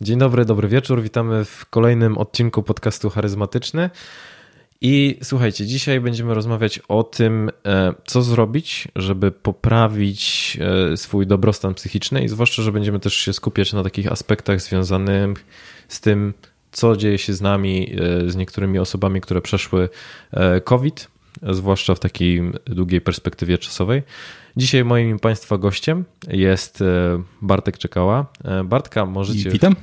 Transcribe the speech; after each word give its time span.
Dzień 0.00 0.18
dobry, 0.18 0.44
dobry 0.44 0.68
wieczór. 0.68 1.02
Witamy 1.02 1.44
w 1.44 1.66
kolejnym 1.70 2.18
odcinku 2.18 2.62
podcastu 2.62 3.10
Charyzmatyczny. 3.10 3.90
I 4.80 5.18
słuchajcie, 5.22 5.66
dzisiaj 5.66 6.00
będziemy 6.00 6.34
rozmawiać 6.34 6.80
o 6.88 7.04
tym, 7.04 7.50
e, 7.66 7.94
co 8.06 8.22
zrobić, 8.22 8.88
żeby 8.96 9.30
poprawić 9.30 10.58
e, 10.92 10.96
swój 10.96 11.26
dobrostan 11.26 11.74
psychiczny 11.74 12.24
i 12.24 12.28
zwłaszcza, 12.28 12.62
że 12.62 12.72
będziemy 12.72 13.00
też 13.00 13.14
się 13.14 13.32
skupiać 13.32 13.72
na 13.72 13.82
takich 13.82 14.12
aspektach 14.12 14.60
związanych 14.60 15.44
z 15.88 16.00
tym, 16.00 16.34
co 16.72 16.96
dzieje 16.96 17.18
się 17.18 17.32
z 17.32 17.40
nami, 17.40 17.96
e, 18.26 18.30
z 18.30 18.36
niektórymi 18.36 18.78
osobami, 18.78 19.20
które 19.20 19.40
przeszły 19.40 19.88
COVID, 20.64 21.08
zwłaszcza 21.42 21.94
w 21.94 22.00
takiej 22.00 22.52
długiej 22.64 23.00
perspektywie 23.00 23.58
czasowej. 23.58 24.02
Dzisiaj 24.56 24.84
moim 24.84 25.18
Państwa 25.18 25.58
gościem 25.58 26.04
jest 26.28 26.84
Bartek 27.42 27.78
Czekała. 27.78 28.26
Bartka, 28.64 29.06
możecie... 29.06 29.48
I 29.48 29.52
witam. 29.52 29.76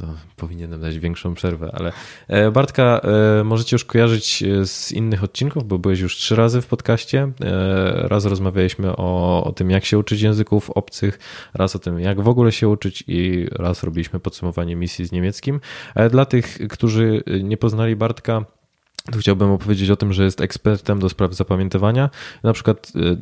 No, 0.00 0.14
powinienem 0.36 0.80
dać 0.80 0.98
większą 0.98 1.34
przerwę, 1.34 1.70
ale 1.72 1.92
e, 2.28 2.50
Bartka 2.50 3.00
e, 3.40 3.44
możecie 3.44 3.74
już 3.74 3.84
kojarzyć 3.84 4.42
e, 4.42 4.66
z 4.66 4.92
innych 4.92 5.24
odcinków, 5.24 5.68
bo 5.68 5.78
byłeś 5.78 6.00
już 6.00 6.16
trzy 6.16 6.36
razy 6.36 6.60
w 6.60 6.66
podcaście. 6.66 7.32
Raz 7.94 8.24
rozmawialiśmy 8.24 8.96
o, 8.96 9.44
o 9.44 9.52
tym, 9.52 9.70
jak 9.70 9.84
się 9.84 9.98
uczyć 9.98 10.20
języków 10.20 10.70
obcych, 10.70 11.18
raz 11.54 11.76
o 11.76 11.78
tym, 11.78 12.00
jak 12.00 12.20
w 12.20 12.28
ogóle 12.28 12.52
się 12.52 12.68
uczyć 12.68 13.04
i 13.06 13.46
raz 13.52 13.82
robiliśmy 13.82 14.20
podsumowanie 14.20 14.76
misji 14.76 15.06
z 15.06 15.12
niemieckim. 15.12 15.60
Dla 16.10 16.24
tych, 16.24 16.58
którzy 16.70 17.22
nie 17.42 17.56
poznali 17.56 17.96
Bartka, 17.96 18.44
tu 19.10 19.18
chciałbym 19.18 19.50
opowiedzieć 19.50 19.90
o 19.90 19.96
tym, 19.96 20.12
że 20.12 20.24
jest 20.24 20.40
ekspertem 20.40 20.98
do 20.98 21.08
spraw 21.08 21.34
zapamiętywania. 21.34 22.10
Na 22.42 22.52
przykład 22.52 22.92
y, 22.96 23.16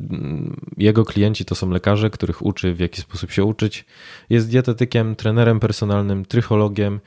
jego 0.77 1.05
klienci 1.05 1.45
to 1.45 1.55
są 1.55 1.69
lekarze, 1.69 2.09
których 2.09 2.45
uczy 2.45 2.73
w 2.73 2.79
jaki 2.79 3.01
sposób 3.01 3.31
się 3.31 3.43
uczyć. 3.43 3.85
Jest 4.29 4.49
dietetykiem, 4.49 5.15
trenerem 5.15 5.59
personalnym, 5.59 6.25
trychologiem, 6.25 6.99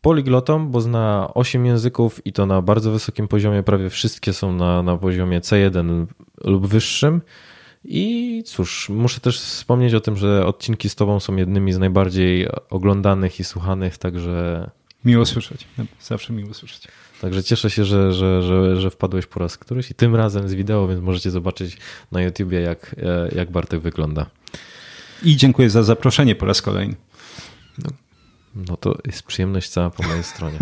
poliglotą, 0.00 0.68
bo 0.68 0.80
zna 0.80 1.30
8 1.34 1.66
języków 1.66 2.26
i 2.26 2.32
to 2.32 2.46
na 2.46 2.62
bardzo 2.62 2.90
wysokim 2.90 3.28
poziomie. 3.28 3.62
Prawie 3.62 3.90
wszystkie 3.90 4.32
są 4.32 4.52
na, 4.52 4.82
na 4.82 4.96
poziomie 4.96 5.40
C1 5.40 6.06
lub 6.44 6.66
wyższym. 6.66 7.22
I 7.84 8.42
cóż, 8.46 8.88
muszę 8.88 9.20
też 9.20 9.40
wspomnieć 9.40 9.94
o 9.94 10.00
tym, 10.00 10.16
że 10.16 10.46
odcinki 10.46 10.88
z 10.88 10.94
Tobą 10.94 11.20
są 11.20 11.36
jednymi 11.36 11.72
z 11.72 11.78
najbardziej 11.78 12.48
oglądanych 12.70 13.40
i 13.40 13.44
słuchanych, 13.44 13.98
także. 13.98 14.70
Miło 15.04 15.26
słyszeć. 15.26 15.66
Zawsze 16.00 16.32
miło 16.32 16.54
słyszeć. 16.54 16.88
Także 17.22 17.42
cieszę 17.42 17.70
się, 17.70 17.84
że, 17.84 18.12
że, 18.12 18.42
że, 18.42 18.80
że 18.80 18.90
wpadłeś 18.90 19.26
po 19.26 19.40
raz 19.40 19.58
któryś 19.58 19.90
i 19.90 19.94
tym 19.94 20.16
razem 20.16 20.48
z 20.48 20.54
wideo, 20.54 20.88
więc 20.88 21.00
możecie 21.00 21.30
zobaczyć 21.30 21.76
na 22.12 22.22
YouTubie, 22.22 22.60
jak, 22.60 22.96
e, 23.02 23.28
jak 23.34 23.50
Bartek 23.50 23.80
wygląda. 23.80 24.26
I 25.22 25.36
dziękuję 25.36 25.70
za 25.70 25.82
zaproszenie 25.82 26.34
po 26.34 26.46
raz 26.46 26.62
kolejny. 26.62 26.94
No, 27.78 27.90
no 28.54 28.76
to 28.76 28.98
jest 29.06 29.22
przyjemność 29.22 29.68
cała 29.68 29.90
po 29.90 30.02
mojej 30.02 30.22
stronie. 30.22 30.58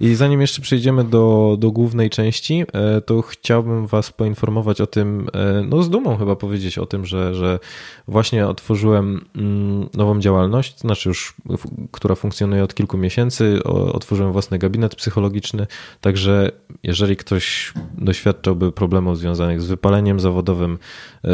I 0.00 0.14
zanim 0.14 0.40
jeszcze 0.40 0.62
przejdziemy 0.62 1.04
do, 1.04 1.56
do 1.58 1.70
głównej 1.70 2.10
części, 2.10 2.64
e, 2.72 3.00
to 3.00 3.22
chciałbym 3.22 3.86
Was 3.86 4.12
poinformować 4.12 4.80
o 4.80 4.86
tym, 4.86 5.28
e, 5.32 5.62
no 5.68 5.82
z 5.82 5.90
dumą 5.90 6.16
chyba 6.16 6.36
powiedzieć 6.36 6.78
o 6.78 6.86
tym, 6.86 7.06
że, 7.06 7.34
że 7.34 7.58
właśnie 8.08 8.46
otworzyłem 8.46 9.24
mm, 9.36 9.88
nową 9.94 10.20
działalność, 10.20 10.80
znaczy 10.80 11.08
już, 11.08 11.34
która 11.92 12.14
funkcjonuje 12.14 12.64
od 12.64 12.74
kilku 12.74 12.98
miesięcy. 12.98 13.64
Otworzyłem 13.64 14.32
własny 14.32 14.58
gabinet 14.58 14.94
psychologiczny, 14.94 15.66
także 16.00 16.50
jeżeli 16.82 17.16
ktoś 17.16 17.72
doświadczałby 17.98 18.72
problemów 18.72 19.18
związanych 19.18 19.62
z 19.62 19.66
wypaleniem 19.66 20.20
zawodowym, 20.20 20.78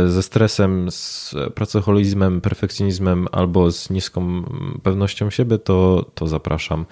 ze 0.06 0.22
stresem, 0.22 0.91
z 0.91 1.34
pracoholizmem, 1.55 2.41
perfekcjonizmem 2.41 3.27
albo 3.33 3.70
z 3.70 3.91
niską 3.91 4.42
pewnością 4.83 5.30
siebie, 5.30 5.58
to 5.58 6.06
to, 6.14 6.27
zapraszam. 6.27 6.86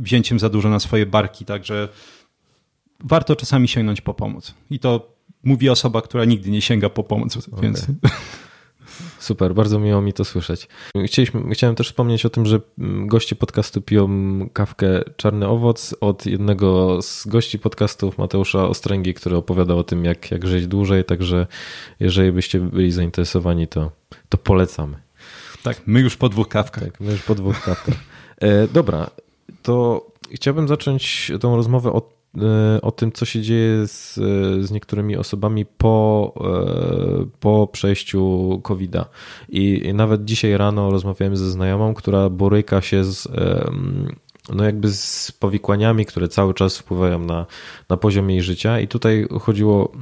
wzięciem 0.00 0.38
za 0.38 0.48
dużo 0.48 0.68
na 0.68 0.80
swoje 0.80 1.06
barki, 1.06 1.44
także 1.44 1.88
warto 3.00 3.36
czasami 3.36 3.68
sięgnąć 3.68 4.00
po 4.00 4.14
pomoc. 4.14 4.54
I 4.70 4.78
to 4.78 5.12
mówi 5.42 5.68
osoba, 5.68 6.02
która 6.02 6.24
nigdy 6.24 6.50
nie 6.50 6.62
sięga 6.62 6.88
po 6.88 7.04
pomoc, 7.04 7.36
okay. 7.36 7.60
więc... 7.60 7.86
Super, 9.18 9.54
bardzo 9.54 9.78
miło 9.78 10.00
mi 10.00 10.12
to 10.12 10.24
słyszeć. 10.24 10.68
Chcieliśmy, 11.06 11.54
chciałem 11.54 11.76
też 11.76 11.88
wspomnieć 11.88 12.26
o 12.26 12.30
tym, 12.30 12.46
że 12.46 12.60
goście 13.06 13.36
podcastu 13.36 13.82
piją 13.82 14.08
kawkę 14.52 15.02
Czarny 15.16 15.48
Owoc 15.48 15.94
od 16.00 16.26
jednego 16.26 17.02
z 17.02 17.26
gości 17.26 17.58
podcastów, 17.58 18.18
Mateusza 18.18 18.68
Ostręgi, 18.68 19.14
który 19.14 19.36
opowiadał 19.36 19.78
o 19.78 19.84
tym, 19.84 20.04
jak, 20.04 20.30
jak 20.30 20.46
żyć 20.46 20.66
dłużej, 20.66 21.04
także 21.04 21.46
jeżeli 22.00 22.32
byście 22.32 22.60
byli 22.60 22.92
zainteresowani, 22.92 23.68
to, 23.68 23.90
to 24.28 24.38
polecamy. 24.38 24.96
Tak, 25.62 25.82
my 25.86 26.00
już 26.00 26.16
po 26.16 26.28
dwóch 26.28 26.48
kawkach. 26.48 26.84
Tak, 26.84 27.00
my 27.00 27.12
już 27.12 27.22
po 27.22 27.34
dwóch 27.34 27.60
kawkach. 27.60 27.94
E, 28.40 28.68
dobra, 28.68 29.10
to 29.62 30.06
chciałbym 30.32 30.68
zacząć 30.68 31.32
tą 31.40 31.56
rozmowę 31.56 31.92
od 31.92 32.17
o 32.82 32.92
tym, 32.92 33.12
co 33.12 33.24
się 33.24 33.42
dzieje 33.42 33.86
z, 33.86 34.14
z 34.66 34.70
niektórymi 34.70 35.16
osobami 35.16 35.66
po, 35.66 36.34
e, 36.40 37.26
po 37.40 37.66
przejściu 37.66 38.60
COVID-a. 38.62 39.04
I 39.48 39.90
nawet 39.94 40.24
dzisiaj 40.24 40.56
rano 40.56 40.90
rozmawiałem 40.90 41.36
ze 41.36 41.50
znajomą, 41.50 41.94
która 41.94 42.30
boryka 42.30 42.80
się 42.80 43.04
z 43.04 43.28
no 44.52 44.64
jakby 44.64 44.90
z 44.92 45.32
powikłaniami, 45.32 46.06
które 46.06 46.28
cały 46.28 46.54
czas 46.54 46.78
wpływają 46.78 47.18
na, 47.18 47.46
na 47.88 47.96
poziom 47.96 48.30
jej 48.30 48.42
życia. 48.42 48.80
I 48.80 48.88
tutaj 48.88 49.26
chodziło 49.40 49.92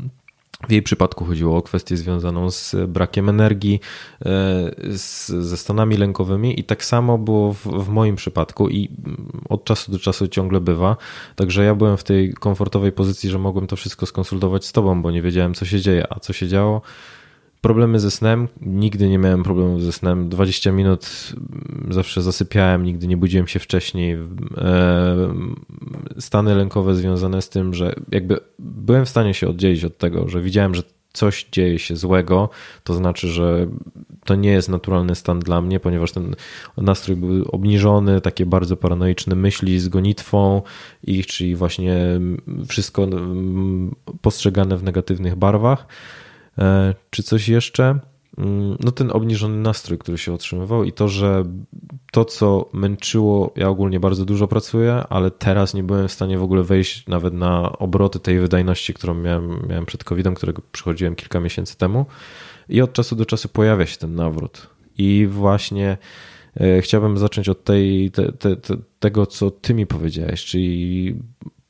w 0.68 0.72
jej 0.72 0.82
przypadku 0.82 1.24
chodziło 1.24 1.56
o 1.56 1.62
kwestię 1.62 1.96
związaną 1.96 2.50
z 2.50 2.76
brakiem 2.88 3.28
energii, 3.28 3.80
e, 4.20 4.28
z, 4.96 5.26
ze 5.26 5.56
stanami 5.56 5.96
lękowymi 5.96 6.60
i 6.60 6.64
tak 6.64 6.84
samo 6.84 7.18
było 7.18 7.52
w, 7.52 7.66
w, 7.66 7.88
moim 7.88 8.16
przypadku 8.16 8.68
i 8.68 8.90
od 9.48 9.64
czasu 9.64 9.92
do 9.92 9.98
czasu 9.98 10.28
ciągle 10.28 10.60
bywa. 10.60 10.96
Także 11.36 11.64
ja 11.64 11.74
byłem 11.74 11.96
w 11.96 12.04
tej 12.04 12.34
komfortowej 12.34 12.92
pozycji, 12.92 13.30
że 13.30 13.38
mogłem 13.38 13.66
to 13.66 13.76
wszystko 13.76 14.06
skonsultować 14.06 14.66
z 14.66 14.72
tobą, 14.72 15.02
bo 15.02 15.10
nie 15.10 15.22
wiedziałem 15.22 15.54
co 15.54 15.64
się 15.64 15.80
dzieje, 15.80 16.12
a 16.12 16.20
co 16.20 16.32
się 16.32 16.48
działo 16.48 16.82
Problemy 17.60 18.00
ze 18.00 18.10
snem. 18.10 18.48
Nigdy 18.60 19.08
nie 19.08 19.18
miałem 19.18 19.42
problemów 19.42 19.82
ze 19.82 19.92
snem. 19.92 20.28
20 20.28 20.72
minut 20.72 21.32
zawsze 21.90 22.22
zasypiałem, 22.22 22.84
nigdy 22.84 23.06
nie 23.06 23.16
budziłem 23.16 23.46
się 23.46 23.58
wcześniej. 23.58 24.18
E, 24.56 25.34
stany 26.18 26.54
lękowe 26.54 26.94
związane 26.94 27.42
z 27.42 27.48
tym, 27.48 27.74
że 27.74 27.94
jakby 28.12 28.40
byłem 28.58 29.04
w 29.04 29.08
stanie 29.08 29.34
się 29.34 29.48
oddzielić 29.48 29.84
od 29.84 29.98
tego, 29.98 30.28
że 30.28 30.40
widziałem, 30.40 30.74
że 30.74 30.82
coś 31.16 31.46
dzieje 31.52 31.78
się 31.78 31.96
złego, 31.96 32.48
to 32.84 32.94
znaczy, 32.94 33.28
że 33.28 33.66
to 34.24 34.34
nie 34.34 34.50
jest 34.50 34.68
naturalny 34.68 35.14
stan 35.14 35.40
dla 35.40 35.60
mnie, 35.60 35.80
ponieważ 35.80 36.12
ten 36.12 36.34
nastrój 36.76 37.16
był 37.16 37.48
obniżony, 37.52 38.20
takie 38.20 38.46
bardzo 38.46 38.76
paranoiczne 38.76 39.36
myśli 39.36 39.80
z 39.80 39.88
gonitwą 39.88 40.62
ich, 41.02 41.26
czyli 41.26 41.56
właśnie 41.56 42.20
wszystko 42.68 43.08
postrzegane 44.20 44.76
w 44.76 44.82
negatywnych 44.82 45.36
barwach. 45.36 45.86
E, 46.58 46.94
czy 47.10 47.22
coś 47.22 47.48
jeszcze? 47.48 47.98
Mm, 48.38 48.76
no 48.80 48.92
ten 48.92 49.10
obniżony 49.10 49.56
nastrój, 49.56 49.98
który 49.98 50.18
się 50.18 50.32
otrzymywał 50.32 50.84
i 50.84 50.92
to, 50.92 51.08
że 51.08 51.44
to, 52.12 52.24
co 52.24 52.70
męczyło, 52.72 53.52
ja 53.56 53.68
ogólnie 53.68 54.00
bardzo 54.00 54.24
dużo 54.24 54.48
pracuję, 54.48 55.02
ale 55.08 55.30
teraz 55.30 55.74
nie 55.74 55.82
byłem 55.82 56.08
w 56.08 56.12
stanie 56.12 56.38
w 56.38 56.42
ogóle 56.42 56.62
wejść 56.62 57.06
nawet 57.06 57.34
na 57.34 57.72
obroty 57.78 58.20
tej 58.20 58.40
wydajności, 58.40 58.94
którą 58.94 59.14
miałem, 59.14 59.66
miałem 59.68 59.86
przed 59.86 60.04
COVID-em, 60.04 60.34
którego 60.34 60.62
przychodziłem 60.72 61.14
kilka 61.14 61.40
miesięcy 61.40 61.78
temu. 61.78 62.06
I 62.68 62.82
od 62.82 62.92
czasu 62.92 63.16
do 63.16 63.26
czasu 63.26 63.48
pojawia 63.48 63.86
się 63.86 63.96
ten 63.96 64.14
nawrót. 64.14 64.66
I 64.98 65.26
właśnie 65.30 65.96
e, 66.60 66.82
chciałbym 66.82 67.18
zacząć 67.18 67.48
od 67.48 67.64
tej, 67.64 68.10
te, 68.10 68.32
te, 68.32 68.56
te, 68.56 68.76
tego, 68.98 69.26
co 69.26 69.50
ty 69.50 69.74
mi 69.74 69.86
powiedziałeś, 69.86 70.44
czyli 70.44 71.14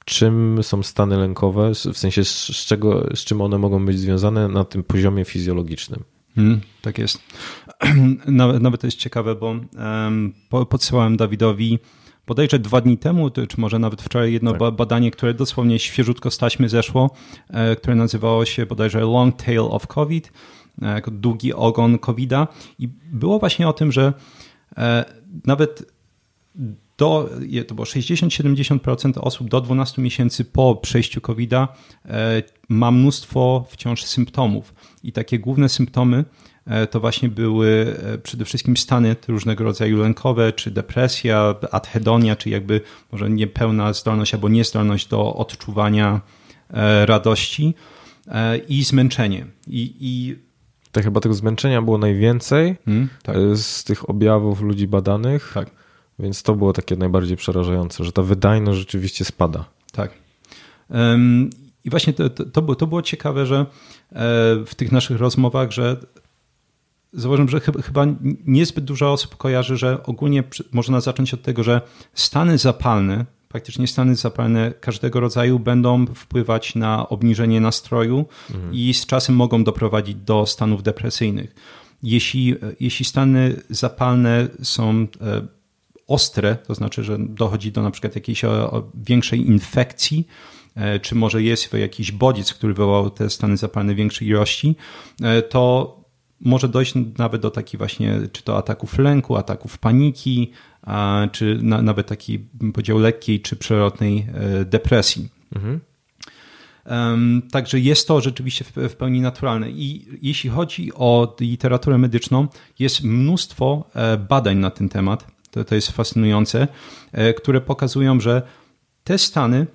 czym 0.06 0.58
są 0.62 0.82
stany 0.82 1.16
lękowe, 1.16 1.70
w 1.74 1.98
sensie 1.98 2.24
z, 2.24 2.66
czego, 2.66 3.06
z 3.14 3.24
czym 3.24 3.40
one 3.40 3.58
mogą 3.58 3.86
być 3.86 3.98
związane 3.98 4.48
na 4.48 4.64
tym 4.64 4.84
poziomie 4.84 5.24
fizjologicznym. 5.24 6.04
Hmm, 6.34 6.60
tak 6.82 6.98
jest. 6.98 7.22
Nawet, 8.26 8.62
nawet 8.62 8.80
to 8.80 8.86
jest 8.86 8.98
ciekawe, 8.98 9.34
bo 9.34 9.46
um, 9.46 10.32
podsyłałem 10.68 11.16
Dawidowi 11.16 11.78
bodajże 12.26 12.58
dwa 12.58 12.80
dni 12.80 12.98
temu, 12.98 13.30
czy 13.30 13.46
może 13.58 13.78
nawet 13.78 14.02
wczoraj 14.02 14.32
jedno 14.32 14.52
tak. 14.52 14.74
badanie, 14.74 15.10
które 15.10 15.34
dosłownie 15.34 15.78
świeżutko 15.78 16.30
z 16.30 16.38
taśmy 16.38 16.68
zeszło, 16.68 17.10
e, 17.48 17.76
które 17.76 17.94
nazywało 17.94 18.44
się 18.44 18.66
bodajże 18.66 19.00
Long 19.00 19.42
Tail 19.42 19.60
of 19.60 19.86
COVID, 19.86 20.32
e, 20.82 20.86
jako 20.86 21.10
długi 21.10 21.52
ogon 21.52 21.98
COVID-a 21.98 22.48
i 22.78 22.88
było 23.12 23.38
właśnie 23.38 23.68
o 23.68 23.72
tym, 23.72 23.92
że 23.92 24.12
e, 24.76 25.04
nawet 25.44 25.92
do, 26.98 27.30
to 27.66 27.74
było 27.74 27.86
60-70% 27.86 29.12
osób 29.20 29.48
do 29.48 29.60
12 29.60 30.02
miesięcy 30.02 30.44
po 30.44 30.76
przejściu 30.76 31.20
COVID-a 31.20 31.68
ma 32.68 32.90
mnóstwo 32.90 33.66
wciąż 33.68 34.04
symptomów. 34.04 34.74
I 35.02 35.12
takie 35.12 35.38
główne 35.38 35.68
symptomy 35.68 36.24
E, 36.66 36.86
to 36.86 37.00
właśnie 37.00 37.28
były 37.28 37.96
e, 38.14 38.18
przede 38.18 38.44
wszystkim 38.44 38.76
stany 38.76 39.16
różnego 39.28 39.64
rodzaju 39.64 39.98
lękowe, 39.98 40.52
czy 40.52 40.70
depresja, 40.70 41.54
adhedonia, 41.70 42.36
czy 42.36 42.50
jakby 42.50 42.80
może 43.12 43.30
niepełna 43.30 43.92
zdolność 43.92 44.34
albo 44.34 44.48
niezdolność 44.48 45.08
do 45.08 45.34
odczuwania 45.34 46.20
e, 46.70 47.06
radości 47.06 47.74
i 48.68 48.84
zmęczenie. 48.84 49.46
I, 49.66 49.96
i 50.00 50.36
tak 50.92 51.04
chyba 51.04 51.20
tego 51.20 51.34
zmęczenia 51.34 51.82
było 51.82 51.98
najwięcej 51.98 52.76
hmm, 52.84 53.08
tak. 53.22 53.36
z 53.54 53.84
tych 53.84 54.10
objawów 54.10 54.60
ludzi 54.60 54.88
badanych. 54.88 55.50
Tak. 55.54 55.70
Więc 56.18 56.42
to 56.42 56.54
było 56.54 56.72
takie 56.72 56.96
najbardziej 56.96 57.36
przerażające, 57.36 58.04
że 58.04 58.12
ta 58.12 58.22
wydajność 58.22 58.78
rzeczywiście 58.78 59.24
spada. 59.24 59.64
Tak. 59.92 60.10
I 61.84 61.90
właśnie 61.90 62.12
to, 62.12 62.30
to, 62.30 62.62
było, 62.62 62.74
to 62.74 62.86
było 62.86 63.02
ciekawe, 63.02 63.46
że 63.46 63.66
w 64.66 64.72
tych 64.76 64.92
naszych 64.92 65.18
rozmowach, 65.18 65.70
że 65.70 65.96
zauważyłem, 67.12 67.48
że 67.48 67.60
chyba 67.60 68.06
niezbyt 68.46 68.84
dużo 68.84 69.12
osób 69.12 69.36
kojarzy, 69.36 69.76
że 69.76 70.02
ogólnie 70.02 70.44
można 70.72 71.00
zacząć 71.00 71.34
od 71.34 71.42
tego, 71.42 71.62
że 71.62 71.80
stany 72.14 72.58
zapalne, 72.58 73.26
praktycznie 73.48 73.86
stany 73.86 74.16
zapalne 74.16 74.72
każdego 74.80 75.20
rodzaju 75.20 75.58
będą 75.58 76.06
wpływać 76.06 76.74
na 76.74 77.08
obniżenie 77.08 77.60
nastroju 77.60 78.24
mhm. 78.50 78.74
i 78.74 78.94
z 78.94 79.06
czasem 79.06 79.34
mogą 79.36 79.64
doprowadzić 79.64 80.16
do 80.16 80.46
stanów 80.46 80.82
depresyjnych. 80.82 81.54
Jeśli, 82.02 82.54
jeśli 82.80 83.04
stany 83.04 83.62
zapalne 83.70 84.48
są 84.62 84.90
e, 84.90 85.06
ostre, 86.06 86.56
to 86.56 86.74
znaczy, 86.74 87.04
że 87.04 87.16
dochodzi 87.18 87.72
do 87.72 87.82
na 87.82 87.90
przykład 87.90 88.14
jakiejś 88.14 88.42
większej 88.94 89.46
infekcji, 89.46 90.26
e, 90.74 91.00
czy 91.00 91.14
może 91.14 91.42
jest 91.42 91.72
jakiś 91.72 92.12
bodziec, 92.12 92.54
który 92.54 92.74
wywołał 92.74 93.10
te 93.10 93.30
stany 93.30 93.56
zapalne 93.56 93.94
większej 93.94 94.28
ilości, 94.28 94.76
e, 95.22 95.42
to 95.42 95.96
może 96.40 96.68
dojść 96.68 96.94
nawet 97.18 97.42
do 97.42 97.50
takich 97.50 97.78
właśnie, 97.78 98.20
czy 98.32 98.42
to 98.42 98.56
ataków 98.56 98.98
lęku, 98.98 99.36
ataków 99.36 99.78
paniki, 99.78 100.52
czy 101.32 101.58
na, 101.62 101.82
nawet 101.82 102.06
takiej, 102.06 102.38
bym 102.38 102.72
powiedział, 102.72 102.98
lekkiej 102.98 103.40
czy 103.40 103.56
przelotnej 103.56 104.26
e, 104.34 104.64
depresji. 104.64 105.28
Mhm. 105.56 105.80
Także 107.50 107.80
jest 107.80 108.08
to 108.08 108.20
rzeczywiście 108.20 108.64
w, 108.64 108.96
pełni 108.96 109.20
naturalne. 109.20 109.70
I 109.70 110.06
jeśli 110.22 110.50
chodzi 110.50 110.92
o 110.94 111.36
literaturę 111.40 111.98
medyczną, 111.98 112.48
jest 112.78 113.04
mnóstwo 113.04 113.84
e, 113.94 114.16
badań 114.16 114.56
na 114.56 114.70
ten 114.70 114.88
temat. 114.88 115.26
To, 115.56 115.64
to 115.64 115.74
jest 115.74 115.90
fascynujące, 115.90 116.68
e, 117.12 117.34
które 117.34 117.60
pokazują, 117.60 118.20
że 118.20 118.42
te 119.04 119.18
stany 119.18 119.66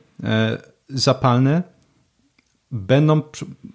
zapalne 0.89 1.63
będą, 2.71 3.21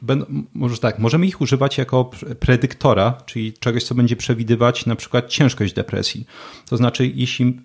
będą, 0.03 0.27
może 0.55 0.79
tak, 0.79 0.99
możemy 0.99 1.27
ich 1.27 1.41
używać 1.41 1.79
jako 1.79 2.11
predyktora, 2.41 3.19
czyli 3.27 3.53
czegoś, 3.53 3.85
co 3.85 3.95
będzie 3.95 4.17
przewidywać 4.17 4.87
na 4.87 4.97
przykład 4.97 5.29
ciężkość 5.29 5.73
depresji. 5.73 6.27
To 6.69 6.77
znaczy, 6.77 7.07
jeśli 7.15 7.61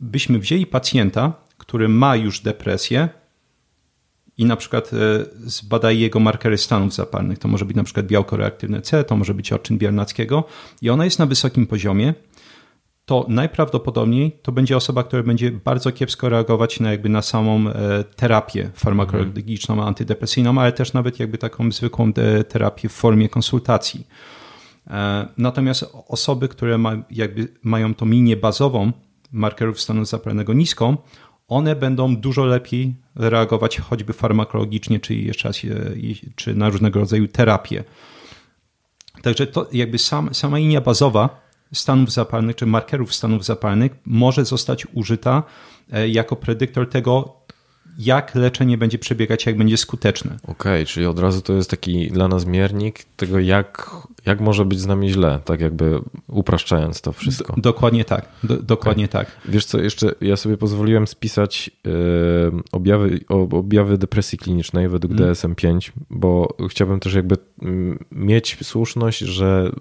byśmy 0.00 0.38
wzięli 0.38 0.66
pacjenta, 0.66 1.32
który 1.58 1.88
ma 1.88 2.16
już 2.16 2.40
depresję 2.40 3.08
i 4.38 4.44
na 4.44 4.56
przykład 4.56 4.90
e, 4.92 4.96
zbadali 5.46 6.00
jego 6.00 6.20
markery 6.20 6.58
stanów 6.58 6.94
zapalnych, 6.94 7.38
to 7.38 7.48
może 7.48 7.64
być 7.64 7.76
na 7.76 7.84
przykład 7.84 8.06
białko 8.06 8.36
reaktywne 8.36 8.82
C, 8.82 9.04
to 9.04 9.16
może 9.16 9.34
być 9.34 9.52
odczyn 9.52 9.78
Biernackiego 9.78 10.44
i 10.82 10.90
ona 10.90 11.04
jest 11.04 11.18
na 11.18 11.26
wysokim 11.26 11.66
poziomie, 11.66 12.14
to 13.04 13.26
najprawdopodobniej 13.28 14.38
to 14.42 14.52
będzie 14.52 14.76
osoba, 14.76 15.04
która 15.04 15.22
będzie 15.22 15.50
bardzo 15.50 15.92
kiepsko 15.92 16.28
reagować 16.28 16.80
na 16.80 16.90
jakby 16.90 17.08
na 17.08 17.22
samą 17.22 17.68
e, 17.68 18.04
terapię 18.04 18.70
farmakologiczną, 18.74 19.72
mhm. 19.74 19.88
antydepresyjną, 19.88 20.58
ale 20.58 20.72
też 20.72 20.92
nawet 20.92 21.20
jakby 21.20 21.38
taką 21.38 21.72
zwykłą 21.72 22.12
e, 22.16 22.44
terapię 22.44 22.88
w 22.88 22.92
formie 22.92 23.28
konsultacji. 23.28 24.06
E, 24.86 25.28
natomiast 25.38 25.84
osoby, 26.08 26.48
które 26.48 26.78
ma, 26.78 26.92
jakby 27.10 27.48
mają 27.62 27.94
tą 27.94 28.06
linię 28.06 28.36
bazową 28.36 28.92
markerów 29.32 29.80
stanu 29.80 30.04
zapalnego 30.04 30.52
niską, 30.52 30.96
one 31.48 31.76
będą 31.76 32.16
dużo 32.16 32.44
lepiej 32.44 32.94
reagować 33.16 33.78
choćby 33.78 34.12
farmakologicznie, 34.12 35.00
czy 35.00 35.14
jeszcze 35.14 35.48
raz, 35.48 35.60
czy 36.36 36.54
na 36.54 36.68
różnego 36.68 37.00
rodzaju 37.00 37.28
terapię. 37.28 37.84
Także 39.22 39.46
to 39.46 39.68
jakby 39.72 39.98
sam, 39.98 40.34
sama 40.34 40.58
linia 40.58 40.80
bazowa 40.80 41.43
stanów 41.74 42.12
zapalnych 42.12 42.56
czy 42.56 42.66
markerów 42.66 43.14
stanów 43.14 43.44
zapalnych 43.44 43.92
może 44.06 44.44
zostać 44.44 44.86
użyta 44.94 45.42
e, 45.92 46.08
jako 46.08 46.36
predyktor 46.36 46.88
tego, 46.88 47.43
jak 47.98 48.34
leczenie 48.34 48.78
będzie 48.78 48.98
przebiegać, 48.98 49.46
jak 49.46 49.56
będzie 49.56 49.76
skuteczne. 49.76 50.36
Okej, 50.42 50.52
okay, 50.52 50.86
czyli 50.86 51.06
od 51.06 51.18
razu 51.18 51.42
to 51.42 51.52
jest 51.52 51.70
taki 51.70 52.10
dla 52.10 52.28
nas 52.28 52.46
miernik 52.46 53.04
tego, 53.16 53.38
jak, 53.38 53.90
jak 54.26 54.40
może 54.40 54.64
być 54.64 54.80
z 54.80 54.86
nami 54.86 55.10
źle, 55.10 55.40
tak 55.44 55.60
jakby 55.60 56.00
upraszczając 56.28 57.00
to 57.00 57.12
wszystko. 57.12 57.52
D 57.56 57.62
dokładnie 57.62 58.04
tak, 58.04 58.28
D 58.44 58.56
dokładnie 58.62 59.04
okay. 59.04 59.24
tak. 59.24 59.36
Wiesz 59.48 59.64
co, 59.64 59.80
jeszcze 59.80 60.14
ja 60.20 60.36
sobie 60.36 60.56
pozwoliłem 60.56 61.06
spisać 61.06 61.70
yy, 61.84 61.92
objawy, 62.72 63.20
objawy 63.28 63.98
depresji 63.98 64.38
klinicznej 64.38 64.88
według 64.88 65.12
mm. 65.12 65.32
DSM-5, 65.32 65.90
bo 66.10 66.56
chciałbym 66.70 67.00
też 67.00 67.14
jakby 67.14 67.36
mm, 67.62 68.04
mieć 68.12 68.58
słuszność, 68.62 69.18
że 69.18 69.72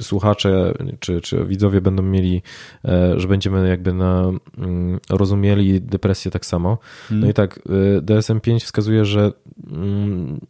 słuchacze 0.00 0.74
czy, 1.00 1.20
czy 1.20 1.44
widzowie 1.44 1.80
będą 1.80 2.02
mieli, 2.02 2.42
yy, 2.84 3.20
że 3.20 3.28
będziemy 3.28 3.68
jakby 3.68 3.92
na, 3.92 4.32
yy, 4.58 4.98
rozumieli 5.10 5.80
depresję 5.80 6.30
tak 6.30 6.46
samo. 6.46 6.78
Mm. 7.10 7.20
No 7.20 7.30
i 7.30 7.34
tak, 7.34 7.51
tak, 7.54 7.66
y, 7.66 8.02
DSM-5 8.02 8.60
wskazuje, 8.60 9.04
że 9.04 9.32
mm, 9.70 10.40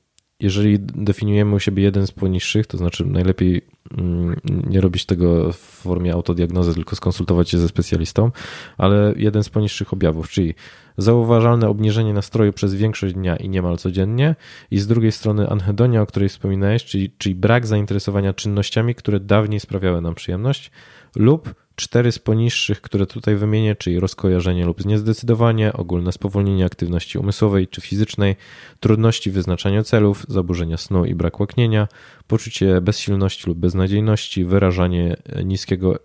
jeżeli 0.40 0.78
definiujemy 0.80 1.54
u 1.54 1.58
siebie 1.58 1.82
jeden 1.82 2.06
z 2.06 2.12
poniższych, 2.12 2.66
to 2.66 2.78
znaczy 2.78 3.06
najlepiej 3.06 3.62
mm, 3.98 4.36
nie 4.66 4.80
robić 4.80 5.06
tego 5.06 5.52
w 5.52 5.56
formie 5.56 6.12
autodiagnozy, 6.12 6.74
tylko 6.74 6.96
skonsultować 6.96 7.50
się 7.50 7.58
ze 7.58 7.68
specjalistą, 7.68 8.30
ale 8.78 9.14
jeden 9.16 9.42
z 9.42 9.48
poniższych 9.48 9.92
objawów, 9.92 10.30
czyli 10.30 10.54
zauważalne 10.98 11.68
obniżenie 11.68 12.14
nastroju 12.14 12.52
przez 12.52 12.74
większość 12.74 13.14
dnia 13.14 13.36
i 13.36 13.48
niemal 13.48 13.76
codziennie 13.78 14.36
i 14.70 14.78
z 14.78 14.86
drugiej 14.86 15.12
strony 15.12 15.48
anhedonia, 15.48 16.02
o 16.02 16.06
której 16.06 16.28
wspominałeś, 16.28 16.84
czyli, 16.84 17.10
czyli 17.18 17.34
brak 17.34 17.66
zainteresowania 17.66 18.32
czynnościami, 18.32 18.94
które 18.94 19.20
dawniej 19.20 19.60
sprawiały 19.60 20.00
nam 20.00 20.14
przyjemność 20.14 20.70
lub 21.16 21.54
Cztery 21.76 22.12
z 22.12 22.18
poniższych, 22.18 22.80
które 22.80 23.06
tutaj 23.06 23.36
wymienię, 23.36 23.76
czyli 23.76 24.00
rozkojarzenie 24.00 24.64
lub 24.64 24.82
zniezdecydowanie, 24.82 25.72
ogólne 25.72 26.12
spowolnienie 26.12 26.64
aktywności 26.64 27.18
umysłowej 27.18 27.68
czy 27.68 27.80
fizycznej, 27.80 28.36
trudności 28.80 29.30
w 29.30 29.34
wyznaczaniu 29.34 29.82
celów, 29.82 30.26
zaburzenia 30.28 30.76
snu 30.76 31.04
i 31.04 31.14
brak 31.14 31.40
łaknienia, 31.40 31.88
poczucie 32.26 32.80
bezsilności 32.80 33.46
lub 33.46 33.58
beznadziejności, 33.58 34.44
wyrażanie 34.44 35.16
niskiego, 35.44 35.94
e, 35.94 36.00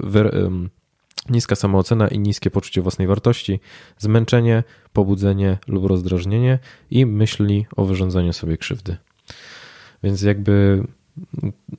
wy, 0.00 0.20
e, 0.20 0.50
niska 1.30 1.56
samoocena 1.56 2.08
i 2.08 2.18
niskie 2.18 2.50
poczucie 2.50 2.82
własnej 2.82 3.08
wartości, 3.08 3.60
zmęczenie, 3.98 4.64
pobudzenie 4.92 5.58
lub 5.68 5.86
rozdrażnienie 5.86 6.58
i 6.90 7.06
myśli 7.06 7.66
o 7.76 7.84
wyrządzaniu 7.84 8.32
sobie 8.32 8.56
krzywdy. 8.56 8.96
Więc 10.02 10.22
jakby 10.22 10.84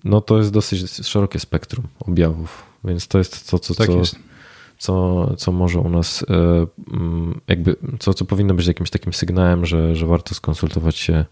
no 0.03 0.21
to 0.21 0.37
jest 0.37 0.51
dosyć 0.51 0.91
szerokie 0.91 1.39
spektrum 1.39 1.87
objawów, 1.99 2.63
więc 2.83 3.07
to 3.07 3.17
jest 3.17 3.49
to, 3.49 3.59
co, 3.59 3.75
tak 3.75 3.87
co, 3.87 4.01
co, 4.77 5.35
co 5.35 5.51
może 5.51 5.79
u 5.79 5.89
nas 5.89 6.25
e, 6.29 6.67
mm, 6.93 7.41
jakby, 7.47 7.75
co, 7.99 8.13
co 8.13 8.25
powinno 8.25 8.53
być 8.53 8.67
jakimś 8.67 8.89
takim 8.89 9.13
sygnałem, 9.13 9.65
że, 9.65 9.95
że 9.95 10.05
warto 10.05 10.35
skonsultować 10.35 10.97
się 10.97 11.25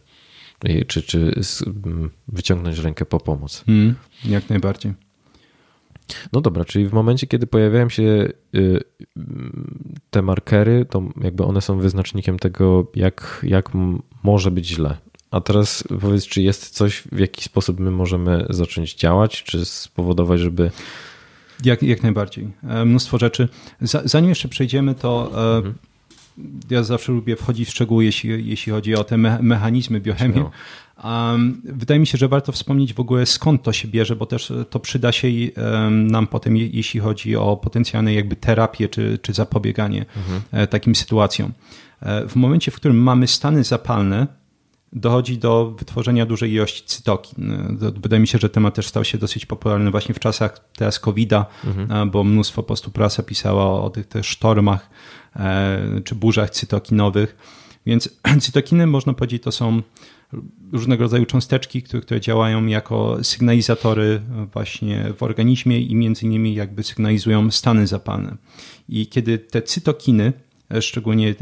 czy, 0.88 1.04
czy 1.04 1.42
mm, 1.86 2.10
wyciągnąć 2.28 2.80
rękę 2.80 3.06
po 3.06 3.20
pomoc. 3.20 3.64
Mm, 3.68 3.96
jak 4.26 4.50
najbardziej. 4.50 4.94
No 6.34 6.42
dobra, 6.42 6.66
czyli 6.66 6.88
w 6.88 6.94
momencie, 6.94 7.28
kiedy 7.28 7.48
pojawiają 7.48 7.90
się 7.90 8.30
y, 8.56 8.80
te 10.10 10.22
markery, 10.22 10.86
to 10.86 11.04
jakby 11.22 11.44
one 11.44 11.62
są 11.62 11.78
wyznacznikiem 11.78 12.40
tego, 12.40 12.92
jak, 12.96 13.40
jak 13.44 13.72
może 14.24 14.52
być 14.52 14.68
źle. 14.68 14.98
A 15.36 15.42
teraz 15.42 15.84
powiedz, 16.02 16.28
czy 16.28 16.42
jest 16.42 16.70
coś, 16.70 17.04
w 17.12 17.20
jaki 17.20 17.44
sposób 17.44 17.80
my 17.80 17.92
możemy 17.92 18.46
zacząć 18.50 18.96
działać, 18.96 19.44
czy 19.44 19.66
spowodować, 19.66 20.40
żeby. 20.40 20.72
Jak, 21.64 21.84
jak 21.84 22.04
najbardziej. 22.04 22.48
E, 22.64 22.86
mnóstwo 22.86 23.18
rzeczy. 23.18 23.50
Zanim 23.82 24.30
jeszcze 24.30 24.48
przejdziemy, 24.48 24.96
to 24.96 25.32
e, 25.54 25.58
mhm. 25.58 25.76
ja 26.70 26.84
zawsze 26.84 27.12
lubię 27.12 27.36
wchodzić 27.36 27.68
w 27.68 27.72
szczegóły, 27.72 28.06
jeśli, 28.06 28.48
jeśli 28.50 28.72
chodzi 28.72 28.96
o 28.96 29.04
te 29.04 29.18
me 29.18 29.40
mechanizmy 29.42 30.00
biochemii. 30.00 30.44
Um, 31.04 31.62
wydaje 31.64 32.00
mi 32.00 32.08
się, 32.08 32.18
że 32.18 32.28
warto 32.28 32.52
wspomnieć 32.52 32.94
w 32.94 33.00
ogóle 33.00 33.26
skąd 33.26 33.64
to 33.64 33.74
się 33.74 33.88
bierze, 33.88 34.16
bo 34.16 34.26
też 34.26 34.54
to 34.70 34.80
przyda 34.80 35.12
się 35.12 35.28
nam 35.92 36.28
potem, 36.28 36.58
jeśli 36.58 37.00
chodzi 37.00 37.36
o 37.36 37.58
potencjalne 37.58 38.14
jakby 38.14 38.36
terapię 38.36 38.90
czy, 38.90 39.20
czy 39.22 39.34
zapobieganie 39.34 40.06
mhm. 40.18 40.68
takim 40.68 40.96
sytuacjom. 40.96 41.52
E, 42.02 42.28
w 42.28 42.36
momencie, 42.36 42.72
w 42.72 42.76
którym 42.76 42.98
mamy 42.98 43.28
stany 43.28 43.64
zapalne, 43.64 44.28
dochodzi 44.96 45.38
do 45.38 45.76
wytworzenia 45.80 46.26
dużej 46.26 46.52
ilości 46.52 46.84
cytokin. 46.86 47.52
E, 47.52 47.92
wydaje 48.02 48.20
mi 48.20 48.28
się, 48.28 48.38
że 48.38 48.50
temat 48.50 48.76
też 48.76 48.88
stał 48.88 49.04
się 49.04 49.18
dosyć 49.18 49.46
popularny 49.46 49.92
właśnie 49.92 50.16
w 50.16 50.20
czasach 50.20 50.70
teraz 50.78 51.00
COVID-a, 51.00 51.46
mhm. 51.66 52.12
bo 52.12 52.24
mnóstwo 52.24 52.64
po 52.64 52.68
prostu 52.68 52.92
prasa 52.92 53.24
pisała 53.24 53.82
o 53.82 53.90
tych 53.90 54.08
też 54.08 54.28
sztormach 54.28 54.90
czy 56.04 56.16
burzach 56.16 56.50
cytokinowych. 56.50 57.36
Więc 57.86 58.10
cytokiny, 58.42 58.88
można 58.88 59.14
powiedzieć, 59.14 59.44
to 59.44 59.52
są 59.52 59.82
różnego 60.72 61.04
rodzaju 61.04 61.26
cząsteczki, 61.26 61.84
które, 61.84 62.02
które 62.02 62.22
działają 62.22 62.66
jako 62.66 63.24
sygnalizatory 63.24 64.22
właśnie 64.54 65.14
w 65.18 65.24
organizmie 65.24 65.82
i 65.82 65.96
między 65.96 66.26
innymi 66.26 66.56
jakby 66.56 66.84
sygnalizują 66.84 67.52
stany 67.52 67.88
zapalne. 67.88 68.38
I 68.90 69.08
kiedy 69.08 69.38
te 69.38 69.62
cytokiny, 69.62 70.24
e, 70.26 70.32
szczególnie 70.82 71.30
e, 71.30 71.34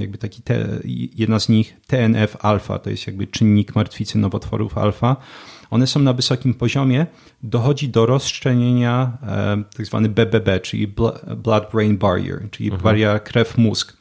jakby 0.00 0.18
taki 0.18 0.42
te, 0.42 0.66
jedna 1.14 1.40
z 1.40 1.48
nich 1.48 1.76
TNF-alfa, 1.86 2.78
to 2.78 2.90
jest 2.90 3.06
jakby 3.06 3.26
czynnik 3.26 3.74
martwicy 3.74 4.18
nowotworów 4.18 4.78
alfa, 4.78 5.16
one 5.70 5.86
są 5.86 6.00
na 6.00 6.12
wysokim 6.12 6.54
poziomie, 6.54 7.06
dochodzi 7.42 7.88
do 7.88 8.06
rozszczelnienia 8.06 9.18
e, 9.22 9.64
tak 9.76 9.86
zwany 9.86 10.08
BBB, 10.08 10.60
czyli 10.60 10.88
Blood-Brain 11.36 11.98
Barrier, 11.98 12.50
czyli 12.50 12.68
mhm. 12.68 12.82
bariera 12.82 13.18
krew-mózg. 13.18 13.96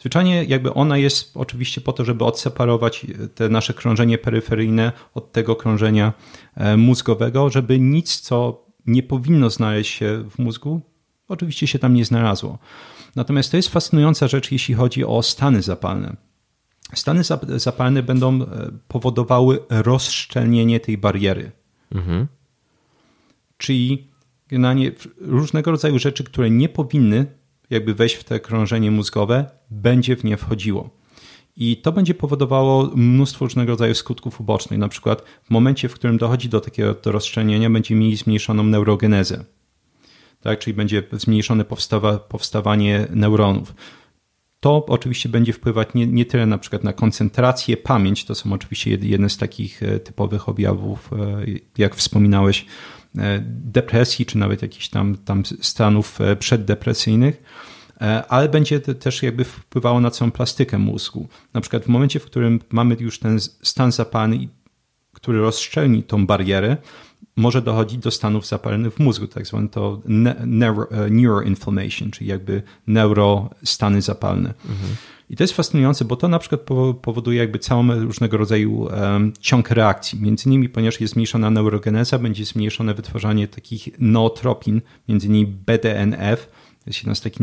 Zwyczajnie 0.00 0.44
jakby 0.44 0.74
ona 0.74 0.98
jest 0.98 1.36
oczywiście 1.36 1.80
po 1.80 1.92
to, 1.92 2.04
żeby 2.04 2.24
odseparować 2.24 3.06
te 3.34 3.48
nasze 3.48 3.74
krążenie 3.74 4.18
peryferyjne 4.18 4.92
od 5.14 5.32
tego 5.32 5.56
krążenia 5.56 6.12
e, 6.54 6.76
mózgowego, 6.76 7.50
żeby 7.50 7.80
nic, 7.80 8.20
co 8.20 8.66
nie 8.86 9.02
powinno 9.02 9.50
znaleźć 9.50 9.94
się 9.94 10.24
w 10.30 10.38
mózgu, 10.38 10.80
oczywiście 11.28 11.66
się 11.66 11.78
tam 11.78 11.94
nie 11.94 12.04
znalazło. 12.04 12.58
Natomiast 13.16 13.50
to 13.50 13.56
jest 13.56 13.68
fascynująca 13.68 14.28
rzecz, 14.28 14.52
jeśli 14.52 14.74
chodzi 14.74 15.04
o 15.04 15.22
stany 15.22 15.62
zapalne. 15.62 16.16
Stany 16.94 17.22
zapalne 17.56 18.02
będą 18.02 18.42
e, 18.42 18.46
powodowały 18.88 19.58
rozszczelnienie 19.68 20.80
tej 20.80 20.98
bariery. 20.98 21.52
Mhm. 21.94 22.26
Czyli 23.56 24.10
generalnie 24.48 24.92
różnego 25.20 25.70
rodzaju 25.70 25.98
rzeczy, 25.98 26.24
które 26.24 26.50
nie 26.50 26.68
powinny 26.68 27.26
jakby 27.70 27.94
wejść 27.94 28.14
w 28.14 28.24
te 28.24 28.40
krążenie 28.40 28.90
mózgowe, 28.90 29.50
będzie 29.70 30.16
w 30.16 30.24
nie 30.24 30.36
wchodziło. 30.36 30.90
I 31.56 31.76
to 31.76 31.92
będzie 31.92 32.14
powodowało 32.14 32.90
mnóstwo 32.94 33.44
różnego 33.44 33.72
rodzaju 33.72 33.94
skutków 33.94 34.40
ubocznych. 34.40 34.78
Na 34.78 34.88
przykład 34.88 35.22
w 35.42 35.50
momencie, 35.50 35.88
w 35.88 35.94
którym 35.94 36.18
dochodzi 36.18 36.48
do 36.48 36.60
takiego 36.60 36.96
rozszczelnienia, 37.04 37.70
będziemy 37.70 38.00
mieli 38.00 38.16
zmniejszoną 38.16 38.62
neurogenezę. 38.62 39.44
Tak? 40.46 40.58
Czyli 40.58 40.74
będzie 40.74 41.02
zmniejszone 41.12 41.64
powstawa, 41.64 42.18
powstawanie 42.18 43.06
neuronów. 43.10 43.74
To 44.60 44.86
oczywiście 44.86 45.28
będzie 45.28 45.52
wpływać 45.52 45.88
nie, 45.94 46.06
nie 46.06 46.24
tyle 46.24 46.46
na 46.46 46.58
przykład 46.58 46.84
na 46.84 46.92
koncentrację, 46.92 47.76
pamięć, 47.76 48.24
to 48.24 48.34
są 48.34 48.52
oczywiście 48.52 48.90
jedne 48.90 49.30
z 49.30 49.36
takich 49.36 49.82
e, 49.82 50.00
typowych 50.00 50.48
objawów, 50.48 51.10
e, 51.12 51.16
jak 51.78 51.94
wspominałeś, 51.94 52.66
e, 53.18 53.42
depresji, 53.48 54.26
czy 54.26 54.38
nawet 54.38 54.62
jakichś 54.62 54.88
tam, 54.88 55.16
tam 55.16 55.42
stanów 55.60 56.18
przeddepresyjnych, 56.38 57.42
ale 58.28 58.48
będzie 58.48 58.80
też 58.80 59.22
jakby 59.22 59.44
wpływało 59.44 60.00
na 60.00 60.10
całą 60.10 60.30
plastykę 60.30 60.78
mózgu. 60.78 61.28
Na 61.54 61.60
przykład 61.60 61.84
w 61.84 61.88
momencie, 61.88 62.20
w 62.20 62.24
którym 62.24 62.60
mamy 62.70 62.96
już 63.00 63.18
ten 63.18 63.40
stan 63.40 63.92
zapalny, 63.92 64.48
który 65.12 65.40
rozszczelni 65.40 66.02
tą 66.02 66.26
barierę, 66.26 66.76
może 67.36 67.62
dochodzić 67.62 67.98
do 67.98 68.10
stanów 68.10 68.46
zapalnych 68.46 68.94
w 68.94 68.98
mózgu, 68.98 69.26
tak 69.26 69.46
zwane 69.46 69.68
to 69.68 70.00
neuro, 70.46 70.90
e, 70.90 71.10
neuroinflammation, 71.10 72.10
czyli 72.10 72.30
jakby 72.30 72.62
neurostany 72.86 74.02
zapalne. 74.02 74.48
Mhm. 74.48 74.96
I 75.30 75.36
to 75.36 75.44
jest 75.44 75.54
fascynujące, 75.54 76.04
bo 76.04 76.16
to 76.16 76.28
na 76.28 76.38
przykład 76.38 76.60
powoduje 77.02 77.38
jakby 77.38 77.58
całą 77.58 77.94
różnego 77.94 78.36
rodzaju 78.36 78.88
ciąg 79.40 79.70
reakcji. 79.70 80.20
Między 80.20 80.48
innymi, 80.48 80.68
ponieważ 80.68 81.00
jest 81.00 81.12
zmniejszona 81.12 81.50
neurogeneza, 81.50 82.18
będzie 82.18 82.44
zmniejszone 82.44 82.94
wytwarzanie 82.94 83.48
takich 83.48 83.88
nootropin, 83.98 84.80
między 85.08 85.26
innymi 85.26 85.46
BDNF, 85.46 86.46
to 86.84 86.90
jest 86.90 86.98
jedna 86.98 87.14
z 87.14 87.20
takich 87.20 87.40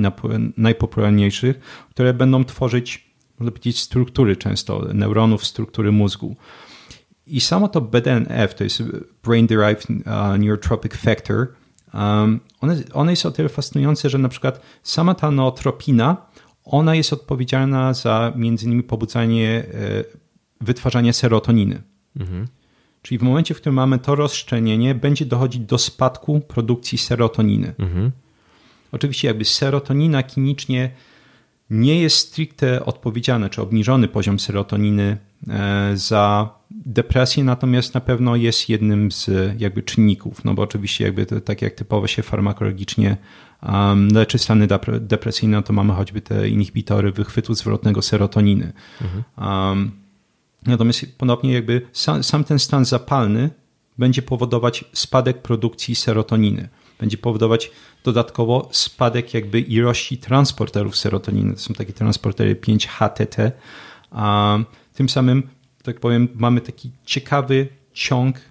najpopularniejszych, 0.58 1.60
które 1.90 2.14
będą 2.14 2.46
tworzyć, 2.46 3.14
można 3.40 3.52
powiedzieć, 3.52 3.80
struktury 3.80 4.36
często 4.36 4.88
neuronów, 4.94 5.46
struktury 5.46 5.92
mózgu. 5.92 6.36
I 7.28 7.42
samo 7.42 7.68
to 7.68 7.82
BDNF, 7.82 8.56
to 8.56 8.64
jest 8.64 8.84
Brain 9.24 9.48
Derived 9.48 9.90
uh, 9.90 10.40
Neurotropic 10.40 10.96
Factor, 10.96 11.48
um, 11.94 12.40
one, 12.62 12.84
one 12.94 13.12
jest 13.12 13.26
o 13.26 13.32
tyle 13.32 13.50
fascynujące, 13.50 14.10
że 14.10 14.18
na 14.18 14.30
przykład 14.30 14.62
sama 14.84 15.16
ta 15.16 15.32
nootropina, 15.32 16.18
ona 16.66 16.96
jest 16.96 17.14
odpowiedzialna 17.14 17.94
za 17.94 18.34
między 18.36 18.66
innymi 18.66 18.84
pobudzanie 18.84 19.50
e, 19.50 19.64
wytwarzania 20.62 21.14
serotoniny. 21.14 21.82
Mhm. 22.20 22.48
Czyli 23.02 23.18
w 23.18 23.22
momencie, 23.22 23.54
w 23.54 23.58
którym 23.58 23.76
mamy 23.76 24.00
to 24.00 24.16
rozszczelnienie, 24.16 24.96
będzie 24.96 25.26
dochodzić 25.26 25.62
do 25.62 25.78
spadku 25.78 26.40
produkcji 26.40 26.98
serotoniny. 26.98 27.74
Mhm. 27.80 28.12
Oczywiście 28.92 29.28
jakby 29.28 29.46
serotonina 29.46 30.24
klinicznie 30.24 30.92
nie 31.70 32.02
jest 32.02 32.18
stricte 32.18 32.86
odpowiedzialny, 32.86 33.50
czy 33.50 33.62
obniżony 33.62 34.08
poziom 34.08 34.40
serotoniny 34.40 35.18
e, 35.50 35.92
za 35.98 36.50
depresję, 36.86 37.44
natomiast 37.44 37.94
na 37.94 38.02
pewno 38.02 38.36
jest 38.36 38.70
jednym 38.70 39.12
z 39.12 39.30
jakby 39.62 39.84
czynników, 39.84 40.46
no 40.46 40.54
bo 40.54 40.62
oczywiście 40.62 41.04
jakby 41.04 41.26
to, 41.26 41.42
tak 41.42 41.62
jak 41.62 41.74
typowo 41.74 42.08
się 42.08 42.24
farmakologicznie 42.24 43.18
um, 43.64 44.08
leczy 44.08 44.38
stany 44.38 44.68
depresyjne, 45.00 45.64
to 45.64 45.74
mamy 45.74 45.94
choćby 45.94 46.22
te 46.22 46.50
inhibitory 46.50 47.12
wychwytu 47.12 47.54
zwrotnego 47.54 48.02
serotoniny. 48.02 48.74
Mhm. 49.02 49.24
Um, 49.38 49.92
natomiast 50.66 51.18
ponownie 51.18 51.54
jakby 51.54 51.82
sam, 51.94 52.24
sam 52.24 52.44
ten 52.44 52.60
stan 52.60 52.86
zapalny 52.86 53.50
będzie 53.98 54.22
powodować 54.22 54.86
spadek 54.94 55.42
produkcji 55.42 55.96
serotoniny. 55.96 56.70
Będzie 57.00 57.18
powodować 57.18 57.72
dodatkowo 58.04 58.70
spadek 58.72 59.34
jakby 59.34 59.60
ilości 59.60 60.18
transporterów 60.18 60.98
serotoniny. 60.98 61.54
To 61.54 61.60
są 61.60 61.74
takie 61.74 61.94
transportery 61.94 62.56
5-HTT. 62.56 63.52
Um, 64.12 64.66
tym 64.94 65.10
samym, 65.10 65.50
tak 65.84 66.00
powiem, 66.00 66.28
mamy 66.36 66.62
taki 66.62 66.92
ciekawy 67.06 67.68
ciąg, 67.94 68.42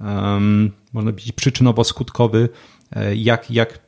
um, 0.00 0.70
można 0.92 1.10
powiedzieć 1.12 1.32
przyczynowo-skutkowy, 1.36 2.48
e, 2.92 3.16
jak, 3.16 3.50
jak 3.50 3.78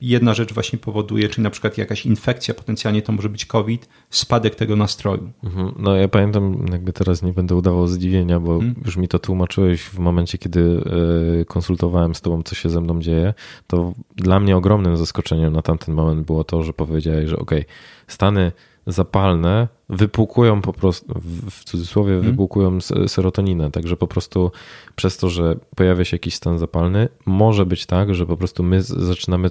jedna 0.00 0.34
rzecz 0.34 0.52
właśnie 0.52 0.78
powoduje, 0.78 1.28
czyli 1.28 1.42
na 1.42 1.50
przykład 1.50 1.78
jakaś 1.78 2.06
infekcja, 2.06 2.54
potencjalnie 2.54 3.02
to 3.02 3.12
może 3.12 3.28
być 3.28 3.46
COVID, 3.46 3.88
spadek 4.10 4.54
tego 4.54 4.76
nastroju. 4.76 5.30
Mhm. 5.44 5.72
No 5.78 5.96
ja 5.96 6.08
pamiętam, 6.08 6.66
jakby 6.72 6.92
teraz 6.92 7.22
nie 7.22 7.32
będę 7.32 7.54
udawał 7.54 7.86
zdziwienia, 7.86 8.40
bo 8.40 8.58
hmm. 8.58 8.74
już 8.84 8.96
mi 8.96 9.08
to 9.08 9.18
tłumaczyłeś 9.18 9.82
w 9.82 9.98
momencie, 9.98 10.38
kiedy 10.38 10.82
e, 11.40 11.44
konsultowałem 11.44 12.14
z 12.14 12.20
tobą, 12.20 12.42
co 12.42 12.54
się 12.54 12.70
ze 12.70 12.80
mną 12.80 13.00
dzieje, 13.00 13.34
to 13.66 13.92
dla 14.16 14.40
mnie 14.40 14.56
ogromnym 14.56 14.96
zaskoczeniem 14.96 15.52
na 15.52 15.62
tamten 15.62 15.94
moment 15.94 16.26
było 16.26 16.44
to, 16.44 16.62
że 16.62 16.72
powiedziałeś, 16.72 17.28
że 17.28 17.38
okej, 17.38 17.60
okay, 17.60 17.72
Stany 18.06 18.52
zapalne 18.86 19.68
wypłukują 19.88 20.62
po 20.62 20.72
prostu, 20.72 21.20
w 21.50 21.64
cudzysłowie, 21.64 22.12
hmm. 22.12 22.30
wypłukują 22.30 22.78
serotoninę. 23.06 23.70
Także 23.70 23.96
po 23.96 24.06
prostu 24.06 24.50
przez 24.96 25.16
to, 25.16 25.30
że 25.30 25.56
pojawia 25.76 26.04
się 26.04 26.14
jakiś 26.14 26.34
stan 26.34 26.58
zapalny, 26.58 27.08
może 27.26 27.66
być 27.66 27.86
tak, 27.86 28.14
że 28.14 28.26
po 28.26 28.36
prostu 28.36 28.62
my 28.62 28.82
zaczynamy, 28.82 29.50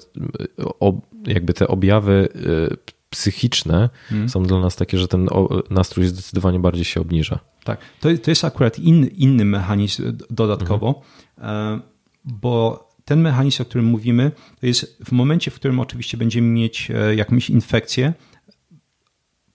jakby 1.27 1.53
te 1.53 1.67
objawy 1.67 2.29
y, 2.71 2.77
psychiczne 3.09 3.89
hmm. 4.09 4.29
są 4.29 4.43
dla 4.43 4.59
nas 4.59 4.75
takie, 4.75 4.97
że 4.97 5.07
ten 5.07 5.27
nastrój 5.69 6.05
zdecydowanie 6.05 6.59
bardziej 6.59 6.85
się 6.85 7.01
obniża. 7.01 7.39
Tak, 7.63 7.79
to, 7.99 8.09
to 8.23 8.31
jest 8.31 8.45
akurat 8.45 8.79
inny, 8.79 9.07
inny 9.07 9.45
mechanizm 9.45 10.17
dodatkowo, 10.29 11.01
hmm. 11.37 11.81
bo 12.25 12.87
ten 13.05 13.21
mechanizm, 13.21 13.61
o 13.61 13.65
którym 13.65 13.85
mówimy, 13.85 14.31
to 14.59 14.67
jest 14.67 15.03
w 15.05 15.11
momencie, 15.11 15.51
w 15.51 15.55
którym 15.55 15.79
oczywiście 15.79 16.17
będziemy 16.17 16.47
mieć 16.47 16.91
e, 16.91 17.15
jakąś 17.15 17.49
infekcję, 17.49 18.13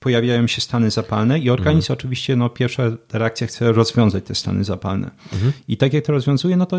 pojawiają 0.07 0.47
się 0.47 0.61
stany 0.61 0.91
zapalne 0.91 1.39
i 1.39 1.51
organizm 1.51 1.93
mhm. 1.93 1.99
oczywiście, 1.99 2.37
no 2.37 2.49
pierwsza 2.51 2.83
reakcja 3.13 3.47
chce 3.47 3.73
rozwiązać 3.73 4.25
te 4.25 4.35
stany 4.35 4.65
zapalne. 4.65 5.11
Mhm. 5.33 5.53
I 5.69 5.77
tak 5.77 5.93
jak 5.93 6.05
to 6.05 6.13
rozwiązuje, 6.13 6.57
no 6.57 6.67
to 6.67 6.77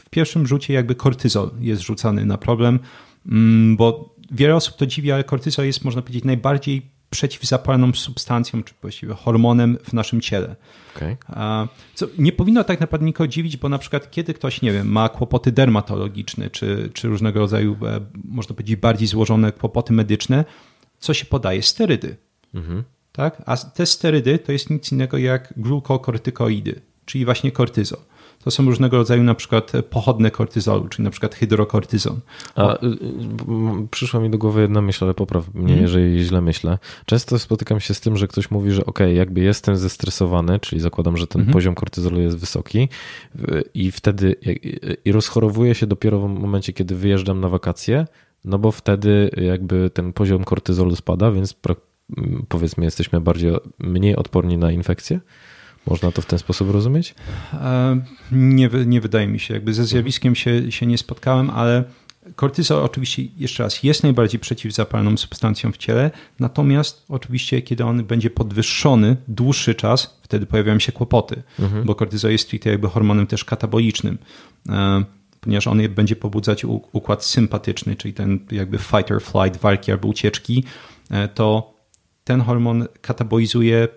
w 0.00 0.10
pierwszym 0.10 0.46
rzucie 0.46 0.74
jakby 0.74 0.94
kortyzol 0.94 1.50
jest 1.60 1.82
rzucany 1.82 2.26
na 2.26 2.38
problem, 2.38 2.78
mm, 3.26 3.76
bo 3.76 4.14
wiele 4.30 4.56
osób 4.56 4.76
to 4.76 4.86
dziwi, 4.86 5.12
ale 5.12 5.24
kortyzol 5.24 5.66
jest, 5.66 5.84
można 5.84 6.02
powiedzieć, 6.02 6.24
najbardziej 6.24 6.82
przeciwzapalną 7.10 7.92
substancją, 7.92 8.62
czy 8.62 8.74
właściwie 8.82 9.14
hormonem 9.14 9.78
w 9.84 9.92
naszym 9.92 10.20
ciele. 10.20 10.56
Okay. 10.96 11.16
Co 11.94 12.06
nie 12.18 12.32
powinno 12.32 12.64
tak 12.64 12.80
naprawdę 12.80 13.06
nikogo 13.06 13.28
dziwić, 13.28 13.56
bo 13.56 13.68
na 13.68 13.78
przykład 13.78 14.10
kiedy 14.10 14.34
ktoś, 14.34 14.62
nie 14.62 14.72
wiem, 14.72 14.88
ma 14.88 15.08
kłopoty 15.08 15.52
dermatologiczne, 15.52 16.50
czy, 16.50 16.90
czy 16.94 17.08
różnego 17.08 17.40
rodzaju, 17.40 17.76
e, 17.86 18.00
można 18.24 18.54
powiedzieć, 18.54 18.76
bardziej 18.76 19.08
złożone 19.08 19.52
kłopoty 19.52 19.92
medyczne, 19.92 20.44
co 20.98 21.14
się 21.14 21.24
podaje? 21.24 21.62
Sterydy. 21.62 22.16
Mhm. 22.54 22.84
Tak? 23.12 23.42
A 23.46 23.56
te 23.56 23.86
sterydy 23.86 24.38
to 24.38 24.52
jest 24.52 24.70
nic 24.70 24.92
innego 24.92 25.18
jak 25.18 25.54
glukokortykoidy, 25.56 26.80
czyli 27.04 27.24
właśnie 27.24 27.52
kortyzol. 27.52 27.98
To 28.44 28.50
są 28.50 28.64
różnego 28.64 28.96
rodzaju 28.96 29.22
na 29.22 29.34
przykład 29.34 29.72
pochodne 29.90 30.30
kortyzolu, 30.30 30.88
czyli 30.88 31.04
na 31.04 31.10
przykład 31.10 31.34
hydrokortyzon. 31.34 32.20
A, 32.54 32.74
y, 32.74 32.86
y, 32.86 33.88
przyszła 33.90 34.20
mi 34.20 34.30
do 34.30 34.38
głowy 34.38 34.60
jedna 34.60 34.82
myśl, 34.82 35.04
ale 35.04 35.14
popraw 35.14 35.54
mnie, 35.54 35.72
mm. 35.72 35.82
jeżeli 35.82 36.24
źle 36.24 36.40
myślę. 36.40 36.78
Często 37.06 37.38
spotykam 37.38 37.80
się 37.80 37.94
z 37.94 38.00
tym, 38.00 38.16
że 38.16 38.28
ktoś 38.28 38.50
mówi, 38.50 38.72
że 38.72 38.86
ok, 38.86 38.98
jakby 39.14 39.40
jestem 39.40 39.76
zestresowany, 39.76 40.60
czyli 40.60 40.80
zakładam, 40.80 41.16
że 41.16 41.26
ten 41.26 41.42
mm. 41.42 41.52
poziom 41.52 41.74
kortyzolu 41.74 42.20
jest 42.20 42.36
wysoki 42.36 42.88
i 43.74 43.90
wtedy 43.90 44.36
i 45.04 45.12
rozchorowuję 45.12 45.74
się 45.74 45.86
dopiero 45.86 46.20
w 46.20 46.40
momencie, 46.40 46.72
kiedy 46.72 46.94
wyjeżdżam 46.94 47.40
na 47.40 47.48
wakacje, 47.48 48.06
no 48.44 48.58
bo 48.58 48.72
wtedy 48.72 49.30
jakby 49.36 49.90
ten 49.90 50.12
poziom 50.12 50.44
kortyzolu 50.44 50.96
spada, 50.96 51.32
więc 51.32 51.54
powiedzmy 52.48 52.84
jesteśmy 52.84 53.20
bardziej 53.20 53.52
mniej 53.78 54.16
odporni 54.16 54.58
na 54.58 54.72
infekcje. 54.72 55.20
Można 55.86 56.12
to 56.12 56.22
w 56.22 56.26
ten 56.26 56.38
sposób 56.38 56.70
rozumieć? 56.70 57.14
Nie, 58.32 58.70
nie 58.86 59.00
wydaje 59.00 59.28
mi 59.28 59.40
się. 59.40 59.54
Jakby 59.54 59.74
ze 59.74 59.84
zjawiskiem 59.84 60.34
się, 60.34 60.72
się 60.72 60.86
nie 60.86 60.98
spotkałem, 60.98 61.50
ale 61.50 61.84
kortyzol 62.36 62.84
oczywiście, 62.84 63.22
jeszcze 63.36 63.62
raz, 63.62 63.82
jest 63.82 64.02
najbardziej 64.02 64.40
przeciwzapalną 64.40 65.16
substancją 65.16 65.72
w 65.72 65.76
ciele, 65.76 66.10
natomiast 66.40 67.04
oczywiście, 67.08 67.62
kiedy 67.62 67.84
on 67.84 68.04
będzie 68.04 68.30
podwyższony 68.30 69.16
dłuższy 69.28 69.74
czas, 69.74 70.20
wtedy 70.22 70.46
pojawiają 70.46 70.78
się 70.78 70.92
kłopoty, 70.92 71.42
mhm. 71.58 71.84
bo 71.84 71.94
kortyzol 71.94 72.32
jest 72.32 72.44
stricte 72.44 72.70
jakby 72.70 72.88
hormonem 72.88 73.26
też 73.26 73.44
katabolicznym, 73.44 74.18
ponieważ 75.40 75.66
on 75.66 75.88
będzie 75.88 76.16
pobudzać 76.16 76.64
układ 76.92 77.24
sympatyczny, 77.24 77.96
czyli 77.96 78.14
ten 78.14 78.38
jakby 78.50 78.78
fight 78.78 79.10
or 79.10 79.22
flight, 79.22 79.60
walki 79.60 79.92
albo 79.92 80.08
ucieczki, 80.08 80.64
e, 81.10 81.28
to 81.28 81.73
ten 82.24 82.40
hormon 82.40 82.86
katabolizuje 83.00 83.88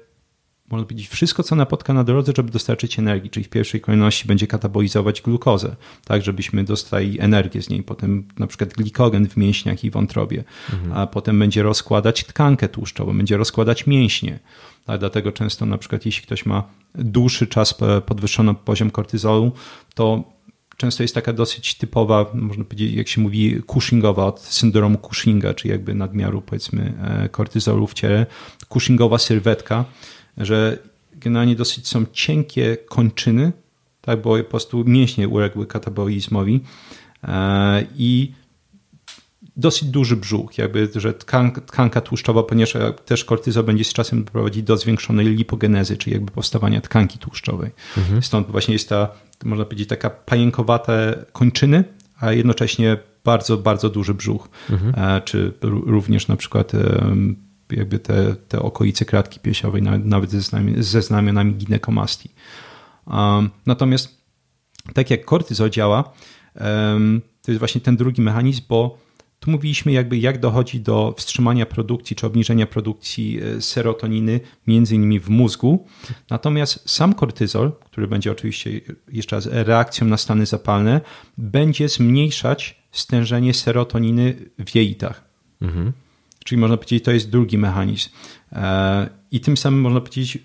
można 0.70 0.86
powiedzieć, 0.86 1.08
wszystko, 1.08 1.44
co 1.44 1.56
napotka 1.56 1.94
na 1.94 2.04
drodze, 2.04 2.34
żeby 2.38 2.52
dostarczyć 2.52 3.00
energii, 3.00 3.30
czyli 3.30 3.44
w 3.44 3.50
pierwszej 3.50 3.82
kolejności 3.82 4.28
będzie 4.28 4.48
katabolizować 4.48 5.22
glukozę, 5.22 5.76
tak, 6.06 6.24
żebyśmy 6.24 6.64
dostali 6.64 7.20
energię 7.20 7.62
z 7.62 7.70
niej, 7.70 7.84
potem 7.84 8.28
na 8.40 8.48
przykład 8.48 8.74
glikogen 8.74 9.28
w 9.28 9.38
mięśniach 9.38 9.84
i 9.84 9.92
wątrobie, 9.92 10.44
mhm. 10.74 10.94
a 10.94 11.08
potem 11.08 11.40
będzie 11.40 11.64
rozkładać 11.64 12.24
tkankę 12.24 12.70
tłuszczową, 12.70 13.18
będzie 13.18 13.38
rozkładać 13.38 13.88
mięśnie. 13.88 14.40
Tak, 14.86 15.00
dlatego 15.00 15.32
często 15.32 15.66
na 15.66 15.78
przykład 15.78 16.06
jeśli 16.06 16.24
ktoś 16.24 16.46
ma 16.46 16.64
dłuższy 16.96 17.48
czas 17.48 17.76
podwyższony 18.06 18.54
poziom 18.54 18.92
kortyzolu, 18.92 19.52
to 19.96 20.37
często 20.78 21.04
jest 21.04 21.16
taka 21.16 21.34
dosyć 21.34 21.76
typowa, 21.76 22.26
można 22.34 22.64
powiedzieć, 22.64 22.94
jak 22.94 23.08
się 23.08 23.22
mówi, 23.22 23.62
Cushingowa 23.68 24.26
od 24.26 24.40
syndromu 24.40 24.98
Cushinga, 24.98 25.54
czyli 25.54 25.72
jakby 25.72 25.94
nadmiaru 25.94 26.42
powiedzmy 26.42 26.94
e, 27.02 27.30
kortyzolu 27.30 27.88
w 27.88 27.94
ciele, 27.94 28.26
Cushingowa 28.70 29.18
sylwetka, 29.18 29.86
że 30.38 30.78
generalnie 31.14 31.56
dosyć 31.56 31.88
są 31.88 32.06
cienkie 32.14 32.78
kończyny, 32.78 33.52
tak, 34.02 34.22
bo 34.22 34.38
po 34.38 34.44
prostu 34.44 34.84
mięśnie 34.84 35.28
uległy 35.28 35.68
katabolizmowi 35.68 36.60
e, 37.24 37.86
i 37.96 38.32
dosyć 39.58 39.90
duży 39.90 40.18
brzuch, 40.18 40.58
jakby, 40.58 40.90
że 40.96 41.14
tkanka, 41.14 41.62
tkanka 41.62 42.02
tłuszczowa, 42.02 42.44
ponieważ 42.44 42.74
też 43.06 43.26
kortyzol 43.26 43.64
będzie 43.64 43.84
z 43.84 43.94
czasem 43.94 44.26
prowadzić 44.26 44.64
do 44.64 44.78
zwiększonej 44.78 45.28
lipogenezy, 45.28 45.98
czyli 45.98 46.14
jakby 46.14 46.32
powstawania 46.32 46.82
tkanki 46.82 47.20
tłuszczowej. 47.20 47.72
Mhm. 47.98 48.24
Stąd 48.24 48.48
właśnie 48.48 48.74
jest 48.74 48.90
ta, 48.90 49.10
można 49.46 49.66
powiedzieć, 49.66 49.90
taka 49.90 50.10
pajękowate 50.10 51.26
kończyny, 51.32 51.84
a 52.20 52.32
jednocześnie 52.32 52.98
bardzo, 53.24 53.58
bardzo 53.58 53.90
duży 53.90 54.14
brzuch, 54.14 54.50
mhm. 54.70 55.18
E, 55.18 55.22
czy 55.22 55.54
również 55.62 56.28
na 56.28 56.36
przykład 56.36 56.72
jakby 57.72 58.00
te, 58.00 58.36
te 58.36 58.62
okolice 58.62 59.06
kratki 59.06 59.40
piersiowej, 59.40 59.82
nawet 59.82 60.32
ze, 60.32 60.42
znamionami, 60.42 60.84
ze 60.84 61.02
znamionami 61.02 61.54
ginekomastii. 61.54 62.30
Natomiast 63.66 64.18
tak 64.94 65.10
jak 65.10 65.26
kortyzol 65.26 65.70
działa, 65.70 66.04
to 67.42 67.52
jest 67.52 67.60
właśnie 67.60 67.82
ten 67.82 67.98
drugi 67.98 68.22
mechanizm, 68.22 68.62
bo 68.70 69.07
tu 69.48 69.52
mówiliśmy 69.52 69.92
jakby 69.92 70.18
jak 70.18 70.40
dochodzi 70.40 70.80
do 70.80 71.14
wstrzymania 71.18 71.66
produkcji 71.66 72.16
czy 72.16 72.28
obniżenia 72.28 72.68
produkcji 72.68 73.40
e, 73.42 73.62
serotoniny, 73.62 74.40
między 74.68 74.96
innymi 74.96 75.20
w 75.20 75.30
mózgu. 75.30 75.88
Natomiast 76.30 76.90
sam 76.90 77.14
kortyzol, 77.14 77.72
który 77.86 78.08
będzie 78.08 78.32
oczywiście 78.32 78.82
jeszcze 79.12 79.36
raz 79.36 79.50
reakcją 79.52 80.08
na 80.08 80.18
stany 80.18 80.46
zapalne, 80.46 81.02
będzie 81.38 81.90
zmniejszać 81.90 82.82
stężenie 82.92 83.54
serotoniny 83.54 84.36
w 84.66 84.76
jeitach. 84.76 85.24
Mhm. 85.62 85.94
Czyli 86.46 86.62
można 86.62 86.78
powiedzieć, 86.78 87.04
to 87.04 87.12
jest 87.12 87.30
drugi 87.30 87.58
mechanizm. 87.58 88.10
E, 88.52 89.10
I 89.32 89.40
tym 89.40 89.58
samym 89.58 89.82
można 89.82 90.02
powiedzieć, 90.02 90.38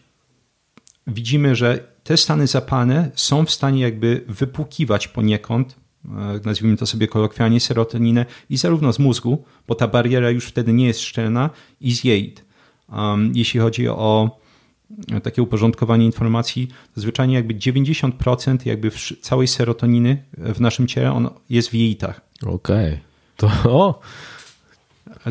widzimy, 1.06 1.56
że 1.56 1.78
te 2.04 2.16
stany 2.16 2.46
zapalne 2.46 3.10
są 3.14 3.46
w 3.46 3.50
stanie 3.50 3.82
jakby 3.82 4.24
wypłukiwać 4.28 5.08
poniekąd, 5.08 5.81
nazwijmy 6.44 6.76
to 6.76 6.86
sobie 6.86 7.08
kolokwialnie, 7.08 7.60
serotoninę 7.60 8.26
i 8.50 8.56
zarówno 8.56 8.92
z 8.92 8.98
mózgu, 8.98 9.44
bo 9.68 9.74
ta 9.74 9.88
bariera 9.88 10.30
już 10.30 10.46
wtedy 10.46 10.72
nie 10.72 10.86
jest 10.86 11.00
szczelna, 11.00 11.50
i 11.80 11.94
z 11.94 12.04
jeit. 12.04 12.44
Jeśli 13.34 13.60
chodzi 13.60 13.88
o 13.88 14.38
takie 15.22 15.42
uporządkowanie 15.42 16.06
informacji, 16.06 16.68
to 16.94 17.00
zwyczajnie 17.00 17.34
jakby 17.34 17.54
90% 17.54 18.58
jakby 18.64 18.90
całej 19.20 19.48
serotoniny 19.48 20.22
w 20.38 20.60
naszym 20.60 20.86
ciele 20.86 21.12
on 21.12 21.30
jest 21.50 21.68
w 21.68 21.74
jeitach. 21.74 22.20
Okej. 22.42 22.88
Okay. 22.88 22.98
To 23.36 23.50
o, 23.70 24.00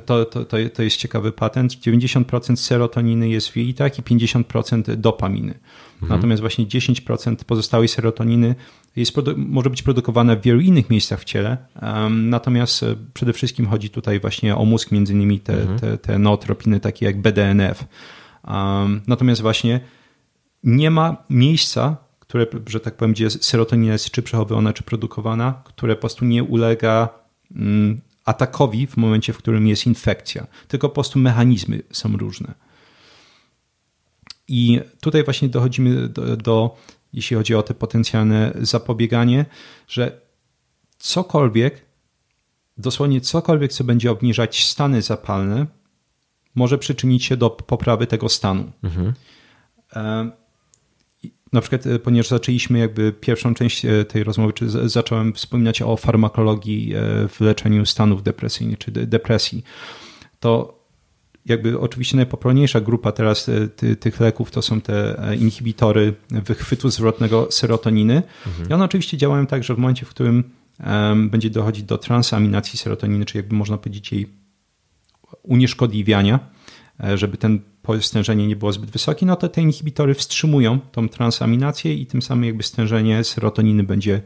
to, 0.05 0.25
to, 0.25 0.45
to, 0.45 0.57
to 0.73 0.83
jest 0.83 0.97
ciekawy 0.97 1.31
patent. 1.31 1.71
90% 1.71 2.55
serotoniny 2.55 3.29
jest 3.29 3.49
w 3.49 3.57
jelitach 3.57 3.99
i 3.99 4.01
50% 4.01 4.95
dopaminy. 4.95 5.53
Mhm. 6.01 6.17
Natomiast 6.17 6.41
właśnie 6.41 6.65
10% 6.65 7.35
pozostałej 7.35 7.87
serotoniny 7.87 8.55
jest, 8.95 9.13
może 9.37 9.69
być 9.69 9.83
produkowane 9.83 10.37
w 10.37 10.41
wielu 10.41 10.59
innych 10.59 10.89
miejscach 10.89 11.19
w 11.19 11.23
ciele. 11.23 11.57
Um, 11.81 12.29
natomiast 12.29 12.83
e, 12.83 12.95
przede 13.13 13.33
wszystkim 13.33 13.67
chodzi 13.67 13.89
tutaj 13.89 14.19
właśnie 14.19 14.55
o 14.55 14.65
mózg, 14.65 14.91
między 14.91 15.13
innymi 15.13 15.39
te, 15.39 15.61
mhm. 15.61 15.79
te, 15.79 15.97
te 15.97 16.19
nootropiny 16.19 16.79
takie 16.79 17.05
jak 17.05 17.21
BDNF. 17.21 17.85
Um, 18.47 19.01
natomiast 19.07 19.41
właśnie 19.41 19.79
nie 20.63 20.91
ma 20.91 21.23
miejsca, 21.29 21.97
które, 22.19 22.45
że 22.67 22.79
tak 22.79 22.97
powiem, 22.97 23.13
gdzie 23.13 23.29
serotonina 23.29 23.93
jest 23.93 24.11
czy 24.11 24.21
przechowywana, 24.21 24.73
czy 24.73 24.83
produkowana, 24.83 25.61
które 25.65 25.95
po 25.95 26.01
prostu 26.01 26.25
nie 26.25 26.43
ulega 26.43 27.09
mm, 27.55 28.01
atakowi 28.25 28.87
w 28.87 28.97
momencie, 28.97 29.33
w 29.33 29.37
którym 29.37 29.67
jest 29.67 29.85
infekcja, 29.85 30.47
tylko 30.67 30.89
po 30.89 30.95
prostu 30.95 31.19
mechanizmy 31.19 31.81
są 31.91 32.17
różne. 32.17 32.53
I 34.47 34.79
tutaj 35.01 35.23
właśnie 35.23 35.49
dochodzimy 35.49 36.09
do, 36.09 36.37
do 36.37 36.77
jeśli 37.13 37.37
chodzi 37.37 37.55
o 37.55 37.63
te 37.63 37.73
potencjalne 37.73 38.53
zapobieganie, 38.61 39.45
że 39.87 40.21
cokolwiek, 40.97 41.85
dosłownie 42.77 43.21
cokolwiek, 43.21 43.73
co 43.73 43.83
będzie 43.83 44.11
obniżać 44.11 44.63
stany 44.63 45.01
zapalne, 45.01 45.65
może 46.55 46.77
przyczynić 46.77 47.25
się 47.25 47.37
do 47.37 47.49
poprawy 47.49 48.07
tego 48.07 48.29
stanu. 48.29 48.71
Mhm. 48.83 49.13
E, 49.95 50.31
na 51.53 51.61
przykład, 51.61 51.87
e, 51.87 51.99
ponieważ 51.99 52.27
zaczęliśmy 52.27 52.79
jakby 52.79 53.13
pierwszą 53.13 53.53
część 53.53 53.85
e, 53.85 54.05
tej 54.05 54.23
rozmowy, 54.23 54.53
czy 54.53 54.89
zacząłem 54.89 55.33
wspominać 55.33 55.81
o 55.81 55.97
farmakologii 55.97 56.93
w 57.29 57.41
leczeniu 57.41 57.85
stanów 57.85 58.23
depresyjnych, 58.23 58.79
czy 58.79 58.91
depresji, 58.91 59.63
to 60.39 60.80
jakby 61.45 61.79
oczywiście 61.79 62.17
najpopularniejsza 62.17 62.81
grupa 62.81 63.11
teraz 63.11 63.49
ty, 63.75 63.95
tych 63.95 64.19
leków 64.19 64.51
to 64.51 64.61
są 64.61 64.81
te 64.81 65.17
inhibitory 65.39 66.13
wychwytu 66.29 66.89
zwrotnego 66.89 67.47
serotoniny. 67.51 68.23
Mhm. 68.47 68.69
I 68.69 68.73
one 68.73 68.85
oczywiście 68.85 69.17
działają 69.17 69.47
tak, 69.47 69.63
że 69.63 69.75
w 69.75 69.77
momencie, 69.77 70.05
w 70.05 70.09
którym 70.09 70.43
um, 70.85 71.29
będzie 71.29 71.49
dochodzić 71.49 71.83
do 71.83 71.97
transaminacji 71.97 72.79
serotoniny, 72.79 73.25
czyli 73.25 73.37
jakby 73.37 73.55
można 73.55 73.77
powiedzieć 73.77 74.11
jej 74.11 74.27
unieszkodliwiania, 75.43 76.39
żeby 77.15 77.37
ten 77.37 77.59
stężenie 78.01 78.47
nie 78.47 78.55
było 78.55 78.73
zbyt 78.73 78.89
wysokie, 78.89 79.25
no 79.25 79.35
to 79.35 79.49
te 79.49 79.61
inhibitory 79.61 80.13
wstrzymują 80.13 80.79
tą 80.79 81.09
transaminację 81.09 81.93
i 81.93 82.05
tym 82.05 82.21
samym 82.21 82.45
jakby 82.45 82.63
stężenie 82.63 83.23
serotoniny 83.23 83.83
będzie 83.83 84.21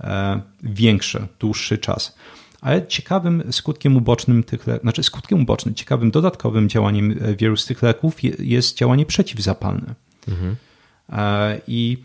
e, 0.00 0.40
większe, 0.62 1.26
dłuższy 1.38 1.78
czas. 1.78 2.16
Ale 2.60 2.86
ciekawym 2.86 3.42
skutkiem 3.50 3.96
ubocznym 3.96 4.44
tych 4.44 4.66
leków, 4.66 4.82
znaczy 4.82 5.02
skutkiem 5.02 5.42
ubocznym, 5.42 5.74
ciekawym 5.74 6.10
dodatkowym 6.10 6.68
działaniem 6.68 7.18
e, 7.20 7.36
wielu 7.36 7.56
z 7.56 7.66
tych 7.66 7.82
leków 7.82 8.16
jest 8.38 8.76
działanie 8.76 9.06
przeciwzapalne. 9.06 9.94
Mhm. 10.28 10.56
E, 11.12 11.60
I 11.66 11.98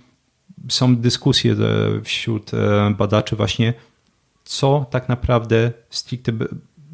są 0.69 0.95
dyskusje 0.95 1.55
wśród 2.03 2.51
badaczy 2.97 3.35
właśnie, 3.35 3.73
co 4.43 4.85
tak 4.91 5.09
naprawdę 5.09 5.71
stricte 5.89 6.31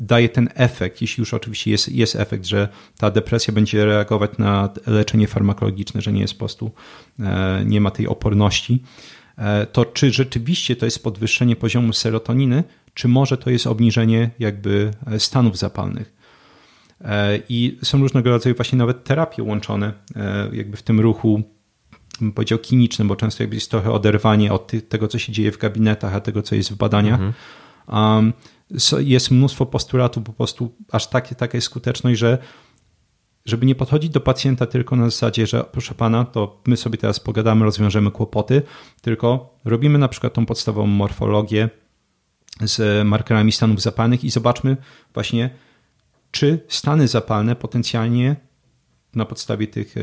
daje 0.01 0.29
ten 0.29 0.49
efekt, 0.55 1.01
jeśli 1.01 1.21
już 1.21 1.33
oczywiście 1.33 1.71
jest, 1.71 1.89
jest 1.89 2.15
efekt, 2.15 2.45
że 2.45 2.67
ta 2.97 3.11
depresja 3.11 3.53
będzie 3.53 3.85
reagować 3.85 4.31
na 4.37 4.69
leczenie 4.87 5.27
farmakologiczne, 5.27 6.01
że 6.01 6.11
nie 6.11 6.21
jest 6.21 6.33
po 6.33 6.39
prostu, 6.39 6.71
e, 7.19 7.63
nie 7.65 7.81
ma 7.81 7.91
tej 7.91 8.07
oporności, 8.07 8.83
e, 9.37 9.65
to 9.65 9.85
czy 9.85 10.11
rzeczywiście 10.11 10.75
to 10.75 10.85
jest 10.85 11.03
podwyższenie 11.03 11.55
poziomu 11.55 11.93
serotoniny, 11.93 12.63
czy 12.93 13.07
może 13.07 13.37
to 13.37 13.49
jest 13.49 13.67
obniżenie 13.67 14.29
jakby 14.39 14.91
stanów 15.17 15.57
zapalnych. 15.57 16.13
I 17.49 17.77
są 17.83 17.99
różnego 17.99 18.29
rodzaju 18.29 18.55
właśnie 18.55 18.77
nawet 18.77 19.03
terapie 19.03 19.43
łączone 19.43 19.93
jakby 20.53 20.77
w 20.77 20.83
tym 20.83 20.99
ruchu 20.99 21.43
bym 22.21 22.31
powiedział 22.31 22.59
klinicznym, 22.59 23.07
bo 23.07 23.15
często 23.15 23.43
jakby 23.43 23.55
jest 23.55 23.71
trochę 23.71 23.91
oderwanie 23.91 24.53
od 24.53 24.71
tego, 24.89 25.07
co 25.07 25.19
się 25.19 25.31
dzieje 25.31 25.51
w 25.51 25.57
gabinetach, 25.57 26.15
a 26.15 26.19
tego, 26.19 26.41
co 26.41 26.55
jest 26.55 26.71
w 26.71 26.75
badaniach. 26.75 27.19
Mhm. 27.21 27.33
Um, 27.87 28.33
jest 28.99 29.31
mnóstwo 29.31 29.65
postulatów, 29.65 30.23
po 30.23 30.33
prostu 30.33 30.75
aż 30.91 31.07
takie, 31.07 31.35
taka 31.35 31.57
jest 31.57 31.65
skuteczność, 31.65 32.19
że 32.19 32.37
żeby 33.45 33.65
nie 33.65 33.75
podchodzić 33.75 34.09
do 34.09 34.19
pacjenta 34.19 34.65
tylko 34.65 34.95
na 34.95 35.05
zasadzie, 35.05 35.47
że 35.47 35.63
proszę 35.71 35.95
pana, 35.95 36.25
to 36.25 36.61
my 36.67 36.77
sobie 36.77 36.97
teraz 36.97 37.19
pogadamy, 37.19 37.65
rozwiążemy 37.65 38.11
kłopoty, 38.11 38.61
tylko 39.01 39.55
robimy 39.65 39.99
na 39.99 40.07
przykład 40.07 40.33
tą 40.33 40.45
podstawową 40.45 40.87
morfologię 40.87 41.69
z 42.59 43.07
markerami 43.07 43.51
stanów 43.51 43.81
zapalnych 43.81 44.23
i 44.23 44.29
zobaczmy 44.29 44.77
właśnie, 45.13 45.49
czy 46.31 46.59
stany 46.67 47.07
zapalne 47.07 47.55
potencjalnie 47.55 48.35
na 49.15 49.25
podstawie 49.25 49.67
tych 49.67 49.97
e, 49.97 50.01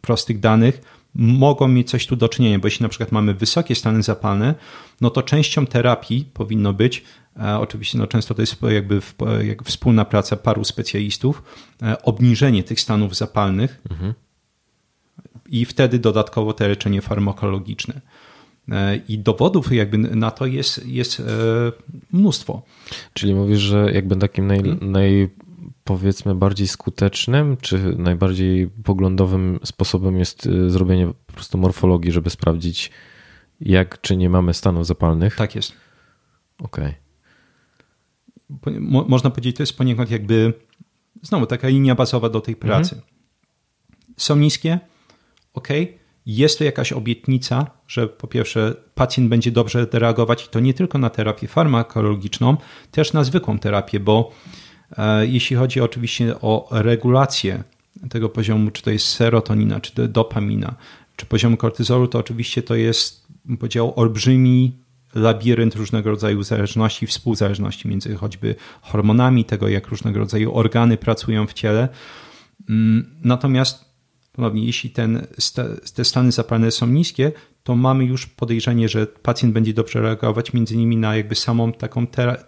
prostych 0.00 0.40
danych 0.40 0.80
mogą 1.14 1.68
mieć 1.68 1.90
coś 1.90 2.06
tu 2.06 2.16
do 2.16 2.28
czynienia, 2.28 2.58
bo 2.58 2.66
jeśli 2.66 2.82
na 2.82 2.88
przykład 2.88 3.12
mamy 3.12 3.34
wysokie 3.34 3.74
stany 3.74 4.02
zapalne, 4.02 4.54
no 5.00 5.10
to 5.10 5.22
częścią 5.22 5.66
terapii 5.66 6.24
powinno 6.34 6.72
być, 6.72 7.04
e, 7.40 7.58
oczywiście 7.58 7.98
no 7.98 8.06
często 8.06 8.34
to 8.34 8.42
jest 8.42 8.62
jakby 8.62 9.00
w, 9.00 9.14
jak 9.44 9.62
wspólna 9.64 10.04
praca 10.04 10.36
paru 10.36 10.64
specjalistów, 10.64 11.42
e, 11.82 12.02
obniżenie 12.02 12.62
tych 12.62 12.80
stanów 12.80 13.16
zapalnych 13.16 13.80
mhm. 13.90 14.14
i 15.48 15.64
wtedy 15.64 15.98
dodatkowo 15.98 16.52
te 16.52 16.68
leczenie 16.68 17.02
farmakologiczne. 17.02 18.00
E, 18.72 18.96
I 18.96 19.18
dowodów 19.18 19.72
jakby 19.72 19.98
na 19.98 20.30
to 20.30 20.46
jest, 20.46 20.86
jest 20.86 21.22
mnóstwo. 22.12 22.62
Czyli 23.12 23.34
mówisz, 23.34 23.58
że 23.58 23.92
jakby 23.92 24.16
takim 24.16 24.46
naj, 24.46 24.60
hmm? 24.62 24.92
naj 24.92 25.28
powiedzmy 25.88 26.34
bardziej 26.34 26.68
skutecznym, 26.68 27.56
czy 27.56 27.78
najbardziej 27.98 28.68
poglądowym 28.84 29.58
sposobem 29.64 30.18
jest 30.18 30.46
y, 30.46 30.70
zrobienie 30.70 31.12
po 31.26 31.32
prostu 31.32 31.58
morfologii, 31.58 32.12
żeby 32.12 32.30
sprawdzić, 32.30 32.90
jak 33.60 34.00
czy 34.00 34.16
nie 34.16 34.30
mamy 34.30 34.54
stanów 34.54 34.86
zapalnych? 34.86 35.36
Tak 35.36 35.54
jest. 35.54 35.72
Okej. 36.62 36.94
Okay. 38.60 38.80
Mo 38.80 39.04
można 39.08 39.30
powiedzieć, 39.30 39.56
to 39.56 39.62
jest 39.62 39.76
poniekąd 39.76 40.10
jakby 40.10 40.52
znowu 41.22 41.46
taka 41.46 41.68
linia 41.68 41.94
bazowa 41.94 42.28
do 42.28 42.40
tej 42.40 42.56
pracy. 42.56 42.94
Mhm. 42.94 43.14
Są 44.16 44.36
niskie, 44.36 44.78
ok. 45.54 45.68
Jest 46.28 46.58
to 46.58 46.64
jakaś 46.64 46.92
obietnica, 46.92 47.66
że 47.88 48.06
po 48.06 48.26
pierwsze 48.26 48.74
pacjent 48.94 49.28
będzie 49.28 49.50
dobrze 49.50 49.86
reagować 49.92 50.44
i 50.44 50.48
to 50.48 50.60
nie 50.60 50.74
tylko 50.74 50.98
na 50.98 51.10
terapię 51.10 51.48
farmakologiczną, 51.48 52.56
też 52.90 53.12
na 53.12 53.24
zwykłą 53.24 53.58
terapię, 53.58 54.00
bo 54.00 54.32
E, 54.96 55.26
jeśli 55.26 55.56
chodzi 55.56 55.80
oczywiście 55.80 56.40
o 56.40 56.68
regulację 56.70 57.64
tego 58.10 58.28
poziomu, 58.28 58.70
czy 58.70 58.82
to 58.82 58.90
jest 58.90 59.06
serotonina, 59.06 59.80
czy 59.80 59.94
to 59.94 60.08
dopamina, 60.08 60.74
czy 61.16 61.26
poziom 61.26 61.56
kortyzolu, 61.56 62.08
to 62.08 62.18
oczywiście 62.18 62.62
to 62.62 62.74
jest, 62.74 63.26
bym 63.44 63.56
powiedział, 63.56 63.92
olbrzymi 63.96 64.72
labirynt 65.14 65.74
różnego 65.74 66.10
rodzaju 66.10 66.42
zależności, 66.42 67.06
współzależności 67.06 67.88
między 67.88 68.16
choćby 68.16 68.54
hormonami, 68.80 69.44
tego 69.44 69.68
jak 69.68 69.88
różnego 69.88 70.18
rodzaju 70.18 70.54
organy 70.54 70.96
pracują 70.96 71.46
w 71.46 71.52
ciele. 71.52 71.88
Mm, 72.68 73.10
natomiast 73.24 73.87
ponownie, 74.38 74.64
jeśli 74.64 74.90
ten, 74.90 75.26
te 75.94 76.04
stany 76.04 76.32
zapalne 76.32 76.70
są 76.70 76.86
niskie, 76.86 77.32
to 77.62 77.76
mamy 77.76 78.04
już 78.04 78.26
podejrzenie, 78.26 78.88
że 78.88 79.06
pacjent 79.06 79.54
będzie 79.54 79.74
dobrze 79.74 80.00
reagować 80.00 80.52
między 80.52 80.74
innymi 80.74 80.96
na 80.96 81.16
jakby 81.16 81.34
samą 81.34 81.72
taką 81.72 82.06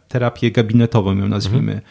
terapię 0.08 0.50
gabinetową, 0.50 1.16
ją 1.16 1.28
nazwijmy. 1.28 1.72
Mhm 1.72 1.82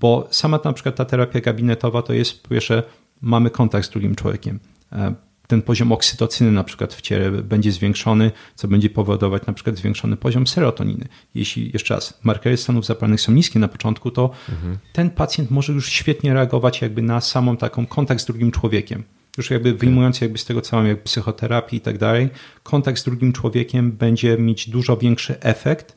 bo 0.00 0.28
sama 0.30 0.60
na 0.64 0.72
przykład 0.72 0.96
ta 0.96 1.04
terapia 1.04 1.40
gabinetowa 1.40 2.02
to 2.02 2.12
jest, 2.12 2.42
po 2.42 2.48
pierwsze, 2.48 2.82
mamy 3.20 3.50
kontakt 3.50 3.86
z 3.86 3.90
drugim 3.90 4.14
człowiekiem. 4.14 4.60
E, 4.92 5.14
ten 5.46 5.62
poziom 5.62 5.92
oksytocyny 5.92 6.52
na 6.52 6.64
przykład 6.64 6.94
w 6.94 7.00
ciele 7.00 7.30
będzie 7.30 7.72
zwiększony, 7.72 8.30
co 8.54 8.68
będzie 8.68 8.90
powodować 8.90 9.46
na 9.46 9.52
przykład 9.52 9.76
zwiększony 9.76 10.16
poziom 10.16 10.46
serotoniny. 10.46 11.08
Jeśli 11.34 11.70
jeszcze 11.72 11.94
raz 11.94 12.18
markery 12.22 12.56
stanów 12.56 12.86
zapalnych 12.86 13.20
są 13.20 13.32
niskie 13.32 13.58
na 13.58 13.68
początku, 13.68 14.10
to 14.10 14.30
mhm. 14.48 14.78
ten 14.92 15.10
pacjent 15.10 15.50
może 15.50 15.72
już 15.72 15.88
świetnie 15.88 16.34
reagować 16.34 16.82
jakby 16.82 17.02
na 17.02 17.20
samą 17.20 17.56
taką 17.56 17.86
kontakt 17.86 18.20
z 18.20 18.24
drugim 18.24 18.50
człowiekiem. 18.50 19.02
Już 19.36 19.50
jakby 19.50 19.74
wyjmując 19.74 20.20
jakby 20.20 20.38
z 20.38 20.44
tego 20.44 20.60
całą 20.60 20.84
jakby 20.84 21.02
psychoterapię 21.02 21.76
i 21.76 21.80
tak 21.80 21.98
dalej, 21.98 22.28
kontakt 22.62 22.98
z 22.98 23.04
drugim 23.04 23.32
człowiekiem 23.32 23.92
będzie 23.92 24.38
mieć 24.38 24.70
dużo 24.70 24.96
większy 24.96 25.40
efekt 25.40 25.96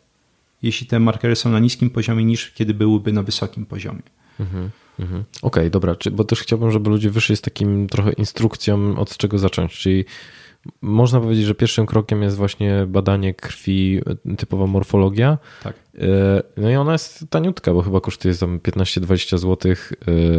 jeśli 0.63 0.87
te 0.87 0.99
markery 0.99 1.35
są 1.35 1.49
na 1.49 1.59
niskim 1.59 1.89
poziomie, 1.89 2.25
niż 2.25 2.51
kiedy 2.51 2.73
byłyby 2.73 3.13
na 3.13 3.23
wysokim 3.23 3.65
poziomie. 3.65 4.01
Mhm, 4.39 4.69
mhm. 4.99 5.23
Okej, 5.41 5.63
okay, 5.63 5.69
dobra, 5.69 5.95
bo 6.11 6.23
też 6.23 6.41
chciałbym, 6.41 6.71
żeby 6.71 6.89
ludzie 6.89 7.09
wyszli 7.09 7.35
z 7.35 7.41
takim 7.41 7.87
trochę 7.87 8.11
instrukcją, 8.11 8.97
od 8.97 9.17
czego 9.17 9.39
zacząć. 9.39 9.73
Czyli 9.73 10.05
można 10.81 11.19
powiedzieć, 11.19 11.45
że 11.45 11.55
pierwszym 11.55 11.85
krokiem 11.85 12.23
jest 12.23 12.37
właśnie 12.37 12.85
badanie 12.87 13.33
krwi, 13.33 14.01
typowa 14.37 14.67
morfologia. 14.67 15.37
Tak. 15.63 15.75
E, 15.99 16.43
no 16.57 16.69
i 16.69 16.75
ona 16.75 16.91
jest 16.91 17.25
taniutka, 17.29 17.73
bo 17.73 17.81
chyba 17.81 18.01
kosztuje 18.01 18.35
tam 18.35 18.59
15-20 18.59 19.37
zł 19.37 19.71
e, 19.71 19.75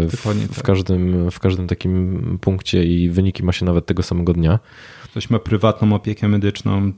w, 0.07 0.17
w, 0.17 0.55
tak. 0.55 0.65
każdym, 0.65 1.31
w 1.31 1.41
każdym 1.41 1.67
takim 1.67 2.39
punkcie 2.41 2.85
i 2.85 3.09
wyniki 3.09 3.43
ma 3.43 3.53
się 3.53 3.65
nawet 3.65 3.87
tego 3.87 4.03
samego 4.03 4.33
dnia. 4.33 4.59
Ktoś 5.05 5.31
ma 5.31 5.39
prywatną 5.39 5.93
opiekę 5.95 6.29
medyczną, 6.29 6.93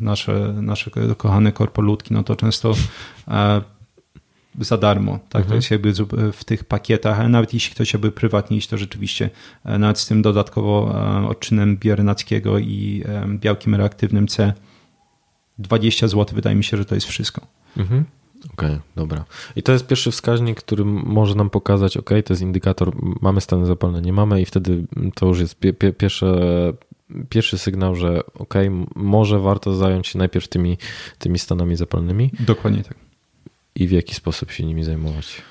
nasze, 0.00 0.54
nasze 0.62 0.90
kochane 1.16 1.52
korpolutki, 1.52 2.14
no 2.14 2.22
to 2.22 2.36
często 2.36 2.74
e, 3.28 3.62
za 4.58 4.78
darmo. 4.78 5.12
Tak? 5.12 5.42
Mhm. 5.42 5.48
To 5.48 5.54
jest 5.54 5.70
jakby 5.70 5.92
w 6.32 6.44
tych 6.44 6.64
pakietach, 6.64 7.20
ale 7.20 7.28
nawet 7.28 7.54
jeśli 7.54 7.74
ktoś 7.74 7.88
chciałby 7.88 8.12
prywatnie 8.12 8.56
iść, 8.56 8.68
to 8.68 8.78
rzeczywiście 8.78 9.30
e, 9.64 9.78
nawet 9.78 9.98
z 9.98 10.06
tym 10.06 10.22
dodatkowo 10.22 10.94
e, 10.94 11.28
odczynem 11.28 11.76
biernackiego 11.76 12.58
i 12.58 13.04
białkiem 13.26 13.74
reaktywnym 13.74 14.28
C 14.28 14.52
20 15.58 16.08
zł 16.08 16.34
wydaje 16.34 16.56
mi 16.56 16.64
się, 16.64 16.76
że 16.76 16.84
to 16.84 16.94
jest 16.94 17.06
wszystko. 17.06 17.46
Mhm. 17.76 18.04
Okej, 18.52 18.70
okay, 18.70 18.80
dobra. 18.96 19.24
I 19.56 19.62
to 19.62 19.72
jest 19.72 19.86
pierwszy 19.86 20.10
wskaźnik, 20.10 20.58
który 20.58 20.84
może 20.84 21.34
nam 21.34 21.50
pokazać, 21.50 21.96
ok, 21.96 22.10
to 22.24 22.32
jest 22.32 22.42
indikator, 22.42 22.92
mamy 23.20 23.40
stany 23.40 23.66
zapalne, 23.66 24.02
nie 24.02 24.12
mamy 24.12 24.42
i 24.42 24.44
wtedy 24.44 24.84
to 25.14 25.26
już 25.26 25.40
jest 25.40 25.56
pierwsze 25.98 26.36
pierwszy 27.28 27.58
sygnał, 27.58 27.96
że 27.96 28.20
ok, 28.34 28.54
może 28.94 29.38
warto 29.38 29.74
zająć 29.74 30.06
się 30.06 30.18
najpierw 30.18 30.48
tymi, 30.48 30.78
tymi 31.18 31.38
stanami 31.38 31.76
zapalnymi. 31.76 32.30
Dokładnie 32.40 32.82
tak. 32.82 32.94
I 33.74 33.86
w 33.86 33.90
jaki 33.90 34.14
sposób 34.14 34.50
się 34.50 34.64
nimi 34.64 34.84
zajmować? 34.84 35.42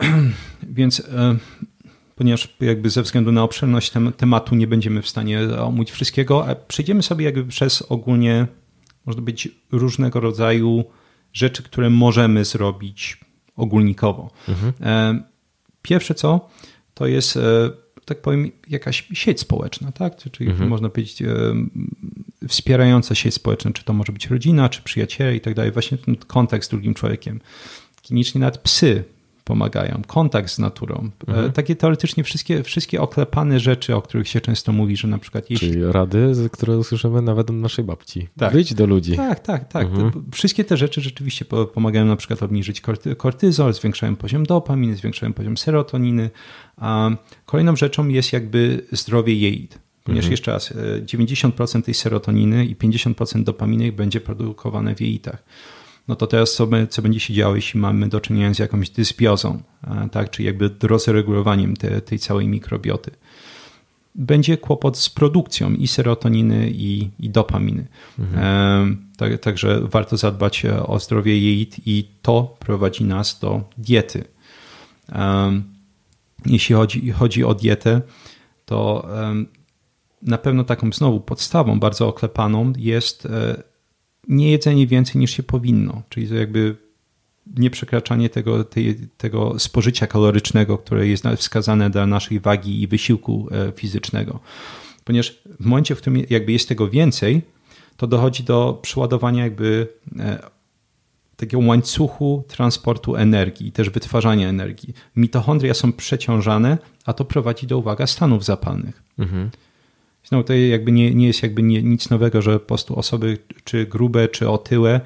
Więc 0.62 1.00
e, 1.00 1.36
ponieważ 2.16 2.56
jakby 2.60 2.90
ze 2.90 3.02
względu 3.02 3.32
na 3.32 3.42
obszerność 3.42 3.90
tem 3.90 4.12
tematu 4.12 4.54
nie 4.54 4.66
będziemy 4.66 5.02
w 5.02 5.08
stanie 5.08 5.40
omówić 5.58 5.90
wszystkiego, 5.90 6.48
a 6.48 6.54
przejdziemy 6.54 7.02
sobie 7.02 7.24
jakby 7.24 7.44
przez 7.44 7.82
ogólnie, 7.82 8.46
można 9.06 9.22
być 9.22 9.48
różnego 9.72 10.20
rodzaju 10.20 10.84
rzeczy, 11.32 11.62
które 11.62 11.90
możemy 11.90 12.44
zrobić 12.44 13.20
ogólnikowo. 13.56 14.30
Mhm. 14.48 14.72
E, 14.80 15.22
pierwsze 15.82 16.14
co, 16.14 16.48
to 16.94 17.06
jest 17.06 17.36
e, 17.36 17.70
tak 18.04 18.22
powiem, 18.22 18.50
jakaś 18.68 19.08
sieć 19.12 19.40
społeczna, 19.40 19.92
tak? 19.92 20.16
Czyli 20.16 20.50
mhm. 20.50 20.70
można 20.70 20.88
powiedzieć 20.88 21.22
e, 21.22 21.28
wspierająca 22.48 23.14
sieć 23.14 23.34
społeczna, 23.34 23.70
czy 23.72 23.84
to 23.84 23.92
może 23.92 24.12
być 24.12 24.26
rodzina, 24.26 24.68
czy 24.68 24.82
przyjaciele 24.82 25.36
i 25.36 25.40
tak 25.40 25.54
dalej. 25.54 25.72
Właśnie 25.72 25.98
ten 25.98 26.16
kontakt 26.16 26.64
z 26.64 26.68
drugim 26.68 26.94
człowiekiem. 26.94 27.40
Klinicznie 28.02 28.40
nawet 28.40 28.58
psy 28.58 29.04
pomagają, 29.50 30.02
kontakt 30.06 30.50
z 30.50 30.58
naturą. 30.58 31.10
E, 31.28 31.30
mhm. 31.30 31.52
Takie 31.52 31.76
teoretycznie 31.76 32.24
wszystkie, 32.24 32.62
wszystkie 32.62 33.00
oklepane 33.00 33.60
rzeczy, 33.60 33.96
o 33.96 34.02
których 34.02 34.28
się 34.28 34.40
często 34.40 34.72
mówi, 34.72 34.96
że 34.96 35.08
na 35.08 35.18
przykład 35.18 35.50
jeśli... 35.50 35.70
Czyli 35.70 35.84
rady, 35.84 36.32
które 36.52 36.78
usłyszymy 36.78 37.22
nawet 37.22 37.50
od 37.50 37.56
naszej 37.56 37.84
babci. 37.84 38.28
Tak. 38.38 38.52
Wyjdź 38.52 38.74
do 38.74 38.86
ludzi. 38.86 39.16
Tak, 39.16 39.40
tak, 39.40 39.68
tak. 39.68 39.86
Mhm. 39.86 40.24
Wszystkie 40.32 40.64
te 40.64 40.76
rzeczy 40.76 41.00
rzeczywiście 41.00 41.44
pomagają 41.74 42.06
na 42.06 42.16
przykład 42.16 42.42
obniżyć 42.42 42.82
kortyzol, 43.16 43.72
zwiększają 43.72 44.16
poziom 44.16 44.46
dopaminy, 44.46 44.96
zwiększają 44.96 45.32
poziom 45.32 45.56
serotoniny. 45.56 46.30
A 46.76 47.10
kolejną 47.46 47.76
rzeczą 47.76 48.08
jest 48.08 48.32
jakby 48.32 48.86
zdrowie 48.92 49.34
jelit. 49.34 49.78
Ponieważ 50.04 50.24
mhm. 50.24 50.32
jeszcze 50.32 50.52
raz, 50.52 50.72
90% 51.06 51.78
e, 51.78 51.82
tej 51.82 51.94
serotoniny 51.94 52.66
i 52.66 52.76
50% 52.76 53.42
dopaminy 53.44 53.92
będzie 53.92 54.20
produkowane 54.20 54.94
w 54.94 55.00
jelitach 55.00 55.42
no 56.10 56.16
to 56.16 56.26
teraz 56.26 56.54
co, 56.54 56.68
co 56.90 57.02
będzie 57.02 57.20
się 57.20 57.34
działo, 57.34 57.56
jeśli 57.56 57.80
mamy 57.80 58.08
do 58.08 58.20
czynienia 58.20 58.54
z 58.54 58.58
jakąś 58.58 58.90
dysbiozą, 58.90 59.62
tak, 60.12 60.30
czyli 60.30 60.46
jakby 60.46 60.70
rozregulowaniem 60.82 61.76
te, 61.76 62.00
tej 62.00 62.18
całej 62.18 62.48
mikrobioty. 62.48 63.10
Będzie 64.14 64.56
kłopot 64.56 64.98
z 64.98 65.10
produkcją 65.10 65.74
i 65.74 65.86
serotoniny, 65.86 66.70
i, 66.70 67.10
i 67.18 67.30
dopaminy. 67.30 67.86
Mhm. 68.18 69.08
tak, 69.16 69.40
także 69.40 69.80
warto 69.82 70.16
zadbać 70.16 70.66
o 70.86 70.98
zdrowie 70.98 71.38
jelit 71.38 71.76
i 71.86 72.08
to 72.22 72.56
prowadzi 72.58 73.04
nas 73.04 73.38
do 73.40 73.62
diety. 73.78 74.24
jeśli 76.46 76.74
chodzi, 76.74 77.10
chodzi 77.10 77.44
o 77.44 77.54
dietę, 77.54 78.00
to 78.64 79.08
na 80.22 80.38
pewno 80.38 80.64
taką 80.64 80.92
znowu 80.92 81.20
podstawą 81.20 81.80
bardzo 81.80 82.08
oklepaną 82.08 82.72
jest 82.76 83.26
e, 83.26 83.69
nie 84.28 84.50
jedzenie 84.50 84.86
więcej 84.86 85.20
niż 85.20 85.30
się 85.30 85.42
powinno. 85.42 86.02
Czyli 86.08 86.28
to 86.28 86.34
jakby 86.34 86.76
nieprzekraczanie 87.56 88.30
tego, 88.30 88.64
tej, 88.64 88.96
tego 89.16 89.58
spożycia 89.58 90.06
kalorycznego, 90.06 90.78
które 90.78 91.08
jest 91.08 91.24
wskazane 91.36 91.90
dla 91.90 92.06
naszej 92.06 92.40
wagi 92.40 92.82
i 92.82 92.86
wysiłku 92.86 93.48
e, 93.50 93.72
fizycznego. 93.72 94.40
Ponieważ 95.04 95.42
w 95.60 95.64
momencie, 95.64 95.94
w 95.94 95.98
którym 95.98 96.22
jakby 96.30 96.52
jest 96.52 96.68
tego 96.68 96.88
więcej, 96.88 97.42
to 97.96 98.06
dochodzi 98.06 98.42
do 98.42 98.78
przeładowania 98.82 99.44
jakby 99.44 99.88
e, 100.18 100.50
takiego 101.36 101.62
łańcuchu 101.66 102.44
transportu 102.48 103.16
energii 103.16 103.72
też 103.72 103.90
wytwarzania 103.90 104.48
energii. 104.48 104.94
Mitochondria 105.16 105.74
są 105.74 105.92
przeciążane, 105.92 106.78
a 107.04 107.12
to 107.12 107.24
prowadzi 107.24 107.66
do, 107.66 107.78
uwaga, 107.78 108.06
stanów 108.06 108.44
zapalnych. 108.44 109.02
Mhm. 109.18 109.50
No, 110.32 110.42
to 110.42 110.54
jakby 110.54 110.92
nie, 110.92 111.14
nie 111.14 111.26
jest 111.26 111.42
jakby 111.42 111.62
nie, 111.62 111.82
nic 111.82 112.10
nowego, 112.10 112.42
że 112.42 112.60
po 112.60 112.66
prostu 112.66 112.98
osoby 112.98 113.38
czy 113.64 113.86
grube, 113.86 114.28
czy 114.28 114.48
otyłe 114.48 115.00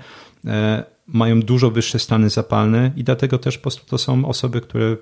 e, 0.47 0.85
mają 1.07 1.41
dużo 1.41 1.71
wyższe 1.71 1.99
stany 1.99 2.31
zapalne 2.31 2.93
i 2.97 3.05
dlatego 3.05 3.39
też 3.39 3.59
po 3.59 3.63
prostu 3.63 3.87
to 3.87 3.99
są 3.99 4.25
osoby, 4.25 4.61
które 4.61 4.97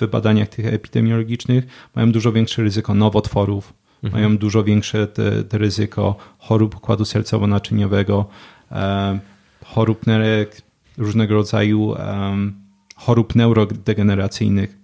w 0.00 0.06
badaniach 0.06 0.48
tych 0.48 0.66
epidemiologicznych 0.66 1.64
mają 1.94 2.12
dużo 2.12 2.32
większe 2.32 2.62
ryzyko 2.62 2.94
nowotworów, 2.94 3.74
mhm. 4.02 4.22
mają 4.22 4.38
dużo 4.38 4.64
większe 4.64 5.06
te, 5.06 5.44
te 5.44 5.58
ryzyko 5.58 6.16
chorób 6.38 6.76
układu 6.76 7.04
sercowo-naczyniowego, 7.04 8.24
e, 8.72 9.18
chorób 9.64 10.06
nerek, 10.06 10.62
różnego 10.98 11.34
rodzaju 11.34 11.82
um, 11.82 12.54
chorób 12.96 13.34
neurodegeneracyjnych. 13.34 14.78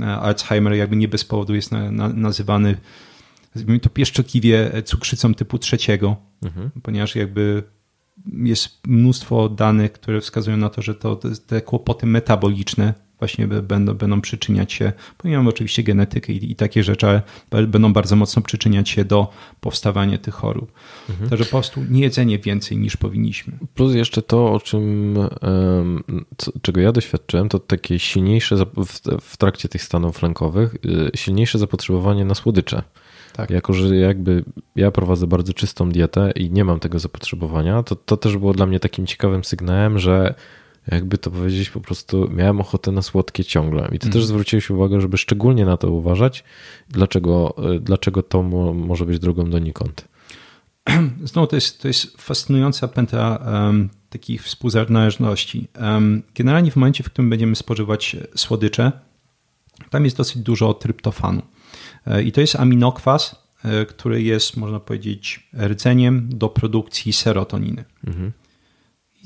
E, 0.00 0.06
Alzheimer 0.06 0.72
jakby 0.72 0.96
nie 0.96 1.08
bez 1.08 1.24
powodu 1.24 1.54
jest 1.54 1.72
na, 1.72 1.90
na, 1.90 2.08
nazywany 2.08 2.76
to 3.82 3.90
pieszczotliwie 3.90 4.82
cukrzycą 4.84 5.34
typu 5.34 5.58
trzeciego, 5.58 6.16
mhm. 6.42 6.70
ponieważ 6.82 7.16
jakby 7.16 7.62
jest 8.32 8.86
mnóstwo 8.86 9.48
danych, 9.48 9.92
które 9.92 10.20
wskazują 10.20 10.56
na 10.56 10.70
to, 10.70 10.82
że 10.82 10.94
to, 10.94 11.20
te 11.46 11.60
kłopoty 11.60 12.06
metaboliczne 12.06 12.94
właśnie 13.18 13.46
będą, 13.46 13.94
będą 13.94 14.20
przyczyniać 14.20 14.72
się, 14.72 14.92
pomimo 15.18 15.50
oczywiście 15.50 15.82
genetykę 15.82 16.32
i, 16.32 16.50
i, 16.50 16.56
takie 16.56 16.82
rzeczy, 16.82 17.06
ale 17.50 17.66
będą 17.66 17.92
bardzo 17.92 18.16
mocno 18.16 18.42
przyczyniać 18.42 18.88
się 18.88 19.04
do 19.04 19.30
powstawania 19.60 20.18
tych 20.18 20.34
chorób. 20.34 20.72
Mhm. 21.10 21.30
Także 21.30 21.44
po 21.44 21.50
prostu 21.50 21.84
nie 21.90 22.00
jedzenie 22.00 22.38
więcej 22.38 22.78
niż 22.78 22.96
powinniśmy. 22.96 23.58
Plus 23.74 23.94
jeszcze 23.94 24.22
to, 24.22 24.52
o 24.52 24.60
czym, 24.60 25.14
co, 26.38 26.52
czego 26.62 26.80
ja 26.80 26.92
doświadczyłem, 26.92 27.48
to 27.48 27.58
takie 27.58 27.98
silniejsze 27.98 28.56
w 29.20 29.36
trakcie 29.36 29.68
tych 29.68 29.82
stanów 29.82 30.22
lękowych, 30.22 30.74
y, 30.74 31.10
silniejsze 31.14 31.58
zapotrzebowanie 31.58 32.24
na 32.24 32.34
słodycze. 32.34 32.82
Tak. 33.36 33.50
Jako, 33.50 33.72
że 33.72 33.96
jakby 33.96 34.44
ja 34.76 34.90
prowadzę 34.90 35.26
bardzo 35.26 35.52
czystą 35.52 35.90
dietę 35.90 36.32
i 36.36 36.50
nie 36.50 36.64
mam 36.64 36.80
tego 36.80 36.98
zapotrzebowania, 36.98 37.82
to 37.82 37.96
to 37.96 38.16
też 38.16 38.36
było 38.36 38.52
dla 38.52 38.66
mnie 38.66 38.80
takim 38.80 39.06
ciekawym 39.06 39.44
sygnałem, 39.44 39.98
że 39.98 40.34
jakby 40.92 41.18
to 41.18 41.30
powiedzieć, 41.30 41.70
po 41.70 41.80
prostu 41.80 42.30
miałem 42.30 42.60
ochotę 42.60 42.92
na 42.92 43.02
słodkie 43.02 43.44
ciągle. 43.44 43.88
I 43.92 43.98
ty 43.98 44.06
mm. 44.06 44.12
też 44.12 44.24
zwróciłeś 44.24 44.70
uwagę, 44.70 45.00
żeby 45.00 45.18
szczególnie 45.18 45.64
na 45.64 45.76
to 45.76 45.90
uważać, 45.90 46.44
dlaczego, 46.88 47.54
dlaczego 47.80 48.22
to 48.22 48.42
mo, 48.42 48.74
może 48.74 49.06
być 49.06 49.18
drogą 49.18 49.50
donikąd. 49.50 50.08
Znowu 51.24 51.46
to 51.46 51.56
jest, 51.56 51.82
to 51.82 51.88
jest 51.88 52.22
fascynująca 52.22 52.88
pętla 52.88 53.36
um, 53.36 53.88
takich 54.10 54.42
współzależności. 54.42 55.68
Um, 55.80 56.22
generalnie 56.34 56.70
w 56.70 56.76
momencie, 56.76 57.04
w 57.04 57.06
którym 57.06 57.30
będziemy 57.30 57.56
spożywać 57.56 58.16
słodycze, 58.36 58.92
tam 59.90 60.04
jest 60.04 60.16
dosyć 60.16 60.38
dużo 60.42 60.74
tryptofanu. 60.74 61.42
I 62.24 62.32
to 62.32 62.40
jest 62.40 62.56
aminokwas, 62.56 63.36
e, 63.64 63.86
który 63.86 64.22
jest, 64.22 64.56
można 64.56 64.80
powiedzieć, 64.80 65.48
rdzeniem 65.68 66.28
do 66.28 66.48
produkcji 66.48 67.12
serotoniny. 67.12 67.84
Mhm. 68.06 68.32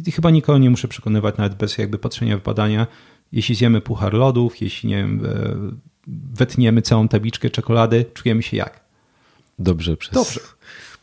I 0.06 0.12
chyba 0.12 0.30
nikogo 0.30 0.58
nie 0.58 0.70
muszę 0.70 0.88
przekonywać, 0.88 1.36
nawet 1.36 1.54
bez 1.54 1.78
jakby 1.78 1.98
patrzenia 1.98 2.38
w 2.38 2.42
badania, 2.42 2.86
jeśli 3.32 3.54
zjemy 3.54 3.80
puchar 3.80 4.14
lodów, 4.14 4.60
jeśli 4.60 4.88
nie 4.88 4.96
wiem, 4.96 5.26
e, 5.26 5.56
wetniemy 6.34 6.82
całą 6.82 7.08
tabliczkę 7.08 7.50
czekolady, 7.50 8.04
czujemy 8.14 8.42
się 8.42 8.56
jak? 8.56 8.80
Dobrze, 9.58 9.96
przez 9.96 10.14
Dobrze. 10.14 10.40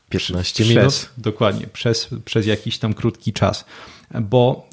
15 0.09 0.63
przez, 0.63 0.75
minut? 0.75 1.09
Dokładnie, 1.17 1.67
przez, 1.67 2.09
przez 2.25 2.45
jakiś 2.45 2.77
tam 2.77 2.93
krótki 2.93 3.33
czas. 3.33 3.65
Bo, 4.21 4.69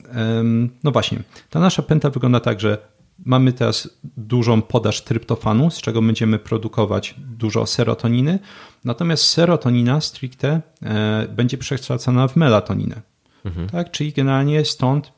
no 0.85 0.91
właśnie, 0.91 1.23
ta 1.51 1.61
nasza 1.61 1.83
pęta 1.83 2.11
wygląda 2.11 2.41
tak, 2.41 2.61
że 2.61 2.79
Mamy 3.25 3.53
teraz 3.53 3.89
dużą 4.17 4.63
podaż 4.63 5.01
tryptofanu, 5.01 5.71
z 5.71 5.81
czego 5.81 6.03
będziemy 6.03 6.39
produkować 6.39 7.15
dużo 7.19 7.67
serotoniny, 7.67 8.39
natomiast 8.85 9.25
serotonina 9.25 10.01
stricte 10.01 10.61
e, 10.83 11.29
będzie 11.29 11.59
przekształcana 11.59 12.29
w 12.29 12.37
melatoninę. 12.37 13.03
Mhm. 13.45 13.69
Tak? 13.69 13.91
Czyli 13.91 14.13
generalnie 14.13 14.65
stąd 14.65 15.13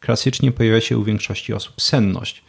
klasycznie 0.00 0.52
pojawia 0.52 0.80
się 0.80 0.98
u 0.98 1.04
większości 1.04 1.54
osób 1.54 1.80
senność. 1.80 2.44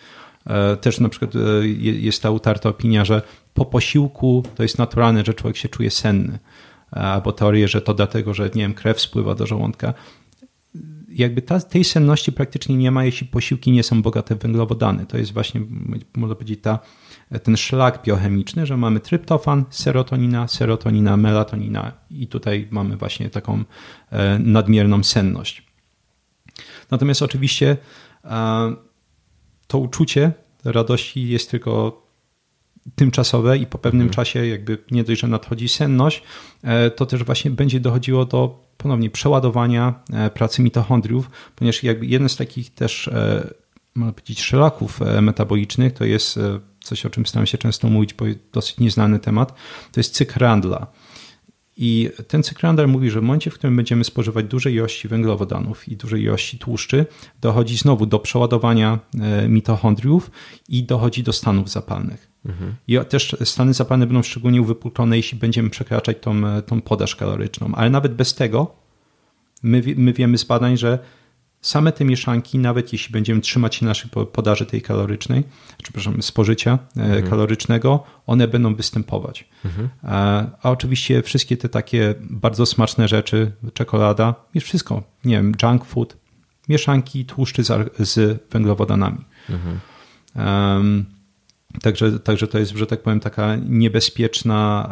E, 0.47 0.77
też 0.77 0.99
na 0.99 1.09
przykład 1.09 1.35
e, 1.35 1.67
jest 1.77 2.21
ta 2.21 2.31
utarta 2.31 2.69
opinia, 2.69 3.05
że 3.05 3.21
po 3.53 3.65
posiłku 3.65 4.43
to 4.55 4.63
jest 4.63 4.77
naturalne, 4.77 5.23
że 5.25 5.33
człowiek 5.33 5.57
się 5.57 5.69
czuje 5.69 5.91
senny. 5.91 6.39
Albo 6.91 7.31
teorię, 7.31 7.67
że 7.67 7.81
to 7.81 7.93
dlatego, 7.93 8.33
że 8.33 8.43
nie 8.43 8.61
wiem, 8.61 8.73
krew 8.73 9.01
spływa 9.01 9.35
do 9.35 9.45
żołądka 9.45 9.93
jakby 11.13 11.41
ta, 11.41 11.59
tej 11.59 11.83
senności 11.83 12.31
praktycznie 12.31 12.77
nie 12.77 12.91
ma, 12.91 13.05
jeśli 13.05 13.27
posiłki 13.27 13.71
nie 13.71 13.83
są 13.83 14.01
bogate 14.01 14.35
w 14.35 14.39
węglowodany. 14.39 15.05
To 15.05 15.17
jest 15.17 15.33
właśnie, 15.33 15.61
można 16.15 16.35
powiedzieć, 16.35 16.59
ta, 16.61 16.79
ten 17.43 17.57
szlak 17.57 18.03
biochemiczny, 18.03 18.65
że 18.65 18.77
mamy 18.77 18.99
tryptofan, 18.99 19.65
serotonina, 19.69 20.47
serotonina, 20.47 21.17
melatonina 21.17 21.91
i 22.09 22.27
tutaj 22.27 22.67
mamy 22.71 22.97
właśnie 22.97 23.29
taką 23.29 23.63
e, 24.09 24.39
nadmierną 24.39 25.03
senność. 25.03 25.63
Natomiast 26.91 27.21
oczywiście 27.21 27.77
e, 28.25 28.75
to 29.67 29.77
uczucie 29.77 30.31
radości 30.65 31.29
jest 31.29 31.51
tylko 31.51 32.01
tymczasowe 32.95 33.57
i 33.57 33.65
po 33.65 33.77
pewnym 33.77 34.07
mhm. 34.07 34.13
czasie 34.13 34.47
jakby 34.47 34.77
nie 34.91 35.03
dość, 35.03 35.21
że 35.21 35.27
nadchodzi 35.27 35.69
senność, 35.69 36.23
e, 36.63 36.91
to 36.91 37.05
też 37.05 37.23
właśnie 37.23 37.51
będzie 37.51 37.79
dochodziło 37.79 38.25
do 38.25 38.70
ponownie 38.81 39.09
przeładowania 39.09 39.93
e, 40.13 40.29
pracy 40.29 40.61
mitochondriów, 40.61 41.29
ponieważ 41.55 41.83
jakby 41.83 42.05
jeden 42.05 42.29
z 42.29 42.35
takich 42.35 42.73
też, 42.73 43.07
e, 43.07 43.53
można 43.95 44.13
powiedzieć, 44.13 44.41
szlaków 44.41 45.01
e, 45.01 45.21
metabolicznych 45.21 45.93
to 45.93 46.05
jest 46.05 46.39
coś, 46.83 47.05
o 47.05 47.09
czym 47.09 47.25
staram 47.25 47.45
się 47.45 47.57
często 47.57 47.89
mówić, 47.89 48.13
bo 48.13 48.25
dosyć 48.53 48.77
nieznany 48.77 49.19
temat, 49.19 49.53
to 49.91 49.99
jest 49.99 50.13
cykl 50.13 50.39
Randla. 50.39 50.87
I 51.77 52.09
ten 52.27 52.43
cykl 52.43 52.61
Randla 52.63 52.87
mówi, 52.87 53.09
że 53.09 53.19
w 53.19 53.23
momencie, 53.23 53.51
w 53.51 53.53
którym 53.53 53.75
będziemy 53.75 54.03
spożywać 54.03 54.45
duże 54.45 54.71
ilości 54.71 55.07
węglowodanów 55.07 55.87
i 55.87 55.97
duże 55.97 56.19
ilości 56.19 56.57
tłuszczy, 56.57 57.05
dochodzi 57.41 57.77
znowu 57.77 58.05
do 58.05 58.19
przeładowania 58.19 58.99
mitochondriów 59.47 60.31
i 60.69 60.83
dochodzi 60.83 61.23
do 61.23 61.33
stanów 61.33 61.69
zapalnych. 61.69 62.31
Mhm. 62.45 62.75
I 62.87 62.97
też 63.09 63.35
stany 63.43 63.73
zapalne 63.73 64.07
będą 64.07 64.23
szczególnie 64.23 64.61
uwypuklone, 64.61 65.17
jeśli 65.17 65.39
będziemy 65.39 65.69
przekraczać 65.69 66.17
tą, 66.21 66.41
tą 66.65 66.81
podaż 66.81 67.15
kaloryczną. 67.15 67.71
Ale 67.75 67.89
nawet 67.89 68.13
bez 68.13 68.35
tego 68.35 68.75
my, 69.63 69.83
my 69.95 70.13
wiemy 70.13 70.37
z 70.37 70.43
badań, 70.43 70.77
że 70.77 70.99
same 71.61 71.91
te 71.91 72.05
mieszanki, 72.05 72.59
nawet 72.59 72.93
jeśli 72.93 73.13
będziemy 73.13 73.41
trzymać 73.41 73.75
się 73.75 73.85
naszej 73.85 74.11
podaży 74.33 74.65
tej 74.65 74.81
kalorycznej, 74.81 75.43
przepraszam, 75.83 76.21
spożycia 76.21 76.79
e, 76.97 77.01
mhm. 77.01 77.29
kalorycznego, 77.29 78.03
one 78.27 78.47
będą 78.47 78.75
występować. 78.75 79.49
Mhm. 79.65 79.89
A, 80.03 80.43
a, 80.61 80.71
oczywiście 80.71 81.21
wszystkie 81.21 81.57
te 81.57 81.69
takie 81.69 82.15
bardzo 82.19 82.65
smaczne 82.65 83.07
rzeczy, 83.07 83.51
czekolada, 83.73 84.35
jest 84.53 84.67
wszystko, 84.67 85.03
nie 85.25 85.35
wiem, 85.35 85.53
junk 85.63 85.85
food, 85.85 86.17
mieszanki 86.69 87.25
tłuszczy 87.25 87.63
z, 87.63 87.97
z 87.99 88.43
węglowodanami. 88.51 89.25
Mhm. 89.49 89.79
Um, 90.35 91.05
Także, 91.81 92.19
także 92.19 92.47
to 92.47 92.59
jest, 92.59 92.71
że 92.71 92.87
tak 92.87 93.01
powiem, 93.01 93.19
taka 93.19 93.55
niebezpieczna 93.55 94.89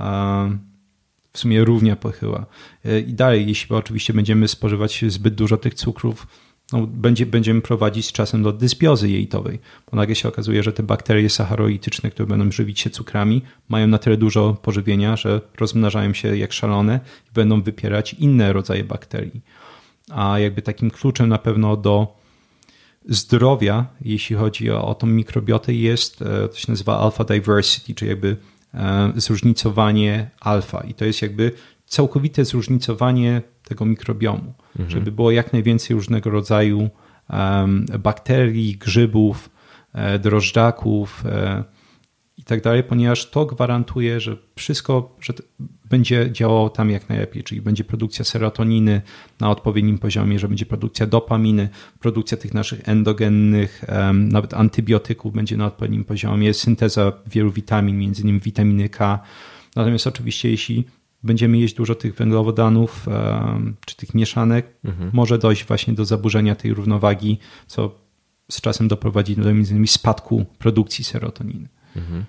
w 1.34 1.40
sumie 1.40 1.64
równia 1.64 1.96
pochyła. 1.96 2.46
E, 2.86 3.00
I 3.00 3.14
dalej, 3.14 3.48
jeśli 3.48 3.76
oczywiście 3.76 4.14
będziemy 4.14 4.48
spożywać 4.48 5.06
zbyt 5.08 5.36
dużo 5.36 5.58
tych 5.58 5.74
cukrów, 5.74 6.28
no, 6.74 6.88
będzie, 6.88 7.26
będziemy 7.26 7.62
prowadzić 7.62 8.06
z 8.06 8.12
czasem 8.12 8.44
do 8.44 8.52
dysbiozy 8.52 9.10
jejitowej, 9.10 9.60
bo 9.92 9.98
nagle 9.98 10.16
się 10.16 10.30
okazuje, 10.30 10.64
że 10.64 10.74
te 10.74 10.84
bakterie 10.84 11.30
sacharoityczne, 11.30 12.12
które 12.12 12.28
będą 12.28 12.52
żywić 12.52 12.80
się 12.80 12.90
cukrami, 12.90 13.42
mają 13.70 13.88
na 13.88 13.98
tyle 13.98 14.18
dużo 14.18 14.54
pożywienia, 14.54 15.16
że 15.16 15.42
rozmnażają 15.60 16.14
się 16.14 16.38
jak 16.38 16.54
szalone 16.54 17.00
i 17.32 17.34
będą 17.34 17.62
wypierać 17.62 18.14
inne 18.14 18.54
rodzaje 18.54 18.84
bakterii. 18.84 19.42
A 20.10 20.40
jakby 20.40 20.62
takim 20.62 20.92
kluczem 20.92 21.30
na 21.30 21.38
pewno 21.38 21.78
do 21.78 22.20
zdrowia, 23.06 23.86
jeśli 24.02 24.36
chodzi 24.36 24.72
o, 24.72 24.88
o 24.88 24.96
tą 24.96 25.08
mikrobiotę, 25.08 25.74
jest, 25.74 26.22
e, 26.22 26.48
to 26.48 26.56
się 26.56 26.72
nazywa 26.72 27.00
alpha 27.00 27.24
diversity, 27.24 27.96
czyli 27.96 28.10
jakby 28.10 28.38
e, 28.74 29.12
zróżnicowanie 29.16 30.30
alfa. 30.40 30.82
I 30.82 30.94
to 30.94 31.06
jest 31.06 31.22
jakby 31.22 31.52
całkowite 31.86 32.46
zróżnicowanie 32.46 33.42
tego 33.70 33.86
mikrobiomu, 33.86 34.54
mhm. 34.70 34.90
żeby 34.90 35.12
było 35.12 35.32
jak 35.32 35.54
najwięcej 35.54 35.96
różnego 35.96 36.30
rodzaju 36.30 36.90
bakterii, 38.00 38.78
grzybów, 38.78 39.50
e, 39.94 40.20
drożdżaków 40.20 41.24
i 42.38 42.44
tak 42.44 42.62
dalej, 42.62 42.84
ponieważ 42.84 43.30
to 43.30 43.46
gwarantuje, 43.46 44.20
że 44.20 44.38
wszystko 44.56 45.16
że 45.22 45.34
będzie 45.90 46.32
działało 46.32 46.70
tam 46.70 46.90
jak 46.90 47.10
najlepiej, 47.10 47.44
czyli 47.44 47.62
będzie 47.62 47.84
produkcja 47.84 48.26
serotoniny 48.26 49.02
na 49.40 49.50
odpowiednim 49.50 49.98
poziomie, 49.98 50.40
że 50.40 50.48
będzie 50.48 50.66
produkcja 50.66 51.08
dopaminy, 51.08 51.70
produkcja 52.00 52.38
tych 52.38 52.54
naszych 52.54 52.90
endogennych, 52.90 53.86
nawet 54.14 54.54
antybiotyków 54.54 55.34
będzie 55.34 55.58
na 55.58 55.66
odpowiednim 55.66 56.06
poziomie, 56.06 56.54
synteza 56.54 57.12
wielu 57.28 57.52
witamin, 57.52 57.98
między 57.98 58.22
innymi 58.22 58.40
witaminy 58.40 58.90
K. 58.90 59.20
Natomiast 59.76 60.08
oczywiście 60.08 60.50
jeśli 60.50 60.86
będziemy 61.24 61.58
jeść 61.58 61.76
dużo 61.76 61.96
tych 61.96 62.16
węglowodanów 62.16 63.06
czy 63.86 63.96
tych 63.96 64.14
mieszanek, 64.14 64.68
mhm. 64.84 65.10
może 65.14 65.38
dojść 65.38 65.66
właśnie 65.66 65.94
do 65.94 66.06
zaburzenia 66.06 66.56
tej 66.56 66.74
równowagi, 66.74 67.40
co 67.68 67.96
z 68.52 68.62
czasem 68.62 68.88
doprowadzi 68.88 69.36
do 69.36 69.54
między 69.54 69.72
innymi 69.72 69.88
spadku 69.88 70.46
produkcji 70.60 71.04
serotoniny. 71.04 71.68
Mhm. 71.96 72.26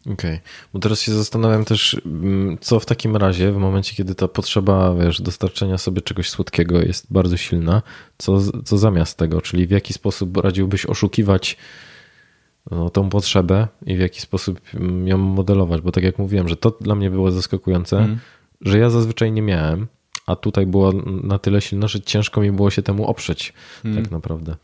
Okej, 0.00 0.14
okay. 0.14 0.40
bo 0.72 0.78
teraz 0.78 1.00
się 1.00 1.12
zastanawiam 1.12 1.64
też, 1.64 2.00
mm, 2.06 2.58
co 2.60 2.80
w 2.80 2.86
takim 2.86 3.16
razie, 3.16 3.52
w 3.52 3.56
momencie, 3.56 3.94
kiedy 3.94 4.14
ta 4.14 4.28
potrzeba, 4.28 4.94
wiesz, 4.94 5.22
dostarczenia 5.22 5.78
sobie 5.78 6.02
czegoś 6.02 6.30
słodkiego 6.30 6.82
jest 6.82 7.12
bardzo 7.12 7.36
silna, 7.36 7.82
co, 8.18 8.40
co 8.64 8.78
zamiast 8.78 9.18
tego, 9.18 9.40
czyli 9.40 9.66
w 9.66 9.70
jaki 9.70 9.92
sposób 9.92 10.36
radziłbyś 10.36 10.86
oszukiwać 10.86 11.56
no, 12.70 12.90
tą 12.90 13.10
potrzebę 13.10 13.68
i 13.86 13.96
w 13.96 14.00
jaki 14.00 14.20
sposób 14.20 14.60
ją 15.04 15.18
modelować, 15.18 15.80
bo 15.80 15.92
tak 15.92 16.04
jak 16.04 16.18
mówiłem, 16.18 16.48
że 16.48 16.56
to 16.56 16.70
dla 16.80 16.94
mnie 16.94 17.10
było 17.10 17.30
zaskakujące, 17.30 17.98
mm. 17.98 18.18
że 18.60 18.78
ja 18.78 18.90
zazwyczaj 18.90 19.32
nie 19.32 19.42
miałem, 19.42 19.86
a 20.26 20.36
tutaj 20.36 20.66
było 20.66 20.92
na 21.22 21.38
tyle 21.38 21.60
silna, 21.60 21.88
że 21.88 22.00
ciężko 22.00 22.40
mi 22.40 22.52
było 22.52 22.70
się 22.70 22.82
temu 22.82 23.06
oprzeć 23.06 23.52
mm. 23.84 24.02
tak 24.02 24.12
naprawdę. 24.12 24.56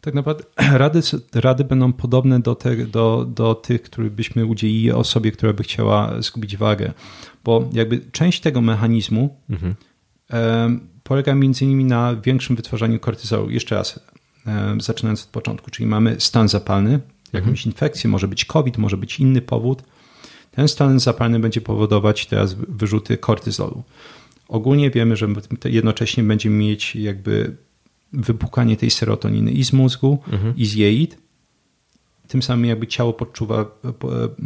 Tak 0.00 0.14
naprawdę 0.14 0.44
rady, 0.72 1.00
rady 1.34 1.64
będą 1.64 1.92
podobne 1.92 2.40
do, 2.40 2.54
te, 2.54 2.76
do, 2.76 3.26
do 3.34 3.54
tych, 3.54 3.82
które 3.82 4.10
byśmy 4.10 4.46
udzielili 4.46 4.92
osobie, 4.92 5.32
która 5.32 5.52
by 5.52 5.62
chciała 5.62 6.22
zgubić 6.22 6.56
wagę, 6.56 6.92
bo 7.44 7.68
jakby 7.72 8.00
część 8.12 8.40
tego 8.40 8.60
mechanizmu 8.60 9.36
mhm. 9.50 9.74
polega 11.02 11.34
między 11.34 11.64
innymi 11.64 11.84
na 11.84 12.16
większym 12.16 12.56
wytwarzaniu 12.56 13.00
kortyzolu. 13.00 13.50
Jeszcze 13.50 13.74
raz, 13.74 14.00
zaczynając 14.80 15.22
od 15.22 15.28
początku, 15.28 15.70
czyli 15.70 15.86
mamy 15.86 16.16
stan 16.18 16.48
zapalny, 16.48 17.00
jakąś 17.34 17.60
mhm. 17.60 17.66
infekcję, 17.66 18.10
może 18.10 18.28
być 18.28 18.44
COVID, 18.44 18.78
może 18.78 18.96
być 18.96 19.20
inny 19.20 19.40
powód. 19.42 19.82
Ten 20.50 20.68
stan 20.68 21.00
zapalny 21.00 21.38
będzie 21.38 21.60
powodować 21.60 22.26
teraz 22.26 22.54
wyrzuty 22.54 23.16
kortyzolu. 23.16 23.82
Ogólnie 24.48 24.90
wiemy, 24.90 25.16
że 25.16 25.28
jednocześnie 25.64 26.22
będziemy 26.22 26.56
mieć 26.56 26.96
jakby 26.96 27.56
wypukanie 28.12 28.76
tej 28.76 28.90
serotoniny 28.90 29.52
i 29.52 29.64
z 29.64 29.72
mózgu, 29.72 30.18
mhm. 30.32 30.56
i 30.56 30.66
z 30.66 30.74
jeit. 30.74 31.18
Tym 32.28 32.42
samym 32.42 32.64
jakby 32.64 32.86
ciało 32.86 33.12
podczuwa, 33.12 33.78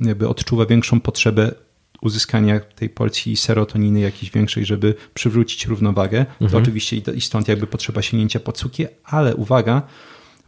jakby 0.02 0.28
odczuwa 0.28 0.66
większą 0.66 1.00
potrzebę 1.00 1.54
uzyskania 2.00 2.60
tej 2.60 2.90
porcji 2.90 3.36
serotoniny 3.36 4.00
jakiejś 4.00 4.32
większej, 4.32 4.64
żeby 4.64 4.94
przywrócić 5.14 5.66
równowagę. 5.66 6.18
Mhm. 6.18 6.50
To 6.50 6.58
oczywiście 6.58 6.96
i 6.96 7.20
stąd 7.20 7.48
jakby 7.48 7.66
potrzeba 7.66 8.02
sięgnięcia 8.02 8.40
po 8.40 8.52
cukier, 8.52 8.88
ale 9.04 9.36
uwaga, 9.36 9.82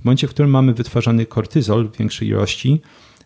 w 0.01 0.05
momencie, 0.05 0.27
w 0.27 0.31
którym 0.31 0.51
mamy 0.51 0.75
wytwarzany 0.75 1.27
kortyzol 1.27 1.89
w 1.89 1.97
większej 1.97 2.29
ilości, 2.29 2.81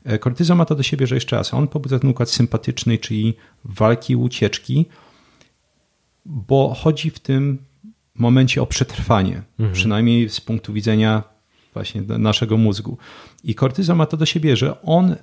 e, 0.04 0.18
kortyzol 0.18 0.56
ma 0.56 0.64
to 0.64 0.74
do 0.74 0.82
siebie, 0.82 1.06
że 1.06 1.14
jeszcze 1.14 1.36
raz, 1.36 1.54
on 1.54 1.68
pobudza 1.68 1.98
ten 1.98 2.10
układ 2.10 2.30
sympatyczny, 2.30 2.98
czyli 2.98 3.34
walki 3.64 4.12
i 4.12 4.16
ucieczki, 4.16 4.86
bo 6.24 6.74
chodzi 6.74 7.10
w 7.10 7.18
tym 7.18 7.58
momencie 8.14 8.62
o 8.62 8.66
przetrwanie, 8.66 9.42
mhm. 9.58 9.72
przynajmniej 9.72 10.28
z 10.28 10.40
punktu 10.40 10.72
widzenia 10.72 11.22
właśnie 11.72 12.02
naszego 12.02 12.56
mózgu. 12.56 12.98
I 13.44 13.54
kortyzol 13.54 13.96
ma 13.96 14.06
to 14.06 14.16
do 14.16 14.26
siebie, 14.26 14.56
że 14.56 14.82
on 14.82 15.12
e, 15.12 15.16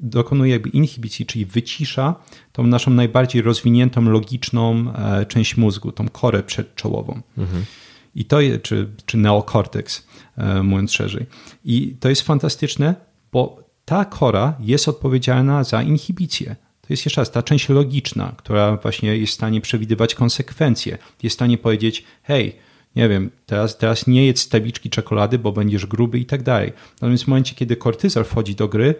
dokonuje 0.00 0.52
jakby 0.52 0.68
inhibicji, 0.68 1.26
czyli 1.26 1.46
wycisza 1.46 2.14
tą 2.52 2.66
naszą 2.66 2.90
najbardziej 2.90 3.42
rozwiniętą, 3.42 4.02
logiczną 4.02 4.92
e, 4.94 5.26
część 5.26 5.56
mózgu, 5.56 5.92
tą 5.92 6.08
korę 6.08 6.42
przedczołową. 6.42 7.20
Mhm. 7.38 7.64
I 8.14 8.24
to 8.24 8.38
czy, 8.62 8.88
czy 9.06 9.16
neokorteks, 9.16 10.06
e, 10.36 10.62
mówiąc 10.62 10.92
szerzej. 10.92 11.26
I 11.64 11.96
to 12.00 12.08
jest 12.08 12.22
fantastyczne, 12.22 12.94
bo 13.32 13.60
ta 13.84 14.04
kora 14.04 14.54
jest 14.60 14.88
odpowiedzialna 14.88 15.64
za 15.64 15.82
inhibicję. 15.82 16.56
To 16.80 16.86
jest 16.92 17.04
jeszcze 17.04 17.20
raz 17.20 17.30
ta 17.30 17.42
część 17.42 17.68
logiczna, 17.68 18.34
która 18.36 18.76
właśnie 18.76 19.16
jest 19.16 19.32
w 19.32 19.34
stanie 19.34 19.60
przewidywać 19.60 20.14
konsekwencje. 20.14 20.98
Jest 21.22 21.34
w 21.34 21.38
stanie 21.38 21.58
powiedzieć, 21.58 22.04
hej, 22.22 22.56
nie 22.96 23.08
wiem, 23.08 23.30
teraz, 23.46 23.78
teraz 23.78 24.06
nie 24.06 24.26
jedz 24.26 24.48
tabliczki 24.48 24.90
czekolady, 24.90 25.38
bo 25.38 25.52
będziesz 25.52 25.86
gruby 25.86 26.18
i 26.18 26.26
tak 26.26 26.42
dalej. 26.42 26.72
Natomiast 26.94 27.24
w 27.24 27.28
momencie, 27.28 27.54
kiedy 27.54 27.76
kortyzol 27.76 28.24
wchodzi 28.24 28.54
do 28.54 28.68
gry, 28.68 28.94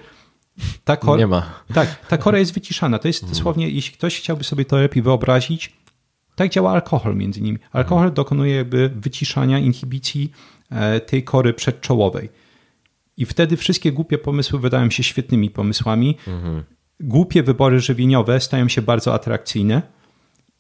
ta 0.85 0.97
kora, 0.97 1.19
nie 1.19 1.27
ma. 1.27 1.63
Tak, 1.75 2.07
ta 2.07 2.19
kora 2.19 2.39
jest 2.39 2.55
wyciszana. 2.55 2.99
To 2.99 3.09
jest 3.09 3.29
dosłownie, 3.29 3.69
jeśli 3.69 3.93
ktoś 3.93 4.19
chciałby 4.19 4.45
sobie 4.45 4.65
to 4.65 4.77
lepiej 4.77 5.03
wyobrazić, 5.03 5.73
tak 6.41 6.51
działa 6.51 6.73
alkohol 6.73 7.17
między 7.17 7.41
innymi. 7.41 7.59
Alkohol 7.73 8.13
dokonuje 8.13 8.55
jakby 8.57 8.89
wyciszania, 8.89 9.59
inhibicji 9.59 10.33
e, 10.71 11.01
tej 11.01 11.25
kory 11.25 11.55
przedczołowej. 11.55 12.29
I 13.17 13.27
wtedy 13.27 13.57
wszystkie 13.57 13.93
głupie 13.93 14.19
pomysły 14.19 14.59
wydają 14.59 14.91
się 14.91 15.03
świetnymi 15.03 15.51
pomysłami. 15.51 16.17
Mhm 16.27 16.63
głupie 17.01 17.43
wybory 17.43 17.81
żywieniowe 17.81 18.41
stają 18.41 18.69
się 18.69 18.83
bardzo 18.83 19.15
atrakcyjne 19.15 19.83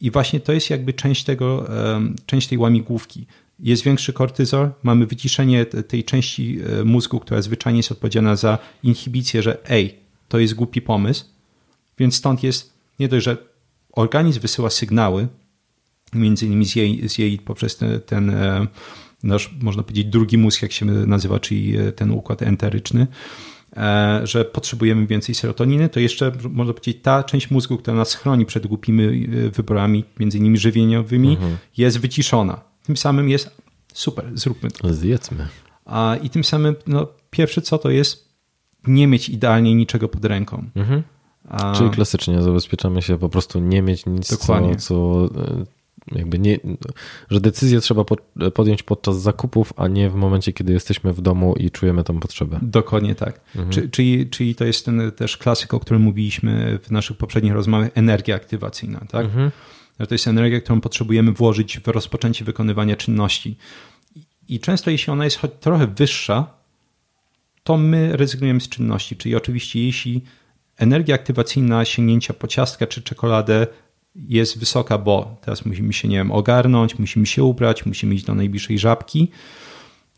i 0.00 0.10
właśnie 0.10 0.40
to 0.40 0.52
jest 0.52 0.70
jakby 0.70 0.92
część 0.92 1.24
tego, 1.24 1.66
część 2.26 2.48
tej 2.48 2.58
łamigłówki. 2.58 3.26
Jest 3.58 3.82
większy 3.82 4.12
kortyzol, 4.12 4.70
mamy 4.82 5.06
wyciszenie 5.06 5.66
tej 5.66 6.04
części 6.04 6.58
e, 6.80 6.84
mózgu, 6.84 7.20
która 7.20 7.42
zwyczajnie 7.42 7.78
jest 7.78 7.92
odpowiedzialna 7.92 8.36
za 8.36 8.58
inhibicję, 8.82 9.42
że 9.42 9.70
ej, 9.70 9.98
to 10.28 10.38
jest 10.38 10.54
głupi 10.54 10.82
pomysł, 10.82 11.24
więc 11.98 12.16
stąd 12.16 12.42
jest 12.42 12.72
nie 12.98 13.08
dość, 13.08 13.24
że 13.24 13.36
organizm 13.92 14.40
wysyła 14.40 14.70
sygnały, 14.70 15.28
między 16.14 16.46
innymi 16.46 16.66
z 16.66 16.76
jej, 16.76 17.08
z 17.08 17.18
jej 17.18 17.38
poprzez 17.38 17.76
ten, 17.76 18.00
ten 18.06 18.32
nasz, 19.22 19.54
można 19.60 19.82
powiedzieć, 19.82 20.06
drugi 20.06 20.38
mózg, 20.38 20.62
jak 20.62 20.72
się 20.72 20.86
nazywa, 20.86 21.40
czyli 21.40 21.76
e, 21.76 21.92
ten 21.92 22.10
układ 22.10 22.42
enteryczny, 22.42 23.06
E, 23.76 24.20
że 24.24 24.44
potrzebujemy 24.44 25.06
więcej 25.06 25.34
serotoniny, 25.34 25.88
to 25.88 26.00
jeszcze 26.00 26.32
można 26.50 26.72
powiedzieć 26.72 27.02
ta 27.02 27.22
część 27.22 27.50
mózgu, 27.50 27.76
która 27.76 27.96
nas 27.96 28.14
chroni 28.14 28.46
przed 28.46 28.66
głupimi 28.66 29.04
e, 29.04 29.50
wyborami, 29.50 30.04
między 30.20 30.38
innymi 30.38 30.58
żywieniowymi, 30.58 31.30
mhm. 31.30 31.56
jest 31.76 31.98
wyciszona. 31.98 32.60
Tym 32.82 32.96
samym 32.96 33.28
jest 33.28 33.50
super, 33.94 34.30
zróbmy 34.34 34.70
to. 34.70 34.94
Zjedzmy. 34.94 35.48
A, 35.84 36.16
I 36.22 36.30
tym 36.30 36.44
samym 36.44 36.74
no, 36.86 37.06
pierwsze 37.30 37.62
co 37.62 37.78
to 37.78 37.90
jest 37.90 38.30
nie 38.86 39.06
mieć 39.06 39.28
idealnie 39.28 39.74
niczego 39.74 40.08
pod 40.08 40.24
ręką. 40.24 40.64
Mhm. 40.74 41.02
A... 41.48 41.72
Czyli 41.72 41.90
klasycznie 41.90 42.42
zabezpieczamy 42.42 43.02
się 43.02 43.18
po 43.18 43.28
prostu 43.28 43.60
nie 43.60 43.82
mieć 43.82 44.06
nic, 44.06 44.30
Dokładnie. 44.30 44.76
co, 44.76 45.28
co 45.28 45.34
jakby 46.12 46.38
nie, 46.38 46.58
że 47.30 47.40
decyzję 47.40 47.80
trzeba 47.80 48.04
podjąć 48.54 48.82
podczas 48.82 49.22
zakupów, 49.22 49.72
a 49.76 49.88
nie 49.88 50.10
w 50.10 50.14
momencie, 50.14 50.52
kiedy 50.52 50.72
jesteśmy 50.72 51.12
w 51.12 51.20
domu 51.20 51.54
i 51.56 51.70
czujemy 51.70 52.04
tą 52.04 52.20
potrzebę. 52.20 52.58
Dokładnie 52.62 53.14
tak. 53.14 53.40
Mhm. 53.56 53.90
czyli, 53.90 54.30
czyli 54.30 54.54
to 54.54 54.64
jest 54.64 54.84
ten 54.84 55.12
też 55.12 55.36
klasyk, 55.36 55.74
o 55.74 55.80
którym 55.80 56.02
mówiliśmy 56.02 56.78
w 56.82 56.90
naszych 56.90 57.16
poprzednich 57.16 57.52
rozmowach, 57.52 57.90
energia 57.94 58.36
aktywacyjna. 58.36 59.00
Tak? 59.08 59.24
Mhm. 59.24 59.50
To 60.08 60.14
jest 60.14 60.28
energia, 60.28 60.60
którą 60.60 60.80
potrzebujemy 60.80 61.32
włożyć 61.32 61.78
w 61.78 61.88
rozpoczęcie 61.88 62.44
wykonywania 62.44 62.96
czynności. 62.96 63.56
I 64.48 64.60
często 64.60 64.90
jeśli 64.90 65.12
ona 65.12 65.24
jest 65.24 65.38
choć 65.38 65.50
trochę 65.60 65.86
wyższa, 65.86 66.46
to 67.64 67.76
my 67.76 68.16
rezygnujemy 68.16 68.60
z 68.60 68.68
czynności. 68.68 69.16
Czyli 69.16 69.36
oczywiście 69.36 69.84
jeśli 69.86 70.22
energia 70.76 71.14
aktywacyjna 71.14 71.84
sięgnięcia 71.84 72.34
po 72.34 72.46
ciastka 72.46 72.86
czy 72.86 73.02
czekoladę 73.02 73.66
jest 74.14 74.58
wysoka, 74.58 74.98
bo 74.98 75.36
teraz 75.40 75.66
musimy 75.66 75.92
się, 75.92 76.08
nie 76.08 76.16
wiem, 76.16 76.32
ogarnąć, 76.32 76.98
musimy 76.98 77.26
się 77.26 77.44
ubrać, 77.44 77.86
musimy 77.86 78.14
iść 78.14 78.24
do 78.24 78.34
najbliższej 78.34 78.78
żabki, 78.78 79.30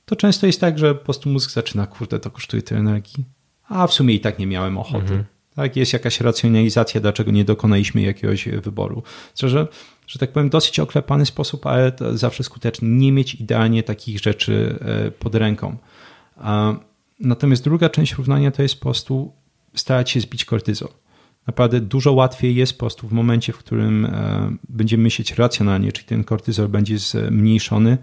to 0.05 0.16
często 0.16 0.46
jest 0.46 0.61
tak, 0.61 0.78
że 0.78 0.94
po 0.94 1.05
prostu 1.05 1.28
mózg 1.28 1.50
zaczyna, 1.50 1.87
kurde, 1.87 2.18
to 2.18 2.31
kosztuje 2.31 2.62
tyle 2.62 2.81
energii, 2.81 3.24
a 3.68 3.87
w 3.87 3.92
sumie 3.92 4.14
i 4.14 4.20
tak 4.20 4.38
nie 4.38 4.46
miałem 4.46 4.78
ochoty. 4.78 5.02
Mhm. 5.02 5.24
Tak, 5.55 5.76
jest 5.76 5.92
jakaś 5.92 6.20
racjonalizacja, 6.20 7.00
dlaczego 7.00 7.31
nie 7.31 7.44
dokonaliśmy 7.44 8.02
jakiegoś 8.02 8.48
wyboru. 8.48 9.02
Że, 9.42 9.68
że 10.07 10.18
tak 10.18 10.33
powiem, 10.33 10.48
dosyć 10.48 10.81
oklepany 10.81 11.26
sposób, 11.26 11.66
ale 11.66 11.92
zawsze 12.14 12.44
skuteczny. 12.44 12.88
Nie 12.88 13.12
mieć 13.12 13.35
idealnie 13.35 13.83
takich 13.83 14.20
rzeczy 14.20 14.78
e, 14.81 15.11
pod 15.11 15.35
ręką. 15.35 15.76
Natomiast 17.20 17.64
druga 17.64 17.88
część 17.88 18.14
równania 18.14 18.51
to 18.51 18.62
jest 18.62 18.74
po 18.74 18.80
prostu 18.80 19.32
starać 19.74 20.11
się 20.11 20.20
zbić 20.20 20.45
kortyzol 20.45 20.88
naprawdę 21.47 21.80
dużo 21.80 22.12
łatwiej 22.12 22.55
jest 22.57 22.72
po 22.72 22.78
prostu 22.78 23.09
w 23.09 23.12
momencie, 23.12 23.53
w 23.53 23.59
którym 23.59 24.05
e, 24.05 24.57
będziemy 24.68 25.03
myśleć 25.03 25.34
racjonalnie, 25.34 25.93
czyli 25.93 26.07
ten 26.07 26.24
kortyzol 26.24 26.68
będzie 26.68 26.99
zmniejszony. 26.99 27.99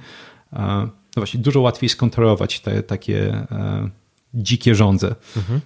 No 0.51 0.89
właśnie, 1.15 1.39
dużo 1.39 1.61
łatwiej 1.61 1.89
skontrolować 1.89 2.59
te 2.59 2.83
takie 2.83 3.33
e, 3.33 3.89
dzikie 4.33 4.75
żądze. 4.75 5.15
Mhm. 5.37 5.61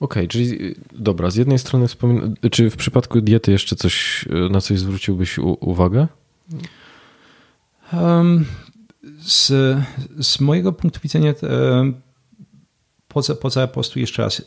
Okej, 0.00 0.22
okay, 0.24 0.28
czyli 0.28 0.74
dobra, 0.92 1.30
z 1.30 1.36
jednej 1.36 1.58
strony 1.58 1.88
wspomin... 1.88 2.34
czy 2.50 2.70
w 2.70 2.76
przypadku 2.76 3.20
diety 3.20 3.52
jeszcze 3.52 3.76
coś, 3.76 4.24
na 4.50 4.60
coś 4.60 4.78
zwróciłbyś 4.78 5.38
uwagę? 5.38 6.06
Um, 7.92 8.44
z, 9.20 9.52
z 10.20 10.40
mojego 10.40 10.72
punktu 10.72 11.00
widzenia 11.02 11.34
poza, 13.14 13.34
poza 13.34 13.66
po 13.66 13.74
prostu 13.74 13.98
jeszcze 13.98 14.22
raz 14.22 14.42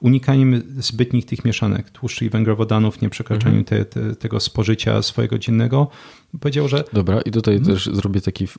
unikaniem 0.00 0.62
zbytnich 0.78 1.26
tych 1.26 1.44
mieszanek, 1.44 1.90
tłuszczy 1.90 2.24
i 2.24 2.30
węglowodanów, 2.30 3.00
nie 3.00 3.10
przekraczaniu 3.10 3.64
te, 3.64 3.84
te, 3.84 4.16
tego 4.16 4.40
spożycia 4.40 5.02
swojego 5.02 5.38
dziennego, 5.38 5.88
powiedział, 6.40 6.68
że... 6.68 6.84
Dobra 6.92 7.20
i 7.20 7.30
tutaj 7.30 7.54
hmm. 7.54 7.74
też 7.74 7.86
zrobię 7.92 8.20
taki 8.20 8.46
w, 8.46 8.58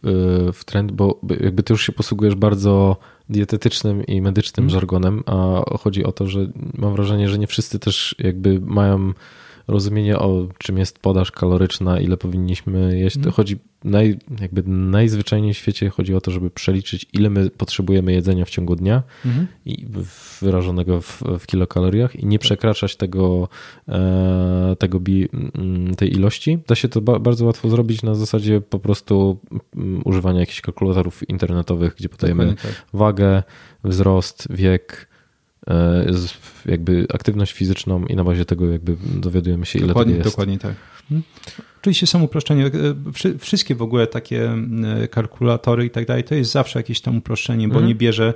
w 0.54 0.66
trend, 0.66 0.92
bo 0.92 1.22
jakby 1.40 1.64
ty 1.64 1.74
już 1.74 1.86
się 1.86 1.92
posługujesz 1.92 2.36
bardzo 2.36 2.98
dietetycznym 3.30 4.06
i 4.06 4.22
medycznym 4.22 4.66
hmm. 4.66 4.70
żargonem, 4.70 5.24
a 5.26 5.64
chodzi 5.80 6.04
o 6.04 6.12
to, 6.12 6.28
że 6.28 6.48
mam 6.78 6.94
wrażenie, 6.94 7.30
że 7.30 7.38
nie 7.40 7.48
wszyscy 7.48 7.80
też 7.80 8.16
jakby 8.20 8.60
mają 8.60 9.14
rozumienie 9.70 10.20
o 10.20 10.48
czym 10.58 10.78
jest 10.78 11.00
podaż 11.00 11.32
kaloryczna, 11.32 12.00
ile 12.00 12.18
powinniśmy 12.18 13.00
jeść. 13.00 13.16
To 13.16 13.20
mhm. 13.20 13.36
chodzi 13.36 13.58
naj, 13.84 14.18
jakby 14.42 14.64
najzwyczajniej 14.68 15.54
w 15.54 15.58
świecie 15.58 15.90
chodzi 15.90 16.16
o 16.16 16.22
to, 16.22 16.32
żeby 16.32 16.50
przeliczyć, 16.50 17.06
ile 17.14 17.30
my 17.30 17.50
potrzebujemy 17.50 18.12
jedzenia 18.12 18.46
w 18.46 18.50
ciągu 18.50 18.76
dnia 18.76 19.04
mhm. 19.26 19.48
i 19.66 19.86
wyrażonego 20.42 21.02
w, 21.02 21.24
w, 21.40 21.46
kilokaloriach 21.46 22.16
i 22.16 22.26
nie 22.26 22.38
tak. 22.40 22.44
przekraczać 22.44 22.96
tego, 22.96 23.50
e, 23.88 24.76
tego 24.80 25.00
bi, 25.00 25.30
mm, 25.34 25.96
tej 25.96 26.14
ilości. 26.14 26.60
Da 26.68 26.76
się 26.76 26.88
to 26.88 27.02
ba, 27.02 27.20
bardzo 27.20 27.46
łatwo 27.46 27.70
zrobić 27.70 28.04
na 28.04 28.16
zasadzie 28.16 28.62
po 28.62 28.80
prostu 28.80 29.40
mm, 29.76 30.02
używania 30.06 30.40
jakichś 30.40 30.62
kalkulatorów 30.62 31.30
internetowych, 31.30 31.96
gdzie 31.96 32.10
podajemy 32.10 32.56
tak. 32.56 32.86
wagę, 32.94 33.44
wzrost, 33.84 34.48
wiek, 34.50 35.09
jakby 36.66 37.08
aktywność 37.14 37.52
fizyczną 37.52 38.06
i 38.06 38.16
na 38.16 38.24
bazie 38.24 38.46
tego 38.46 38.72
jakby 38.72 38.96
dowiadujemy 39.16 39.66
się, 39.66 39.80
ile 39.80 39.88
dokładnie, 39.88 40.14
tego 40.14 40.24
jest. 40.26 40.36
Dokładnie 40.36 40.60
tak. 40.60 40.76
Hmm? 41.10 41.24
Oczywiście 41.82 42.08
samo 42.08 42.26
uproszczenie. 42.26 42.66
E, 42.66 43.38
wszystkie 43.40 43.76
w 43.76 43.82
ogóle 43.82 44.08
takie 44.08 44.52
e, 45.04 45.08
kalkulatory 45.08 45.86
i 45.86 45.90
tak 45.90 46.06
dalej, 46.06 46.24
to 46.24 46.36
jest 46.36 46.52
zawsze 46.52 46.80
jakieś 46.80 47.02
tam 47.02 47.18
uproszczenie, 47.18 47.68
bo 47.68 47.74
mhm. 47.74 47.88
nie 47.88 47.96
bierze 47.96 48.34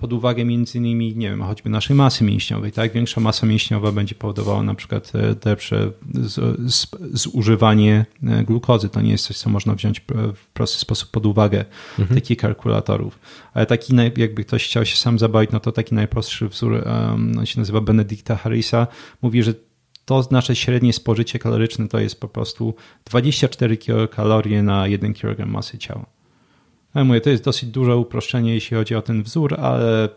pod 0.00 0.12
uwagę 0.12 0.44
między 0.44 0.78
innymi, 0.78 1.16
nie 1.16 1.30
wiem, 1.30 1.42
choćby 1.42 1.70
naszej 1.70 1.96
masy 1.96 2.24
mięśniowej, 2.24 2.72
tak? 2.72 2.92
Większa 2.92 3.20
masa 3.20 3.46
mięśniowa 3.46 3.92
będzie 3.92 4.14
powodowała 4.14 4.62
na 4.62 4.74
przykład 4.74 5.12
lepsze 5.44 5.90
zużywanie 7.12 8.06
glukozy. 8.22 8.88
To 8.88 9.00
nie 9.00 9.10
jest 9.10 9.24
coś, 9.24 9.36
co 9.36 9.50
można 9.50 9.74
wziąć 9.74 10.00
w 10.34 10.46
prosty 10.52 10.78
sposób 10.78 11.10
pod 11.10 11.26
uwagę 11.26 11.64
mhm. 11.98 12.20
takich 12.20 12.38
kalkulatorów. 12.38 13.18
Ale 13.54 13.66
taki, 13.66 13.92
jakby 14.16 14.44
ktoś 14.44 14.64
chciał 14.64 14.86
się 14.86 14.96
sam 14.96 15.18
zabawić, 15.18 15.50
no 15.50 15.60
to 15.60 15.72
taki 15.72 15.94
najprostszy 15.94 16.48
wzór, 16.48 16.88
on 17.38 17.46
się 17.46 17.60
nazywa 17.60 17.80
Benedicta 17.80 18.36
Harrisa, 18.36 18.86
mówi, 19.22 19.42
że 19.42 19.54
to 20.04 20.28
nasze 20.30 20.56
średnie 20.56 20.92
spożycie 20.92 21.38
kaloryczne 21.38 21.88
to 21.88 22.00
jest 22.00 22.20
po 22.20 22.28
prostu 22.28 22.74
24 23.04 23.76
kilokalorie 23.76 24.62
na 24.62 24.86
1 24.86 25.14
kg 25.14 25.46
masy 25.46 25.78
ciała. 25.78 26.19
Ja 26.94 27.04
mówię, 27.04 27.20
to 27.20 27.30
jest 27.30 27.44
dosyć 27.44 27.70
duże 27.70 27.96
uproszczenie, 27.96 28.54
jeśli 28.54 28.76
chodzi 28.76 28.94
o 28.94 29.02
ten 29.02 29.22
wzór, 29.22 29.60
ale 29.60 30.08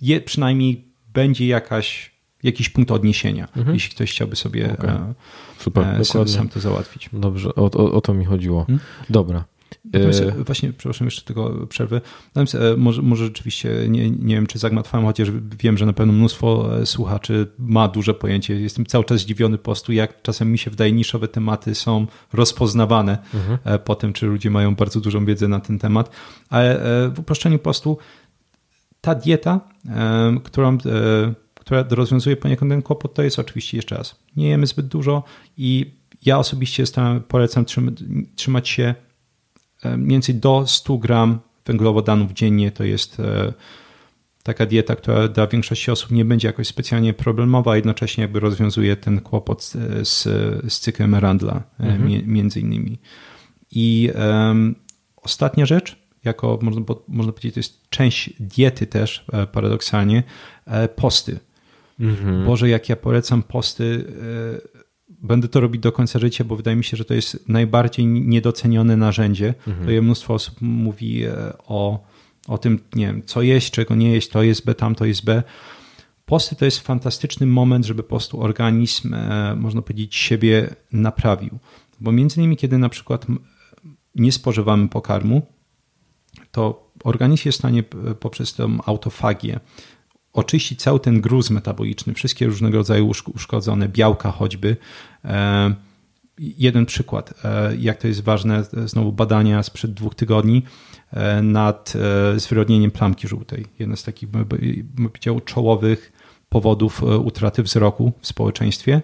je, 0.00 0.20
przynajmniej 0.20 0.84
będzie 1.14 1.46
jakaś, 1.46 2.10
jakiś 2.42 2.68
punkt 2.68 2.90
odniesienia, 2.90 3.48
mhm. 3.56 3.74
jeśli 3.74 3.94
ktoś 3.94 4.10
chciałby 4.10 4.36
sobie 4.36 4.72
okay. 4.72 4.90
E, 4.90 5.14
Super, 5.58 6.00
e, 6.00 6.04
sam, 6.04 6.28
sam, 6.28 6.48
to 6.48 6.60
załatwić. 6.60 7.10
Dobrze, 7.12 7.54
o, 7.54 7.64
o, 7.64 7.92
o 7.92 8.00
to 8.00 8.14
mi 8.14 8.24
chodziło. 8.24 8.64
Hmm? 8.64 8.84
Dobra. 9.10 9.44
Natomiast 9.92 10.20
e, 10.20 10.44
właśnie, 10.44 10.72
przepraszam 10.72 11.06
jeszcze 11.06 11.22
tego 11.22 11.66
przerwy. 11.66 12.00
Natomiast 12.34 12.56
może, 12.76 13.02
może 13.02 13.24
rzeczywiście, 13.24 13.70
nie, 13.88 14.10
nie 14.10 14.34
wiem 14.34 14.46
czy 14.46 14.58
zagmatwałem, 14.58 15.06
chociaż 15.06 15.28
wiem, 15.58 15.78
że 15.78 15.86
na 15.86 15.92
pewno 15.92 16.12
mnóstwo 16.12 16.70
słuchaczy 16.84 17.46
ma 17.58 17.88
duże 17.88 18.14
pojęcie. 18.14 18.60
Jestem 18.60 18.86
cały 18.86 19.04
czas 19.04 19.20
zdziwiony 19.20 19.58
po 19.58 19.64
prostu, 19.64 19.92
jak 19.92 20.22
czasem 20.22 20.52
mi 20.52 20.58
się 20.58 20.70
wydaje 20.70 20.92
niszowe 20.92 21.28
tematy 21.28 21.74
są 21.74 22.06
rozpoznawane 22.32 23.18
mhm. 23.34 23.78
po 23.84 23.94
tym, 23.94 24.12
czy 24.12 24.26
ludzie 24.26 24.50
mają 24.50 24.74
bardzo 24.74 25.00
dużą 25.00 25.24
wiedzę 25.24 25.48
na 25.48 25.60
ten 25.60 25.78
temat. 25.78 26.10
Ale 26.48 26.80
w 27.14 27.18
uproszczeniu 27.18 27.58
po 27.58 27.64
prostu 27.64 27.98
ta 29.00 29.14
dieta, 29.14 29.60
którą 30.44 30.78
która 31.54 31.84
rozwiązuje 31.90 32.36
poniekąd 32.36 32.70
ten 32.70 32.82
kłopot, 32.82 33.14
to 33.14 33.22
jest 33.22 33.38
oczywiście 33.38 33.78
jeszcze 33.78 33.96
raz. 33.96 34.16
Nie 34.36 34.48
jemy 34.48 34.66
zbyt 34.66 34.86
dużo 34.86 35.24
i 35.56 35.98
ja 36.24 36.38
osobiście 36.38 36.84
polecam 37.28 37.64
trzymać 38.36 38.68
się 38.68 38.94
mniej 39.84 40.08
więcej 40.08 40.34
do 40.34 40.66
100 40.66 40.98
gram 40.98 41.38
węglowodanów 41.66 42.32
dziennie. 42.32 42.72
To 42.72 42.84
jest 42.84 43.20
e, 43.20 43.52
taka 44.42 44.66
dieta, 44.66 44.96
która 44.96 45.28
dla 45.28 45.46
większości 45.46 45.90
osób 45.90 46.10
nie 46.10 46.24
będzie 46.24 46.48
jakoś 46.48 46.66
specjalnie 46.66 47.14
problemowa, 47.14 47.72
a 47.72 47.76
jednocześnie 47.76 48.22
jakby 48.22 48.40
rozwiązuje 48.40 48.96
ten 48.96 49.20
kłopot 49.20 49.64
z, 50.02 50.22
z 50.72 50.80
cyklem 50.80 51.14
Randla 51.14 51.62
e, 51.80 51.84
mhm. 51.84 52.32
między 52.32 52.60
innymi. 52.60 52.98
I 53.70 54.10
um, 54.14 54.74
ostatnia 55.16 55.66
rzecz, 55.66 55.96
jako 56.24 56.58
można, 56.62 56.82
można 57.08 57.32
powiedzieć, 57.32 57.54
to 57.54 57.60
jest 57.60 57.88
część 57.90 58.30
diety 58.40 58.86
też 58.86 59.24
e, 59.32 59.46
paradoksalnie, 59.46 60.22
posty. 60.96 61.38
Mhm. 62.00 62.46
Boże, 62.46 62.68
jak 62.68 62.88
ja 62.88 62.96
polecam 62.96 63.42
posty, 63.42 64.04
e, 64.74 64.78
będę 65.22 65.48
to 65.48 65.60
robić 65.60 65.82
do 65.82 65.92
końca 65.92 66.18
życia, 66.18 66.44
bo 66.44 66.56
wydaje 66.56 66.76
mi 66.76 66.84
się, 66.84 66.96
że 66.96 67.04
to 67.04 67.14
jest 67.14 67.48
najbardziej 67.48 68.06
niedocenione 68.06 68.96
narzędzie. 68.96 69.54
Mhm. 69.66 69.86
To 69.86 69.90
je 69.92 70.02
mnóstwo 70.02 70.34
osób 70.34 70.56
mówi 70.60 71.24
e, 71.24 71.52
o, 71.66 72.04
o 72.48 72.58
tym, 72.58 72.78
nie 72.94 73.06
wiem, 73.06 73.22
co 73.26 73.42
jeść, 73.42 73.70
czego 73.70 73.94
nie 73.94 74.12
jeść, 74.12 74.28
to 74.28 74.42
jest 74.42 74.64
B, 74.64 74.74
tam 74.74 74.94
to 74.94 75.04
jest 75.04 75.24
B. 75.24 75.42
Posty 76.26 76.56
to 76.56 76.64
jest 76.64 76.78
fantastyczny 76.78 77.46
moment, 77.46 77.86
żeby 77.86 78.02
po 78.02 78.08
prostu 78.08 78.42
organizm, 78.42 79.14
e, 79.14 79.56
można 79.56 79.82
powiedzieć, 79.82 80.16
siebie 80.16 80.74
naprawił. 80.92 81.58
Bo 82.00 82.12
między 82.12 82.40
innymi, 82.40 82.56
kiedy 82.56 82.78
na 82.78 82.88
przykład 82.88 83.26
nie 84.14 84.32
spożywamy 84.32 84.88
pokarmu, 84.88 85.46
to 86.50 86.90
organizm 87.04 87.42
jest 87.48 87.58
w 87.58 87.60
stanie 87.60 87.82
poprzez 88.20 88.54
tę 88.54 88.78
autofagię 88.86 89.60
oczyścić 90.32 90.82
cały 90.82 91.00
ten 91.00 91.20
gruz 91.20 91.50
metaboliczny, 91.50 92.14
wszystkie 92.14 92.46
różnego 92.46 92.78
rodzaju 92.78 93.12
uszkodzone 93.34 93.88
białka 93.88 94.30
choćby. 94.30 94.76
E, 95.24 95.74
jeden 96.38 96.86
przykład, 96.86 97.34
e, 97.44 97.76
jak 97.76 97.98
to 97.98 98.08
jest 98.08 98.22
ważne, 98.22 98.64
znowu 98.84 99.12
badania 99.12 99.62
sprzed 99.62 99.94
dwóch 99.94 100.14
tygodni 100.14 100.62
e, 101.12 101.42
nad 101.42 101.94
zwyrodnieniem 102.36 102.90
plamki 102.90 103.28
żółtej. 103.28 103.66
Jeden 103.78 103.96
z 103.96 104.02
takich, 104.02 104.28
bym 104.28 105.08
powiedział, 105.08 105.40
czołowych 105.40 106.12
powodów 106.48 107.02
utraty 107.02 107.62
wzroku 107.62 108.12
w 108.20 108.26
społeczeństwie. 108.26 109.02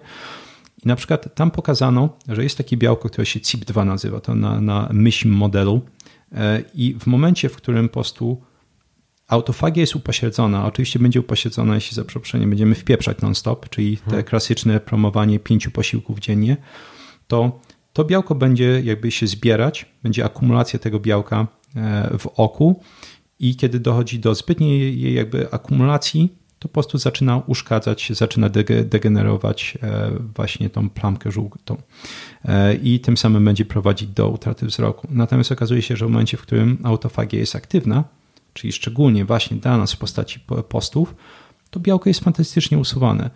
I 0.85 0.87
na 0.87 0.95
przykład 0.95 1.35
tam 1.35 1.51
pokazano, 1.51 2.09
że 2.27 2.43
jest 2.43 2.57
takie 2.57 2.77
białko, 2.77 3.09
które 3.09 3.25
się 3.25 3.39
CIP2 3.39 3.85
nazywa, 3.85 4.19
to 4.19 4.35
na, 4.35 4.61
na 4.61 4.89
myśl 4.93 5.29
modelu. 5.29 5.81
I 6.73 6.95
w 6.99 7.07
momencie, 7.07 7.49
w 7.49 7.55
którym 7.55 7.89
po 7.89 7.93
prostu 7.93 8.41
Autofagia 9.27 9.81
jest 9.81 9.95
upośledzona. 9.95 10.65
Oczywiście 10.65 10.99
będzie 10.99 11.19
upośledzona, 11.19 11.75
jeśli 11.75 11.95
za 11.95 12.05
przeproszeniem 12.05 12.49
będziemy 12.49 12.75
wpieprzać 12.75 13.21
non-stop, 13.21 13.69
czyli 13.69 13.97
te 13.97 14.05
hmm. 14.05 14.23
klasyczne 14.23 14.79
promowanie 14.79 15.39
pięciu 15.39 15.71
posiłków 15.71 16.19
dziennie, 16.19 16.57
to 17.27 17.59
to 17.95 18.03
białko 18.03 18.35
będzie 18.35 18.81
jakby 18.83 19.11
się 19.11 19.27
zbierać, 19.27 19.85
będzie 20.03 20.25
akumulacja 20.25 20.79
tego 20.79 20.99
białka 20.99 21.47
e, 21.75 22.17
w 22.17 22.27
oku 22.27 22.81
i 23.39 23.55
kiedy 23.55 23.79
dochodzi 23.79 24.19
do 24.19 24.35
zbytniej 24.35 25.01
jej 25.01 25.13
jakby 25.13 25.51
akumulacji, 25.51 26.35
to 26.59 26.67
po 26.67 26.73
prostu 26.73 26.97
zaczyna 26.97 27.41
uszkadzać, 27.47 28.11
zaczyna 28.13 28.49
degenerować 28.85 29.77
e, 29.83 30.11
właśnie 30.35 30.69
tą 30.69 30.89
plamkę 30.89 31.31
żółtą 31.31 31.77
e, 32.45 32.75
i 32.75 32.99
tym 32.99 33.17
samym 33.17 33.45
będzie 33.45 33.65
prowadzić 33.65 34.09
do 34.09 34.29
utraty 34.29 34.65
wzroku. 34.65 35.07
Natomiast 35.11 35.51
okazuje 35.51 35.81
się, 35.81 35.95
że 35.97 36.05
w 36.05 36.09
momencie, 36.09 36.37
w 36.37 36.41
którym 36.41 36.77
autofagia 36.83 37.39
jest 37.39 37.55
aktywna, 37.55 38.03
czyli 38.55 38.73
szczególnie 38.73 39.25
właśnie 39.25 39.57
dla 39.57 39.77
nas 39.77 39.93
w 39.93 39.97
postaci 39.97 40.39
postów, 40.69 41.15
to 41.69 41.79
białko 41.79 42.09
jest 42.09 42.19
fantastycznie 42.19 42.77
usuwane. 42.77 43.29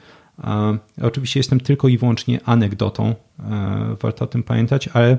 Oczywiście 1.02 1.40
jestem 1.40 1.60
tylko 1.60 1.88
i 1.88 1.98
wyłącznie 1.98 2.40
anegdotą, 2.46 3.16
e, 3.40 3.96
warto 4.02 4.26
o 4.26 4.28
tym 4.28 4.44
pamiętać, 4.44 4.88
ale 4.88 5.18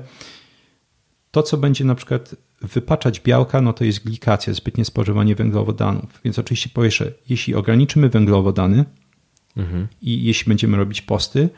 to, 1.31 1.43
co 1.43 1.57
będzie 1.57 1.85
na 1.85 1.95
przykład 1.95 2.35
wypaczać 2.61 3.19
białka, 3.19 3.61
no 3.61 3.73
to 3.73 3.83
jest 3.83 4.05
glikacja, 4.05 4.53
zbytnie 4.53 4.85
spożywanie 4.85 5.35
węglowodanów. 5.35 6.21
Więc 6.23 6.39
oczywiście 6.39 6.69
po 6.69 6.81
jeśli 7.29 7.55
ograniczymy 7.55 8.09
węglowodany 8.09 8.85
mhm. 9.57 9.87
i 10.01 10.23
jeśli 10.23 10.49
będziemy 10.49 10.77
robić 10.77 11.01
posty, 11.01 11.49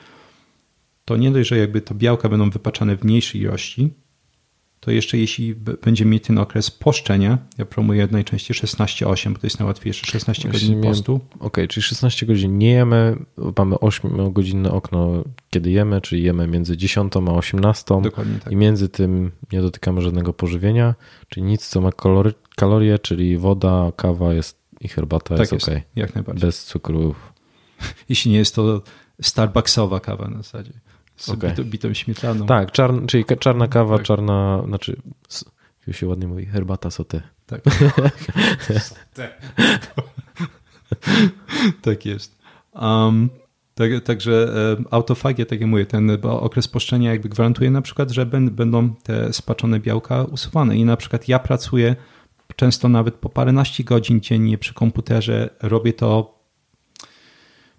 to 1.05 1.17
nie 1.17 1.31
dość, 1.31 1.49
że 1.49 1.57
jakby 1.57 1.81
to 1.81 1.95
białka 1.95 2.29
będą 2.29 2.49
wypaczane 2.49 2.97
w 2.97 3.03
mniejszej 3.03 3.41
ilości, 3.41 3.93
to 4.85 4.91
jeszcze 4.91 5.17
jeśli 5.17 5.55
będziemy 5.55 6.11
mieć 6.11 6.23
ten 6.23 6.37
okres 6.37 6.71
poszczenia, 6.71 7.37
ja 7.57 7.65
promuję 7.65 8.07
najczęściej 8.11 8.57
16-8, 8.57 9.33
bo 9.33 9.39
to 9.39 9.47
jest 9.47 9.59
najłatwiejsze, 9.59 10.05
16 10.05 10.49
Właśnie 10.49 10.69
godzin 10.69 10.81
postu. 10.81 11.15
Okej, 11.35 11.39
okay, 11.39 11.67
czyli 11.67 11.83
16 11.83 12.25
godzin 12.25 12.57
nie 12.57 12.71
jemy, 12.71 13.17
mamy 13.57 13.75
8-godzinne 13.75 14.71
okno, 14.71 15.23
kiedy 15.49 15.71
jemy, 15.71 16.01
czyli 16.01 16.23
jemy 16.23 16.47
między 16.47 16.77
10 16.77 17.13
a 17.15 17.19
18 17.19 18.01
Dokładnie 18.01 18.39
tak. 18.39 18.53
i 18.53 18.55
między 18.55 18.89
tym 18.89 19.31
nie 19.51 19.61
dotykamy 19.61 20.01
żadnego 20.01 20.33
pożywienia, 20.33 20.95
czyli 21.29 21.45
nic, 21.45 21.67
co 21.67 21.81
ma 21.81 21.91
kalory, 21.91 22.33
kalorie, 22.55 22.99
czyli 22.99 23.37
woda, 23.37 23.91
kawa 23.95 24.33
jest 24.33 24.59
i 24.81 24.87
herbata 24.87 25.37
tak 25.37 25.51
jest, 25.51 25.67
jest 25.67 25.69
ok. 25.69 25.83
Jak 25.95 26.15
najbardziej. 26.15 26.41
Bez 26.47 26.65
cukrów. 26.65 27.33
Jeśli 28.09 28.31
nie 28.31 28.37
jest 28.37 28.55
to 28.55 28.81
Starbucksowa 29.21 29.99
kawa 29.99 30.27
na 30.27 30.37
zasadzie 30.37 30.73
z 31.23 31.29
okay. 31.29 31.49
bitą, 31.49 31.63
bitą 31.63 31.93
śmietaną. 31.93 32.45
Tak, 32.45 32.71
czarn, 32.71 33.05
czyli 33.05 33.25
czarna 33.39 33.67
kawa, 33.67 33.97
tak. 33.97 34.05
czarna, 34.05 34.63
znaczy 34.67 35.01
Jak 35.87 35.95
się 35.95 36.07
ładnie 36.07 36.27
mówi, 36.27 36.45
herbata 36.45 36.91
sote. 36.91 37.21
Tak. 37.45 37.61
tak 41.81 42.05
jest. 42.05 42.37
Um, 42.73 43.29
tak, 43.75 44.03
także 44.03 44.53
autofagia, 44.91 45.45
tak 45.45 45.61
jak 45.61 45.69
mówię, 45.69 45.85
ten 45.85 46.17
okres 46.23 46.67
poszczenia 46.67 47.11
jakby 47.11 47.29
gwarantuje 47.29 47.71
na 47.71 47.81
przykład, 47.81 48.11
że 48.11 48.25
będą 48.25 48.95
te 48.95 49.33
spaczone 49.33 49.79
białka 49.79 50.23
usuwane 50.23 50.77
i 50.77 50.85
na 50.85 50.97
przykład 50.97 51.27
ja 51.27 51.39
pracuję 51.39 51.95
często 52.55 52.89
nawet 52.89 53.15
po 53.15 53.29
paręnaście 53.29 53.83
godzin 53.83 54.21
dziennie 54.21 54.57
przy 54.57 54.73
komputerze, 54.73 55.49
robię 55.61 55.93
to 55.93 56.32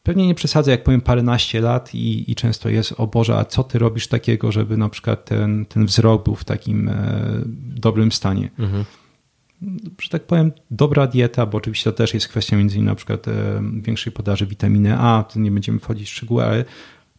pewnie 0.05 0.27
nie 0.27 0.35
przesadzę, 0.35 0.71
jak 0.71 0.85
powiem 0.85 1.01
paręnaście 1.01 1.61
lat 1.61 1.95
i, 1.95 2.31
i 2.31 2.35
często 2.35 2.69
jest, 2.69 2.95
o 2.97 3.07
Boże, 3.07 3.37
a 3.37 3.45
co 3.45 3.65
ty 3.65 3.79
robisz 3.79 4.07
takiego, 4.07 4.53
żeby 4.53 4.77
na 4.77 4.89
przykład 4.89 5.25
ten, 5.25 5.67
ten 5.67 5.87
wzrok 5.87 6.25
był 6.25 6.35
w 6.35 6.45
takim 6.45 6.89
e, 6.89 7.23
dobrym 7.57 8.13
stanie. 8.13 8.51
Mhm 8.59 8.85
że 10.03 10.09
tak 10.11 10.27
powiem, 10.27 10.53
dobra 10.71 11.07
dieta, 11.07 11.47
bo 11.47 11.59
oczywiście 11.59 11.85
to 11.91 11.97
też 11.97 12.15
jest 12.15 12.29
kwestia 12.29 12.57
między 12.57 12.77
innymi 12.77 12.91
na 12.91 12.95
przykład 12.95 13.29
e, 13.29 13.63
większej 13.83 14.13
podaży 14.13 14.47
witaminy 14.47 14.99
A, 14.99 15.25
to 15.33 15.41
nie 15.41 15.51
będziemy 15.51 15.79
wchodzić 15.79 16.11
w 16.11 16.13
szczegóły, 16.13 16.45
ale 16.45 16.65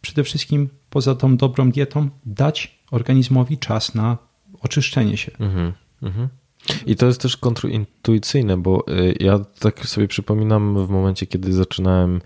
przede 0.00 0.24
wszystkim 0.24 0.68
poza 0.90 1.14
tą 1.14 1.36
dobrą 1.36 1.70
dietą 1.70 2.08
dać 2.26 2.78
organizmowi 2.90 3.58
czas 3.58 3.94
na 3.94 4.18
oczyszczenie 4.60 5.16
się. 5.16 5.32
Mhm, 5.38 5.72
mhm. 6.02 6.28
I 6.86 6.96
to 6.96 7.06
jest 7.06 7.20
też 7.20 7.36
kontrintuicyjne, 7.36 8.56
bo 8.56 8.84
e, 8.86 9.12
ja 9.20 9.38
tak 9.38 9.86
sobie 9.86 10.08
przypominam 10.08 10.86
w 10.86 10.90
momencie, 10.90 11.26
kiedy 11.26 11.52
zaczynałem 11.52 12.20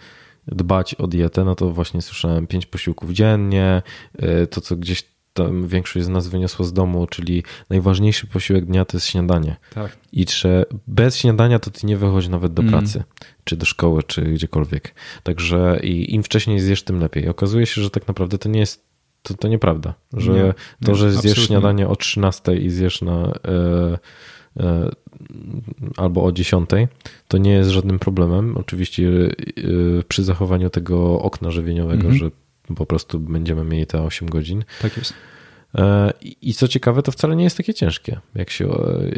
dbać 0.47 0.95
o 0.95 1.07
dietę, 1.07 1.45
no 1.45 1.55
to 1.55 1.71
właśnie 1.71 2.03
słyszałem 2.03 2.47
pięć 2.47 2.67
posiłków 2.67 3.11
dziennie, 3.11 3.83
e, 4.19 4.47
to 4.47 4.61
co 4.61 4.77
gdzieś 4.77 5.11
tam 5.33 5.69
większość 5.69 6.07
z 6.07 6.09
nas 6.09 6.29
wyniosła 6.29 6.67
z 6.67 6.73
domu, 6.73 7.07
czyli 7.07 7.43
najważniejszy 7.71 8.27
posiłek 8.27 8.65
dnia 8.65 8.85
to 8.85 8.97
jest 8.97 9.07
śniadanie. 9.07 9.57
Tak. 9.75 9.97
I 10.13 10.27
czy 10.27 10.65
bez 10.87 11.17
śniadania 11.17 11.59
to 11.59 11.71
ty 11.71 11.87
nie 11.87 11.97
wychodzi 11.97 12.31
nawet 12.31 12.53
do 12.53 12.63
mm. 12.63 12.73
pracy, 12.73 13.05
czy 13.45 13.57
do 13.57 13.67
szkoły, 13.67 14.03
czy 14.03 14.23
gdziekolwiek. 14.23 14.95
Także 15.23 15.81
i 15.83 16.15
im 16.15 16.23
wcześniej 16.23 16.61
zjesz, 16.61 16.83
tym 16.83 17.01
lepiej. 17.01 17.29
Okazuje 17.29 17.67
się, 17.67 17.83
że 17.83 17.91
tak 17.91 18.09
naprawdę 18.09 18.39
to 18.39 18.49
nie 18.49 18.61
jest 18.61 18.91
to, 19.23 19.35
to 19.35 19.49
nieprawda, 19.49 19.95
że 20.13 20.33
nie, 20.33 20.55
to, 20.85 20.95
że 20.95 21.13
zjesz 21.13 21.47
śniadanie 21.47 21.89
o 21.89 21.97
13 21.97 22.57
i 22.57 22.71
zjesz 22.71 23.03
na 23.03 23.33
e, 23.49 23.99
albo 25.97 26.25
o 26.25 26.33
10, 26.33 26.71
to 27.29 27.39
nie 27.39 27.53
jest 27.53 27.71
żadnym 27.71 27.99
problemem. 27.99 28.57
Oczywiście 28.57 29.09
e, 29.09 29.33
przy 30.09 30.25
zachowaniu 30.25 30.71
tego 30.71 31.21
okna 31.21 31.51
żywieniowego, 31.51 32.09
-hmm. 32.09 32.13
że 32.13 32.31
po 32.77 32.87
prostu 32.87 33.21
będziemy 33.21 33.65
mieli 33.65 33.87
te 33.87 34.03
8 34.03 34.29
godzin. 34.29 34.65
Tak 34.83 34.97
jest. 34.97 35.15
E, 35.75 36.13
I 36.43 36.55
co 36.55 36.69
ciekawe, 36.69 37.03
to 37.03 37.13
wcale 37.13 37.37
nie 37.37 37.45
jest 37.45 37.57
takie 37.57 37.75
ciężkie, 37.75 38.21
jak 38.35 38.51
się, 38.51 38.69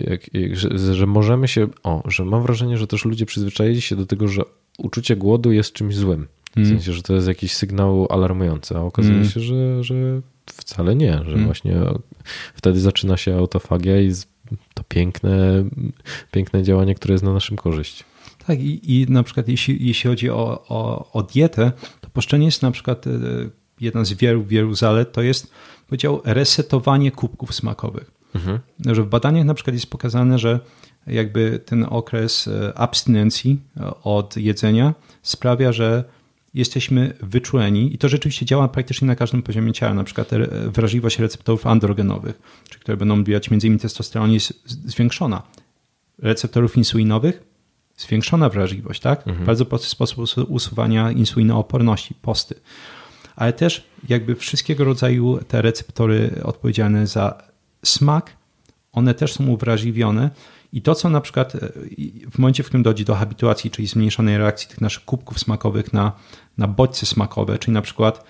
jak, 0.07 0.35
jak, 0.35 0.57
że, 0.57 0.95
że 0.95 1.07
możemy 1.07 1.49
się, 1.49 1.67
o, 1.83 2.03
że 2.07 2.25
mam 2.25 2.43
wrażenie, 2.43 2.79
że 2.79 2.87
też 2.87 3.05
ludzie 3.05 3.27
przyzwyczaili 3.27 3.81
się 3.81 3.97
do 3.97 4.07
tego, 4.07 4.29
że 4.29 4.43
uczucie 4.79 5.17
głodu 5.17 5.53
jest 5.53 5.73
czymś 5.73 5.97
złym. 5.97 6.29
W 6.53 6.57
mm. 6.57 6.69
sensie, 6.69 6.93
że 6.93 7.03
to 7.03 7.15
jest 7.15 7.29
jakiś 7.29 7.53
sygnał 7.55 8.07
alarmujący, 8.11 8.77
a 8.77 8.81
okazuje 8.81 9.17
mm. 9.17 9.29
się, 9.29 9.41
że, 9.41 9.85
że 9.85 9.95
wcale 10.47 10.97
nie, 10.97 11.13
że 11.25 11.33
mm. 11.33 11.45
właśnie 11.45 11.77
wtedy 12.55 12.81
zaczyna 12.81 13.17
się 13.17 13.37
autofagia 13.37 14.01
i 14.01 14.13
to 14.75 14.85
piękne, 14.89 15.65
piękne 16.31 16.63
działanie, 16.63 16.95
które 16.95 17.13
jest 17.13 17.25
na 17.25 17.33
naszym 17.33 17.57
korzyść. 17.57 18.05
Tak, 18.47 18.61
i, 18.61 19.01
i 19.01 19.07
na 19.09 19.23
przykład 19.23 19.49
jeśli, 19.49 19.87
jeśli 19.87 20.11
chodzi 20.11 20.31
o, 20.31 20.65
o, 20.69 21.13
o 21.13 21.23
dietę, 21.23 21.73
Poszczenie 22.13 22.47
jest 22.47 22.63
na 22.63 22.71
przykład 22.71 23.07
e, 23.07 23.11
jedna 23.81 24.05
z 24.05 24.13
wielu, 24.13 24.45
wielu 24.45 24.75
zalet, 24.75 25.13
to 25.13 25.23
jest 25.23 25.51
powiedział 25.87 26.21
resetowanie 26.25 27.11
kubków 27.11 27.55
smakowych. 27.55 28.11
Mhm. 28.35 28.59
Że 28.87 29.03
w 29.03 29.07
badaniach 29.07 29.45
na 29.45 29.55
przykład 29.55 29.75
jest 29.75 29.91
pokazane, 29.91 30.39
że 30.39 30.61
jakby 31.07 31.61
ten 31.67 31.87
okres 31.91 32.49
e, 32.49 32.79
abstynencji 32.79 33.61
e, 33.77 33.91
od 34.03 34.37
jedzenia 34.37 34.95
sprawia, 35.23 35.73
że 35.73 36.05
jesteśmy 36.55 37.15
wyczuleni 37.21 37.95
i 37.95 37.99
to 37.99 38.09
rzeczywiście 38.09 38.47
działa 38.47 38.69
praktycznie 38.69 39.07
na 39.09 39.17
każdym 39.17 39.43
poziomie 39.43 39.73
ciała, 39.73 39.95
na 39.95 40.05
przykład 40.05 40.31
wrażliwość 40.67 41.19
receptorów 41.19 41.67
androgenowych, 41.67 42.63
czy 42.69 42.79
które 42.79 42.97
będą 42.97 43.15
odbijać 43.15 43.53
m.in. 43.53 43.79
testosteron 43.79 44.33
jest 44.33 44.69
zwiększona. 44.89 45.43
Receptorów 46.19 46.77
insulinowych 46.77 47.43
zwiększona 47.97 48.49
wrażliwość, 48.49 49.01
tak? 49.01 49.29
Mhm. 49.29 49.47
Bardzo 49.47 49.65
prosty 49.65 49.89
sposób 49.89 50.29
usuwania 50.49 51.11
insulinooporności, 51.11 52.15
posty. 52.15 52.55
Ale 53.37 53.53
też 53.53 53.87
jakby 54.09 54.35
wszystkiego 54.35 54.85
rodzaju 54.85 55.39
te 55.49 55.63
receptory 55.63 56.41
odpowiedzialne 56.43 57.07
za 57.07 57.43
smak, 57.85 58.37
one 58.93 59.15
też 59.15 59.33
są 59.33 59.47
uwrażliwione 59.47 60.31
i 60.73 60.83
to, 60.83 60.95
co 60.95 61.09
na 61.09 61.21
przykład 61.21 61.55
e, 61.55 61.59
w 62.31 62.39
momencie, 62.39 62.63
w 62.63 62.67
którym 62.67 62.83
dojdzie 62.83 63.05
do 63.05 63.15
habituacji, 63.15 63.71
czyli 63.71 63.89
zmniejszonej 63.89 64.39
reakcji 64.39 64.69
tych 64.69 64.81
naszych 64.81 65.05
kubków 65.05 65.39
smakowych 65.39 65.93
na, 65.93 66.13
na 66.59 66.69
bodźce 66.69 67.07
smakowe, 67.07 67.59
czyli 67.59 67.75
na 67.75 67.83
przykład 67.83 68.25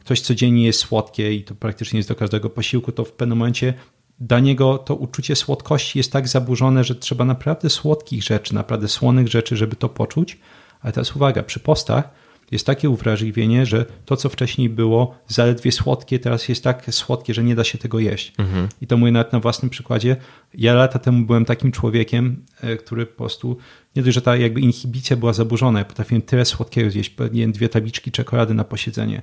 ktoś 0.00 0.20
codziennie 0.20 0.66
jest 0.66 0.80
słodkie 0.80 1.34
i 1.34 1.44
to 1.44 1.54
praktycznie 1.54 1.98
jest 1.98 2.08
do 2.08 2.14
każdego 2.14 2.50
posiłku, 2.50 2.92
to 2.92 3.04
w 3.04 3.12
pewnym 3.12 3.38
momencie 3.38 3.74
dla 4.20 4.40
niego 4.40 4.78
to 4.78 4.94
uczucie 4.94 5.36
słodkości 5.36 5.98
jest 5.98 6.12
tak 6.12 6.28
zaburzone, 6.28 6.84
że 6.84 6.94
trzeba 6.94 7.24
naprawdę 7.24 7.70
słodkich 7.70 8.22
rzeczy, 8.22 8.54
naprawdę 8.54 8.88
słonych 8.88 9.28
rzeczy, 9.28 9.56
żeby 9.56 9.76
to 9.76 9.88
poczuć. 9.88 10.38
Ale 10.80 10.92
teraz 10.92 11.16
uwaga, 11.16 11.42
przy 11.42 11.60
postach 11.60 12.10
jest 12.50 12.66
takie 12.66 12.90
uwrażliwienie, 12.90 13.66
że 13.66 13.84
to, 14.04 14.16
co 14.16 14.28
wcześniej 14.28 14.68
było 14.68 15.18
zaledwie 15.26 15.72
słodkie, 15.72 16.18
teraz 16.18 16.48
jest 16.48 16.64
tak 16.64 16.94
słodkie, 16.94 17.34
że 17.34 17.44
nie 17.44 17.54
da 17.54 17.64
się 17.64 17.78
tego 17.78 17.98
jeść. 17.98 18.32
Mhm. 18.38 18.68
I 18.80 18.86
to 18.86 18.96
mówię 18.96 19.12
nawet 19.12 19.32
na 19.32 19.40
własnym 19.40 19.70
przykładzie. 19.70 20.16
Ja 20.54 20.74
lata 20.74 20.98
temu 20.98 21.26
byłem 21.26 21.44
takim 21.44 21.72
człowiekiem, 21.72 22.44
e, 22.60 22.76
który 22.76 23.06
po 23.06 23.16
prostu, 23.16 23.56
nie 23.96 24.02
dość, 24.02 24.14
że 24.14 24.22
ta 24.22 24.36
jakby 24.36 24.60
inhibicja 24.60 25.16
była 25.16 25.32
zaburzona, 25.32 25.78
ja 25.78 25.84
potrafiłem 25.84 26.22
tyle 26.22 26.44
słodkiego 26.44 26.90
zjeść, 26.90 27.10
pewnie 27.10 27.48
dwie 27.48 27.68
tabliczki 27.68 28.12
czekolady 28.12 28.54
na 28.54 28.64
posiedzenie. 28.64 29.22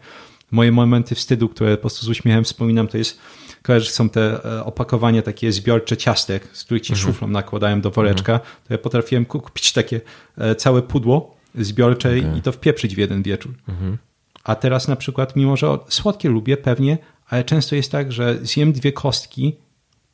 Moje 0.52 0.72
momenty 0.72 1.16
wstydu, 1.16 1.50
które 1.50 1.78
po 1.78 1.82
prostu 1.82 2.06
z 2.06 2.10
uśmiechem 2.10 2.44
wspominam, 2.44 2.88
to 2.88 2.98
jest 2.98 3.20
kojarzysz, 3.64 3.90
są 3.90 4.10
te 4.10 4.46
e, 4.46 4.64
opakowania 4.64 5.22
takie 5.22 5.52
zbiorcze 5.52 5.98
ciastek, 5.98 6.48
z 6.54 6.64
których 6.64 6.84
ci 6.84 6.94
mhm. 6.94 7.08
szuflą 7.08 7.28
nakładają 7.28 7.82
do 7.82 7.92
woreczka, 7.92 8.34
mhm. 8.34 8.52
to 8.68 8.74
ja 8.74 8.78
potrafiłem 8.78 9.26
kupić 9.26 9.74
takie 9.74 10.02
e, 10.38 10.56
całe 10.56 10.82
pudło 10.82 11.35
zbiorcze 11.58 12.10
okay. 12.10 12.38
i 12.38 12.42
to 12.42 12.52
wpieprzyć 12.52 12.96
w 12.96 12.98
jeden 12.98 13.24
wieczór. 13.24 13.54
Mhm. 13.68 13.98
A 14.44 14.56
teraz 14.56 14.88
na 14.88 14.96
przykład, 14.96 15.36
mimo 15.36 15.58
że 15.58 15.78
słodkie 15.90 16.30
lubię 16.30 16.58
pewnie, 16.58 16.98
ale 17.30 17.44
często 17.44 17.76
jest 17.76 17.92
tak, 17.92 18.12
że 18.12 18.38
zjem 18.42 18.74
dwie 18.74 18.92
kostki 18.92 19.58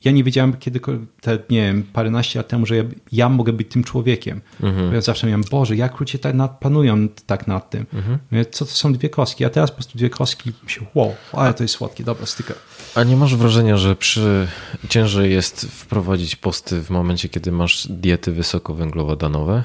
ja 0.06 0.12
nie 0.12 0.24
wiedziałem 0.24 0.54
kiedykolwiek, 0.54 1.10
te, 1.22 1.38
nie 1.50 1.62
wiem, 1.62 1.84
paręnaście 1.84 2.40
lat 2.40 2.48
temu, 2.48 2.66
że 2.66 2.76
ja, 2.76 2.84
ja 3.12 3.30
mogę 3.30 3.54
być 3.54 3.68
tym 3.70 3.84
człowiekiem. 3.84 4.42
Mhm. 4.64 4.94
Ja 4.94 5.02
zawsze 5.02 5.28
miałem, 5.28 5.44
Boże, 5.52 5.76
jak 5.76 6.00
ludzie 6.00 6.20
tak 6.20 6.36
nad, 6.36 6.60
panują 6.60 7.08
tak 7.26 7.48
nad 7.48 7.70
tym. 7.70 7.86
Mhm. 7.94 8.18
Mówię, 8.32 8.46
co 8.46 8.66
to 8.66 8.72
są 8.72 8.94
dwie 8.94 9.10
kostki? 9.10 9.46
A 9.46 9.50
teraz 9.50 9.72
po 9.72 9.76
prostu 9.76 9.98
dwie 9.98 10.10
kostki, 10.10 10.52
się, 10.68 10.86
wow, 10.96 11.16
ale 11.34 11.54
to 11.54 11.64
jest 11.64 11.74
słodkie, 11.74 12.04
dobra, 12.04 12.26
styka. 12.26 12.54
A 12.96 13.04
nie 13.04 13.16
masz 13.16 13.36
wrażenia, 13.36 13.78
że 13.78 13.96
przy 13.96 14.48
ciężej 14.90 15.32
jest 15.32 15.66
wprowadzić 15.66 16.36
posty 16.36 16.82
w 16.82 16.90
momencie, 16.90 17.30
kiedy 17.30 17.52
masz 17.52 17.88
diety 17.88 18.32
wysokowęglowodanowe? 18.32 19.64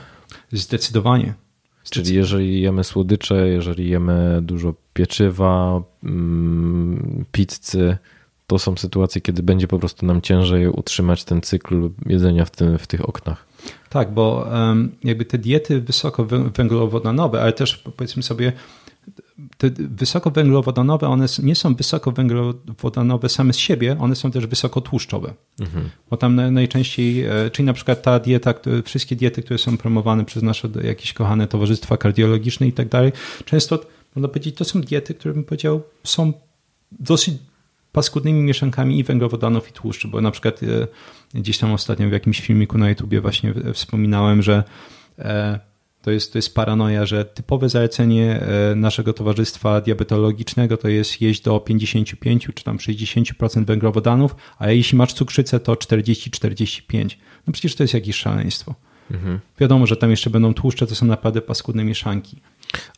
Zdecydowanie. 0.53 1.35
Czyli 1.91 2.15
jeżeli 2.15 2.61
jemy 2.61 2.85
słodycze, 2.85 3.49
jeżeli 3.49 3.89
jemy 3.89 4.39
dużo 4.43 4.75
pieczywa, 4.95 5.83
mm, 6.05 7.25
pizzy, 7.33 7.97
to 8.47 8.59
są 8.59 8.77
sytuacje, 8.77 9.21
kiedy 9.21 9.43
będzie 9.43 9.69
po 9.69 9.79
prostu 9.79 10.07
nam 10.07 10.21
ciężej 10.21 10.69
utrzymać 10.69 11.25
ten 11.25 11.41
cykl 11.41 11.91
jedzenia 12.07 12.45
w, 12.45 12.51
tym, 12.51 12.79
w 12.79 12.87
tych 12.87 13.09
oknach. 13.09 13.47
Tak, 13.89 14.15
bo 14.15 14.47
jakby 15.05 15.25
te 15.25 15.39
diety 15.39 15.81
wysokowęglowodanowe, 15.81 17.43
ale 17.43 17.53
też 17.53 17.77
powiedzmy 17.97 18.23
sobie, 18.23 18.53
te 19.59 19.71
wysokowęglowodanowe, 19.71 21.09
one 21.09 21.27
nie 21.43 21.55
są 21.55 21.75
wysokowęglowodanowe 21.75 23.29
same 23.29 23.53
z 23.53 23.57
siebie, 23.57 23.97
one 24.01 24.17
są 24.17 24.31
też 24.31 24.47
wysokotłuszczowe. 24.47 25.35
Mhm. 25.61 25.91
Bo 26.11 26.17
tam 26.17 26.53
najczęściej, 26.53 27.25
e, 27.25 27.51
czyli 27.51 27.67
na 27.67 27.73
przykład 27.73 28.03
ta 28.03 28.19
dieta, 28.19 28.55
wszystkie 28.85 29.17
diety, 29.17 29.43
które 29.43 29.59
są 29.59 29.77
promowane 29.77 30.25
przez 30.25 30.43
nasze 30.43 30.69
jakieś 30.83 31.13
kochane 31.13 31.47
towarzystwa 31.47 31.97
kardiologiczne 31.97 32.67
i 32.67 32.73
tak 32.73 32.89
dalej, 32.89 33.13
często 33.45 33.81
można 34.17 34.29
powiedzieć, 34.29 34.57
to 34.57 34.65
są 34.65 34.81
diety, 34.81 35.15
które 35.15 35.35
bym 35.35 35.45
powiedział 35.45 35.83
są 36.05 36.33
dosyć 36.93 37.35
paskudnymi 37.93 38.43
mieszankami 38.43 38.99
i 38.99 39.05
węglowodanów 39.05 39.69
i 39.69 39.73
tłuszczu, 39.73 40.09
bo 40.09 40.21
na 40.21 40.31
przykład 40.31 40.61
e, 40.63 40.87
gdzieś 41.35 41.59
tam 41.59 41.73
ostatnio 41.73 42.09
w 42.09 42.13
jakimś 42.13 42.41
filmiku 42.41 42.79
na 42.79 42.89
YouTubie 42.89 43.21
właśnie 43.21 43.55
wspominałem, 43.75 44.43
że 44.43 44.65
e, 45.19 45.61
to 46.07 46.11
jest, 46.11 46.33
to 46.33 46.39
jest 46.39 46.55
paranoja, 46.55 47.07
że 47.07 47.25
typowe 47.25 47.69
zalecenie 47.69 48.41
e, 48.41 48.75
naszego 48.75 49.13
towarzystwa 49.13 49.81
diabetologicznego 49.81 50.77
to 50.77 50.89
jest 50.89 51.21
jeść 51.21 51.43
do 51.43 51.61
55 51.61 52.49
czy 52.55 52.65
tam 52.65 52.77
60% 52.77 53.65
węglowodanów, 53.65 54.37
a 54.59 54.71
jeśli 54.71 54.99
masz 54.99 55.13
cukrzycę 55.13 55.61
to 55.61 55.75
40-45. 55.75 57.17
No 57.47 57.53
przecież 57.53 57.75
to 57.75 57.83
jest 57.85 57.95
jakieś 57.95 58.17
szaleństwo. 58.17 58.75
Mhm. 59.11 59.41
Wiadomo, 59.61 59.87
że 59.87 59.97
tam 59.97 60.11
jeszcze 60.11 60.31
będą 60.31 60.55
tłuszcze, 60.55 60.87
to 60.87 60.95
są 60.95 61.07
naprawdę 61.07 61.43
paskudne 61.43 61.85
mieszanki. 61.85 62.41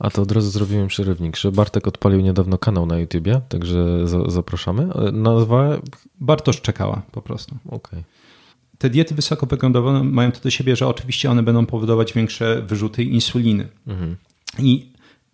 A 0.01 0.11
to 0.11 0.23
od 0.23 0.33
razu 0.33 0.51
zrobiłem 0.51 0.89
przerywnik, 0.89 1.37
że 1.37 1.53
Bartek 1.53 1.89
odpalił 1.89 2.21
niedawno 2.21 2.59
kanał 2.59 2.87
na 2.87 2.99
YouTubie, 2.99 3.41
także 3.49 4.09
za, 4.09 4.31
zapraszamy. 4.31 4.89
Nazwa? 5.13 5.79
Bartosz 6.21 6.61
czekała 6.61 7.03
po 7.13 7.23
prostu. 7.23 7.57
Okej. 7.67 7.79
Okay. 7.79 8.03
Te 8.79 8.91
diety 8.91 9.15
wysokowęglowodanowe 9.15 10.05
mają 10.05 10.33
to 10.33 10.41
do 10.41 10.51
siebie, 10.51 10.77
że 10.77 10.87
oczywiście 10.87 11.31
one 11.31 11.43
będą 11.43 11.67
powodować 11.67 12.13
większe 12.13 12.63
wyrzuty 12.63 13.05
insuliny. 13.05 13.69
Mhm. 13.87 14.17
I 14.59 14.87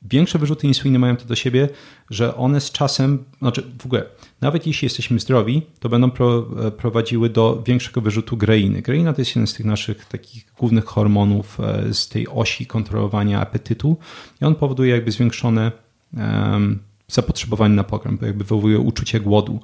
większe 0.03 0.39
wyrzuty 0.39 0.67
insuliny 0.67 0.99
mają 0.99 1.17
to 1.17 1.25
do 1.25 1.35
siebie, 1.37 1.69
że 2.11 2.37
one 2.37 2.61
z 2.61 2.71
czasem, 2.71 3.25
znaczy 3.39 3.63
w 3.79 3.87
ogóle, 3.87 4.05
nawet 4.41 4.67
jeśli 4.67 4.87
jesteśmy 4.87 5.21
zdrowi, 5.21 5.63
to 5.81 5.89
będą 5.89 6.11
pro, 6.11 6.47
e, 6.67 6.71
prowadziły 6.71 7.31
do 7.31 7.63
większego 7.67 8.01
wyrzutu 8.01 8.37
greiny. 8.37 8.83
Greina 8.83 9.13
to 9.13 9.21
jest 9.21 9.31
jeden 9.31 9.47
z 9.47 9.55
tych 9.55 9.67
naszych 9.67 10.05
takich 10.05 10.47
głównych 10.59 10.85
hormonów 10.85 11.61
e, 11.61 11.95
z 11.95 12.09
tej 12.09 12.29
osi 12.29 12.67
kontrolowania 12.67 13.41
apetytu 13.41 13.97
i 14.43 14.45
on 14.45 14.55
powoduje 14.55 14.91
jakby 14.95 15.13
zwiększone 15.13 15.73
um, 16.17 16.79
zapotrzebowanie 17.15 17.75
na 17.75 17.85
pokarm, 17.85 18.19
bo 18.19 18.27
jakby 18.27 18.45
wywołuje 18.45 18.79
uczucie 18.79 19.21
głodu. 19.21 19.61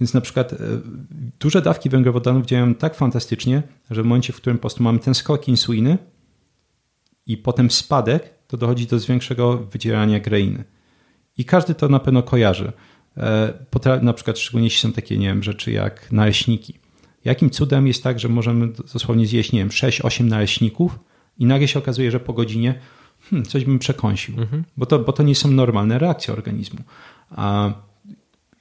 Więc 0.00 0.14
na 0.14 0.20
przykład 0.20 0.52
e, 0.52 0.56
duże 1.40 1.62
dawki 1.62 1.88
węglowodanów 1.88 2.46
działają 2.46 2.74
tak 2.74 2.94
fantastycznie, 2.94 3.62
że 3.90 4.02
w 4.02 4.06
momencie, 4.06 4.32
w 4.32 4.36
którym 4.36 4.58
po 4.58 4.60
prostu 4.60 4.82
mamy 4.82 4.98
ten 4.98 5.14
skok 5.14 5.48
insuliny 5.48 5.98
i 7.26 7.36
potem 7.36 7.70
spadek, 7.70 8.34
to 8.46 8.56
dochodzi 8.56 8.86
do 8.86 9.00
większego 9.00 9.56
wydzierania 9.56 10.20
greiny. 10.20 10.64
I 11.38 11.44
każdy 11.44 11.74
to 11.74 11.88
na 11.88 12.00
pewno 12.00 12.22
kojarzy. 12.22 12.72
E, 13.16 14.00
na 14.02 14.12
przykład 14.12 14.38
szczególnie 14.38 14.66
jeśli 14.66 14.80
są 14.80 14.92
takie, 14.92 15.18
nie 15.18 15.26
wiem, 15.26 15.42
rzeczy 15.42 15.72
jak 15.72 16.12
naleśniki. 16.12 16.78
Jakim 17.24 17.50
cudem 17.50 17.86
jest 17.86 18.02
tak, 18.02 18.20
że 18.20 18.28
możemy 18.28 18.68
dosłownie 18.92 19.26
zjeść, 19.26 19.52
nie 19.52 19.58
wiem, 19.58 19.68
6-8 19.68 20.24
naleśników 20.24 20.98
i 21.38 21.46
nagle 21.46 21.68
się 21.68 21.78
okazuje, 21.78 22.10
że 22.10 22.20
po 22.20 22.32
godzinie 22.32 22.80
hmm, 23.22 23.46
coś 23.46 23.64
bym 23.64 23.78
przekąsił, 23.78 24.40
mhm. 24.40 24.64
bo, 24.76 24.86
to, 24.86 24.98
bo 24.98 25.12
to 25.12 25.22
nie 25.22 25.34
są 25.34 25.50
normalne 25.50 25.98
reakcje 25.98 26.34
organizmu. 26.34 26.80
A 27.30 27.72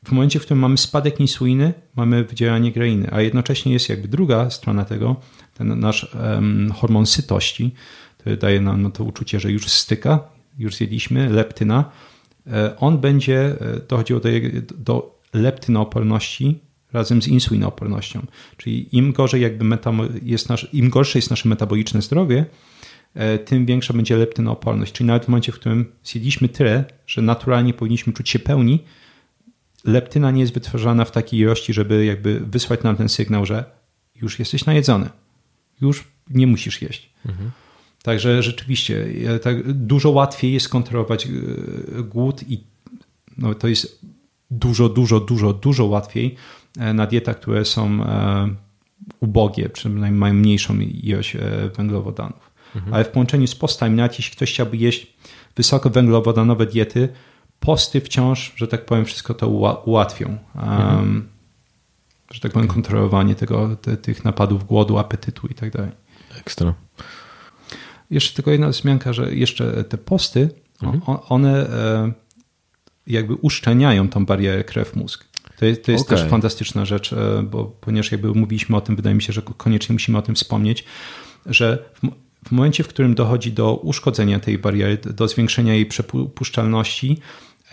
w 0.06 0.12
momencie, 0.12 0.40
w 0.40 0.44
którym 0.44 0.60
mamy 0.60 0.78
spadek 0.78 1.20
insuliny, 1.20 1.74
mamy 1.96 2.24
wydzielanie 2.24 2.72
greiny, 2.72 3.08
a 3.12 3.22
jednocześnie 3.22 3.74
jest 3.74 3.90
jakby 3.90 4.08
druga 4.08 4.50
strona 4.50 4.86
tego, 4.86 5.16
ten 5.54 5.80
nasz 5.80 6.16
um, 6.16 6.72
hormon 6.72 7.06
sytości, 7.06 7.74
który 8.18 8.38
daje 8.38 8.62
nam 8.62 8.82
no, 8.82 8.90
to 8.90 9.04
uczucie, 9.04 9.40
że 9.40 9.52
już 9.52 9.70
styka, 9.70 10.20
już 10.58 10.76
zjedliśmy, 10.76 11.30
leptyna, 11.30 11.92
E, 12.52 12.76
on 12.78 12.98
będzie 12.98 13.40
e, 13.40 13.80
dochodziło 13.88 14.20
do, 14.20 14.30
do 14.78 15.20
leptynooporności 15.34 16.60
razem 16.94 17.22
z 17.22 17.28
insulinoopornością. 17.28 18.26
Czyli 18.58 18.98
im 18.98 19.14
gorzej 19.14 19.42
jakby 19.42 19.78
jest 20.24 20.50
nasz, 20.50 20.68
im 20.74 20.90
gorsze 20.90 21.20
jest 21.20 21.30
nasze 21.30 21.50
metaboliczne 21.50 22.02
zdrowie, 22.02 22.38
e, 22.40 22.46
tym 23.46 23.66
większa 23.66 23.94
będzie 23.94 24.18
leptynooporność. 24.18 24.94
Czyli 24.94 25.08
nawet 25.08 25.26
w 25.26 25.28
momencie, 25.28 25.52
w 25.52 25.56
którym 25.56 25.86
zjedliśmy 26.04 26.50
tyle, 26.50 26.86
że 27.08 27.22
naturalnie 27.22 27.74
powinniśmy 27.74 28.14
czuć 28.14 28.30
się 28.30 28.40
pełni, 28.40 28.84
leptyna 29.86 30.32
nie 30.32 30.42
jest 30.42 30.54
wytwarzana 30.54 31.06
w 31.06 31.12
takiej 31.12 31.40
ilości, 31.40 31.74
żeby 31.74 32.06
jakby 32.06 32.40
wysłać 32.40 32.84
nam 32.84 32.96
ten 32.96 33.10
sygnał, 33.10 33.46
że 33.46 33.64
już 34.22 34.40
jesteś 34.40 34.66
najedzony. 34.66 35.10
Już 35.82 36.08
nie 36.30 36.48
musisz 36.48 36.82
jeść. 36.82 37.10
Mhm. 37.26 37.52
Także 38.04 38.44
rzeczywiście 38.44 39.08
tak 39.42 39.74
dużo 39.74 40.10
łatwiej 40.10 40.54
jest 40.54 40.70
kontrolować 40.70 41.26
e, 41.26 41.30
głód 42.04 42.44
i 42.50 42.64
no, 43.38 43.56
to 43.56 43.68
jest 43.68 44.02
dużo, 44.52 44.90
dużo, 44.90 45.20
dużo, 45.20 45.54
dużo 45.54 45.86
łatwiej 45.86 46.36
e, 46.80 46.94
na 46.94 47.08
dietach, 47.08 47.40
które 47.40 47.66
są 47.66 48.04
e, 48.04 48.50
ubogie, 49.20 49.70
przynajmniej 49.70 50.12
mają 50.12 50.34
mniejszą 50.34 50.80
ilość 50.80 51.38
węglowodanów. 51.78 52.49
Mhm. 52.76 52.94
Ale 52.94 53.04
w 53.04 53.10
połączeniu 53.10 53.48
z 53.48 53.56
postami, 53.56 53.96
nawet 53.96 54.20
jeśli 54.20 54.36
ktoś 54.36 54.54
chciałby 54.54 54.78
jeść 54.78 55.14
wysoko 55.56 55.90
węglowodanowe 55.90 56.66
diety, 56.66 57.10
posty 57.60 58.02
wciąż, 58.02 58.54
że 58.56 58.68
tak 58.68 58.86
powiem, 58.86 59.06
wszystko 59.06 59.34
to 59.34 59.48
ułatwią. 59.86 60.38
Mhm. 60.56 60.98
Um, 60.98 61.30
że 62.32 62.40
tak 62.40 62.52
powiem, 62.52 62.68
kontrolowanie 62.68 63.36
tego, 63.36 63.76
te, 63.76 63.98
tych 63.98 64.26
napadów 64.26 64.66
głodu, 64.66 64.98
apetytu 64.98 65.48
i 65.48 65.54
tak 65.54 65.72
dalej. 65.72 65.92
Ekstra. 66.40 66.74
Jeszcze 68.10 68.36
tylko 68.36 68.52
jedna 68.52 68.70
wzmianka, 68.70 69.14
że 69.14 69.36
jeszcze 69.36 69.84
te 69.84 69.98
posty, 69.98 70.50
mhm. 70.84 71.20
one 71.30 71.70
e, 71.70 72.12
jakby 73.08 73.36
uszczelniają 73.36 74.10
tą 74.10 74.26
barierę 74.26 74.64
krew-mózg. 74.64 75.26
To 75.58 75.66
jest, 75.66 75.86
to 75.86 75.92
jest 75.92 76.06
okay. 76.06 76.18
też 76.18 76.30
fantastyczna 76.30 76.86
rzecz, 76.86 77.14
e, 77.14 77.44
bo 77.44 77.66
ponieważ 77.66 78.12
jakby 78.12 78.34
mówiliśmy 78.34 78.78
o 78.78 78.82
tym, 78.82 78.96
wydaje 78.96 79.16
mi 79.16 79.22
się, 79.22 79.34
że 79.34 79.42
koniecznie 79.42 79.94
musimy 79.94 80.18
o 80.18 80.22
tym 80.22 80.36
wspomnieć, 80.36 80.84
że 81.46 81.90
w, 82.48 82.52
momencie, 82.52 82.84
w 82.84 82.88
którym 82.88 83.16
dochodzi 83.16 83.52
do 83.52 83.76
uszkodzenia 83.76 84.40
tej 84.40 84.58
bariery, 84.58 84.98
do 84.98 85.28
zwiększenia 85.28 85.74
jej 85.74 85.86
przepuszczalności, 85.86 87.18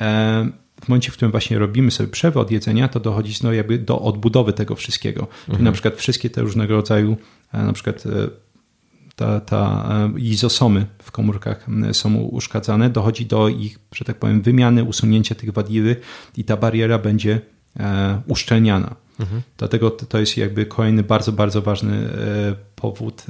e, 0.00 0.50
w 0.84 0.88
momencie, 0.88 1.10
w 1.10 1.14
którym 1.14 1.30
właśnie 1.30 1.58
robimy 1.58 1.90
sobie 1.90 2.08
przerwę 2.08 2.40
od 2.40 2.50
jedzenia, 2.50 2.88
to 2.88 3.00
dochodzi 3.00 3.34
no 3.42 3.52
jakby 3.52 3.78
do 3.78 4.00
odbudowy 4.00 4.52
tego 4.52 4.74
wszystkiego. 4.74 5.20
Mhm. 5.20 5.50
Czyli 5.50 5.64
na 5.64 5.72
przykład 5.72 5.94
wszystkie 5.94 6.30
te 6.30 6.40
różnego 6.40 6.74
rodzaju 6.74 7.16
na 7.52 7.72
przykład 7.72 8.04
ta, 9.16 9.40
ta 9.40 9.88
e, 10.16 10.20
izosomy 10.20 10.86
w 11.02 11.10
komórkach 11.10 11.66
są 11.92 12.14
uszkadzane, 12.14 12.90
dochodzi 12.90 13.26
do 13.26 13.48
ich, 13.48 13.78
że 13.94 14.04
tak 14.04 14.18
powiem, 14.18 14.42
wymiany, 14.42 14.84
usunięcia 14.84 15.34
tych 15.34 15.52
wadliwych 15.52 16.00
i 16.36 16.44
ta 16.44 16.56
bariera 16.56 16.98
będzie 16.98 17.40
e, 17.80 18.22
uszczelniana. 18.26 18.94
Mhm. 19.20 19.42
Dlatego 19.56 19.90
to 19.90 20.18
jest 20.18 20.36
jakby 20.36 20.66
kolejny 20.66 21.02
bardzo, 21.02 21.32
bardzo 21.32 21.62
ważny 21.62 21.92
e, 21.92 22.54
powód 22.74 23.26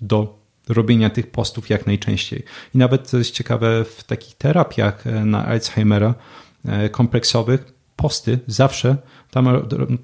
do 0.00 0.45
robienia 0.68 1.10
tych 1.10 1.30
postów 1.30 1.70
jak 1.70 1.86
najczęściej. 1.86 2.42
I 2.74 2.78
nawet 2.78 3.10
to 3.10 3.18
jest 3.18 3.30
ciekawe, 3.30 3.84
w 3.84 4.04
takich 4.04 4.34
terapiach 4.34 5.04
na 5.24 5.46
Alzheimera 5.46 6.14
kompleksowych 6.90 7.76
posty 7.96 8.38
zawsze 8.46 8.96
tam, 9.30 9.48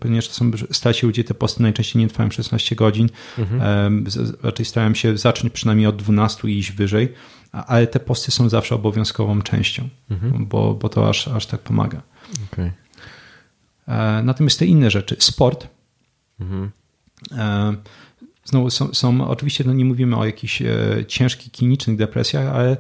ponieważ 0.01 0.29
to 0.29 0.35
są 0.35 0.51
starsi 0.71 1.07
ludzie, 1.07 1.25
te 1.25 1.35
posty 1.35 1.63
najczęściej 1.63 2.03
nie 2.03 2.09
trwają 2.09 2.31
16 2.31 2.77
godzin. 2.77 3.09
Mhm. 3.39 4.05
Raczej 4.43 4.67
starałem 4.67 4.95
się 4.95 5.19
zacząć 5.19 5.53
przynajmniej 5.53 5.87
od 5.87 5.97
12 5.97 6.49
i 6.49 6.59
iść 6.59 6.73
wyżej, 6.73 7.15
ale 7.53 7.87
te 7.87 8.01
posty 8.01 8.31
są 8.31 8.49
zawsze 8.49 8.75
obowiązkową 8.75 9.43
częścią, 9.43 9.89
mhm. 10.11 10.47
bo, 10.47 10.75
bo 10.75 10.89
to 10.89 11.09
aż, 11.09 11.29
aż 11.29 11.47
tak 11.47 11.61
pomaga. 11.61 12.03
Okay. 12.53 12.73
E, 13.89 14.23
natomiast 14.23 14.59
te 14.59 14.67
inne 14.67 14.91
rzeczy, 14.91 15.17
sport. 15.19 15.69
Mhm. 16.41 16.71
Znowu 18.45 18.71
są, 18.71 18.95
są, 18.95 19.29
oczywiście 19.29 19.65
no 19.67 19.73
nie 19.73 19.85
mówimy 19.85 20.17
o 20.17 20.25
jakichś 20.25 20.63
e, 20.63 20.69
ciężkich 21.09 21.53
klinicznych 21.53 21.97
depresjach, 21.97 22.55
ale 22.55 22.77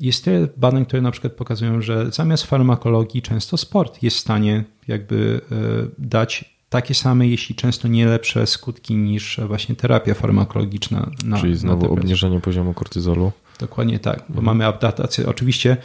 jest 0.00 0.24
tyle 0.24 0.48
badań, 0.56 0.86
które 0.86 1.02
na 1.02 1.10
przykład 1.10 1.32
pokazują, 1.32 1.82
że 1.82 2.12
zamiast 2.12 2.44
farmakologii 2.44 3.22
często 3.22 3.56
sport 3.56 4.02
jest 4.02 4.16
w 4.16 4.20
stanie 4.20 4.64
jakby 4.88 5.40
e, 5.52 5.56
dać 5.98 6.58
takie 6.68 6.94
same, 6.94 7.28
jeśli 7.28 7.54
często 7.54 7.88
nie 7.88 8.06
lepsze 8.06 8.46
skutki 8.46 8.96
niż 8.96 9.40
właśnie 9.46 9.74
terapia 9.74 10.14
farmakologiczna. 10.14 11.10
Na, 11.24 11.40
Czyli 11.40 11.56
znowu 11.56 11.82
na 11.82 11.88
obniżenie 11.88 12.40
poziomu 12.40 12.74
kortyzolu. 12.74 13.32
Dokładnie 13.58 13.98
tak, 13.98 14.18
bo 14.18 14.28
mhm. 14.28 14.44
mamy 14.44 14.66
adaptację. 14.66 15.26
Oczywiście 15.26 15.76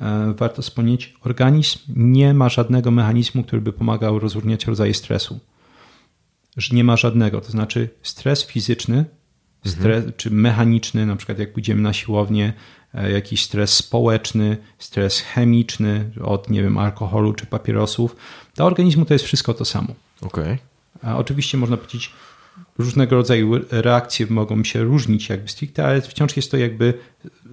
e, 0.00 0.34
warto 0.36 0.62
wspomnieć, 0.62 1.14
organizm 1.24 1.78
nie 1.96 2.34
ma 2.34 2.48
żadnego 2.48 2.90
mechanizmu, 2.90 3.42
który 3.44 3.62
by 3.62 3.72
pomagał 3.72 4.18
rozróżniać 4.18 4.66
rodzaje 4.66 4.94
stresu. 4.94 5.40
Że 6.56 6.76
nie 6.76 6.84
ma 6.84 6.96
żadnego, 6.96 7.40
to 7.40 7.50
znaczy 7.50 7.88
stres 8.02 8.46
fizyczny 8.46 9.04
stres, 9.66 9.96
mhm. 9.96 10.12
czy 10.16 10.30
mechaniczny, 10.30 11.06
na 11.06 11.16
przykład 11.16 11.38
jak 11.38 11.52
pójdziemy 11.52 11.82
na 11.82 11.92
siłownię, 11.92 12.52
E, 12.94 13.10
jakiś 13.12 13.44
stres 13.44 13.76
społeczny, 13.76 14.56
stres 14.78 15.20
chemiczny 15.20 16.10
od, 16.24 16.50
nie 16.50 16.62
wiem, 16.62 16.78
alkoholu 16.78 17.32
czy 17.32 17.46
papierosów. 17.46 18.16
Dla 18.54 18.64
organizmu 18.64 19.04
to 19.04 19.14
jest 19.14 19.24
wszystko 19.24 19.54
to 19.54 19.64
samo. 19.64 19.94
Okay. 20.20 20.58
A 21.02 21.16
oczywiście 21.16 21.58
można 21.58 21.76
powiedzieć, 21.76 22.12
różnego 22.78 23.16
rodzaju 23.16 23.52
reakcje 23.70 24.26
mogą 24.30 24.64
się 24.64 24.82
różnić 24.82 25.28
jakby 25.28 25.48
stricte, 25.48 25.86
ale 25.86 26.00
wciąż 26.00 26.36
jest 26.36 26.50
to 26.50 26.56
jakby, 26.56 26.94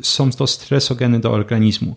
są 0.01 0.31
to 0.31 0.47
stresogeny 0.47 1.19
do 1.19 1.31
organizmu. 1.31 1.95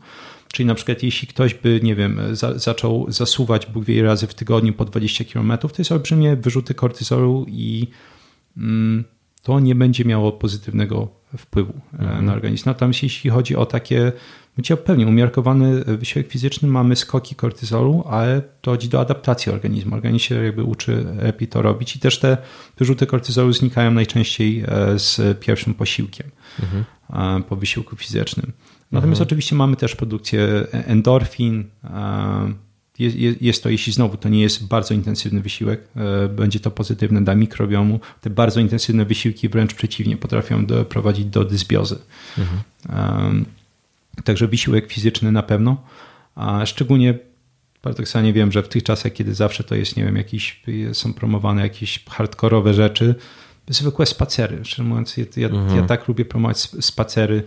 Czyli 0.53 0.67
na 0.67 0.75
przykład 0.75 1.03
jeśli 1.03 1.29
ktoś 1.29 1.55
by, 1.55 1.81
nie 1.83 1.95
wiem, 1.95 2.21
za, 2.33 2.59
zaczął 2.59 3.07
zasuwać 3.09 3.67
Bóg 3.67 3.85
wie 3.85 4.03
razy 4.03 4.27
w 4.27 4.35
tygodniu 4.35 4.73
po 4.73 4.85
20 4.85 5.25
km, 5.25 5.59
to 5.59 5.69
jest 5.79 5.93
olbrzymie 5.93 6.37
wyrzuty 6.37 6.75
kortyzolu 6.75 7.47
i 7.49 7.89
mm, 8.57 9.05
to 9.43 9.61
nie 9.61 9.75
będzie 9.75 10.05
miało 10.05 10.33
pozytywnego 10.33 11.09
wpływu 11.39 11.73
mhm. 11.93 12.25
na 12.25 12.33
organizm. 12.33 12.63
Natomiast 12.67 13.03
jeśli 13.03 13.31
chodzi 13.31 13.57
o 13.57 13.67
takie, 13.67 14.13
mówię 14.57 14.77
pewnie 14.77 15.07
umiarkowany 15.07 15.85
wysiłek 15.85 16.29
fizyczny, 16.29 16.69
mamy 16.69 16.97
skoki 16.97 17.35
kortyzolu, 17.35 18.05
ale 18.09 18.43
dochodzi 18.63 18.89
do 18.89 19.01
adaptacji 19.01 19.53
organizmu. 19.53 19.95
Organizm 19.95 20.25
się 20.25 20.45
jakby 20.45 20.65
uczy 20.65 21.07
lepiej 21.23 21.49
to 21.49 21.63
robić 21.63 21.97
i 21.97 21.99
też 21.99 22.19
te 22.19 22.37
wyrzuty 22.79 23.07
kortyzolu 23.07 23.53
znikają 23.53 23.91
najczęściej 23.91 24.65
e, 24.67 24.99
z 24.99 25.39
pierwszym 25.41 25.75
posiłkiem 25.75 26.31
mhm. 26.63 26.85
E, 27.11 27.43
po 27.43 27.57
wysiłku 27.57 27.97
fizycznym. 27.97 28.53
Natomiast 28.93 29.21
mhm. 29.21 29.29
oczywiście 29.29 29.57
mamy 29.57 29.77
też 29.77 29.97
produkcję 29.97 30.67
endorfin, 30.73 31.65
jest, 33.41 33.63
to, 33.63 33.69
jeśli 33.69 33.93
znowu 33.93 34.17
to 34.17 34.29
nie 34.29 34.43
jest 34.43 34.67
bardzo 34.67 34.95
intensywny 34.95 35.41
wysiłek, 35.41 35.81
e, 35.97 36.29
będzie 36.29 36.61
to 36.61 36.71
pozytywne 36.71 37.25
dla 37.25 37.35
mikrobiomu. 37.35 38.01
Te 38.21 38.31
bardzo 38.31 38.61
intensywne 38.61 39.05
wysiłki 39.05 39.49
wręcz 39.49 39.75
przeciwnie 39.75 40.17
potrafią 40.17 40.67
doprowadzić 40.67 41.25
do 41.25 41.45
dysbiozy. 41.45 41.99
Mhm. 42.39 43.45
Także 44.25 44.49
wysiłek 44.49 44.93
fizyczny 44.93 45.33
na 45.33 45.43
pewno, 45.43 45.83
a 46.35 46.67
szczególnie 46.67 47.19
paradoksalnie 47.83 48.33
wiem, 48.33 48.53
że 48.53 48.63
w 48.63 48.69
tych 48.69 48.83
czasach, 48.83 49.13
kiedy 49.13 49.35
zawsze 49.35 49.65
to 49.65 49.75
jest, 49.75 49.97
nie 49.97 50.05
wiem, 50.05 50.17
jakieś, 50.17 50.63
są 50.93 51.15
promowane 51.15 51.63
jakieś 51.63 52.05
hardkorowe 52.09 52.75
rzeczy, 52.75 53.15
zwykłe 53.69 54.07
spacery. 54.07 54.65
Szczerze 54.65 54.83
mówiąc, 54.83 55.17
ja, 55.17 55.25
ja, 55.37 55.49
mhm. 55.49 55.77
ja 55.77 55.83
tak 55.83 56.09
lubię 56.09 56.25
promować 56.25 56.59
spacery, 56.61 57.43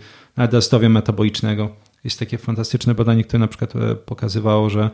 dla 0.50 0.60
zdrowia 0.60 0.88
metabolicznego. 0.88 1.76
Jest 2.04 2.18
takie 2.18 2.38
fantastyczne 2.38 2.94
badanie, 2.94 3.24
które 3.24 3.38
na 3.38 3.48
przykład 3.48 3.76
e, 3.76 3.94
pokazywało, 3.94 4.70
że 4.70 4.90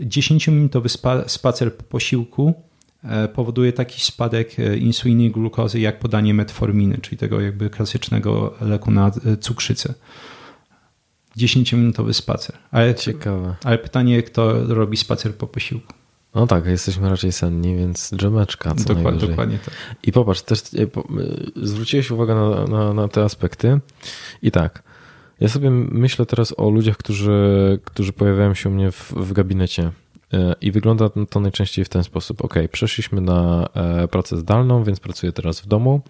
10-minutowy 0.00 0.88
spacer 1.28 1.76
po 1.76 1.82
posiłku 1.82 2.54
e, 3.04 3.28
powoduje 3.28 3.72
taki 3.72 4.00
spadek 4.00 4.58
e, 4.58 4.76
insuliny 4.76 5.24
i 5.24 5.30
glukozy 5.30 5.80
jak 5.80 5.98
podanie 5.98 6.34
metforminy, 6.34 6.98
czyli 7.02 7.16
tego 7.16 7.40
jakby 7.40 7.70
klasycznego 7.70 8.54
leku 8.60 8.90
na 8.90 9.10
cukrzycę. 9.40 9.94
10-minutowy 11.38 12.12
spacer. 12.12 12.56
Ale, 12.70 12.94
Ciekawe. 12.94 13.54
Ale 13.64 13.78
pytanie, 13.78 14.22
kto 14.22 14.74
robi 14.74 14.96
spacer 14.96 15.34
po 15.34 15.46
posiłku? 15.46 15.92
No 16.34 16.46
tak, 16.46 16.66
jesteśmy 16.66 17.10
raczej 17.10 17.32
senni, 17.32 17.76
więc 17.76 18.14
drzemeczka. 18.14 18.74
Co 18.74 18.94
dokładnie, 18.94 19.28
dokładnie 19.28 19.58
tak. 19.58 19.74
I 20.02 20.12
popatrz, 20.12 20.42
też 20.42 20.62
zwróciłeś 21.56 22.10
uwagę 22.10 22.34
na, 22.34 22.64
na, 22.64 22.92
na 22.92 23.08
te 23.08 23.24
aspekty. 23.24 23.80
I 24.42 24.50
tak, 24.50 24.82
ja 25.40 25.48
sobie 25.48 25.70
myślę 25.70 26.26
teraz 26.26 26.54
o 26.56 26.70
ludziach, 26.70 26.96
którzy, 26.96 27.78
którzy 27.84 28.12
pojawiają 28.12 28.54
się 28.54 28.68
u 28.68 28.72
mnie 28.72 28.92
w, 28.92 29.12
w 29.12 29.32
gabinecie. 29.32 29.90
E, 30.32 30.54
I 30.60 30.72
wygląda 30.72 31.10
to 31.30 31.40
najczęściej 31.40 31.84
w 31.84 31.88
ten 31.88 32.04
sposób. 32.04 32.44
Ok, 32.44 32.54
przeszliśmy 32.72 33.20
na 33.20 33.68
e, 33.74 34.08
pracę 34.08 34.36
zdalną, 34.36 34.84
więc 34.84 35.00
pracuję 35.00 35.32
teraz 35.32 35.60
w 35.60 35.66
domu. 35.66 36.00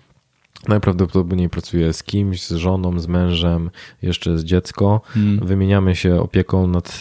Najprawdopodobniej 0.69 1.49
pracuję 1.49 1.93
z 1.93 2.03
kimś, 2.03 2.47
z 2.47 2.53
żoną, 2.53 3.01
z 3.01 3.07
mężem, 3.07 3.71
jeszcze 4.03 4.39
z 4.39 4.45
dziecko. 4.45 5.01
Hmm. 5.07 5.47
Wymieniamy 5.47 5.97
się 5.97 6.21
opieką 6.21 6.67
nad, 6.67 7.01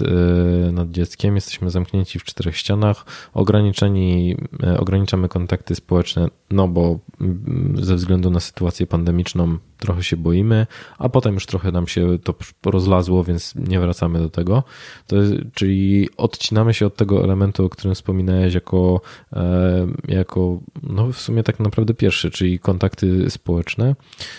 e, 0.68 0.72
nad 0.72 0.92
dzieckiem. 0.92 1.36
Jesteśmy 1.36 1.70
zamknięci 1.70 2.20
w 2.20 2.24
czterech 2.24 2.58
ścianach, 2.58 3.06
ograniczeni, 3.34 4.38
ograniczamy 4.80 5.30
kontakty 5.30 5.76
społeczne, 5.76 6.28
no 6.52 6.68
bo 6.68 7.00
mm, 7.22 7.76
ze 7.78 7.96
względu 7.96 8.30
na 8.30 8.40
sytuację 8.40 8.88
pandemiczną 8.88 9.58
trochę 9.84 10.04
się 10.04 10.18
boimy, 10.18 10.68
a 10.98 11.10
potem 11.10 11.34
już 11.34 11.46
trochę 11.46 11.72
nam 11.72 11.88
się 11.88 12.20
to 12.22 12.36
rozlazło, 12.72 13.24
więc 13.24 13.56
nie 13.56 13.80
wracamy 13.80 14.20
do 14.20 14.30
tego. 14.30 14.64
To 15.08 15.16
jest, 15.16 15.34
czyli 15.54 16.10
odcinamy 16.18 16.74
się 16.74 16.86
od 16.86 16.96
tego 16.96 17.24
elementu, 17.24 17.66
o 17.66 17.70
którym 17.70 17.96
wspominałeś, 17.96 18.54
jako, 18.54 19.02
e, 19.34 19.88
jako 20.08 20.60
no 20.84 21.12
w 21.12 21.20
sumie 21.20 21.44
tak 21.44 21.60
naprawdę 21.60 21.94
pierwszy, 21.94 22.32
czyli 22.32 22.60
kontakty 22.60 23.30
społeczne 23.30 23.96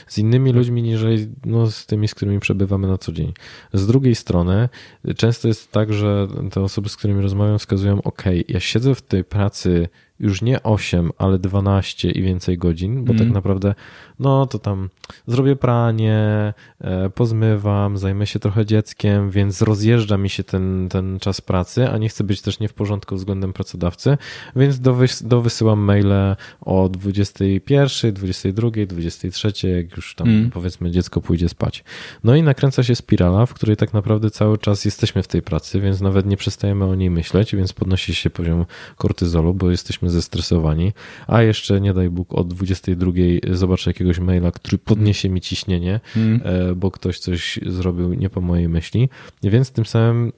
z 0.06 0.18
innymi 0.18 0.50
tak. 0.50 0.56
ludźmi 0.56 0.82
niż 0.82 1.00
no, 1.44 1.70
z 1.70 1.86
tymi, 1.86 2.08
z 2.08 2.14
którymi 2.14 2.40
przebywamy 2.40 2.88
na 2.88 2.98
co 2.98 3.12
dzień. 3.12 3.32
Z 3.72 3.86
drugiej 3.86 4.14
strony, 4.14 4.68
często 5.16 5.48
jest 5.48 5.72
tak, 5.72 5.92
że 5.92 6.28
te 6.50 6.60
osoby, 6.60 6.88
z 6.88 6.96
którymi 6.96 7.22
rozmawiam, 7.22 7.58
wskazują: 7.58 8.02
OK, 8.02 8.22
ja 8.48 8.60
siedzę 8.60 8.94
w 8.94 9.02
tej 9.02 9.24
pracy 9.24 9.88
już 10.20 10.42
nie 10.42 10.62
8, 10.62 11.10
ale 11.18 11.38
12 11.38 12.10
i 12.10 12.22
więcej 12.22 12.58
godzin, 12.58 13.04
bo 13.04 13.12
mm. 13.12 13.24
tak 13.24 13.34
naprawdę 13.34 13.74
no 14.18 14.46
to 14.46 14.58
tam 14.58 14.88
zrobię 15.26 15.56
pranie, 15.56 16.54
e, 16.80 17.10
pozmywam, 17.10 17.98
zajmę 17.98 18.26
się 18.26 18.38
trochę 18.38 18.66
dzieckiem, 18.66 19.30
więc 19.30 19.62
rozjeżdża 19.62 20.18
mi 20.18 20.30
się 20.30 20.44
ten, 20.44 20.88
ten 20.90 21.18
czas 21.18 21.40
pracy, 21.40 21.88
a 21.88 21.98
nie 21.98 22.08
chcę 22.08 22.24
być 22.24 22.42
też 22.42 22.60
nie 22.60 22.68
w 22.68 22.74
porządku 22.74 23.16
względem 23.16 23.52
pracodawcy, 23.52 24.18
więc 24.56 24.80
dowys 24.80 25.22
dowysyłam 25.22 25.78
maile 25.78 26.36
o 26.60 26.88
21, 26.88 28.14
22, 28.14 28.70
23, 28.86 29.68
jak 29.68 29.96
już 29.96 30.14
tam 30.14 30.28
mm. 30.28 30.50
powiedzmy 30.50 30.90
dziecko 30.90 31.20
pójdzie 31.20 31.48
spać. 31.48 31.84
No 32.24 32.36
i 32.36 32.42
nakręca 32.42 32.82
się 32.82 32.94
spirala, 32.94 33.46
w 33.46 33.54
której 33.54 33.76
tak 33.76 33.94
naprawdę 33.94 34.30
cały 34.30 34.58
czas 34.58 34.84
jesteśmy 34.84 35.22
w 35.22 35.28
tej 35.28 35.42
pracy, 35.42 35.80
więc 35.80 36.00
nawet 36.00 36.26
nie 36.26 36.36
przestajemy 36.36 36.84
o 36.84 36.94
niej 36.94 37.10
myśleć, 37.10 37.56
więc 37.56 37.72
podnosi 37.72 38.14
się 38.14 38.30
poziom 38.30 38.66
kortyzolu, 38.96 39.54
bo 39.54 39.70
jesteśmy 39.70 40.10
zestresowani, 40.10 40.92
a 41.26 41.42
jeszcze 41.42 41.80
nie 41.80 41.94
daj 41.94 42.10
Bóg 42.10 42.34
od 42.34 42.54
22 42.54 43.12
zobaczę 43.50 43.90
jakiegoś 43.90 44.13
jakiegoś 44.14 44.26
maila, 44.26 44.50
który 44.50 44.78
podniesie 44.78 45.28
mi 45.28 45.40
ciśnienie, 45.40 46.00
mm. 46.16 46.40
bo 46.76 46.90
ktoś 46.90 47.18
coś 47.18 47.60
zrobił 47.66 48.14
nie 48.14 48.30
po 48.30 48.40
mojej 48.40 48.68
myśli, 48.68 49.08
więc 49.42 49.70
tym 49.70 49.86
samym 49.86 50.32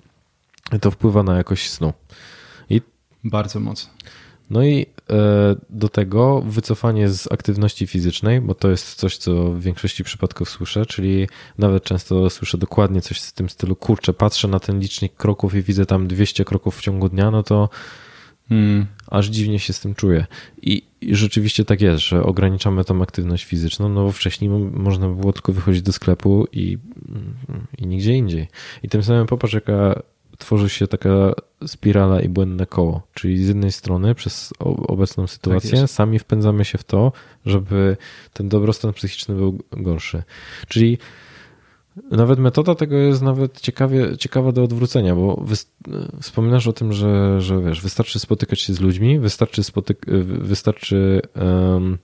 to 0.81 0.91
wpływa 0.91 1.23
na 1.23 1.37
jakość 1.37 1.71
snu. 1.71 1.93
I 2.71 2.81
bardzo 3.25 3.61
mocno. 3.61 3.91
No 4.51 4.65
i 4.65 4.87
e, 5.11 5.57
do 5.71 5.89
tego 5.89 6.41
wycofanie 6.41 7.09
z 7.09 7.33
aktywności 7.33 7.87
fizycznej, 7.87 8.41
bo 8.41 8.55
to 8.55 8.71
jest 8.71 8.95
coś, 8.95 9.17
co 9.17 9.53
w 9.53 9.61
większości 9.61 10.05
przypadków 10.05 10.51
słyszę, 10.51 10.87
czyli 10.87 11.29
nawet 11.59 11.85
często 11.85 12.31
słyszę 12.31 12.59
dokładnie 12.59 13.01
coś 13.01 13.21
w 13.21 13.33
tym 13.33 13.49
stylu, 13.49 13.77
kurczę, 13.77 14.13
patrzę 14.13 14.49
na 14.49 14.61
ten 14.61 14.81
licznik 14.81 15.17
kroków 15.17 15.55
i 15.55 15.63
widzę 15.63 15.87
tam 15.87 16.09
200 16.09 16.45
kroków 16.45 16.77
w 16.77 16.81
ciągu 16.81 17.09
dnia, 17.09 17.31
no 17.31 17.43
to 17.43 17.69
Hmm. 18.49 18.87
Aż 19.07 19.27
dziwnie 19.27 19.59
się 19.59 19.73
z 19.73 19.81
tym 19.81 19.95
czuję. 19.95 20.27
I, 20.63 20.83
I, 21.01 21.15
rzeczywiście 21.15 21.65
tak 21.65 21.81
jest, 21.81 21.99
że 21.99 22.23
ograniczamy 22.23 22.85
tą 22.85 23.03
aktywność 23.03 23.45
fizyczną, 23.45 23.89
no 23.89 24.05
bo 24.05 24.13
wcześniej 24.13 24.51
można 24.73 25.09
było 25.09 25.33
tylko 25.33 25.53
wychodzić 25.53 25.83
do 25.83 25.93
sklepu 25.93 26.47
i, 26.53 26.79
i 27.79 27.87
nigdzie 27.87 28.13
indziej. 28.13 28.49
I 28.83 28.89
tym 28.89 29.03
samym 29.03 29.27
popatrz, 29.27 29.55
jaka 29.55 30.03
tworzy 30.39 30.69
się 30.69 30.87
taka 30.87 31.33
spirala 31.67 32.21
i 32.21 32.29
błędne 32.29 32.67
koło. 32.67 33.03
Czyli 33.15 33.45
z 33.45 33.49
jednej 33.49 33.73
strony 33.73 34.15
przez 34.15 34.53
obecną 34.89 35.27
sytuację 35.27 35.81
tak 35.81 35.91
sami 35.91 36.19
wpędzamy 36.19 36.65
się 36.65 36.79
w 36.79 36.85
to, 36.85 37.13
żeby 37.47 37.97
ten 38.33 38.49
dobrostan 38.49 38.93
psychiczny 38.93 39.35
był 39.35 39.59
gorszy. 39.73 40.23
Czyli 40.69 40.99
nawet 42.11 42.39
metoda 42.39 42.75
tego 42.75 42.97
jest 42.97 43.23
nawet 43.23 43.61
ciekawie, 43.61 44.17
ciekawa 44.17 44.53
do 44.53 44.63
odwrócenia, 44.63 45.15
bo 45.15 45.45
wspominasz 46.21 46.67
o 46.67 46.73
tym, 46.73 46.93
że, 46.93 47.41
że 47.41 47.63
wiesz, 47.63 47.81
wystarczy 47.81 48.19
spotykać 48.19 48.61
się 48.61 48.75
z 48.75 48.81
ludźmi, 48.81 49.19
wystarczy, 49.19 49.63
spotyk 49.63 50.07
wystarczy 50.27 51.21
um, 51.35 51.99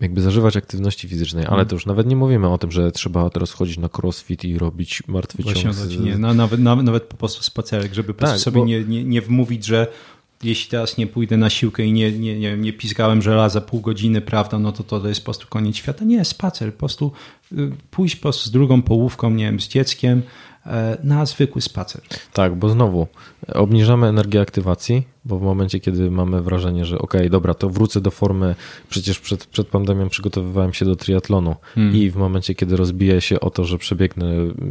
jakby 0.00 0.20
zażywać 0.20 0.56
aktywności 0.56 1.08
fizycznej, 1.08 1.44
ale 1.44 1.52
mhm. 1.52 1.68
to 1.68 1.74
już 1.74 1.86
nawet 1.86 2.06
nie 2.06 2.16
mówimy 2.16 2.48
o 2.48 2.58
tym, 2.58 2.70
że 2.70 2.92
trzeba 2.92 3.30
teraz 3.30 3.52
chodzić 3.52 3.78
na 3.78 3.88
crossfit 3.98 4.44
i 4.44 4.58
robić 4.58 5.02
martwy 5.06 5.44
ciąg. 5.44 5.74
Z... 5.74 6.00
Nie, 6.00 6.18
no, 6.18 6.34
nawet, 6.34 6.60
nawet 6.60 7.02
po 7.02 7.16
prostu 7.16 7.42
spacerek, 7.42 7.94
żeby 7.94 8.14
po 8.14 8.26
tak, 8.26 8.38
sobie 8.38 8.60
bo... 8.60 8.66
nie, 8.66 8.84
nie, 8.84 9.04
nie 9.04 9.22
wmówić, 9.22 9.64
że 9.64 9.86
jeśli 10.42 10.70
teraz 10.70 10.96
nie 10.96 11.06
pójdę 11.06 11.36
na 11.36 11.50
siłkę 11.50 11.84
i 11.84 11.92
nie, 11.92 12.12
nie, 12.12 12.38
nie, 12.38 12.56
nie 12.56 12.72
pizgałem 12.72 13.22
żelaza 13.22 13.60
pół 13.60 13.80
godziny, 13.80 14.20
prawda, 14.20 14.58
no 14.58 14.72
to 14.72 14.84
to 14.84 15.08
jest 15.08 15.20
po 15.20 15.24
prostu 15.24 15.46
koniec 15.48 15.76
świata. 15.76 16.04
Nie, 16.04 16.24
spacer, 16.24 16.72
po 16.72 16.78
prostu 16.78 17.12
y, 17.52 17.70
pójść 17.90 18.16
po 18.16 18.22
prostu 18.22 18.48
z 18.48 18.50
drugą 18.50 18.82
połówką, 18.82 19.30
nie 19.30 19.44
wiem, 19.44 19.60
z 19.60 19.68
dzieckiem 19.68 20.22
e, 20.66 20.98
na 21.04 21.26
zwykły 21.26 21.62
spacer. 21.62 22.02
Tak, 22.32 22.54
bo 22.54 22.68
znowu 22.68 23.06
obniżamy 23.54 24.06
energię 24.06 24.40
aktywacji, 24.40 25.02
bo 25.26 25.38
w 25.38 25.42
momencie, 25.42 25.80
kiedy 25.80 26.10
mamy 26.10 26.42
wrażenie, 26.42 26.84
że 26.84 26.98
ok, 26.98 27.14
dobra, 27.30 27.54
to 27.54 27.70
wrócę 27.70 28.00
do 28.00 28.10
formy, 28.10 28.54
przecież 28.88 29.20
przed, 29.20 29.46
przed 29.46 29.68
pandemią 29.68 30.08
przygotowywałem 30.08 30.72
się 30.72 30.84
do 30.84 30.96
triatlonu 30.96 31.56
hmm. 31.74 31.96
i 31.96 32.10
w 32.10 32.16
momencie, 32.16 32.54
kiedy 32.54 32.76
rozbiję 32.76 33.20
się 33.20 33.40
o 33.40 33.50
to, 33.50 33.64
że 33.64 33.78
przebiegnę 33.78 34.26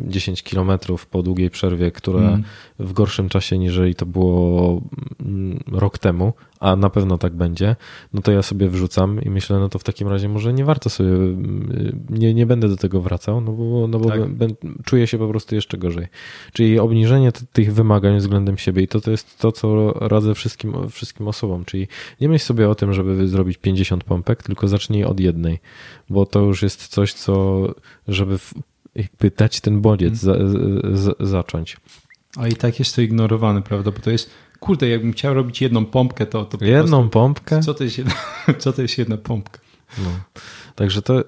10 0.08 0.44
kilometrów 0.44 1.06
po 1.06 1.24
długiej 1.24 1.50
przerwie, 1.50 1.92
która 1.92 2.20
hmm. 2.20 2.44
w 2.80 2.94
gorszym 2.94 3.30
czasie 3.30 3.58
niżeli 3.58 3.96
to 3.96 4.06
było 4.06 4.82
mm, 5.20 5.60
rok 5.72 5.98
temu, 5.98 6.34
a 6.66 6.76
na 6.76 6.90
pewno 6.90 7.18
tak 7.18 7.34
będzie, 7.34 7.76
no 8.14 8.22
to 8.22 8.32
ja 8.32 8.42
sobie 8.42 8.70
wrzucam 8.70 9.22
i 9.22 9.30
myślę, 9.30 9.60
no 9.60 9.70
to 9.70 9.80
w 9.80 9.84
takim 9.84 10.08
razie 10.08 10.30
może 10.30 10.54
nie 10.54 10.66
warto 10.66 10.90
sobie, 10.90 11.10
mm, 11.10 12.06
nie, 12.10 12.34
nie 12.34 12.46
będę 12.46 12.68
do 12.68 12.78
tego 12.78 13.02
wracał, 13.02 13.42
no 13.42 13.52
bo, 13.52 13.88
no 13.88 14.00
bo 14.00 14.10
tak. 14.10 14.20
czuję 14.86 15.08
się 15.08 15.18
po 15.18 15.28
prostu 15.28 15.56
jeszcze 15.56 15.78
gorzej. 15.78 16.08
Czyli 16.54 16.80
obniżenie 16.80 17.32
tych 17.54 17.74
wymagań 17.74 18.18
względem 18.18 18.58
siebie 18.58 18.84
i 18.84 18.88
to, 18.88 19.02
to 19.02 19.12
jest 19.12 19.40
to, 19.40 19.52
co 19.52 19.94
radzę 19.94 20.36
wszystkim, 20.36 20.90
wszystkim 20.90 21.28
osobom, 21.28 21.66
czyli 21.66 21.88
nie 22.22 22.30
myśl 22.30 22.46
sobie 22.46 22.70
o 22.70 22.76
tym, 22.76 22.94
żeby 22.94 23.28
zrobić 23.28 23.58
50 23.58 24.04
pompek, 24.04 24.44
tylko 24.44 24.68
zacznij 24.68 25.04
od 25.04 25.20
jednej, 25.20 25.60
bo 26.10 26.26
to 26.26 26.40
już 26.40 26.64
jest 26.64 26.88
coś, 26.88 27.14
co, 27.14 27.68
żeby 28.08 28.38
jakby 28.96 29.32
dać 29.38 29.62
ten 29.62 29.82
bodziec, 29.82 30.22
hmm. 30.22 30.50
za, 30.94 30.98
za, 30.98 31.12
zacząć. 31.20 31.78
A 32.38 32.48
i 32.48 32.54
tak 32.54 32.80
jest 32.80 32.96
to 32.96 33.02
ignorowane, 33.02 33.62
prawda? 33.62 33.92
Bo 33.92 34.00
to 34.00 34.12
jest, 34.12 34.30
kurde, 34.66 34.90
jakbym 34.90 35.14
chciał 35.14 35.34
robić 35.34 35.62
jedną 35.62 35.86
pompkę, 35.86 36.26
to... 36.26 36.46
to 36.46 36.66
jedną 36.66 36.98
prostu, 36.98 37.10
pompkę? 37.10 37.60
Co 37.60 37.74
to 37.74 37.84
jest 37.84 37.98
jedna, 37.98 38.14
co 38.60 38.74
to 38.74 38.82
jest 38.82 38.98
jedna 38.98 39.18
pompka? 39.18 39.60
No. 39.98 40.10
Także 40.76 41.02
to, 41.02 41.24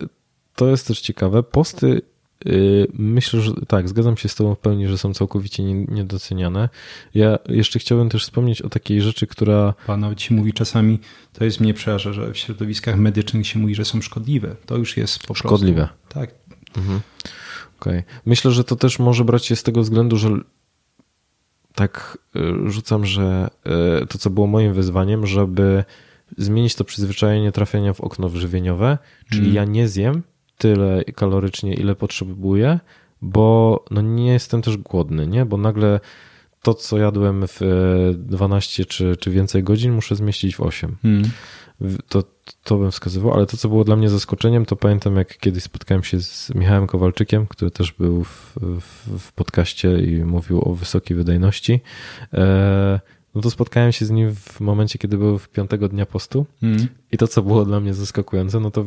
to 0.55 0.67
jest 0.67 0.87
też 0.87 1.01
ciekawe. 1.01 1.43
Posty 1.43 2.01
Y, 2.45 2.87
myślę, 2.93 3.41
że 3.41 3.51
tak, 3.67 3.89
zgadzam 3.89 4.17
się 4.17 4.29
z 4.29 4.35
Tobą 4.35 4.55
w 4.55 4.59
pełni, 4.59 4.87
że 4.87 4.97
są 4.97 5.13
całkowicie 5.13 5.63
niedoceniane. 5.63 6.69
Ja 7.13 7.39
jeszcze 7.49 7.79
chciałbym 7.79 8.09
też 8.09 8.23
wspomnieć 8.23 8.61
o 8.61 8.69
takiej 8.69 9.01
rzeczy, 9.01 9.27
która. 9.27 9.73
Pan 9.87 9.99
nawet 9.99 10.21
się 10.21 10.35
mówi 10.35 10.53
czasami, 10.53 10.99
to 11.33 11.45
jest 11.45 11.59
mnie 11.59 11.73
przeraża, 11.73 12.13
że 12.13 12.33
w 12.33 12.37
środowiskach 12.37 12.97
medycznych 12.97 13.47
się 13.47 13.59
mówi, 13.59 13.75
że 13.75 13.85
są 13.85 14.01
szkodliwe. 14.01 14.55
To 14.65 14.77
już 14.77 14.97
jest 14.97 15.27
po 15.27 15.33
Szkodliwe. 15.33 15.87
Prostu, 15.87 16.19
tak. 16.19 16.29
Mhm. 16.77 17.01
Okay. 17.79 18.03
Myślę, 18.25 18.51
że 18.51 18.63
to 18.63 18.75
też 18.75 18.99
może 18.99 19.25
brać 19.25 19.45
się 19.45 19.55
z 19.55 19.63
tego 19.63 19.81
względu, 19.81 20.17
że 20.17 20.29
tak 21.77 22.17
rzucam, 22.65 23.05
że 23.05 23.47
to, 24.09 24.17
co 24.17 24.29
było 24.29 24.47
moim 24.47 24.73
wyzwaniem, 24.73 25.27
żeby 25.27 25.83
zmienić 26.37 26.75
to 26.75 26.83
przyzwyczajenie 26.83 27.51
trafiania 27.51 27.93
w 27.93 28.01
okno 28.01 28.29
żywieniowe, 28.29 28.97
czyli 29.29 29.43
mm. 29.43 29.55
ja 29.55 29.65
nie 29.65 29.87
zjem 29.87 30.23
tyle 30.57 31.03
kalorycznie, 31.03 31.73
ile 31.73 31.95
potrzebuję, 31.95 32.79
bo 33.21 33.83
no 33.91 34.01
nie 34.01 34.33
jestem 34.33 34.61
też 34.61 34.77
głodny, 34.77 35.27
nie? 35.27 35.45
Bo 35.45 35.57
nagle 35.57 35.99
to, 36.61 36.73
co 36.73 36.97
jadłem 36.97 37.47
w 37.47 37.61
12 38.17 38.85
czy, 38.85 39.17
czy 39.17 39.31
więcej 39.31 39.63
godzin, 39.63 39.93
muszę 39.93 40.15
zmieścić 40.15 40.55
w 40.55 40.61
8. 40.61 40.97
Mm. 41.03 41.29
To, 42.09 42.23
to 42.63 42.77
bym 42.77 42.91
wskazywał, 42.91 43.33
ale 43.33 43.45
to, 43.45 43.57
co 43.57 43.69
było 43.69 43.83
dla 43.83 43.95
mnie 43.95 44.09
zaskoczeniem, 44.09 44.65
to 44.65 44.75
pamiętam, 44.75 45.15
jak 45.15 45.37
kiedyś 45.37 45.63
spotkałem 45.63 46.03
się 46.03 46.21
z 46.21 46.55
Michałem 46.55 46.87
Kowalczykiem, 46.87 47.47
który 47.47 47.71
też 47.71 47.91
był 47.91 48.23
w, 48.23 48.57
w, 48.61 49.19
w 49.19 49.33
podcaście 49.33 49.99
i 49.99 50.25
mówił 50.25 50.61
o 50.69 50.73
wysokiej 50.73 51.17
wydajności. 51.17 51.81
E, 52.33 52.99
no 53.35 53.41
to 53.41 53.49
spotkałem 53.49 53.91
się 53.91 54.05
z 54.05 54.11
nim 54.11 54.35
w 54.35 54.59
momencie, 54.59 54.99
kiedy 54.99 55.17
był 55.17 55.37
w 55.37 55.49
piątego 55.49 55.89
dnia 55.89 56.05
postu. 56.05 56.45
Mm. 56.63 56.87
I 57.11 57.17
to, 57.17 57.27
co 57.27 57.41
było 57.41 57.65
dla 57.65 57.79
mnie 57.79 57.93
zaskakujące, 57.93 58.59
no 58.59 58.71
to 58.71 58.85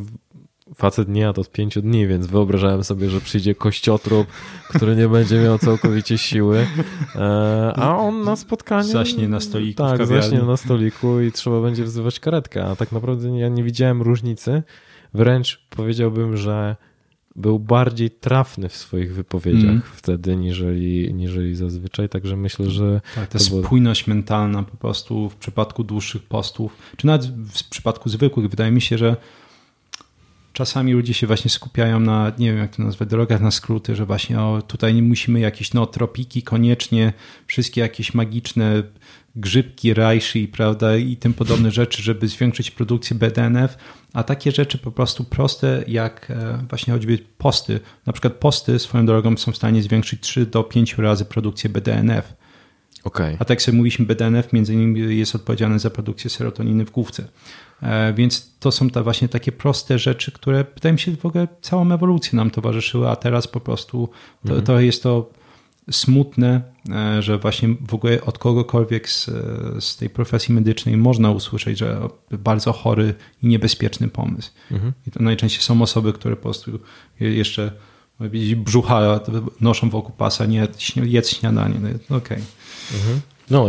facet 0.75 1.09
nie 1.09 1.21
jadł 1.21 1.41
od 1.41 1.51
pięciu 1.51 1.81
dni, 1.81 2.07
więc 2.07 2.27
wyobrażałem 2.27 2.83
sobie, 2.83 3.09
że 3.09 3.21
przyjdzie 3.21 3.55
kościotrup, 3.55 4.27
który 4.69 4.95
nie 4.95 5.07
będzie 5.07 5.41
miał 5.41 5.59
całkowicie 5.59 6.17
siły, 6.17 6.67
e, 7.15 7.73
a 7.75 7.97
on 7.97 8.23
na 8.23 8.35
spotkaniu... 8.35 8.87
Zaśnie 8.87 9.27
na 9.27 9.39
stoliku 9.39 9.83
Tak, 9.83 10.07
zaśnie 10.07 10.41
na 10.41 10.57
stoliku 10.57 11.21
i 11.21 11.31
trzeba 11.31 11.61
będzie 11.61 11.83
wzywać 11.83 12.19
karetkę, 12.19 12.65
a 12.65 12.75
tak 12.75 12.91
naprawdę 12.91 13.39
ja 13.39 13.49
nie 13.49 13.63
widziałem 13.63 14.01
różnicy. 14.01 14.63
Wręcz 15.13 15.65
powiedziałbym, 15.69 16.37
że 16.37 16.75
był 17.35 17.59
bardziej 17.59 18.11
trafny 18.11 18.69
w 18.69 18.75
swoich 18.75 19.13
wypowiedziach 19.13 19.69
mm. 19.69 19.81
wtedy, 19.95 20.35
niżeli, 20.35 21.13
niżeli 21.13 21.55
zazwyczaj, 21.55 22.09
także 22.09 22.37
myślę, 22.37 22.69
że... 22.69 23.01
Tak, 23.15 23.29
ta 23.29 23.39
spójność 23.39 24.03
było... 24.03 24.15
mentalna 24.15 24.63
po 24.63 24.77
prostu 24.77 25.29
w 25.29 25.35
przypadku 25.35 25.83
dłuższych 25.83 26.23
postów, 26.23 26.77
czy 26.97 27.07
nawet 27.07 27.25
w 27.27 27.69
przypadku 27.69 28.09
zwykłych, 28.09 28.49
wydaje 28.49 28.71
mi 28.71 28.81
się, 28.81 28.97
że 28.97 29.15
czasami 30.65 30.93
ludzie 30.93 31.13
się 31.13 31.27
właśnie 31.27 31.51
skupiają 31.51 31.99
na, 31.99 32.31
nie 32.37 32.47
wiem 32.47 32.57
jak 32.57 32.75
to 32.75 32.83
nazwać, 32.83 33.09
drogach 33.09 33.41
na 33.41 33.51
skróty, 33.51 33.95
że 33.95 34.05
właśnie 34.05 34.39
o, 34.39 34.61
tutaj 34.61 34.93
nie 34.93 35.01
musimy 35.01 35.39
jakieś 35.39 35.73
no, 35.73 35.85
tropiki 35.85 36.43
koniecznie, 36.43 37.13
wszystkie 37.47 37.81
jakieś 37.81 38.13
magiczne 38.13 38.83
grzybki, 39.35 39.93
rajszy, 39.93 40.47
prawda, 40.47 40.97
i 40.97 41.17
tym 41.17 41.33
podobne 41.33 41.71
rzeczy, 41.71 42.03
żeby 42.03 42.27
zwiększyć 42.27 42.71
produkcję 42.71 43.15
BDNF, 43.15 43.77
a 44.13 44.23
takie 44.23 44.51
rzeczy 44.51 44.77
po 44.77 44.91
prostu 44.91 45.23
proste, 45.23 45.83
jak 45.87 46.31
e, 46.31 46.65
właśnie 46.69 46.93
choćby 46.93 47.19
posty. 47.37 47.79
Na 48.05 48.13
przykład 48.13 48.33
posty 48.33 48.79
swoją 48.79 49.05
drogą 49.05 49.37
są 49.37 49.51
w 49.51 49.57
stanie 49.57 49.83
zwiększyć 49.83 50.21
3 50.21 50.45
do 50.45 50.63
5 50.63 50.97
razy 50.97 51.25
produkcję 51.25 51.69
BDNF. 51.69 52.33
Okay. 53.03 53.33
A 53.35 53.37
tak 53.37 53.49
jak 53.49 53.61
sobie 53.61 53.77
mówiliśmy, 53.77 54.05
BDNF 54.05 54.53
między 54.53 54.73
innymi 54.73 55.17
jest 55.17 55.35
odpowiedzialny 55.35 55.79
za 55.79 55.89
produkcję 55.89 56.29
serotoniny 56.29 56.85
w 56.85 56.91
główce. 56.91 57.27
E, 57.81 58.13
więc 58.13 58.51
to 58.59 58.71
są 58.71 58.89
te 58.89 59.03
właśnie 59.03 59.29
takie 59.29 59.51
proste 59.51 59.99
rzeczy, 59.99 60.31
które 60.31 60.65
wydaje 60.73 60.93
mi 60.93 60.99
się 60.99 61.15
w 61.15 61.25
ogóle 61.25 61.47
całą 61.61 61.91
ewolucję 61.91 62.37
nam 62.37 62.51
towarzyszyły, 62.51 63.09
a 63.09 63.15
teraz 63.15 63.47
po 63.47 63.59
prostu 63.59 64.09
to, 64.43 64.49
mhm. 64.49 64.65
to 64.65 64.79
jest 64.79 65.03
to 65.03 65.29
smutne, 65.91 66.61
e, 66.89 67.21
że 67.21 67.37
właśnie 67.37 67.75
w 67.87 67.93
ogóle 67.93 68.21
od 68.21 68.37
kogokolwiek 68.37 69.09
z, 69.09 69.29
z 69.79 69.97
tej 69.97 70.09
profesji 70.09 70.55
medycznej 70.55 70.97
można 70.97 71.31
usłyszeć, 71.31 71.77
że 71.77 72.01
bardzo 72.31 72.73
chory 72.73 73.13
i 73.43 73.47
niebezpieczny 73.47 74.07
pomysł. 74.07 74.51
Mhm. 74.71 74.93
I 75.07 75.11
to 75.11 75.23
najczęściej 75.23 75.61
są 75.61 75.81
osoby, 75.81 76.13
które 76.13 76.35
po 76.35 76.41
prostu 76.41 76.79
jeszcze 77.19 77.71
brzucha 78.55 79.19
noszą 79.61 79.89
wokół 79.89 80.15
pasa, 80.15 80.45
nie 80.45 80.67
jedz 80.95 81.29
śniadanie. 81.29 81.75
No, 81.81 82.17
Okej. 82.17 82.37
Okay. 82.37 82.41
Mhm. 82.93 83.21
No, 83.49 83.67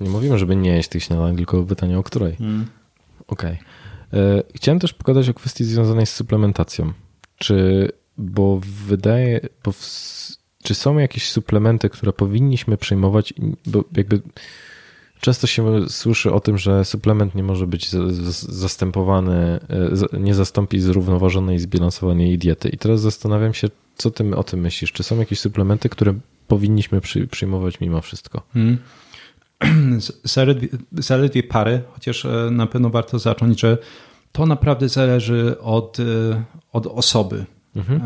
nie 0.00 0.10
mówimy, 0.10 0.38
żeby 0.38 0.56
nie 0.56 0.70
jeść 0.70 0.88
tych 0.88 1.04
śniadań, 1.04 1.36
tylko 1.36 1.62
pytanie 1.62 1.98
o 1.98 2.02
której. 2.02 2.32
Mhm. 2.32 2.66
Okej. 3.32 3.58
Okay. 4.10 4.20
E, 4.20 4.42
chciałem 4.54 4.78
też 4.78 4.92
pogadać 4.92 5.28
o 5.28 5.34
kwestii 5.34 5.64
związanej 5.64 6.06
z 6.06 6.14
suplementacją. 6.14 6.92
Czy, 7.38 7.88
bo 8.18 8.60
wydaje, 8.86 9.40
bo 9.64 9.72
w, 9.72 9.78
czy 10.62 10.74
są 10.74 10.98
jakieś 10.98 11.30
suplementy, 11.30 11.88
które 11.88 12.12
powinniśmy 12.12 12.76
przyjmować, 12.76 13.34
bo 13.66 13.84
jakby 13.96 14.20
często 15.20 15.46
się 15.46 15.88
słyszy 15.88 16.32
o 16.32 16.40
tym, 16.40 16.58
że 16.58 16.84
suplement 16.84 17.34
nie 17.34 17.42
może 17.42 17.66
być 17.66 17.90
zastępowany, 18.48 19.60
e, 20.12 20.18
nie 20.20 20.34
zastąpi 20.34 20.80
zrównoważonej 20.80 21.58
zbilansowanej 21.58 22.38
diety. 22.38 22.68
I 22.68 22.78
teraz 22.78 23.00
zastanawiam 23.00 23.54
się, 23.54 23.68
co 23.96 24.10
ty 24.10 24.36
o 24.36 24.44
tym 24.44 24.60
myślisz? 24.60 24.92
Czy 24.92 25.02
są 25.02 25.18
jakieś 25.18 25.40
suplementy, 25.40 25.88
które 25.88 26.14
powinniśmy 26.48 27.00
przyjmować 27.30 27.80
mimo 27.80 28.00
wszystko? 28.00 28.42
Hmm. 28.52 28.78
Zaledwie, 30.24 30.68
zaledwie 30.92 31.42
parę, 31.42 31.80
chociaż 31.92 32.24
e, 32.24 32.48
na 32.50 32.66
pewno 32.66 32.90
warto 32.90 33.18
zacząć, 33.18 33.60
że 33.60 33.78
to 34.32 34.46
naprawdę 34.46 34.88
zależy 34.88 35.60
od, 35.60 36.00
e, 36.00 36.44
od 36.72 36.86
osoby. 36.86 37.44
Mhm. 37.76 38.02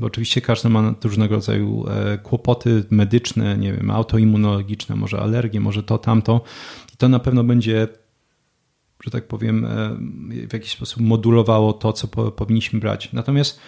E, 0.00 0.04
oczywiście 0.06 0.40
każdy 0.40 0.68
ma 0.68 0.94
różnego 1.04 1.34
rodzaju 1.34 1.84
kłopoty 2.22 2.84
medyczne, 2.90 3.58
nie 3.58 3.72
wiem, 3.72 3.90
autoimmunologiczne, 3.90 4.96
może 4.96 5.20
alergie, 5.20 5.60
może 5.60 5.82
to, 5.82 5.98
tamto. 5.98 6.40
I 6.94 6.96
to 6.96 7.08
na 7.08 7.18
pewno 7.18 7.44
będzie, 7.44 7.88
że 9.04 9.10
tak 9.10 9.28
powiem, 9.28 9.66
w 10.48 10.52
jakiś 10.52 10.70
sposób 10.70 11.02
modulowało 11.02 11.72
to, 11.72 11.92
co 11.92 12.08
powinniśmy 12.08 12.80
brać. 12.80 13.12
Natomiast 13.12 13.60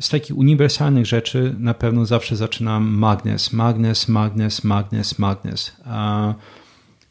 z 0.00 0.08
takich 0.08 0.36
uniwersalnych 0.36 1.06
rzeczy 1.06 1.54
na 1.58 1.74
pewno 1.74 2.06
zawsze 2.06 2.36
zaczynam 2.36 2.88
magnes, 2.88 3.52
magnes, 3.52 4.08
magnes, 4.08 4.64
magnes, 4.64 5.18
magnes. 5.18 5.76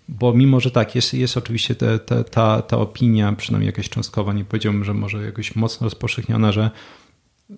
Bo 0.10 0.34
mimo, 0.34 0.60
że 0.60 0.72
tak, 0.72 0.96
jest, 0.96 1.14
jest 1.14 1.38
oczywiście 1.38 1.76
te, 1.76 2.00
te, 2.00 2.24
ta, 2.24 2.62
ta 2.62 2.78
opinia, 2.78 3.34
przynajmniej 3.34 3.68
jakaś 3.68 3.90
cząstkowa, 3.90 4.34
nie 4.34 4.46
powiedziałbym, 4.46 4.84
że 4.84 4.94
może 4.94 5.26
jakoś 5.26 5.56
mocno 5.56 5.86
rozpowszechniona, 5.86 6.52
że 6.52 6.72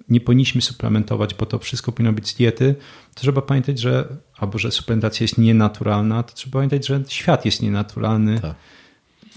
nie 0.09 0.21
powinniśmy 0.21 0.61
suplementować, 0.61 1.33
bo 1.33 1.45
to 1.45 1.59
wszystko 1.59 1.91
powinno 1.91 2.13
być 2.13 2.29
z 2.29 2.35
diety, 2.35 2.75
to 3.15 3.21
trzeba 3.21 3.41
pamiętać, 3.41 3.79
że 3.79 4.07
albo 4.37 4.57
że 4.57 4.71
suplementacja 4.71 5.23
jest 5.23 5.37
nienaturalna, 5.37 6.23
to 6.23 6.33
trzeba 6.33 6.53
pamiętać, 6.53 6.87
że 6.87 7.03
świat 7.07 7.45
jest 7.45 7.61
nienaturalny. 7.61 8.39
Tak 8.39 8.55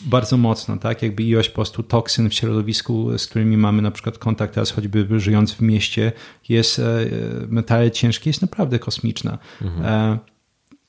bardzo 0.06 0.36
mocno, 0.36 0.76
tak? 0.76 1.02
Jakby 1.02 1.22
ilość 1.22 1.48
po 1.48 1.54
prostu 1.54 1.82
toksyn 1.82 2.30
w 2.30 2.34
środowisku, 2.34 3.18
z 3.18 3.26
którymi 3.26 3.56
mamy 3.56 3.82
na 3.82 3.90
przykład 3.90 4.18
kontakt 4.18 4.54
teraz 4.54 4.70
choćby 4.70 5.20
żyjąc 5.20 5.52
w 5.52 5.60
mieście, 5.60 6.12
jest 6.48 6.78
e, 6.78 6.82
metale 7.48 7.90
ciężkie, 7.90 8.30
jest 8.30 8.42
naprawdę 8.42 8.78
kosmiczna. 8.78 9.38
Mhm. 9.62 9.84
E, 9.86 10.18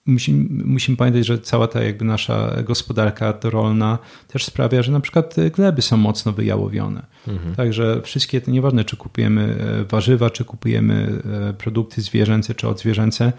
musimy, 0.06 0.64
musimy 0.66 0.98
pamiętać, 0.98 1.26
że 1.26 1.40
cała 1.40 1.68
ta 1.68 1.84
jakby 1.84 2.06
nasza 2.06 2.64
gospodarka 2.64 3.34
rolna 3.44 3.98
też 4.28 4.46
sprawia, 4.46 4.82
że 4.84 4.92
na 4.92 5.00
przykład 5.00 5.36
gleby 5.56 5.82
są 5.82 5.98
mocno 5.98 6.32
wyjałowione. 6.32 7.06
Mhm. 7.28 7.56
Także 7.56 8.02
wszystkie 8.02 8.42
to 8.42 8.52
nieważne, 8.52 8.86
czy 8.86 8.98
kupujemy 8.98 9.58
e, 9.82 9.84
warzywa, 9.86 10.30
czy 10.30 10.46
kupujemy 10.46 11.22
produkty 11.58 12.02
zwierzęce, 12.02 12.56
czy 12.56 12.68
odzwierzęce, 12.68 13.34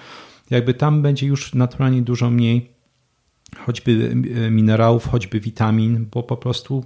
jakby 0.50 0.74
tam 0.74 1.02
będzie 1.02 1.26
już 1.26 1.54
naturalnie 1.54 2.02
dużo 2.02 2.30
mniej 2.30 2.72
choćby 3.59 4.14
e, 4.34 4.50
minerałów, 4.50 5.09
choćby 5.09 5.40
witamin, 5.40 6.07
bo 6.11 6.22
po 6.22 6.36
prostu 6.36 6.84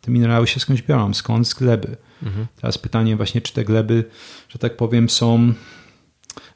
te 0.00 0.10
minerały 0.10 0.46
się 0.46 0.60
skądś 0.60 0.82
biorą, 0.82 1.14
skąd 1.14 1.48
z 1.48 1.54
gleby. 1.54 1.96
Mhm. 2.22 2.46
Teraz 2.60 2.78
pytanie 2.78 3.16
właśnie, 3.16 3.40
czy 3.40 3.52
te 3.52 3.64
gleby, 3.64 4.04
że 4.48 4.58
tak 4.58 4.76
powiem, 4.76 5.08
są 5.08 5.52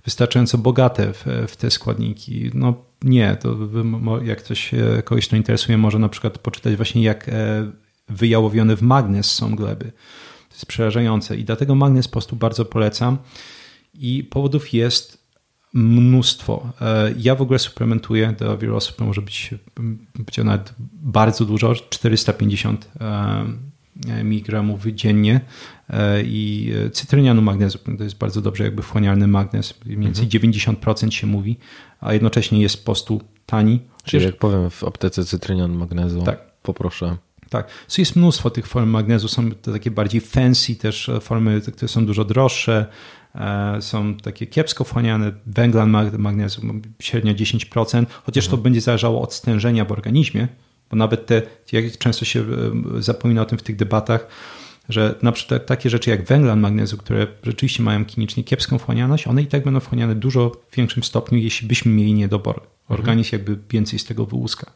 wystarczająco 0.05 0.59
bogate 0.59 1.13
w, 1.13 1.25
w 1.49 1.57
te 1.57 1.71
składniki. 1.71 2.51
No 2.55 2.75
nie, 3.03 3.37
to 3.37 3.57
jak 4.25 4.39
ktoś 4.39 4.71
kogoś 5.05 5.29
to 5.29 5.37
interesuje, 5.37 5.79
może 5.79 5.99
na 5.99 6.09
przykład 6.09 6.39
poczytać 6.39 6.77
właśnie 6.77 7.03
jak 7.03 7.29
e, 7.29 7.33
wyjałowione 8.09 8.77
w 8.77 8.83
magnes 8.83 9.31
są 9.31 9.57
gleby. 9.57 9.85
To 10.49 10.55
jest 10.55 10.67
przerażające 10.67 11.37
i 11.37 11.45
dlatego 11.45 11.75
magnes 11.75 12.09
po 12.09 12.13
prostu 12.13 12.37
bardzo 12.37 12.65
polecam 12.65 13.19
i 13.95 14.25
powodów 14.25 14.73
jest 14.73 15.18
mnóstwo. 15.75 16.73
E, 16.81 17.15
ja 17.19 17.35
w 17.35 17.43
ogóle 17.43 17.59
suplementuję, 17.59 18.35
dla 18.39 18.57
wielu 18.57 18.77
osób 18.77 19.01
może 19.01 19.23
być, 19.23 19.55
być 20.15 20.39
nawet 20.39 20.75
bardzo 20.93 21.45
dużo, 21.45 21.75
450 21.75 22.89
e, 23.01 24.21
mg 24.21 24.65
dziennie 24.93 25.41
e, 25.91 26.23
i 26.23 26.73
cytrynianu 26.93 27.43
magnezu, 27.43 27.79
to 27.99 28.05
jest 28.05 28.19
bardzo 28.19 28.41
dobrze 28.41 28.65
jakby 28.65 28.83
wchłanialny 28.83 29.27
magnez, 29.27 29.75
mniej 29.85 29.99
więcej 29.99 30.25
mhm. 30.25 30.53
90% 30.53 31.11
się 31.11 31.27
mówi, 31.27 31.57
a 32.01 32.13
jednocześnie 32.13 32.63
jest 32.63 32.79
po 32.79 32.85
prostu 32.85 33.21
tani. 33.47 33.81
Czyli 34.05 34.25
jak 34.25 34.37
powiem 34.37 34.71
w 34.71 34.85
aptece 34.85 35.25
cytrynian 35.25 35.73
magnezu, 35.73 36.23
tak. 36.23 36.53
poproszę. 36.63 37.17
Tak, 37.51 37.69
jest 37.99 38.17
mnóstwo 38.17 38.51
tych 38.51 38.67
form 38.67 38.91
magnezu, 38.91 39.29
są 39.29 39.53
to 39.53 39.73
takie 39.73 39.91
bardziej 39.91 40.21
fancy 40.21 40.77
też 40.77 41.11
formy, 41.21 41.61
które 41.61 41.89
są 41.89 42.07
dużo 42.07 42.25
droższe, 42.25 42.87
są 43.81 44.15
takie 44.15 44.47
kiepsko 44.47 44.85
wchłaniane, 44.85 45.33
węgla, 45.47 45.87
magnezu 46.19 46.63
średnio 47.03 47.35
10%, 47.35 48.07
chociaż 48.25 48.45
mhm. 48.45 48.51
to 48.51 48.57
będzie 48.57 48.81
zależało 48.81 49.23
od 49.23 49.35
stężenia 49.35 49.85
w 49.85 49.93
organizmie, 49.93 50.49
bo 50.91 50.97
nawet 50.97 51.27
te, 51.27 51.43
jak 51.73 51.99
często 51.99 52.25
się 52.25 52.41
e, 52.41 52.45
zapomina 53.03 53.43
o 53.43 53.45
tym 53.45 53.59
w 53.59 53.63
tych 53.63 53.77
debatach, 53.77 54.27
że 54.89 55.15
na 55.23 55.33
przykład 55.33 55.67
takie 55.67 55.91
rzeczy 55.91 56.11
jak 56.11 56.25
węglan 56.25 56.61
magnezu, 56.61 56.97
które 56.97 57.27
rzeczywiście 57.43 57.83
mają 57.83 58.05
klinicznie 58.05 58.45
kiepską 58.45 58.79
wchłanialność, 58.79 59.27
one 59.27 59.43
i 59.43 59.47
tak 59.47 59.65
będą 59.65 59.81
wchłaniane 59.81 60.15
w 60.15 60.19
dużo 60.19 60.53
większym 60.77 61.03
stopniu, 61.03 61.39
jeśli 61.39 61.69
byśmy 61.69 61.93
mieli 61.93 62.15
niedobór. 62.15 62.61
Organizm 62.89 63.31
jakby 63.33 63.59
więcej 63.71 63.99
z 63.99 64.05
tego 64.05 64.27
wyłuska. 64.27 64.73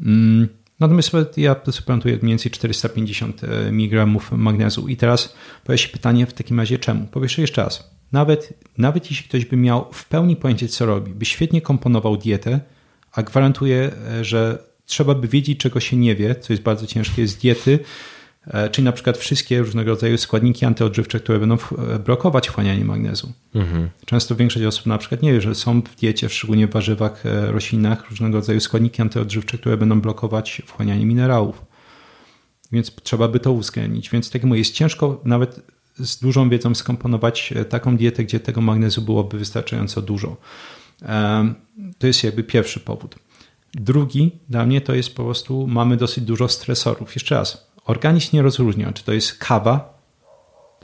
Mm, 0.00 0.48
natomiast 0.80 1.12
ja 1.36 1.56
suplementuję 1.70 2.18
mniej 2.22 2.28
więcej 2.28 2.52
450 2.52 3.44
e, 3.44 3.68
mg 3.68 4.06
magnezu. 4.32 4.88
I 4.88 4.96
teraz 4.96 5.34
pojawia 5.64 5.82
się 5.82 5.88
pytanie 5.88 6.26
w 6.26 6.32
takim 6.32 6.60
razie 6.60 6.78
czemu? 6.78 7.06
Powiesz 7.06 7.38
jeszcze 7.38 7.62
raz. 7.62 7.90
Nawet, 8.12 8.52
nawet 8.78 9.10
jeśli 9.10 9.28
ktoś 9.28 9.44
by 9.44 9.56
miał 9.56 9.86
w 9.92 10.08
pełni 10.08 10.36
pojęcie, 10.36 10.68
co 10.68 10.86
robi, 10.86 11.14
by 11.14 11.24
świetnie 11.24 11.62
komponował 11.62 12.16
dietę, 12.16 12.60
a 13.12 13.22
gwarantuję, 13.22 13.90
e, 14.10 14.24
że 14.24 14.58
trzeba 14.86 15.14
by 15.14 15.28
wiedzieć, 15.28 15.58
czego 15.58 15.80
się 15.80 15.96
nie 15.96 16.16
wie, 16.16 16.34
co 16.34 16.52
jest 16.52 16.62
bardzo 16.62 16.86
ciężkie 16.86 17.26
z 17.26 17.36
diety, 17.36 17.78
czyli 18.72 18.84
na 18.84 18.92
przykład 18.92 19.18
wszystkie 19.18 19.58
różnego 19.58 19.90
rodzaju 19.90 20.18
składniki 20.18 20.64
antyodżywcze, 20.64 21.20
które 21.20 21.38
będą 21.38 21.56
e, 21.94 21.98
blokować 21.98 22.48
wchłanianie 22.48 22.84
magnezu. 22.84 23.32
Mhm. 23.54 23.88
Często 24.06 24.36
większość 24.36 24.66
osób 24.66 24.86
na 24.86 24.98
przykład 24.98 25.22
nie 25.22 25.32
wie, 25.32 25.40
że 25.40 25.54
są 25.54 25.82
w 25.82 25.96
diecie, 25.96 26.28
szczególnie 26.28 26.66
w 26.66 26.70
warzywach, 26.70 27.26
e, 27.26 27.52
roślinach, 27.52 28.10
różnego 28.10 28.36
rodzaju 28.38 28.60
składniki 28.60 29.02
antyodżywcze, 29.02 29.58
które 29.58 29.76
będą 29.76 30.00
blokować 30.00 30.62
wchłanianie 30.66 31.06
minerałów. 31.06 31.64
Więc 32.72 32.92
trzeba 33.02 33.28
by 33.28 33.40
to 33.40 33.52
uwzględnić. 33.52 34.10
Więc 34.10 34.30
tak 34.30 34.34
jak 34.34 34.44
mówię, 34.44 34.58
jest 34.58 34.74
ciężko 34.74 35.20
nawet 35.24 35.60
z 35.98 36.18
dużą 36.18 36.48
wiedzą 36.48 36.74
skomponować 36.74 37.54
taką 37.68 37.96
dietę, 37.96 38.24
gdzie 38.24 38.40
tego 38.40 38.60
magnezu 38.60 39.02
byłoby 39.02 39.38
wystarczająco 39.38 40.02
dużo. 40.02 40.36
To 41.98 42.06
jest 42.06 42.24
jakby 42.24 42.44
pierwszy 42.44 42.80
powód. 42.80 43.14
Drugi 43.74 44.30
dla 44.48 44.66
mnie 44.66 44.80
to 44.80 44.94
jest 44.94 45.14
po 45.14 45.24
prostu 45.24 45.66
mamy 45.66 45.96
dosyć 45.96 46.24
dużo 46.24 46.48
stresorów. 46.48 47.14
Jeszcze 47.14 47.34
raz, 47.34 47.71
organizm 47.84 48.36
nie 48.36 48.42
rozróżnia, 48.42 48.92
czy 48.92 49.04
to 49.04 49.12
jest 49.12 49.38
kawa, 49.38 49.92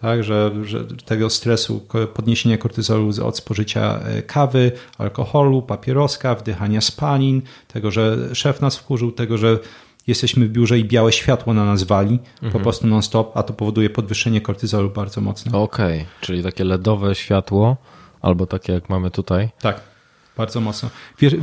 tak, 0.00 0.24
że, 0.24 0.52
że 0.64 0.84
tego 0.84 1.30
stresu, 1.30 1.86
podniesienia 2.14 2.58
kortyzolu 2.58 3.10
od 3.24 3.36
spożycia 3.36 3.98
e, 3.98 4.22
kawy, 4.22 4.72
alkoholu, 4.98 5.62
papieroska, 5.62 6.34
wdychania 6.34 6.80
spalin, 6.80 7.42
tego, 7.68 7.90
że 7.90 8.34
szef 8.34 8.60
nas 8.60 8.76
wkurzył, 8.76 9.12
tego, 9.12 9.38
że 9.38 9.58
jesteśmy 10.06 10.46
w 10.46 10.50
biurze 10.50 10.78
i 10.78 10.84
białe 10.84 11.12
światło 11.12 11.54
na 11.54 11.64
nas 11.64 11.82
wali 11.82 12.18
mhm. 12.34 12.52
po 12.52 12.60
prostu 12.60 12.86
non-stop, 12.86 13.36
a 13.36 13.42
to 13.42 13.52
powoduje 13.52 13.90
podwyższenie 13.90 14.40
kortyzolu 14.40 14.90
bardzo 14.90 15.20
mocno. 15.20 15.62
Okej, 15.62 15.98
okay. 16.00 16.06
czyli 16.20 16.42
takie 16.42 16.64
LEDowe 16.64 17.14
światło, 17.14 17.76
albo 18.20 18.46
takie 18.46 18.72
jak 18.72 18.88
mamy 18.88 19.10
tutaj. 19.10 19.48
Tak, 19.60 19.80
bardzo 20.36 20.60
mocno. 20.60 20.90
Wiesz, 21.18 21.34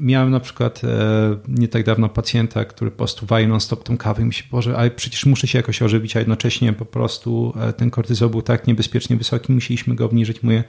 miałem 0.00 0.30
na 0.30 0.40
przykład 0.40 0.84
e, 0.84 1.36
nie 1.48 1.68
tak 1.68 1.84
dawno 1.84 2.08
pacjenta, 2.08 2.64
który 2.64 2.90
po 2.90 2.96
prostu 2.96 3.26
waje 3.26 3.48
non-stop 3.48 3.84
tą 3.84 3.96
kawę 3.96 4.22
i 4.22 4.24
myśli, 4.24 4.48
Boże, 4.50 4.76
ale 4.76 4.90
przecież 4.90 5.26
muszę 5.26 5.46
się 5.46 5.58
jakoś 5.58 5.82
ożywić, 5.82 6.16
a 6.16 6.18
jednocześnie 6.18 6.72
po 6.72 6.84
prostu 6.84 7.52
e, 7.60 7.72
ten 7.72 7.90
kortyzol 7.90 8.30
był 8.30 8.42
tak 8.42 8.66
niebezpiecznie 8.66 9.16
wysoki, 9.16 9.52
musieliśmy 9.52 9.94
go 9.94 10.04
obniżyć. 10.04 10.42
Mówię, 10.42 10.64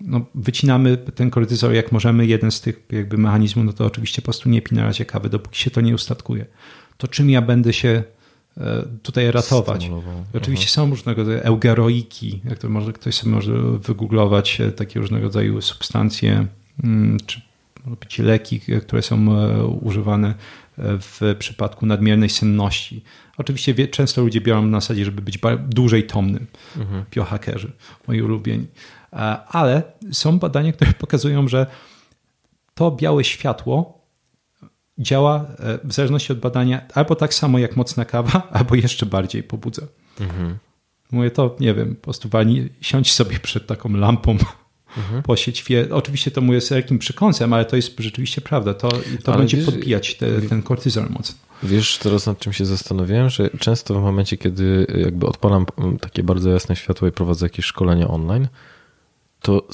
no, 0.00 0.20
wycinamy 0.34 0.96
ten 0.96 1.30
kortyzol 1.30 1.74
jak 1.74 1.92
możemy. 1.92 2.26
Jeden 2.26 2.50
z 2.50 2.60
tych 2.60 2.82
jakby 2.90 3.18
mechanizmów, 3.18 3.64
no 3.66 3.72
to 3.72 3.86
oczywiście 3.86 4.22
po 4.22 4.26
prostu 4.26 4.48
nie 4.48 4.62
pij 4.62 4.78
na 4.78 4.84
razie 4.84 5.04
kawy, 5.04 5.28
dopóki 5.28 5.58
się 5.58 5.70
to 5.70 5.80
nie 5.80 5.94
ustatkuje. 5.94 6.46
To 6.96 7.08
czym 7.08 7.30
ja 7.30 7.42
będę 7.42 7.72
się 7.72 8.02
tutaj 9.02 9.30
ratować. 9.30 9.90
Oczywiście 10.34 10.68
są 10.68 10.90
różnego 10.90 11.22
rodzaju 11.22 11.40
eugeroiki, 11.42 12.40
jak 12.44 12.58
to 12.58 12.68
może 12.68 12.92
ktoś 12.92 13.14
sobie 13.14 13.32
może 13.32 13.52
wygooglować, 13.62 14.58
takie 14.76 15.00
różnego 15.00 15.24
rodzaju 15.24 15.60
substancje, 15.60 16.46
mm, 16.84 17.18
czy 17.26 17.40
być 17.86 18.18
leki, 18.18 18.60
które 18.60 19.02
są 19.02 19.38
e, 19.38 19.64
używane 19.66 20.28
e, 20.28 20.34
w 20.78 21.36
przypadku 21.38 21.86
nadmiernej 21.86 22.28
senności. 22.28 23.04
Oczywiście 23.38 23.88
często 23.88 24.22
ludzie 24.22 24.40
biorą 24.40 24.66
na 24.66 24.80
zasadzie, 24.80 25.04
żeby 25.04 25.22
być 25.22 25.38
dłużej 25.68 26.06
tomnym. 26.06 26.46
Mhm. 26.76 27.04
Biohackerzy, 27.10 27.72
moi 28.08 28.22
ulubieni. 28.22 28.66
E, 29.12 29.16
ale 29.46 29.82
są 30.12 30.38
badania, 30.38 30.72
które 30.72 30.92
pokazują, 31.04 31.48
że 31.48 31.66
to 32.74 32.90
białe 32.90 33.24
światło 33.24 34.02
działa 34.98 35.46
w 35.84 35.92
zależności 35.92 36.32
od 36.32 36.38
badania 36.38 36.82
albo 36.94 37.14
tak 37.14 37.34
samo 37.34 37.58
jak 37.58 37.76
mocna 37.76 38.04
kawa, 38.04 38.48
albo 38.58 38.74
jeszcze 38.74 39.06
bardziej 39.06 39.42
pobudza. 39.42 39.82
Mhm. 40.20 40.58
Mówię 41.12 41.30
to, 41.30 41.56
nie 41.60 41.74
wiem, 41.74 41.96
po 41.96 42.02
prostu 42.02 42.28
wali, 42.28 42.68
siądź 42.80 43.12
sobie 43.12 43.38
przed 43.38 43.66
taką 43.66 43.92
lampą 43.92 44.36
mhm. 44.96 45.22
posieć. 45.22 45.64
Oczywiście 45.90 46.30
to 46.30 46.40
mówię 46.40 46.60
z 46.60 46.70
wielkim 46.70 46.98
przekąsem, 46.98 47.52
ale 47.52 47.64
to 47.64 47.76
jest 47.76 48.00
rzeczywiście 48.00 48.40
prawda. 48.40 48.74
To, 48.74 48.88
to 49.24 49.38
będzie 49.38 49.56
wiesz, 49.56 49.66
podbijać 49.66 50.14
te, 50.14 50.42
ten 50.42 50.62
kortyzol 50.62 51.06
mocno. 51.10 51.38
Wiesz, 51.62 51.98
teraz 51.98 52.26
nad 52.26 52.38
czym 52.38 52.52
się 52.52 52.64
zastanowiłem, 52.64 53.30
że 53.30 53.50
często 53.58 54.00
w 54.00 54.02
momencie, 54.02 54.36
kiedy 54.36 54.86
jakby 54.98 55.26
odpalam 55.26 55.66
takie 56.00 56.22
bardzo 56.22 56.50
jasne 56.50 56.76
światło 56.76 57.08
i 57.08 57.12
prowadzę 57.12 57.46
jakieś 57.46 57.64
szkolenia 57.64 58.08
online, 58.08 58.48
to 59.40 59.66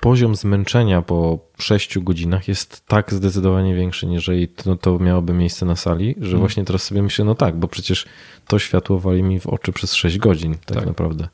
poziom 0.00 0.36
zmęczenia 0.36 1.02
po 1.02 1.38
6 1.58 1.98
godzinach 1.98 2.48
jest 2.48 2.86
tak 2.86 3.14
zdecydowanie 3.14 3.74
większy, 3.74 4.06
niż 4.06 4.30
to, 4.56 4.76
to 4.76 4.98
miałoby 4.98 5.32
miejsce 5.32 5.66
na 5.66 5.76
sali, 5.76 6.08
że 6.08 6.20
hmm. 6.20 6.40
właśnie 6.40 6.64
teraz 6.64 6.82
sobie 6.82 7.02
myślę, 7.02 7.24
no 7.24 7.34
tak, 7.34 7.56
bo 7.56 7.68
przecież 7.68 8.06
to 8.48 8.58
światło 8.58 8.98
wali 8.98 9.22
mi 9.22 9.40
w 9.40 9.46
oczy 9.46 9.72
przez 9.72 9.94
6 9.94 10.18
godzin, 10.18 10.54
tak, 10.54 10.76
tak. 10.76 10.86
naprawdę. 10.86 11.28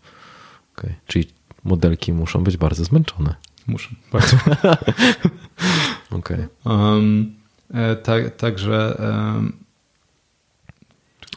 Okay. 0.76 0.94
Czyli 1.06 1.26
modelki 1.64 2.12
muszą 2.12 2.44
być 2.44 2.56
bardzo 2.56 2.84
zmęczone. 2.84 3.34
Muszą, 3.66 3.94
bardzo. 4.12 4.36
Okej. 6.10 6.46
Okay. 6.64 6.76
Um, 6.76 7.34
e, 7.74 7.96
tak, 7.96 8.36
także... 8.36 8.96
Um, 9.34 9.62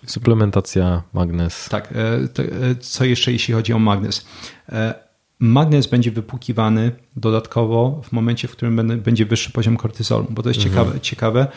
Suplementacja, 0.05 1.03
magnez. 1.13 1.69
Tak, 1.69 1.89
e, 1.91 2.27
to, 2.27 2.43
e, 2.43 2.47
co 2.79 3.05
jeszcze 3.05 3.31
jeśli 3.31 3.53
chodzi 3.53 3.73
o 3.73 3.79
magnez? 3.79 4.25
E, 4.69 4.93
magnez 5.39 5.87
będzie 5.87 6.11
wypłukiwany 6.11 6.91
dodatkowo 7.15 8.01
w 8.03 8.11
momencie, 8.11 8.47
w 8.47 8.51
którym 8.51 9.01
będzie 9.01 9.25
wyższy 9.25 9.51
poziom 9.51 9.77
kortyzolu, 9.77 10.27
bo 10.29 10.43
to 10.43 10.49
jest 10.49 10.65
mhm. 10.65 10.75
ciekawe, 10.75 10.99
ciekawe. 11.01 11.47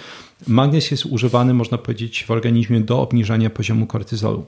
Magnez 0.47 0.91
jest 0.91 1.07
używany, 1.07 1.55
można 1.55 1.79
powiedzieć, 1.79 2.25
w 2.25 2.31
organizmie 2.31 2.81
do 2.81 3.01
obniżania 3.01 3.51
poziomu 3.51 3.87
kortyzolu. 3.87 4.47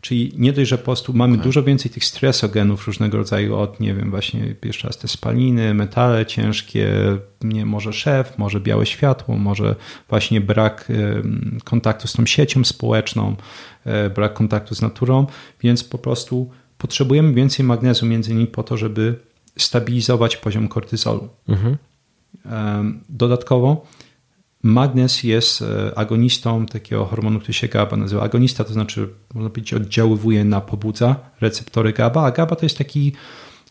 Czyli 0.00 0.32
nie 0.36 0.52
dość, 0.52 0.70
że 0.70 0.78
po 0.78 0.84
prostu 0.84 1.12
mamy 1.12 1.32
okay. 1.32 1.44
dużo 1.44 1.62
więcej 1.62 1.90
tych 1.90 2.04
stresogenów 2.04 2.86
różnego 2.86 3.18
rodzaju 3.18 3.56
od, 3.56 3.80
nie 3.80 3.94
wiem, 3.94 4.10
właśnie 4.10 4.54
jeszcze 4.64 4.88
raz 4.88 4.98
te 4.98 5.08
spaliny, 5.08 5.74
metale 5.74 6.26
ciężkie, 6.26 6.92
nie, 7.42 7.66
może 7.66 7.92
szef, 7.92 8.38
może 8.38 8.60
białe 8.60 8.86
światło, 8.86 9.36
może 9.36 9.76
właśnie 10.08 10.40
brak 10.40 10.88
kontaktu 11.64 12.08
z 12.08 12.12
tą 12.12 12.26
siecią 12.26 12.64
społeczną, 12.64 13.36
e, 13.84 14.10
brak 14.10 14.34
kontaktu 14.34 14.74
z 14.74 14.82
naturą, 14.82 15.26
więc 15.60 15.84
po 15.84 15.98
prostu 15.98 16.50
potrzebujemy 16.78 17.34
więcej 17.34 17.66
magnezu 17.66 18.06
między 18.06 18.30
innymi 18.30 18.46
po 18.46 18.62
to, 18.62 18.76
żeby 18.76 19.14
stabilizować 19.58 20.36
poziom 20.36 20.68
kortyzolu. 20.68 21.28
Mhm. 21.48 21.76
Dodatkowo 23.08 23.86
Magnez 24.62 25.22
jest 25.22 25.62
e, 25.62 25.98
agonistą 25.98 26.66
takiego 26.66 27.04
hormonu, 27.04 27.40
który 27.40 27.54
się 27.54 27.68
GABA 27.68 27.96
nazywa. 27.96 28.22
Agonista 28.22 28.64
to 28.64 28.72
znaczy, 28.72 29.08
można 29.34 29.50
powiedzieć, 29.50 29.74
oddziaływuje 29.74 30.44
na 30.44 30.60
pobudza 30.60 31.16
receptory 31.40 31.92
GABA, 31.92 32.24
a 32.24 32.30
GABA 32.30 32.56
to 32.56 32.66
jest 32.66 32.78
taki 32.78 33.12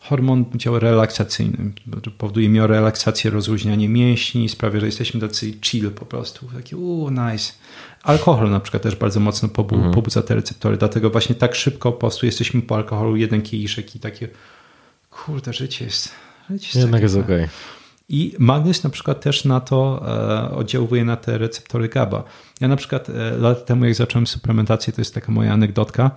hormon 0.00 0.44
działa 0.54 0.78
relaksacyjny. 0.78 1.72
Powoduje 2.18 2.48
miorelaksację, 2.48 3.30
rozluźnianie 3.30 3.88
mięśni, 3.88 4.48
sprawia, 4.48 4.80
że 4.80 4.86
jesteśmy 4.86 5.20
tacy 5.20 5.52
chill 5.62 5.90
po 5.90 6.06
prostu. 6.06 6.46
Taki, 6.56 6.76
uuu, 6.76 7.10
nice. 7.10 7.52
Alkohol 8.02 8.50
na 8.50 8.60
przykład 8.60 8.82
też 8.82 8.96
bardzo 8.96 9.20
mocno 9.20 9.48
pobu 9.48 9.74
mhm. 9.74 9.94
pobudza 9.94 10.22
te 10.22 10.34
receptory, 10.34 10.76
dlatego 10.76 11.10
właśnie 11.10 11.34
tak 11.34 11.54
szybko 11.54 11.92
po 11.92 11.98
prostu 11.98 12.26
jesteśmy 12.26 12.62
po 12.62 12.76
alkoholu, 12.76 13.16
jeden 13.16 13.42
kieliszek 13.42 13.96
i 13.96 14.00
takie 14.00 14.28
kurde, 15.10 15.52
życie 15.52 15.84
jest... 15.84 16.10
Życie 16.50 16.66
jest 16.66 16.76
Jednak 16.76 17.02
jest 17.02 17.16
okej. 17.16 17.36
Okay. 17.36 17.48
I 18.08 18.34
magnez 18.38 18.84
na 18.84 18.90
przykład 18.90 19.20
też 19.20 19.44
na 19.44 19.60
to 19.60 20.02
e, 20.06 20.50
oddziałuje 20.50 21.04
na 21.04 21.16
te 21.16 21.38
receptory 21.38 21.88
GABA. 21.88 22.24
Ja 22.60 22.68
na 22.68 22.76
przykład 22.76 23.08
e, 23.08 23.30
lat 23.36 23.66
temu, 23.66 23.84
jak 23.84 23.94
zacząłem 23.94 24.26
suplementację, 24.26 24.92
to 24.92 25.00
jest 25.00 25.14
taka 25.14 25.32
moja 25.32 25.52
anegdotka, 25.52 26.10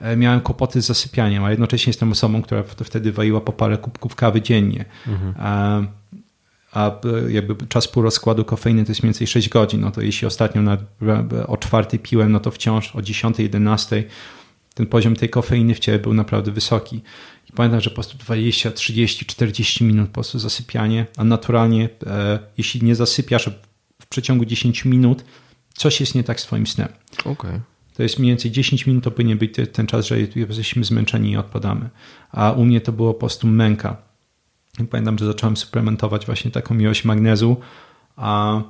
e, 0.00 0.16
miałem 0.16 0.40
kłopoty 0.40 0.82
z 0.82 0.86
zasypianiem, 0.86 1.44
a 1.44 1.50
jednocześnie 1.50 1.90
jestem 1.90 2.12
osobą, 2.12 2.42
która 2.42 2.62
wtedy 2.62 3.12
waiła 3.12 3.40
po 3.40 3.52
parę 3.52 3.78
kubków 3.78 4.14
kawy 4.14 4.42
dziennie. 4.42 4.84
Mhm. 5.06 5.34
A, 5.38 5.80
a 6.72 7.00
jakby 7.28 7.66
czas 7.66 7.88
półrozkładu 7.88 8.44
kofeiny 8.44 8.84
to 8.84 8.90
jest 8.90 9.02
mniej 9.02 9.08
więcej 9.08 9.26
6 9.26 9.48
godzin. 9.48 9.80
No 9.80 9.90
to 9.90 10.00
jeśli 10.00 10.26
ostatnio 10.26 10.62
na, 10.62 10.76
o 11.46 11.56
czwartej 11.56 11.98
piłem, 12.00 12.32
no 12.32 12.40
to 12.40 12.50
wciąż 12.50 12.96
o 12.96 13.02
10, 13.02 13.38
11 13.38 14.04
ten 14.76 14.86
poziom 14.86 15.16
tej 15.16 15.28
kofeiny 15.28 15.74
w 15.74 15.78
ciele 15.78 15.98
był 15.98 16.14
naprawdę 16.14 16.52
wysoki. 16.52 17.02
I 17.50 17.52
pamiętam, 17.52 17.80
że 17.80 17.90
po 17.90 17.94
prostu 17.94 18.18
20, 18.18 18.70
30, 18.70 19.26
40 19.26 19.84
minut 19.84 20.08
po 20.08 20.14
prostu 20.14 20.38
zasypianie, 20.38 21.06
a 21.16 21.24
naturalnie 21.24 21.88
e, 22.06 22.38
jeśli 22.58 22.82
nie 22.82 22.94
zasypiasz 22.94 23.50
w 24.02 24.06
przeciągu 24.06 24.44
10 24.44 24.84
minut, 24.84 25.24
coś 25.74 26.00
jest 26.00 26.14
nie 26.14 26.24
tak 26.24 26.40
z 26.40 26.42
twoim 26.42 26.66
snem. 26.66 26.88
Okay. 27.24 27.60
To 27.94 28.02
jest 28.02 28.18
mniej 28.18 28.30
więcej 28.30 28.50
10 28.50 28.86
minut, 28.86 29.04
to 29.04 29.10
powinien 29.10 29.38
być 29.38 29.54
ten 29.72 29.86
czas, 29.86 30.06
że 30.06 30.20
jesteśmy 30.20 30.84
zmęczeni 30.84 31.30
i 31.30 31.36
odpadamy. 31.36 31.90
A 32.32 32.52
u 32.52 32.64
mnie 32.64 32.80
to 32.80 32.92
było 32.92 33.14
po 33.14 33.20
prostu 33.20 33.46
męka. 33.46 33.96
I 34.80 34.84
pamiętam, 34.84 35.18
że 35.18 35.26
zacząłem 35.26 35.56
suplementować 35.56 36.26
właśnie 36.26 36.50
taką 36.50 36.74
miłość 36.74 37.04
magnezu, 37.04 37.56
a 38.16 38.62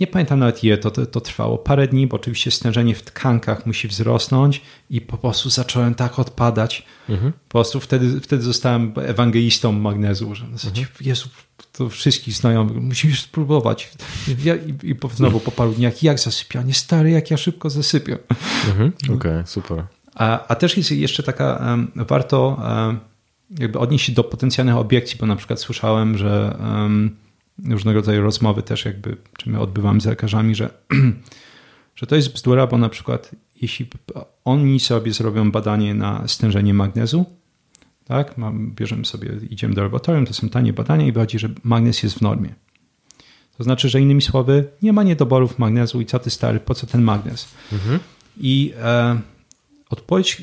nie 0.00 0.06
pamiętam 0.06 0.38
nawet 0.38 0.64
ile 0.64 0.78
to, 0.78 0.90
to, 0.90 1.06
to, 1.06 1.20
trwało, 1.20 1.58
parę 1.58 1.88
dni, 1.88 2.06
bo 2.06 2.16
oczywiście 2.16 2.50
stężenie 2.50 2.94
w 2.94 3.02
tkankach 3.02 3.66
musi 3.66 3.88
wzrosnąć 3.88 4.62
i 4.90 5.00
po 5.00 5.18
prostu 5.18 5.50
zacząłem 5.50 5.94
tak 5.94 6.18
odpadać. 6.18 6.86
Mhm. 7.08 7.32
Po 7.32 7.48
prostu 7.48 7.80
wtedy, 7.80 8.20
wtedy 8.20 8.42
zostałem 8.42 8.92
ewangelistą 8.96 9.72
magnezu, 9.72 10.34
że 10.34 10.46
w 10.46 10.52
zasadzie, 10.52 10.82
mhm. 10.82 10.96
Jezu, 11.00 11.28
to 11.72 11.88
wszystkich 11.88 12.34
znajomych, 12.34 12.76
musisz 12.76 13.22
spróbować. 13.22 13.92
Ja, 14.44 14.54
i, 14.54 14.90
I 14.90 14.96
znowu 15.14 15.40
po 15.40 15.50
paru 15.50 15.72
dniach, 15.72 16.02
jak 16.02 16.20
zasypianie, 16.20 16.74
stary, 16.74 17.10
jak 17.10 17.30
ja 17.30 17.36
szybko 17.36 17.70
zasypiam. 17.70 18.18
Mhm. 18.68 18.92
Okej, 19.04 19.14
okay, 19.14 19.42
super. 19.46 19.84
A, 20.14 20.46
a 20.46 20.54
też 20.54 20.76
jest 20.76 20.90
jeszcze 20.90 21.22
taka, 21.22 21.66
um, 21.70 21.90
warto 21.94 22.62
um, 22.86 23.00
jakby 23.58 23.78
odnieść 23.78 24.06
się 24.06 24.12
do 24.12 24.24
potencjalnych 24.24 24.76
obiekcji, 24.76 25.18
bo 25.20 25.26
na 25.26 25.36
przykład 25.36 25.60
słyszałem, 25.60 26.18
że 26.18 26.56
um, 26.60 27.16
różnego 27.68 28.00
rodzaju 28.00 28.22
rozmowy 28.22 28.62
też 28.62 28.84
jakby, 28.84 29.16
czy 29.38 29.50
my 29.50 29.60
odbywamy 29.60 30.00
z 30.00 30.06
lekarzami, 30.06 30.54
że, 30.54 30.70
że 31.96 32.06
to 32.06 32.16
jest 32.16 32.32
bzdura, 32.34 32.66
bo 32.66 32.78
na 32.78 32.88
przykład 32.88 33.30
jeśli 33.62 33.88
oni 34.44 34.80
sobie 34.80 35.12
zrobią 35.12 35.50
badanie 35.50 35.94
na 35.94 36.28
stężenie 36.28 36.74
magnezu, 36.74 37.24
tak, 38.04 38.34
bierzemy 38.54 39.04
sobie, 39.04 39.30
idziemy 39.50 39.74
do 39.74 39.82
laboratorium, 39.82 40.26
to 40.26 40.34
są 40.34 40.48
tanie 40.48 40.72
badania 40.72 41.06
i 41.06 41.12
wychodzi, 41.12 41.38
że 41.38 41.48
magnez 41.62 42.02
jest 42.02 42.18
w 42.18 42.20
normie. 42.20 42.54
To 43.56 43.64
znaczy, 43.64 43.88
że 43.88 44.00
innymi 44.00 44.22
słowy, 44.22 44.64
nie 44.82 44.92
ma 44.92 45.02
niedoborów 45.02 45.58
magnezu 45.58 46.00
i 46.00 46.06
co 46.06 46.18
ty 46.18 46.30
stary, 46.30 46.60
po 46.60 46.74
co 46.74 46.86
ten 46.86 47.02
magnez? 47.02 47.48
Mhm. 47.72 47.98
I 48.36 48.72
e, 48.82 49.20
odpowiedź 49.90 50.42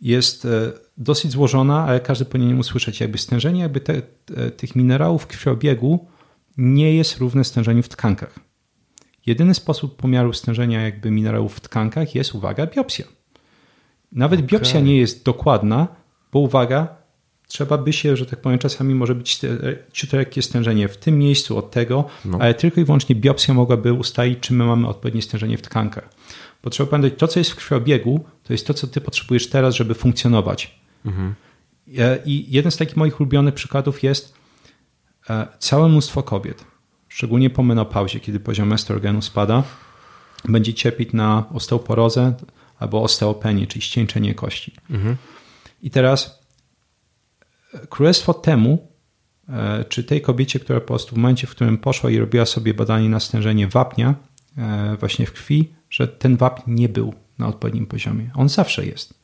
jest 0.00 0.44
e, 0.44 0.72
dosyć 0.96 1.30
złożona, 1.30 1.84
ale 1.84 2.00
każdy 2.00 2.24
powinien 2.24 2.58
usłyszeć, 2.58 3.00
jakby 3.00 3.18
stężenie 3.18 3.60
jakby 3.60 3.80
te, 3.80 4.02
te, 4.02 4.50
tych 4.50 4.76
minerałów 4.76 5.22
w 5.22 5.26
krwiobiegu 5.26 6.06
nie 6.58 6.94
jest 6.94 7.18
równe 7.18 7.44
stężeniu 7.44 7.82
w 7.82 7.88
tkankach. 7.88 8.38
Jedyny 9.26 9.54
sposób 9.54 9.96
pomiaru 9.96 10.32
stężenia 10.32 10.82
jakby 10.82 11.10
minerałów 11.10 11.56
w 11.56 11.60
tkankach 11.60 12.14
jest, 12.14 12.34
uwaga, 12.34 12.66
biopsja. 12.66 13.04
Nawet 14.12 14.40
okay. 14.40 14.48
biopsja 14.48 14.80
nie 14.80 14.96
jest 14.96 15.24
dokładna, 15.24 15.88
bo 16.32 16.38
uwaga, 16.38 16.88
trzeba 17.48 17.78
by 17.78 17.92
się, 17.92 18.16
że 18.16 18.26
tak 18.26 18.40
powiem, 18.40 18.58
czasami 18.58 18.94
może 18.94 19.14
być 19.14 19.40
ciut 19.92 20.12
lekkie 20.12 20.42
stężenie 20.42 20.88
w 20.88 20.96
tym 20.96 21.18
miejscu 21.18 21.58
od 21.58 21.70
tego, 21.70 22.04
no. 22.24 22.38
ale 22.40 22.54
tylko 22.54 22.80
i 22.80 22.84
wyłącznie 22.84 23.16
biopsja 23.16 23.54
mogłaby 23.54 23.92
ustalić, 23.92 24.38
czy 24.40 24.52
my 24.52 24.64
mamy 24.64 24.88
odpowiednie 24.88 25.22
stężenie 25.22 25.58
w 25.58 25.62
tkankach. 25.62 26.08
Bo 26.62 26.70
trzeba 26.70 26.90
pamiętać, 26.90 27.18
to 27.18 27.28
co 27.28 27.40
jest 27.40 27.50
w 27.50 27.56
krwiobiegu, 27.56 28.24
to 28.44 28.52
jest 28.52 28.66
to, 28.66 28.74
co 28.74 28.86
ty 28.86 29.00
potrzebujesz 29.00 29.48
teraz, 29.48 29.74
żeby 29.74 29.94
funkcjonować. 29.94 30.78
Mhm. 31.06 31.34
E, 31.98 32.18
I 32.24 32.46
jeden 32.48 32.72
z 32.72 32.76
takich 32.76 32.96
moich 32.96 33.20
ulubionych 33.20 33.54
przykładów 33.54 34.02
jest 34.02 34.34
e, 34.34 34.37
całe 35.58 35.88
mnóstwo 35.88 36.22
kobiet, 36.22 36.64
szczególnie 37.08 37.50
po 37.50 37.62
menopauzie, 37.62 38.20
kiedy 38.20 38.40
poziom 38.40 38.72
estrogenu 38.72 39.22
spada, 39.22 39.62
będzie 40.44 40.74
cierpieć 40.74 41.12
na 41.12 41.44
osteoporozę 41.52 42.34
albo 42.78 43.02
osteopenię, 43.02 43.66
czyli 43.66 43.82
ścieńczenie 43.82 44.34
kości. 44.34 44.72
Mhm. 44.90 45.16
I 45.82 45.90
teraz 45.90 46.40
e, 47.74 47.86
królestwo 47.86 48.34
temu, 48.34 48.88
czy 49.88 50.04
tej 50.04 50.20
kobiecie, 50.20 50.60
która 50.60 50.80
po 50.80 50.86
prostu 50.86 51.14
w 51.14 51.18
momencie, 51.18 51.46
w 51.46 51.50
którym 51.50 51.78
poszła 51.78 52.10
i 52.10 52.18
robiła 52.18 52.46
sobie 52.46 52.74
badanie 52.74 53.08
na 53.08 53.20
stężenie 53.20 53.68
wapnia 53.68 54.14
właśnie 55.00 55.26
w 55.26 55.32
krwi, 55.32 55.74
że 55.90 56.08
ten 56.08 56.36
wapń 56.36 56.62
nie 56.66 56.88
był 56.88 57.14
na 57.38 57.46
odpowiednim 57.46 57.86
poziomie. 57.86 58.30
On 58.34 58.48
zawsze 58.48 58.86
jest. 58.86 59.14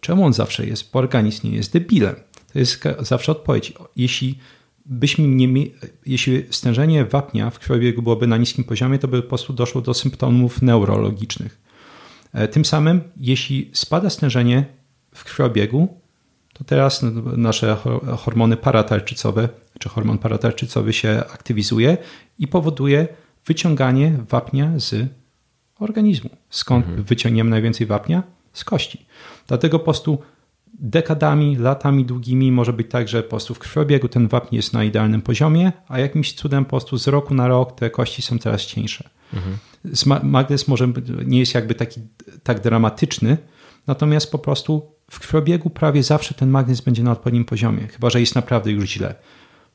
Czemu 0.00 0.24
on 0.24 0.32
zawsze 0.32 0.66
jest? 0.66 0.90
Bo 0.92 0.98
organizm 0.98 1.50
nie 1.50 1.56
jest 1.56 1.72
debilem. 1.72 2.14
To 2.52 2.58
jest 2.58 2.84
zawsze 3.00 3.32
odpowiedź. 3.32 3.72
Jeśli 3.96 4.38
byśmy 4.88 5.28
nie 5.28 5.66
jeśli 6.06 6.44
stężenie 6.50 7.04
wapnia 7.04 7.50
w 7.50 7.58
krwiobiegu 7.58 8.02
byłoby 8.02 8.26
na 8.26 8.36
niskim 8.36 8.64
poziomie, 8.64 8.98
to 8.98 9.08
by 9.08 9.22
po 9.22 9.28
prostu 9.28 9.52
doszło 9.52 9.80
do 9.80 9.94
symptomów 9.94 10.62
neurologicznych. 10.62 11.60
E, 12.32 12.48
tym 12.48 12.64
samym, 12.64 13.00
jeśli 13.16 13.70
spada 13.72 14.10
stężenie 14.10 14.64
w 15.14 15.24
krwiobiegu, 15.24 16.00
to 16.52 16.64
teraz 16.64 17.04
nasze 17.36 17.76
hormony 18.18 18.56
paratarczycowe, 18.56 19.48
czy 19.78 19.88
hormon 19.88 20.18
paratarczycowy 20.18 20.92
się 20.92 21.22
aktywizuje 21.32 21.96
i 22.38 22.48
powoduje 22.48 23.08
wyciąganie 23.46 24.18
wapnia 24.28 24.72
z 24.76 25.08
organizmu. 25.78 26.30
Skąd 26.50 26.86
mhm. 26.86 27.04
wyciągniemy 27.04 27.50
najwięcej 27.50 27.86
wapnia? 27.86 28.22
Z 28.52 28.64
kości. 28.64 29.06
Dlatego 29.46 29.78
po 29.78 29.84
prostu 29.84 30.18
dekadami, 30.74 31.56
latami 31.56 32.04
długimi 32.04 32.52
może 32.52 32.72
być 32.72 32.90
tak, 32.90 33.08
że 33.08 33.22
po 33.22 33.30
prostu 33.30 33.54
w 33.54 33.58
krwiobiegu 33.58 34.08
ten 34.08 34.28
wapń 34.28 34.56
jest 34.56 34.72
na 34.72 34.84
idealnym 34.84 35.22
poziomie, 35.22 35.72
a 35.88 35.98
jakimś 35.98 36.32
cudem 36.32 36.64
po 36.64 36.70
prostu 36.70 36.98
z 36.98 37.08
roku 37.08 37.34
na 37.34 37.48
rok 37.48 37.72
te 37.72 37.90
kości 37.90 38.22
są 38.22 38.38
coraz 38.38 38.62
cieńsze. 38.62 39.08
Mhm. 39.34 39.58
Magnez 40.30 40.68
może 40.68 40.88
nie 41.26 41.38
jest 41.38 41.54
jakby 41.54 41.74
taki 41.74 42.00
tak 42.42 42.60
dramatyczny, 42.60 43.36
natomiast 43.86 44.32
po 44.32 44.38
prostu 44.38 44.92
w 45.10 45.20
krwiobiegu 45.20 45.70
prawie 45.70 46.02
zawsze 46.02 46.34
ten 46.34 46.50
magnez 46.50 46.80
będzie 46.80 47.02
na 47.02 47.12
odpowiednim 47.12 47.44
poziomie, 47.44 47.86
chyba 47.86 48.10
że 48.10 48.20
jest 48.20 48.34
naprawdę 48.34 48.70
już 48.70 48.90
źle. 48.90 49.14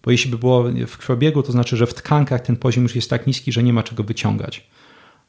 Bo 0.04 0.12
jeśli 0.12 0.32
by 0.32 0.38
było 0.38 0.64
w 0.88 0.98
krwiobiegu, 0.98 1.44
to 1.44 1.52
znaczy, 1.52 1.78
że 1.78 1.88
w 1.88 1.94
tkankach 1.94 2.42
ten 2.42 2.56
poziom 2.56 2.84
już 2.84 2.96
jest 2.96 3.10
tak 3.10 3.28
niski, 3.28 3.52
że 3.52 3.64
nie 3.64 3.74
ma 3.74 3.84
czego 3.84 4.04
wyciągać. 4.04 4.68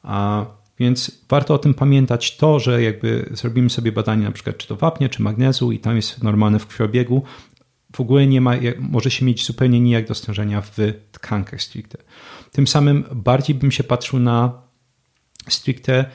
A 0.03 0.45
więc 0.79 1.11
warto 1.29 1.53
o 1.53 1.57
tym 1.57 1.73
pamiętać 1.73 2.37
to, 2.37 2.59
że 2.59 2.83
jakby 2.83 3.29
zrobimy 3.31 3.69
sobie 3.69 3.91
badanie 3.91 4.23
na 4.23 4.31
przykład 4.31 4.57
czy 4.57 4.67
to 4.67 4.75
wapnia, 4.75 5.09
czy 5.09 5.21
magnezu 5.21 5.71
i 5.71 5.79
tam 5.79 5.95
jest 5.95 6.23
normalne 6.23 6.59
w 6.59 6.67
krwiobiegu, 6.67 7.23
w 7.95 7.99
ogóle 7.99 8.27
nie 8.27 8.41
ma, 8.41 8.53
może 8.79 9.11
się 9.11 9.25
mieć 9.25 9.45
zupełnie 9.45 9.79
nijak 9.79 10.07
do 10.07 10.15
stężenia 10.15 10.61
w 10.61 10.77
tkankach 11.11 11.61
stricte. 11.61 11.97
Tym 12.51 12.67
samym 12.67 13.03
bardziej 13.11 13.55
bym 13.55 13.71
się 13.71 13.83
patrzył 13.83 14.19
na 14.19 14.61
stricte, 15.49 16.05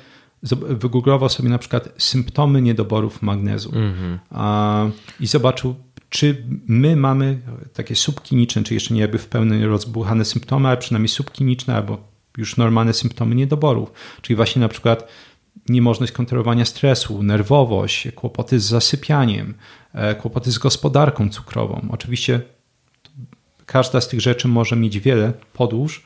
wygooglował 0.69 1.29
sobie 1.29 1.49
na 1.49 1.59
przykład 1.59 1.89
symptomy 1.99 2.63
niedoborów 2.63 3.23
magnezu 3.23 3.73
mm 3.75 3.95
-hmm. 3.95 4.19
a, 4.31 4.87
i 5.21 5.27
zobaczył, 5.27 5.75
czy 6.09 6.47
my 6.67 6.97
mamy 6.97 7.41
takie 7.75 7.97
subkliniczne, 7.97 8.63
czy 8.63 8.75
jeszcze 8.75 8.95
nie 8.95 9.01
jakby 9.01 9.19
w 9.19 9.27
pełni 9.27 9.65
rozbuchane 9.65 10.25
symptomy, 10.25 10.69
ale 10.69 10.77
przynajmniej 10.77 11.09
subkliniczne 11.09 11.75
albo 11.75 12.10
już 12.41 12.57
normalne 12.57 12.93
symptomy 12.93 13.35
niedoborów, 13.35 13.93
czyli 14.23 14.37
właśnie 14.37 14.61
na 14.61 14.69
przykład 14.69 15.09
niemożność 15.69 16.13
kontrolowania 16.13 16.65
stresu, 16.65 17.23
nerwowość, 17.23 18.09
kłopoty 18.15 18.61
z 18.61 18.65
zasypianiem, 18.65 19.55
e, 19.95 20.15
kłopoty 20.15 20.53
z 20.53 20.59
gospodarką 20.59 21.29
cukrową. 21.29 21.89
Oczywiście 21.91 22.41
każda 23.67 24.01
z 24.01 24.09
tych 24.09 24.21
rzeczy 24.21 24.49
może 24.49 24.77
mieć 24.77 24.99
wiele 24.99 25.33
podłóż 25.53 26.05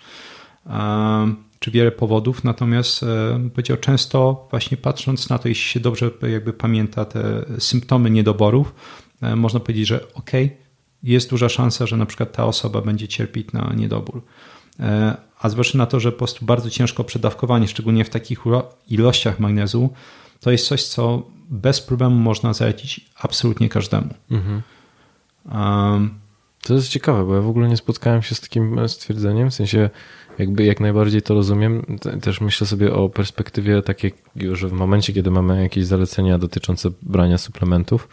czy 1.59 1.70
wiele 1.70 1.93
powodów, 1.93 2.45
natomiast 2.45 3.03
e, 3.03 3.51
powiedział 3.55 3.76
często 3.76 4.47
właśnie 4.51 4.76
patrząc 4.76 5.28
na 5.28 5.39
to, 5.39 5.49
jeśli 5.49 5.64
się 5.64 5.80
dobrze 5.80 6.11
jakby 6.32 6.53
pamięta 6.53 7.05
te 7.05 7.45
symptomy 7.59 8.11
niedoborów, 8.11 8.74
e, 9.22 9.37
można 9.37 9.61
powiedzieć, 9.61 9.87
że 9.87 10.12
ok, 10.14 10.30
jest 11.03 11.30
duża 11.30 11.49
szansa, 11.49 11.87
że 11.87 11.97
na 11.97 12.07
przykład 12.07 12.32
ta 12.32 12.45
osoba 12.45 12.80
będzie 12.80 13.09
cierpieć 13.09 13.53
na 13.53 13.72
niedobór 13.76 14.22
a 15.45 15.49
zwłaszcza 15.49 15.78
na 15.78 15.86
to, 15.86 16.01
że 16.01 16.12
po 16.12 16.18
prostu 16.18 16.45
bardzo 16.45 16.70
ciężko 16.70 17.05
przedawkowanie, 17.05 17.68
szczególnie 17.68 18.05
w 18.05 18.11
takich 18.11 18.38
ilościach 18.90 19.40
magnezu, 19.40 19.90
to 20.40 20.51
jest 20.51 20.66
coś, 20.66 20.84
co 20.84 21.22
bez 21.51 21.80
problemu 21.80 22.16
można 22.16 22.53
zalecić 22.53 23.01
absolutnie 23.20 23.68
każdemu. 23.68 24.14
Mhm. 24.30 24.62
Um, 25.53 26.14
to 26.62 26.74
jest 26.74 26.88
ciekawe, 26.88 27.24
bo 27.24 27.34
ja 27.34 27.40
w 27.40 27.49
ogóle 27.49 27.68
nie 27.68 27.76
spotkałem 27.76 28.22
się 28.22 28.34
z 28.34 28.40
takim 28.40 28.88
stwierdzeniem, 28.88 29.51
w 29.51 29.55
sensie 29.55 29.90
jakby 30.38 30.64
jak 30.64 30.80
najbardziej 30.80 31.22
to 31.22 31.34
rozumiem. 31.34 31.99
Też 32.22 32.40
myślę 32.40 32.66
sobie 32.66 32.95
o 32.95 33.09
perspektywie 33.09 33.82
takiej, 33.82 34.12
że 34.53 34.68
w 34.68 34.72
momencie, 34.72 35.12
kiedy 35.12 35.30
mamy 35.30 35.62
jakieś 35.62 35.86
zalecenia 35.86 36.38
dotyczące 36.38 36.90
brania 37.03 37.38
suplementów, 37.38 38.09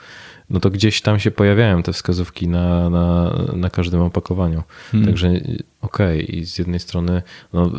no 0.52 0.60
to 0.60 0.70
gdzieś 0.70 1.02
tam 1.02 1.20
się 1.20 1.32
pojawiają 1.32 1.84
te 1.84 1.94
wskazówki 1.94 2.48
na, 2.48 2.90
na, 2.90 3.36
na 3.56 3.70
każdym 3.70 4.02
opakowaniu. 4.02 4.64
Hmm. 4.92 5.10
Także 5.10 5.28
okej, 5.28 5.62
okay. 5.82 6.22
i 6.22 6.46
z 6.46 6.58
jednej 6.58 6.80
strony 6.80 7.22
no, 7.54 7.72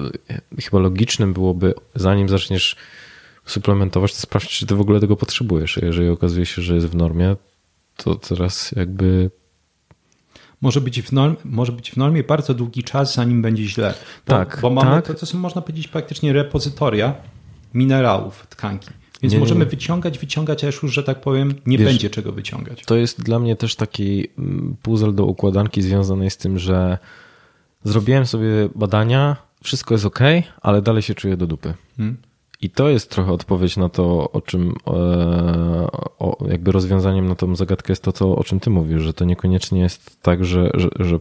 chyba 0.65 0.79
logicznym 0.79 1.33
byłoby, 1.33 1.75
zanim 1.95 2.29
zaczniesz 2.29 2.77
suplementować, 3.47 4.15
to 4.15 4.21
sprawdź, 4.21 4.49
czy 4.49 4.67
ty 4.67 4.75
w 4.75 4.81
ogóle 4.81 5.01
tego 5.01 5.17
potrzebujesz. 5.17 5.79
Jeżeli 5.83 6.09
okazuje 6.09 6.47
się, 6.47 6.63
że 6.63 6.75
jest 6.75 6.87
w 6.87 6.95
normie, 6.95 7.37
to 7.97 8.15
teraz 8.15 8.73
jakby 8.73 9.31
może 10.61 10.81
być, 10.81 11.03
w 11.03 11.13
norm, 11.13 11.37
może 11.45 11.73
być 11.73 11.91
w 11.91 11.97
normie 11.97 12.25
bardzo 12.25 12.55
długi 12.55 12.83
czas, 12.83 13.15
zanim 13.15 13.43
będzie 13.43 13.65
źle. 13.65 13.95
Bo, 14.27 14.35
tak, 14.35 14.59
bo 14.63 14.71
mamy 14.71 15.03
tak. 15.03 15.19
to, 15.19 15.27
są, 15.27 15.39
można 15.39 15.63
powiedzieć, 15.63 15.89
praktycznie 15.89 16.33
repozytoria 16.33 17.15
minerałów 17.75 18.47
tkanki. 18.47 18.91
Więc 19.23 19.35
nie, 19.35 19.41
możemy 19.41 19.65
nie. 19.65 19.71
wyciągać, 19.71 20.19
wyciągać, 20.19 20.65
a 20.65 20.67
już, 20.67 20.81
że 20.83 21.03
tak 21.03 21.21
powiem, 21.21 21.55
nie 21.67 21.79
Wiesz, 21.79 21.89
będzie 21.89 22.11
czego 22.11 22.33
wyciągać. 22.33 22.85
To 22.87 22.97
jest 22.97 23.23
dla 23.23 23.39
mnie 23.39 23.57
też 23.57 23.77
taki 23.77 24.29
mm, 24.39 24.77
puzzle 24.83 25.13
do 25.13 25.25
układanki 25.25 25.83
związany 25.83 26.31
z 26.31 26.37
tym, 26.37 26.59
że 26.59 26.99
zrobiłem 27.85 28.27
sobie 28.27 28.49
badania, 28.75 29.37
wszystko 29.63 29.95
jest 29.95 30.07
ok, 30.07 30.21
ale 30.61 30.83
dalej 30.83 31.03
się 31.03 31.15
czuję 31.15 31.37
do 31.37 31.47
dupy. 31.47 31.75
Hmm. 31.97 32.17
I 32.63 32.71
to 32.71 32.89
jest 32.89 33.11
trochę 33.11 33.33
odpowiedź 33.33 33.77
na 33.77 33.89
to, 33.89 34.33
o 34.33 34.41
czym, 34.41 34.75
e, 34.87 34.93
o, 36.19 36.47
jakby 36.49 36.73
rozwiązaniem 36.73 37.29
na 37.29 37.35
tą 37.35 37.57
zagadkę 37.57 37.93
jest 37.93 38.03
to, 38.03 38.13
co, 38.13 38.37
o 38.37 38.45
czym 38.45 38.61
ty 38.61 38.71
mówisz, 38.71 39.03
że 39.03 39.15
to 39.15 39.25
niekoniecznie 39.25 39.81
jest 39.81 40.23
tak, 40.23 40.45
że, 40.45 40.71
że, 40.75 40.89
że, 41.01 41.19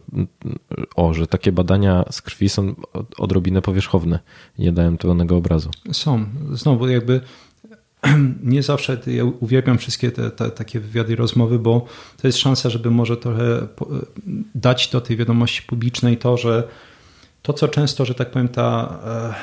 o, 0.95 1.13
że 1.13 1.27
takie 1.27 1.51
badania 1.51 2.05
z 2.11 2.21
krwi 2.21 2.49
są 2.49 2.75
odrobinę 3.17 3.61
powierzchowne, 3.61 4.19
nie 4.59 4.71
dają 4.71 4.97
pełnego 4.97 5.37
obrazu. 5.37 5.69
Są. 5.91 6.25
Znowu 6.51 6.87
jakby 6.87 7.21
nie 8.43 8.63
zawsze, 8.63 8.97
ja 9.07 9.23
uwielbiam 9.23 9.77
wszystkie 9.77 10.11
te, 10.11 10.31
te, 10.31 10.51
takie 10.51 10.79
wywiady 10.79 11.13
i 11.13 11.15
rozmowy, 11.15 11.59
bo 11.59 11.85
to 12.21 12.27
jest 12.27 12.39
szansa, 12.39 12.69
żeby 12.69 12.91
może 12.91 13.17
trochę 13.17 13.67
dać 14.55 14.89
do 14.89 15.01
tej 15.01 15.17
wiadomości 15.17 15.61
publicznej 15.63 16.17
to, 16.17 16.37
że 16.37 16.63
to, 17.41 17.53
co 17.53 17.67
często, 17.67 18.05
że 18.05 18.15
tak 18.15 18.31
powiem, 18.31 18.47
ta, 18.47 18.99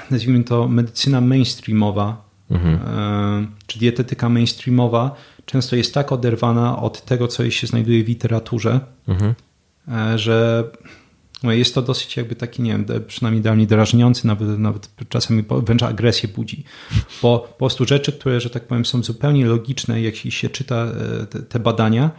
e, 0.09 0.13
nazwijmy 0.13 0.45
to, 0.45 0.69
medycyna 0.69 1.21
mainstreamowa, 1.21 2.25
mhm. 2.51 2.75
E, 2.75 3.47
czy 3.67 3.79
dietetyka 3.79 4.29
mainstreamowa, 4.29 5.15
często 5.47 5.77
jest 5.77 5.95
tak 5.95 6.13
oderwana 6.13 6.83
od 6.83 7.05
tego, 7.05 7.29
co 7.29 7.51
się 7.51 7.67
znajduje 7.67 8.05
w 8.05 8.09
literaturze, 8.09 8.81
mhm. 9.09 9.35
E, 9.89 10.19
że 10.19 10.65
jest 11.43 11.75
to 11.75 11.83
dosyć 11.83 12.17
jakby 12.17 12.35
taki, 12.35 12.63
nie 12.63 12.71
wiem, 12.71 12.87
przynajmniej 13.07 13.43
dla 13.43 13.55
mnie 13.55 13.67
drażniący, 13.67 14.27
nawet, 14.27 14.59
nawet 14.59 14.91
czasami 15.09 15.45
wręcz 15.51 15.83
agresję 15.83 16.29
budzi. 16.29 16.65
Bo 17.23 17.39
po 17.39 17.59
prostu 17.59 17.85
rzeczy, 17.85 18.13
które, 18.13 18.41
że 18.41 18.51
tak 18.51 18.67
powiem, 18.67 18.85
są 18.85 19.03
zupełnie 19.03 19.47
logiczne, 19.47 20.03
jak 20.03 20.17
się 20.17 20.49
czyta 20.49 20.87
te, 21.31 21.43
te 21.43 21.59
badania, 21.59 22.11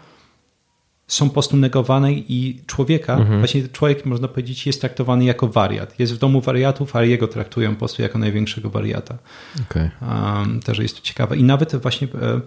są 1.10 1.28
po 1.28 1.34
prostu 1.34 1.58
negowane 1.58 2.14
i 2.14 2.62
człowieka, 2.66 3.18
mhm. 3.18 3.40
właśnie 3.40 3.68
człowiek 3.68 4.06
można 4.06 4.28
powiedzieć 4.28 4.68
jest 4.68 4.82
traktowany 4.82 5.26
jako 5.26 5.48
wariat. 5.48 6.00
Jest 6.00 6.14
w 6.14 6.18
domu 6.18 6.42
wariatów, 6.42 6.96
a 6.96 7.04
jego 7.04 7.28
traktują 7.28 7.72
po 7.72 7.80
prostu 7.80 8.02
jako 8.02 8.20
największego 8.20 8.70
wariata. 8.70 9.18
Okay. 9.70 9.90
Um, 10.02 10.60
też 10.60 10.78
jest 10.80 10.96
to 10.96 11.02
ciekawe. 11.02 11.38
I 11.38 11.44
nawet 11.44 11.76
właśnie 11.76 12.08
e, 12.08 12.42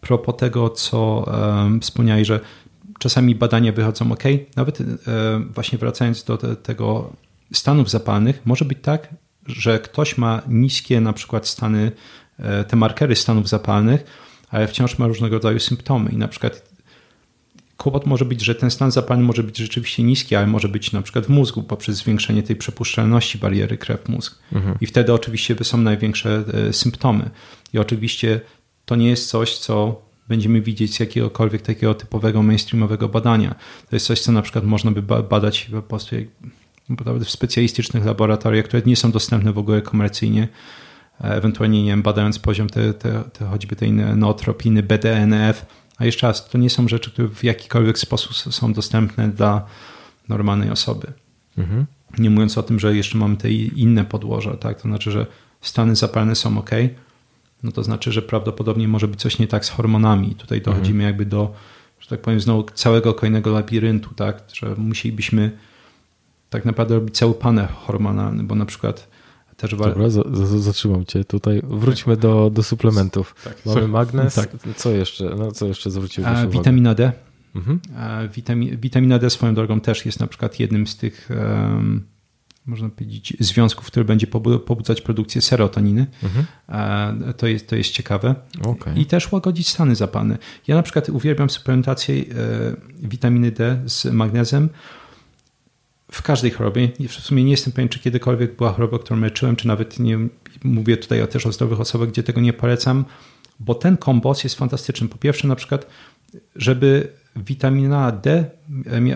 propos 0.00 0.36
tego, 0.36 0.70
co 0.70 1.24
um, 1.26 1.80
wspomniałeś, 1.80 2.28
że 2.28 2.40
czasami 3.02 3.34
badania 3.34 3.72
wychodzą 3.72 4.12
ok, 4.12 4.22
nawet 4.56 4.80
e, 4.80 4.84
właśnie 5.54 5.78
wracając 5.78 6.24
do 6.24 6.38
te, 6.38 6.56
tego 6.56 7.12
stanów 7.52 7.90
zapalnych, 7.90 8.40
może 8.44 8.64
być 8.64 8.78
tak, 8.82 9.08
że 9.46 9.78
ktoś 9.78 10.18
ma 10.18 10.42
niskie 10.48 11.00
na 11.00 11.12
przykład 11.12 11.46
stany, 11.48 11.92
e, 12.38 12.64
te 12.64 12.76
markery 12.76 13.16
stanów 13.16 13.48
zapalnych, 13.48 14.04
ale 14.50 14.68
wciąż 14.68 14.98
ma 14.98 15.06
różnego 15.06 15.36
rodzaju 15.36 15.58
symptomy 15.58 16.10
i 16.10 16.16
na 16.16 16.28
przykład 16.28 16.72
kłopot 17.76 18.06
może 18.06 18.24
być, 18.24 18.44
że 18.44 18.54
ten 18.54 18.70
stan 18.70 18.90
zapalny 18.90 19.24
może 19.24 19.42
być 19.42 19.56
rzeczywiście 19.56 20.02
niski, 20.02 20.36
ale 20.36 20.46
może 20.46 20.68
być 20.68 20.92
na 20.92 21.02
przykład 21.02 21.26
w 21.26 21.28
mózgu 21.28 21.62
poprzez 21.62 21.96
zwiększenie 21.96 22.42
tej 22.42 22.56
przepuszczalności 22.56 23.38
bariery 23.38 23.78
krew-mózg. 23.78 24.38
Mhm. 24.52 24.76
I 24.80 24.86
wtedy 24.86 25.12
oczywiście 25.12 25.56
są 25.62 25.78
największe 25.78 26.44
e, 26.68 26.72
symptomy. 26.72 27.30
I 27.72 27.78
oczywiście 27.78 28.40
to 28.84 28.96
nie 28.96 29.08
jest 29.08 29.28
coś, 29.28 29.58
co 29.58 30.02
będziemy 30.32 30.60
widzieć 30.60 30.94
z 30.94 31.00
jakiegokolwiek 31.00 31.62
takiego 31.62 31.94
typowego 31.94 32.42
mainstreamowego 32.42 33.08
badania. 33.08 33.54
To 33.90 33.96
jest 33.96 34.06
coś, 34.06 34.20
co 34.20 34.32
na 34.32 34.42
przykład 34.42 34.64
można 34.64 34.90
by 34.90 35.02
badać 35.22 35.70
po 35.74 35.82
prostu 35.82 36.16
w 37.24 37.30
specjalistycznych 37.30 38.04
laboratoriach, 38.04 38.64
które 38.64 38.82
nie 38.86 38.96
są 38.96 39.10
dostępne 39.10 39.52
w 39.52 39.58
ogóle 39.58 39.82
komercyjnie. 39.82 40.48
E, 41.20 41.34
ewentualnie, 41.34 41.82
nie 41.82 41.90
wiem, 41.90 42.02
badając 42.02 42.38
poziom 42.38 42.68
te, 42.68 42.94
te, 42.94 43.22
te 43.32 43.44
choćby 43.44 43.76
tej 43.76 43.92
nootropiny, 43.92 44.82
BDNF, 44.82 45.66
a 45.98 46.04
jeszcze 46.04 46.26
raz, 46.26 46.48
to 46.48 46.58
nie 46.58 46.70
są 46.70 46.88
rzeczy, 46.88 47.10
które 47.10 47.28
w 47.28 47.44
jakikolwiek 47.44 47.98
sposób 47.98 48.54
są 48.54 48.72
dostępne 48.72 49.28
dla 49.28 49.66
normalnej 50.28 50.70
osoby. 50.70 51.12
Mhm. 51.58 51.86
Nie 52.18 52.30
mówiąc 52.30 52.58
o 52.58 52.62
tym, 52.62 52.78
że 52.80 52.96
jeszcze 52.96 53.18
mamy 53.18 53.36
te 53.36 53.52
inne 53.52 54.04
podłoża, 54.04 54.56
tak? 54.56 54.82
To 54.82 54.88
znaczy, 54.88 55.10
że 55.10 55.26
stany 55.60 55.96
zapalne 55.96 56.34
są 56.34 56.58
ok, 56.58 56.70
no 57.62 57.72
to 57.72 57.82
znaczy, 57.82 58.12
że 58.12 58.22
prawdopodobnie 58.22 58.88
może 58.88 59.08
być 59.08 59.20
coś 59.20 59.38
nie 59.38 59.46
tak 59.46 59.64
z 59.64 59.68
hormonami. 59.68 60.34
Tutaj 60.34 60.58
mhm. 60.58 60.76
dochodzimy 60.76 61.02
jakby 61.02 61.26
do, 61.26 61.54
że 62.00 62.08
tak 62.08 62.20
powiem, 62.20 62.40
znowu 62.40 62.62
całego 62.74 63.14
kolejnego 63.14 63.52
labiryntu, 63.52 64.14
tak? 64.14 64.42
Że 64.52 64.74
musielibyśmy 64.76 65.58
tak 66.50 66.64
naprawdę 66.64 66.94
robić 66.94 67.16
cały 67.16 67.34
panel 67.34 67.66
hormonalny, 67.66 68.44
bo 68.44 68.54
na 68.54 68.66
przykład 68.66 69.08
też 69.56 69.70
Dobra, 69.70 70.10
zatrzymam 70.58 71.06
cię 71.06 71.24
tutaj. 71.24 71.62
Wróćmy 71.64 72.16
do, 72.16 72.50
do 72.50 72.62
suplementów. 72.62 73.34
Tak, 73.44 73.56
Mamy 73.66 73.88
magnez. 73.88 74.34
Tak. 74.34 74.50
Co 74.76 74.90
jeszcze? 74.90 75.34
No, 75.38 75.52
co 75.52 75.66
jeszcze 75.66 75.90
zwróciłeś 75.90 76.30
uwagę? 76.30 76.48
Witamina 76.48 76.94
D. 76.94 77.12
Mhm. 77.54 77.80
Witami, 78.34 78.76
witamina 78.76 79.18
D 79.18 79.30
swoją 79.30 79.54
drogą 79.54 79.80
też 79.80 80.06
jest 80.06 80.20
na 80.20 80.26
przykład 80.26 80.60
jednym 80.60 80.86
z 80.86 80.96
tych 80.96 81.28
um, 81.30 82.04
można 82.66 82.88
powiedzieć, 82.88 83.36
związków, 83.40 83.86
który 83.86 84.04
będzie 84.04 84.26
pobudzać 84.66 85.00
produkcję 85.00 85.40
serotoniny. 85.40 86.06
Mhm. 86.22 87.34
To, 87.34 87.46
jest, 87.46 87.68
to 87.68 87.76
jest 87.76 87.90
ciekawe. 87.90 88.34
Okay. 88.64 88.98
I 88.98 89.06
też 89.06 89.32
łagodzić 89.32 89.68
stany 89.68 89.94
zapalne. 89.94 90.38
Ja 90.66 90.76
na 90.76 90.82
przykład 90.82 91.08
uwielbiam 91.08 91.50
suplementację 91.50 92.14
e, 92.14 92.24
witaminy 93.08 93.50
D 93.50 93.82
z 93.86 94.04
magnezem 94.04 94.68
w 96.10 96.22
każdej 96.22 96.50
chorobie. 96.50 96.88
W 97.08 97.12
sumie 97.12 97.44
nie 97.44 97.50
jestem 97.50 97.72
pewien, 97.72 97.88
czy 97.88 97.98
kiedykolwiek 97.98 98.56
była 98.56 98.72
choroba, 98.72 98.98
którą 98.98 99.20
leczyłem, 99.20 99.56
czy 99.56 99.68
nawet 99.68 99.98
nie 99.98 100.18
mówię 100.64 100.96
tutaj 100.96 101.28
też 101.28 101.46
o 101.46 101.52
zdrowych 101.52 101.80
osobach, 101.80 102.08
gdzie 102.08 102.22
tego 102.22 102.40
nie 102.40 102.52
polecam, 102.52 103.04
bo 103.60 103.74
ten 103.74 103.96
kombos 103.96 104.44
jest 104.44 104.56
fantastyczny. 104.56 105.08
Po 105.08 105.18
pierwsze, 105.18 105.48
na 105.48 105.56
przykład, 105.56 105.86
żeby 106.56 107.12
witamina 107.36 108.12
D 108.12 108.50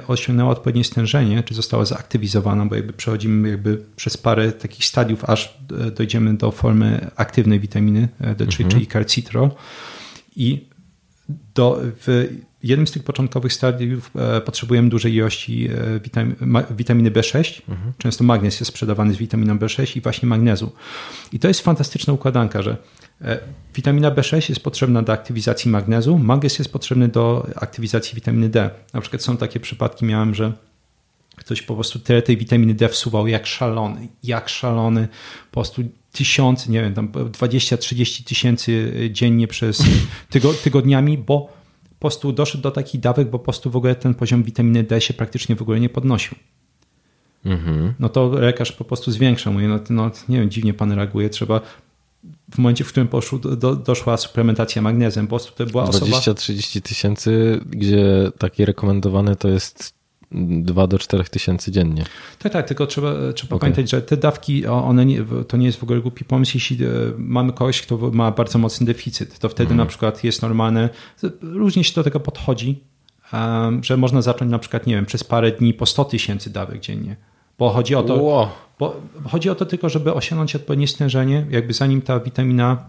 osiągnęła 0.06 0.50
odpowiednie 0.50 0.84
stężenie, 0.84 1.42
czy 1.42 1.54
została 1.54 1.84
zaktywizowana, 1.84 2.66
bo 2.66 2.74
jakby 2.74 2.92
przechodzimy 2.92 3.48
jakby 3.48 3.82
przez 3.96 4.16
parę 4.16 4.52
takich 4.52 4.84
stadiów, 4.84 5.24
aż 5.24 5.58
dojdziemy 5.96 6.36
do 6.36 6.50
formy 6.50 7.10
aktywnej 7.16 7.60
witaminy 7.60 8.08
D3, 8.20 8.40
mhm. 8.40 8.68
czyli 8.68 8.86
calcitrol. 8.86 9.50
I 10.36 10.68
do, 11.54 11.80
w 12.06 12.28
jednym 12.62 12.86
z 12.86 12.90
tych 12.90 13.02
początkowych 13.02 13.52
stadiów 13.52 14.10
e, 14.16 14.40
potrzebujemy 14.40 14.88
dużej 14.88 15.14
ilości 15.14 15.68
e, 15.68 16.70
witaminy 16.70 17.10
B6. 17.10 17.62
Mhm. 17.68 17.92
Często 17.98 18.24
magnez 18.24 18.60
jest 18.60 18.72
sprzedawany 18.72 19.14
z 19.14 19.16
witaminą 19.16 19.56
B6 19.58 19.96
i 19.96 20.00
właśnie 20.00 20.28
magnezu. 20.28 20.72
I 21.32 21.38
to 21.38 21.48
jest 21.48 21.60
fantastyczna 21.60 22.12
układanka, 22.12 22.62
że 22.62 22.70
e, 22.70 22.76
witamina 23.74 24.10
B6 24.10 24.48
jest 24.48 24.62
potrzebna 24.62 25.02
do 25.02 25.12
aktywizacji 25.12 25.70
magnezu, 25.70 26.18
magnez 26.18 26.58
jest 26.58 26.72
potrzebny 26.72 27.08
do 27.08 27.46
aktywizacji 27.56 28.14
witaminy 28.14 28.48
D. 28.48 28.70
Na 28.92 29.00
przykład 29.00 29.22
są 29.22 29.36
takie 29.36 29.60
przypadki, 29.60 30.04
miałem, 30.04 30.34
że 30.34 30.52
ktoś 31.36 31.62
po 31.62 31.74
prostu 31.74 31.98
tyle 31.98 32.22
tej 32.22 32.36
witaminy 32.36 32.74
D 32.74 32.88
wsuwał 32.88 33.26
jak 33.26 33.46
szalony, 33.46 34.08
jak 34.22 34.48
szalony, 34.48 35.08
po 35.50 35.60
prostu 35.60 35.82
tysiące, 36.12 36.70
nie 36.70 36.82
wiem, 36.82 36.94
tam 36.94 37.08
20-30 37.08 38.24
tysięcy 38.24 38.92
dziennie 39.12 39.48
przez 39.48 39.82
tygodniami, 40.64 41.18
bo 41.18 41.40
po 41.90 42.00
prostu 42.00 42.32
doszedł 42.32 42.62
do 42.62 42.70
takich 42.70 43.00
dawek, 43.00 43.30
bo 43.30 43.38
po 43.38 43.44
prostu 43.44 43.70
w 43.70 43.76
ogóle 43.76 43.94
ten 43.94 44.14
poziom 44.14 44.42
witaminy 44.42 44.82
D 44.82 45.00
się 45.00 45.14
praktycznie 45.14 45.56
w 45.56 45.62
ogóle 45.62 45.80
nie 45.80 45.88
podnosił. 45.88 46.36
Mhm. 47.44 47.94
No 47.98 48.08
to 48.08 48.28
lekarz 48.28 48.72
po 48.72 48.84
prostu 48.84 49.10
zwiększa. 49.10 49.50
Mówi, 49.50 49.66
no, 49.66 49.80
no 49.90 50.10
nie 50.28 50.40
wiem, 50.40 50.50
dziwnie 50.50 50.74
pan 50.74 50.92
reaguje, 50.92 51.30
trzeba 51.30 51.60
w 52.54 52.58
momencie, 52.58 52.84
w 52.84 52.88
którym 52.88 53.08
poszło, 53.08 53.38
do, 53.38 53.76
doszła 53.76 54.16
suplementacja 54.16 54.82
magnezem, 54.82 55.26
prostu 55.26 55.52
to 55.64 55.66
była 55.66 55.84
20-30 55.84 56.80
tysięcy, 56.80 57.60
gdzie 57.66 58.30
taki 58.38 58.64
rekomendowany 58.64 59.36
to 59.36 59.48
jest 59.48 59.96
2 60.32 60.86
do 60.86 60.98
4 60.98 61.24
tysięcy 61.24 61.72
dziennie. 61.72 62.04
Tak, 62.38 62.52
tak, 62.52 62.68
tylko 62.68 62.86
trzeba, 62.86 63.12
trzeba 63.34 63.56
okay. 63.56 63.58
pamiętać, 63.58 63.90
że 63.90 64.02
te 64.02 64.16
dawki, 64.16 64.66
one 64.66 65.06
nie, 65.06 65.24
to 65.48 65.56
nie 65.56 65.66
jest 65.66 65.78
w 65.78 65.82
ogóle 65.82 66.00
głupi 66.00 66.24
pomysł, 66.24 66.52
jeśli 66.54 66.84
e, 66.84 66.88
mamy 67.18 67.52
kogoś, 67.52 67.82
kto 67.82 67.96
ma 68.12 68.30
bardzo 68.30 68.58
mocny 68.58 68.86
deficyt, 68.86 69.38
to 69.38 69.48
wtedy 69.48 69.66
mm. 69.68 69.76
na 69.76 69.86
przykład 69.86 70.24
jest 70.24 70.42
normalne, 70.42 70.88
różnie 71.42 71.84
się 71.84 71.94
do 71.94 72.04
tego 72.04 72.20
podchodzi, 72.20 72.80
że 73.82 73.96
można 73.96 74.22
zacząć 74.22 74.50
na 74.50 74.58
przykład, 74.58 74.86
nie 74.86 74.94
wiem, 74.94 75.06
przez 75.06 75.24
parę 75.24 75.52
dni 75.52 75.74
po 75.74 75.86
100 75.86 76.04
tysięcy 76.04 76.50
dawek 76.50 76.80
dziennie. 76.80 77.16
Bo 77.58 77.70
chodzi 77.70 77.94
o 77.94 78.02
to, 78.02 78.14
wow. 78.14 78.48
Bo 78.78 79.00
chodzi 79.24 79.50
o 79.50 79.54
to 79.54 79.66
tylko, 79.66 79.88
żeby 79.88 80.14
osiągnąć 80.14 80.56
odpowiednie 80.56 80.88
stężenie, 80.88 81.46
jakby 81.50 81.72
zanim 81.72 82.02
ta 82.02 82.20
witamina 82.20 82.88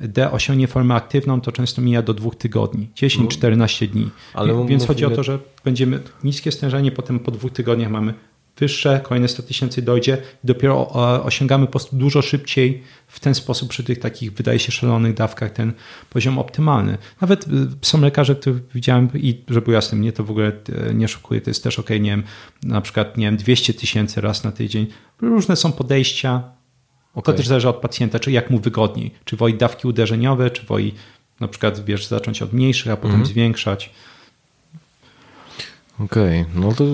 D 0.00 0.30
osiągnie 0.30 0.66
formę 0.68 0.94
aktywną, 0.94 1.40
to 1.40 1.52
często 1.52 1.82
mija 1.82 2.02
do 2.02 2.14
dwóch 2.14 2.36
tygodni, 2.36 2.88
10-14 2.96 3.86
no. 3.86 3.92
dni. 3.92 4.10
Ale 4.34 4.66
Więc 4.66 4.86
chodzi 4.86 5.04
o 5.04 5.10
to, 5.10 5.22
że 5.22 5.38
będziemy 5.64 6.00
niskie 6.24 6.52
stężenie, 6.52 6.92
potem 6.92 7.18
po 7.18 7.30
dwóch 7.30 7.52
tygodniach 7.52 7.90
mamy 7.90 8.14
wyższe, 8.58 9.00
kolejne 9.04 9.28
100 9.28 9.42
tysięcy 9.42 9.82
dojdzie 9.82 10.18
i 10.44 10.46
dopiero 10.46 10.90
osiągamy 11.24 11.66
po 11.66 11.72
prostu 11.72 11.96
dużo 11.96 12.22
szybciej 12.22 12.82
w 13.08 13.20
ten 13.20 13.34
sposób 13.34 13.68
przy 13.68 13.84
tych 13.84 13.98
takich, 13.98 14.32
wydaje 14.32 14.58
się, 14.58 14.72
szalonych 14.72 15.14
dawkach 15.14 15.50
ten 15.52 15.72
poziom 16.10 16.38
optymalny. 16.38 16.98
Nawet 17.20 17.48
y, 17.48 17.48
są 17.82 18.00
lekarze, 18.00 18.34
których 18.34 18.72
widziałem 18.74 19.08
i 19.14 19.44
żeby 19.48 19.72
jasne, 19.72 19.98
mnie 19.98 20.12
to 20.12 20.24
w 20.24 20.30
ogóle 20.30 20.52
y, 20.90 20.94
nie 20.94 21.08
szokuje, 21.08 21.40
to 21.40 21.50
jest 21.50 21.64
też 21.64 21.78
ok, 21.78 21.90
nie 21.90 21.98
wiem, 21.98 22.22
na 22.62 22.80
przykład, 22.80 23.16
nie 23.16 23.26
wiem, 23.26 23.36
200 23.36 23.74
tysięcy 23.74 24.20
raz 24.20 24.44
na 24.44 24.52
tydzień. 24.52 24.86
Różne 25.20 25.56
są 25.56 25.72
podejścia, 25.72 26.58
Okay. 27.14 27.34
To 27.34 27.38
też 27.38 27.46
zależy 27.46 27.68
od 27.68 27.76
pacjenta, 27.76 28.18
czy 28.18 28.32
jak 28.32 28.50
mu 28.50 28.58
wygodniej. 28.58 29.14
Czy 29.24 29.36
woi 29.36 29.54
dawki 29.54 29.88
uderzeniowe, 29.88 30.50
czy 30.50 30.66
woi 30.66 30.94
na 31.40 31.48
przykład 31.48 31.84
wiesz, 31.84 32.06
zacząć 32.06 32.42
od 32.42 32.52
mniejszych, 32.52 32.92
a 32.92 32.96
potem 32.96 33.14
mm. 33.14 33.26
zwiększać. 33.26 33.90
Okej, 36.00 36.40
okay. 36.40 36.60
no 36.60 36.72
to 36.72 36.84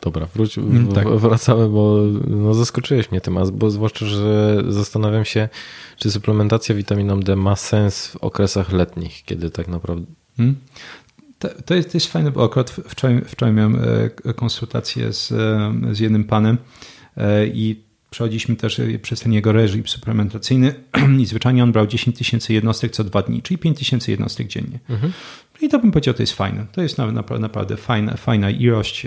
Dobra, 0.00 0.26
wróć, 0.34 0.58
mm, 0.58 0.88
tak. 0.92 1.08
wracamy, 1.08 1.68
bo 1.68 1.98
no, 2.26 2.54
zaskoczyłeś 2.54 3.10
mnie 3.10 3.20
tym, 3.20 3.38
bo 3.52 3.70
zwłaszcza, 3.70 4.06
że 4.06 4.62
zastanawiam 4.68 5.24
się, 5.24 5.48
czy 5.96 6.10
suplementacja 6.10 6.74
witaminą 6.74 7.20
D 7.20 7.36
ma 7.36 7.56
sens 7.56 8.06
w 8.06 8.16
okresach 8.16 8.72
letnich, 8.72 9.24
kiedy 9.24 9.50
tak 9.50 9.68
naprawdę... 9.68 10.06
Hmm? 10.36 10.56
To, 11.38 11.48
to, 11.64 11.74
jest, 11.74 11.92
to 11.92 11.96
jest 11.96 12.06
fajne, 12.06 12.30
bo 12.30 12.44
akurat 12.44 12.70
wczoraj, 12.70 13.20
wczoraj 13.24 13.54
miałem 13.54 13.78
e, 14.24 14.34
konsultację 14.34 15.12
z, 15.12 15.32
e, 15.32 15.94
z 15.94 16.00
jednym 16.00 16.24
panem 16.24 16.58
e, 17.16 17.46
i 17.46 17.82
przechodziliśmy 18.10 18.56
też 18.56 18.80
przez 19.02 19.20
ten 19.20 19.32
jego 19.32 19.52
reżim 19.52 19.86
suplementacyjny 19.86 20.74
i 21.22 21.26
zwyczajnie 21.26 21.62
on 21.62 21.72
brał 21.72 21.86
10 21.86 22.18
tysięcy 22.18 22.52
jednostek 22.52 22.92
co 22.92 23.04
dwa 23.04 23.22
dni, 23.22 23.42
czyli 23.42 23.58
5 23.58 23.78
tysięcy 23.78 24.10
jednostek 24.10 24.46
dziennie. 24.46 24.78
Mhm. 24.88 25.12
I 25.60 25.68
to 25.68 25.78
bym 25.78 25.92
powiedział, 25.92 26.14
to 26.14 26.22
jest 26.22 26.32
fajne. 26.32 26.66
To 26.72 26.82
jest 26.82 26.98
naprawdę, 26.98 27.76
fajna, 27.76 28.16
fajna 28.16 28.50
ilość. 28.50 29.06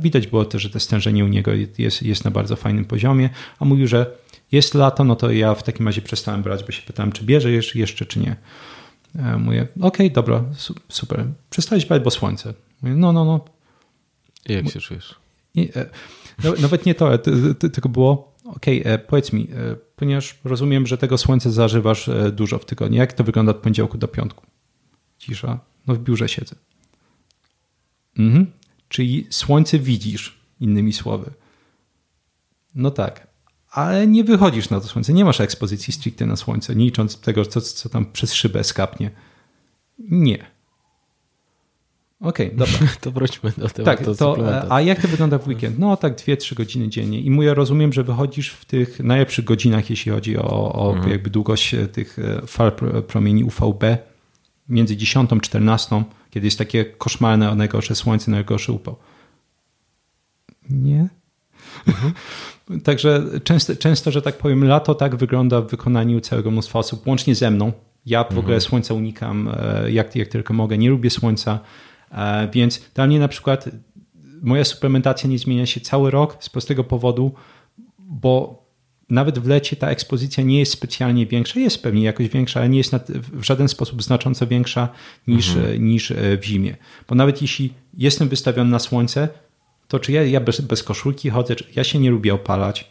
Widać 0.00 0.26
było 0.26 0.44
też, 0.44 0.62
że 0.62 0.70
to 0.70 0.80
stężenie 0.80 1.24
u 1.24 1.28
niego 1.28 1.50
jest, 1.78 2.02
jest 2.02 2.24
na 2.24 2.30
bardzo 2.30 2.56
fajnym 2.56 2.84
poziomie, 2.84 3.30
a 3.58 3.64
mówił, 3.64 3.86
że 3.86 4.16
jest 4.52 4.74
lato, 4.74 5.04
no 5.04 5.16
to 5.16 5.30
ja 5.30 5.54
w 5.54 5.62
takim 5.62 5.86
razie 5.86 6.02
przestałem 6.02 6.42
brać, 6.42 6.64
bo 6.64 6.72
się 6.72 6.82
pytałem, 6.82 7.12
czy 7.12 7.24
bierze 7.24 7.50
jeszcze, 7.74 8.06
czy 8.06 8.20
nie. 8.20 8.36
Mówię, 9.38 9.62
okej, 9.62 9.86
okay, 9.88 10.10
dobra, 10.10 10.44
super. 10.88 11.26
Przestałeś 11.50 11.86
brać, 11.86 12.02
bo 12.02 12.10
słońce. 12.10 12.54
Mówię, 12.82 12.94
no, 12.94 13.12
no, 13.12 13.24
no. 13.24 13.44
I 14.48 14.52
jak 14.52 14.70
się 14.70 14.80
czujesz? 14.80 15.14
I, 15.54 15.70
e, 15.76 15.90
no, 16.44 16.52
nawet 16.60 16.86
nie 16.86 16.94
to, 16.94 17.18
tylko 17.72 17.88
było, 17.88 18.34
okej, 18.44 18.80
okay, 18.80 18.92
e, 18.92 18.98
powiedz 18.98 19.32
mi, 19.32 19.42
e, 19.42 19.76
ponieważ 19.96 20.38
rozumiem, 20.44 20.86
że 20.86 20.98
tego 20.98 21.18
słońca 21.18 21.50
zażywasz 21.50 22.10
dużo 22.32 22.58
w 22.58 22.64
tygodniu. 22.64 22.98
Jak 22.98 23.12
to 23.12 23.24
wygląda 23.24 23.50
od 23.50 23.56
poniedziałku 23.56 23.98
do 23.98 24.08
piątku? 24.08 24.46
Cisza. 25.18 25.60
No 25.86 25.94
w 25.94 25.98
biurze 25.98 26.28
siedzę. 26.28 26.56
Mhm. 28.18 28.46
Czyli 28.88 29.26
słońce 29.30 29.78
widzisz, 29.78 30.40
innymi 30.60 30.92
słowy. 30.92 31.30
No 32.74 32.90
tak, 32.90 33.26
ale 33.70 34.06
nie 34.06 34.24
wychodzisz 34.24 34.70
na 34.70 34.80
to 34.80 34.86
słońce, 34.86 35.12
nie 35.12 35.24
masz 35.24 35.40
ekspozycji 35.40 35.92
stricte 35.92 36.26
na 36.26 36.36
słońce, 36.36 36.74
nie 36.74 36.84
licząc 36.84 37.20
tego, 37.20 37.46
co, 37.46 37.60
co 37.60 37.88
tam 37.88 38.12
przez 38.12 38.32
szybę 38.34 38.64
skapnie. 38.64 39.10
Nie. 39.98 40.46
Okej, 42.20 42.46
okay, 42.46 42.58
dobra. 42.58 42.88
to 43.00 43.10
wróćmy 43.10 43.52
do 43.58 43.68
tego. 43.68 43.84
Tak, 43.84 44.04
to, 44.18 44.36
a 44.72 44.80
jak 44.80 45.02
to 45.02 45.08
wygląda 45.08 45.38
w 45.38 45.48
weekend? 45.48 45.78
No 45.78 45.96
tak 45.96 46.16
2-3 46.16 46.54
godziny 46.54 46.88
dziennie. 46.88 47.20
I 47.20 47.36
ja 47.36 47.54
rozumiem, 47.54 47.92
że 47.92 48.04
wychodzisz 48.04 48.50
w 48.50 48.64
tych 48.64 49.00
najlepszych 49.00 49.44
godzinach, 49.44 49.90
jeśli 49.90 50.12
chodzi 50.12 50.38
o, 50.38 50.72
o 50.72 50.92
mhm. 50.92 51.10
jakby 51.10 51.30
długość 51.30 51.74
e, 51.74 51.86
tych 51.86 52.18
e, 52.18 52.46
fal 52.46 52.72
promieni 53.08 53.44
UVB, 53.44 53.84
między 54.70 54.96
10 54.96 55.32
a 55.32 55.40
14, 55.40 56.04
kiedy 56.30 56.46
jest 56.46 56.58
takie 56.58 56.84
koszmarne, 56.84 57.54
najgorsze 57.54 57.94
słońce, 57.94 58.30
najgorszy 58.30 58.72
upał. 58.72 58.96
Nie? 60.70 61.08
Mhm. 61.86 62.12
Także 62.84 63.22
często, 63.44 63.76
często, 63.76 64.10
że 64.10 64.22
tak 64.22 64.38
powiem, 64.38 64.64
lato 64.64 64.94
tak 64.94 65.16
wygląda 65.16 65.60
w 65.60 65.70
wykonaniu 65.70 66.20
całego 66.20 66.50
mnóstwa 66.50 66.78
osób, 66.78 67.06
łącznie 67.06 67.34
ze 67.34 67.50
mną. 67.50 67.72
Ja 68.06 68.24
w 68.24 68.26
mhm. 68.26 68.38
ogóle 68.40 68.60
słońca 68.60 68.94
unikam 68.94 69.50
e, 69.56 69.90
jak, 69.90 70.16
jak 70.16 70.28
tylko 70.28 70.54
mogę, 70.54 70.78
nie 70.78 70.90
lubię 70.90 71.10
słońca, 71.10 71.58
e, 72.10 72.48
więc 72.52 72.80
dla 72.94 73.06
mnie 73.06 73.18
na 73.18 73.28
przykład 73.28 73.68
moja 74.42 74.64
suplementacja 74.64 75.30
nie 75.30 75.38
zmienia 75.38 75.66
się 75.66 75.80
cały 75.80 76.10
rok 76.10 76.36
z 76.40 76.48
prostego 76.48 76.84
powodu, 76.84 77.32
bo 77.98 78.59
nawet 79.10 79.38
w 79.38 79.46
lecie 79.46 79.76
ta 79.76 79.88
ekspozycja 79.88 80.44
nie 80.44 80.58
jest 80.58 80.72
specjalnie 80.72 81.26
większa, 81.26 81.60
jest 81.60 81.82
pewnie 81.82 82.02
jakoś 82.02 82.28
większa, 82.28 82.60
ale 82.60 82.68
nie 82.68 82.78
jest 82.78 82.94
w 83.32 83.44
żaden 83.44 83.68
sposób 83.68 84.02
znacząco 84.02 84.46
większa 84.46 84.88
niż, 85.26 85.48
mhm. 85.56 85.84
niż 85.86 86.10
e, 86.10 86.38
w 86.38 86.44
zimie. 86.44 86.76
Bo 87.08 87.14
nawet 87.14 87.42
jeśli 87.42 87.72
jestem 87.98 88.28
wystawiony 88.28 88.70
na 88.70 88.78
słońce, 88.78 89.28
to 89.88 89.98
czy 89.98 90.12
ja, 90.12 90.22
ja 90.22 90.40
bez, 90.40 90.60
bez 90.60 90.82
koszulki 90.82 91.30
chodzę, 91.30 91.54
ja 91.76 91.84
się 91.84 91.98
nie 91.98 92.10
lubię 92.10 92.34
opalać. 92.34 92.90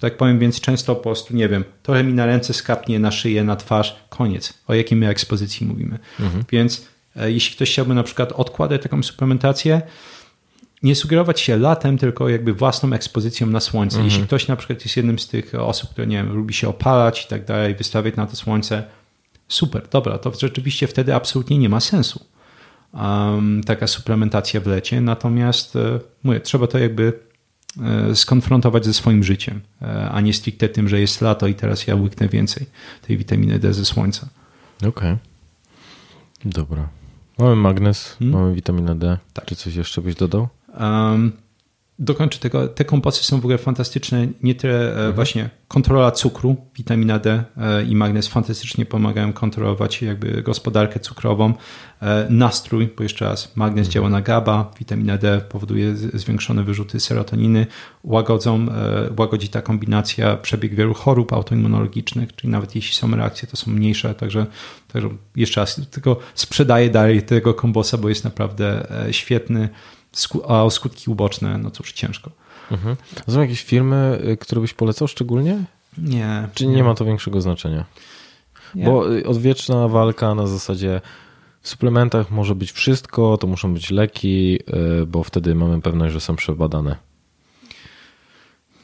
Tak 0.00 0.16
powiem, 0.16 0.38
więc 0.38 0.60
często 0.60 0.94
po 0.94 1.02
prostu, 1.02 1.36
nie 1.36 1.48
wiem, 1.48 1.64
trochę 1.82 2.04
mi 2.04 2.12
na 2.12 2.26
ręce 2.26 2.54
skapnie, 2.54 2.98
na 2.98 3.10
szyję, 3.10 3.44
na 3.44 3.56
twarz, 3.56 3.96
koniec. 4.08 4.54
O 4.68 4.74
jakiej 4.74 4.98
my 4.98 5.08
ekspozycji 5.08 5.66
mówimy. 5.66 5.98
Mhm. 6.20 6.44
Więc 6.52 6.88
e, 7.16 7.32
jeśli 7.32 7.56
ktoś 7.56 7.70
chciałby 7.70 7.94
na 7.94 8.02
przykład 8.02 8.32
odkładać 8.32 8.82
taką 8.82 9.02
suplementację, 9.02 9.82
nie 10.84 10.94
sugerować 10.94 11.40
się 11.40 11.56
latem, 11.56 11.98
tylko 11.98 12.28
jakby 12.28 12.54
własną 12.54 12.92
ekspozycją 12.92 13.46
na 13.46 13.60
słońce. 13.60 13.96
Mhm. 13.96 14.10
Jeśli 14.10 14.26
ktoś 14.26 14.48
na 14.48 14.56
przykład 14.56 14.84
jest 14.84 14.96
jednym 14.96 15.18
z 15.18 15.28
tych 15.28 15.54
osób, 15.54 15.90
które 15.90 16.06
nie 16.06 16.16
wiem, 16.16 16.36
lubi 16.36 16.54
się 16.54 16.68
opalać 16.68 17.24
i 17.24 17.28
tak 17.28 17.44
dalej, 17.44 17.74
wystawiać 17.74 18.16
na 18.16 18.26
to 18.26 18.36
słońce, 18.36 18.84
super, 19.48 19.88
dobra, 19.90 20.18
to 20.18 20.32
rzeczywiście 20.40 20.86
wtedy 20.86 21.14
absolutnie 21.14 21.58
nie 21.58 21.68
ma 21.68 21.80
sensu 21.80 22.24
um, 22.92 23.64
taka 23.66 23.86
suplementacja 23.86 24.60
w 24.60 24.66
lecie. 24.66 25.00
Natomiast 25.00 25.76
e, 25.76 26.00
mówię, 26.22 26.40
trzeba 26.40 26.66
to 26.66 26.78
jakby 26.78 27.12
e, 27.82 28.16
skonfrontować 28.16 28.84
ze 28.84 28.94
swoim 28.94 29.24
życiem, 29.24 29.60
e, 29.82 30.10
a 30.10 30.20
nie 30.20 30.34
stricte 30.34 30.68
tym, 30.68 30.88
że 30.88 31.00
jest 31.00 31.20
lato 31.20 31.46
i 31.46 31.54
teraz 31.54 31.86
ja 31.86 31.96
łyknę 31.96 32.28
więcej 32.28 32.66
tej 33.06 33.16
witaminy 33.16 33.58
D 33.58 33.72
ze 33.72 33.84
słońca. 33.84 34.28
Okej. 34.78 34.88
Okay. 34.88 35.18
Dobra. 36.44 36.88
Mamy 37.38 37.56
magnes, 37.56 38.16
hmm? 38.18 38.40
mamy 38.40 38.54
witaminę 38.54 38.94
D. 38.94 39.18
Tak. 39.32 39.44
Czy 39.44 39.56
coś 39.56 39.74
jeszcze 39.74 40.02
byś 40.02 40.14
dodał? 40.14 40.48
Um, 40.80 41.32
dokończę 41.98 42.38
tego. 42.38 42.68
Te 42.68 42.84
komposy 42.84 43.24
są 43.24 43.36
w 43.36 43.44
ogóle 43.44 43.58
fantastyczne. 43.58 44.28
Nie 44.42 44.54
tyle 44.54 44.88
mhm. 44.88 45.12
właśnie 45.12 45.50
kontrola 45.68 46.10
cukru, 46.10 46.56
witamina 46.76 47.18
D 47.18 47.44
e, 47.56 47.84
i 47.84 47.96
magnez 47.96 48.28
fantastycznie 48.28 48.86
pomagają 48.86 49.32
kontrolować 49.32 50.02
jakby 50.02 50.42
gospodarkę 50.42 51.00
cukrową, 51.00 51.54
e, 52.02 52.26
nastrój, 52.30 52.88
bo 52.96 53.02
jeszcze 53.02 53.24
raz 53.24 53.56
magnez 53.56 53.86
mhm. 53.86 53.92
działa 53.92 54.08
na 54.08 54.20
GABA, 54.20 54.70
witamina 54.78 55.18
D 55.18 55.40
powoduje 55.48 55.96
zwiększone 55.96 56.64
wyrzuty 56.64 57.00
serotoniny, 57.00 57.66
łagodzą, 58.04 58.66
e, 58.70 59.10
łagodzi 59.18 59.48
ta 59.48 59.62
kombinacja 59.62 60.36
przebieg 60.36 60.74
wielu 60.74 60.94
chorób 60.94 61.32
autoimmunologicznych, 61.32 62.36
czyli 62.36 62.50
nawet 62.50 62.74
jeśli 62.74 62.94
są 62.94 63.16
reakcje, 63.16 63.48
to 63.48 63.56
są 63.56 63.70
mniejsze, 63.70 64.14
także, 64.14 64.46
także 64.92 65.08
jeszcze 65.36 65.60
raz 65.60 65.80
tylko 65.90 66.16
sprzedaję 66.34 66.90
dalej 66.90 67.22
tego 67.22 67.54
kombosa, 67.54 67.98
bo 67.98 68.08
jest 68.08 68.24
naprawdę 68.24 68.86
świetny 69.10 69.68
a 70.48 70.64
o 70.64 70.70
skutki 70.70 71.10
uboczne, 71.10 71.58
no 71.58 71.70
cóż, 71.70 71.92
ciężko. 71.92 72.30
Mhm. 72.70 72.96
Są 73.28 73.40
jakieś 73.40 73.64
firmy, 73.64 74.20
y, 74.32 74.36
które 74.36 74.60
byś 74.60 74.74
polecał 74.74 75.08
szczególnie? 75.08 75.64
Nie. 75.98 76.48
Czy 76.54 76.66
nie, 76.66 76.74
nie 76.74 76.84
ma 76.84 76.94
to 76.94 77.04
większego 77.04 77.40
znaczenia? 77.40 77.84
Nie. 78.74 78.84
Bo 78.84 79.12
y, 79.12 79.26
odwieczna 79.26 79.88
walka 79.88 80.34
na 80.34 80.46
zasadzie 80.46 81.00
w 81.60 81.68
suplementach 81.68 82.30
może 82.30 82.54
być 82.54 82.72
wszystko, 82.72 83.38
to 83.38 83.46
muszą 83.46 83.74
być 83.74 83.90
leki, 83.90 84.58
y, 85.02 85.06
bo 85.06 85.24
wtedy 85.24 85.54
mamy 85.54 85.80
pewność, 85.80 86.12
że 86.12 86.20
są 86.20 86.36
przebadane. 86.36 86.96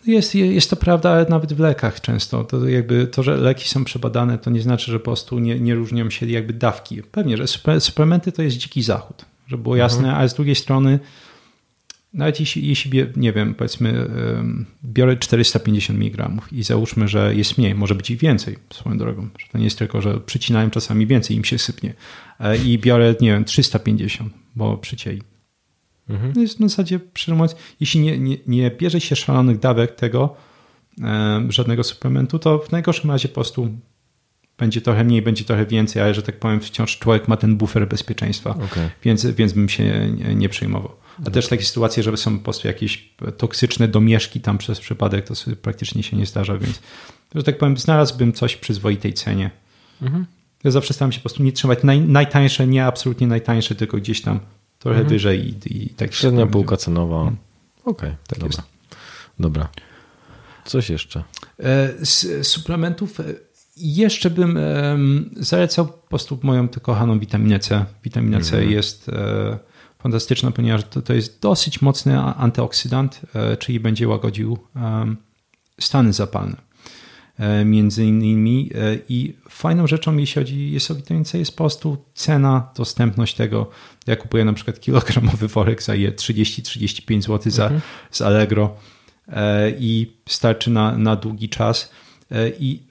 Jest, 0.07 0.35
jest 0.35 0.71
to 0.71 0.77
prawda, 0.77 1.11
ale 1.11 1.27
nawet 1.29 1.53
w 1.53 1.59
lekach 1.59 2.01
często. 2.01 2.45
To, 2.45 2.69
jakby 2.69 3.07
to, 3.07 3.23
że 3.23 3.37
leki 3.37 3.69
są 3.69 3.85
przebadane, 3.85 4.39
to 4.39 4.51
nie 4.51 4.63
znaczy, 4.63 4.93
że 4.93 4.99
po 4.99 5.05
prostu 5.05 5.39
nie, 5.39 5.61
nie 5.61 5.75
różnią 5.75 6.11
się 6.11 6.27
jakby 6.27 6.53
dawki. 6.53 7.03
Pewnie, 7.03 7.37
że 7.37 7.47
suplementy 7.81 8.33
to 8.33 8.43
jest 8.43 8.57
dziki 8.57 8.83
zachód 8.83 9.25
żeby 9.51 9.63
było 9.63 9.77
jasne, 9.77 9.99
mhm. 9.99 10.19
ale 10.19 10.29
z 10.29 10.35
drugiej 10.35 10.55
strony 10.55 10.99
nawet 12.15 12.41
jeśli, 12.41 12.69
jeśli, 12.69 13.05
nie 13.17 13.33
wiem, 13.33 13.55
powiedzmy, 13.55 14.07
biorę 14.85 15.17
450 15.17 15.99
mg 15.99 16.31
i 16.53 16.63
załóżmy, 16.63 17.09
że 17.09 17.35
jest 17.35 17.59
mniej, 17.59 17.75
może 17.75 17.95
być 17.95 18.11
i 18.11 18.17
więcej 18.17 18.59
swoją 18.73 18.99
drogą. 18.99 19.29
Że 19.39 19.47
to 19.53 19.59
nie 19.59 19.65
jest 19.65 19.79
tylko, 19.79 20.03
że 20.03 20.21
przycinają 20.21 20.71
czasami 20.71 21.07
więcej, 21.07 21.37
im 21.37 21.45
się 21.45 21.59
sypnie. 21.59 21.95
E, 22.41 22.57
I 22.57 22.79
biorę, 22.79 23.15
nie 23.21 23.31
wiem, 23.31 23.45
350, 23.45 24.33
bo 24.57 24.77
przycięli. 24.77 25.23
Mhm. 26.09 26.33
To 26.33 26.41
jest 26.41 26.59
w 26.59 26.61
zasadzie, 26.61 27.01
szczerze 27.15 27.37
mówiąc, 27.37 27.57
jeśli 27.81 28.01
nie, 28.01 28.19
nie, 28.19 28.37
nie 28.47 28.71
bierze 28.71 29.01
się 29.01 29.17
szalonych 29.17 29.59
dawek 29.59 29.95
tego, 29.95 30.37
żadnego 31.49 31.85
suplementu, 31.85 32.39
to 32.39 32.59
w 32.59 32.73
najgorszym 32.73 33.11
razie 33.11 33.29
po 33.29 33.35
prostu 33.35 33.69
będzie 34.61 34.81
trochę 34.81 35.05
mniej, 35.05 35.23
będzie 35.23 35.45
trochę 35.45 35.67
więcej, 35.67 36.03
ale 36.03 36.15
że 36.15 36.23
tak 36.23 36.39
powiem, 36.39 36.61
wciąż 36.61 36.99
człowiek 36.99 37.29
ma 37.29 37.37
ten 37.37 37.57
bufer 37.57 37.89
bezpieczeństwa, 37.89 38.51
okay. 38.51 38.91
więc, 39.03 39.27
więc 39.27 39.53
bym 39.53 39.69
się 39.69 40.11
nie, 40.11 40.35
nie 40.35 40.49
przejmował. 40.49 40.93
A 41.27 41.31
też 41.31 41.49
takie 41.49 41.65
sytuacje, 41.65 42.03
że 42.03 42.17
są 42.17 42.39
po 42.39 42.45
prostu 42.45 42.69
jakieś 42.69 43.13
toksyczne 43.37 43.89
domieszki 43.89 44.41
tam 44.41 44.59
przez 44.59 44.81
przypadek, 44.81 45.27
to 45.27 45.35
praktycznie 45.63 46.03
się 46.03 46.17
nie 46.17 46.27
zdarza, 46.27 46.59
więc 46.59 46.81
że 47.35 47.43
tak 47.43 47.59
powiem, 47.59 47.77
znalazłbym 47.77 48.33
coś 48.33 48.53
w 48.53 48.61
przyzwoitej 48.61 49.15
cenie. 49.15 49.51
Mhm. 50.03 50.27
Ja 50.65 50.71
zawsze 50.71 50.95
staram 50.95 51.13
się 51.13 51.19
po 51.19 51.23
prostu 51.23 51.43
nie 51.43 51.53
trzymać 51.53 51.79
naj, 51.83 52.01
najtańsze, 52.01 52.67
nie 52.67 52.87
absolutnie 52.87 53.27
najtańsze, 53.27 53.75
tylko 53.75 53.97
gdzieś 53.97 54.23
tam 54.23 54.41
trochę 54.79 54.99
mhm. 55.01 55.09
wyżej 55.09 55.49
i, 55.49 55.85
i 55.85 55.89
tak 55.89 56.15
Średnia 56.15 56.47
półka 56.47 56.77
cenowa. 56.77 57.17
Mhm. 57.17 57.37
Okej, 57.85 57.93
okay, 57.93 58.17
tak 58.27 58.39
dobra. 58.39 58.57
Jest. 58.57 58.63
Dobra. 59.39 59.69
Coś 60.65 60.91
jeszcze? 60.91 61.23
E, 61.59 62.07
z 62.07 62.47
suplementów 62.47 63.19
e, 63.81 63.87
jeszcze 63.87 64.31
bym 64.31 64.59
zalecał 65.37 65.87
po 65.87 65.93
prostu 66.09 66.39
moją 66.43 66.69
kochaną 66.69 67.19
witaminę 67.19 67.59
C. 67.59 67.85
Witamina 68.05 68.41
C 68.41 68.57
mhm. 68.57 68.73
jest 68.73 69.09
e, 69.09 69.59
fantastyczna, 69.99 70.51
ponieważ 70.51 70.85
to, 70.85 71.03
to 71.03 71.15
jest 71.15 71.41
dosyć 71.43 71.83
mocny 71.83 72.21
antyoksydant, 72.21 73.21
e, 73.35 73.57
czyli 73.57 73.81
będzie 73.81 74.09
łagodził 74.09 74.59
stany 75.81 76.13
zapalne. 76.13 76.57
między 77.65 78.05
innymi. 78.05 78.71
I 79.09 79.37
fajną 79.49 79.87
rzeczą, 79.87 80.17
jeśli 80.17 80.43
chodzi 80.43 80.71
jest 80.71 80.91
o 80.91 80.95
witaminę 80.95 81.25
C, 81.25 81.39
jest 81.39 81.51
po 81.51 81.57
prostu 81.57 81.97
cena, 82.15 82.71
dostępność 82.77 83.35
tego. 83.35 83.71
Ja 84.07 84.17
kupuję 84.17 84.45
na 84.45 84.53
przykład 84.53 84.81
kilogramowy 84.81 85.49
worek 85.49 85.83
za 85.83 85.93
30-35 85.93 87.23
zł 87.23 87.53
za, 87.53 87.63
mhm. 87.63 87.81
z 88.11 88.23
Allegro 88.23 88.77
i 89.79 90.13
starczy 90.29 90.71
na, 90.71 90.99
na 90.99 91.17
długi 91.17 91.49
czas. 91.49 91.91
I 92.59 92.90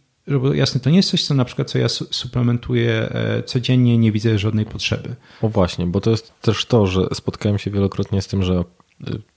jasne, 0.53 0.79
to 0.79 0.89
nie 0.89 0.97
jest 0.97 1.09
coś, 1.09 1.23
co 1.23 1.33
na 1.33 1.45
przykład 1.45 1.71
co 1.71 1.77
ja 1.77 1.89
suplementuję 1.89 2.91
e, 2.91 3.43
codziennie, 3.43 3.97
nie 3.97 4.11
widzę 4.11 4.39
żadnej 4.39 4.65
potrzeby. 4.65 5.15
O 5.41 5.49
właśnie, 5.49 5.87
bo 5.87 6.01
to 6.01 6.11
jest 6.11 6.33
też 6.41 6.65
to, 6.65 6.87
że 6.87 7.01
spotkałem 7.13 7.57
się 7.57 7.71
wielokrotnie 7.71 8.21
z 8.21 8.27
tym, 8.27 8.43
że 8.43 8.53
e, 8.53 8.63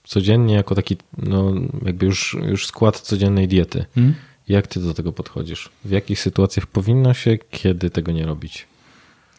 codziennie 0.03 0.55
jako 0.55 0.75
taki, 0.75 0.97
no 1.17 1.53
jakby 1.85 2.05
już, 2.05 2.37
już 2.49 2.67
skład 2.67 2.99
codziennej 2.99 3.47
diety. 3.47 3.85
Hmm? 3.95 4.13
Jak 4.47 4.67
ty 4.67 4.79
do 4.79 4.93
tego 4.93 5.11
podchodzisz? 5.11 5.69
W 5.85 5.91
jakich 5.91 6.19
sytuacjach 6.19 6.67
powinno 6.67 7.13
się, 7.13 7.37
kiedy 7.37 7.89
tego 7.89 8.11
nie 8.11 8.25
robić? 8.25 8.67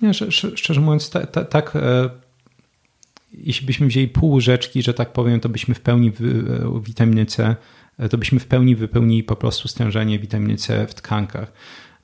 Nie, 0.03 0.15
szczerze 0.55 0.81
mówiąc, 0.81 1.11
ta, 1.11 1.27
ta, 1.27 1.45
tak, 1.45 1.77
e, 1.77 2.11
jeśli 3.39 3.67
byśmy 3.67 3.87
wzięli 3.87 4.09
pół 4.09 4.33
łyżeczki, 4.33 4.83
że 4.83 4.95
tak 4.95 5.13
powiem, 5.13 5.41
to 5.41 5.49
byśmy 5.49 5.75
w 5.75 5.81
pełni 5.81 6.11
w, 6.11 6.21
w 6.21 6.85
witaminy 6.85 7.27
C 7.27 7.47
E, 7.47 7.57
to 8.11 8.19
byśmy 8.19 8.41
w 8.41 8.47
pełni 8.47 8.77
wypełnili 8.77 9.23
po 9.23 9.37
prostu 9.37 9.69
stężenie 9.69 10.19
witaminy 10.19 10.57
C 10.57 10.87
w 10.87 10.95
tkankach. 10.95 11.53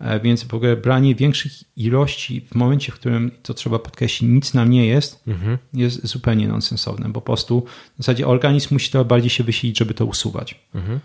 E, 0.01 0.21
więc 0.21 0.45
w 0.45 0.55
ogóle 0.55 0.77
branie 0.77 1.15
większych 1.15 1.53
ilości 1.77 2.41
w 2.41 2.55
momencie, 2.55 2.93
w 2.93 2.95
którym 2.95 3.31
to 3.43 3.55
trzeba 3.55 3.79
podkreślić, 3.79 4.31
nic 4.31 4.55
nam 4.55 4.71
nie 4.71 4.87
jest, 4.87 5.23
mhm. 5.29 5.59
jest 5.75 6.07
zupełnie 6.07 6.49
nonsensowne, 6.49 7.09
bo 7.09 7.21
po 7.21 7.21
prostu 7.21 7.65
w 7.95 7.97
zasadzie 7.97 8.27
organizm 8.27 8.75
musi 8.75 8.91
to 8.91 9.05
bardziej 9.05 9.31
się 9.31 9.45
wysilić, 9.45 9.79
żeby 9.79 9.95
to 9.95 10.05
usuwać. 10.07 10.61
Mhm. 10.75 11.01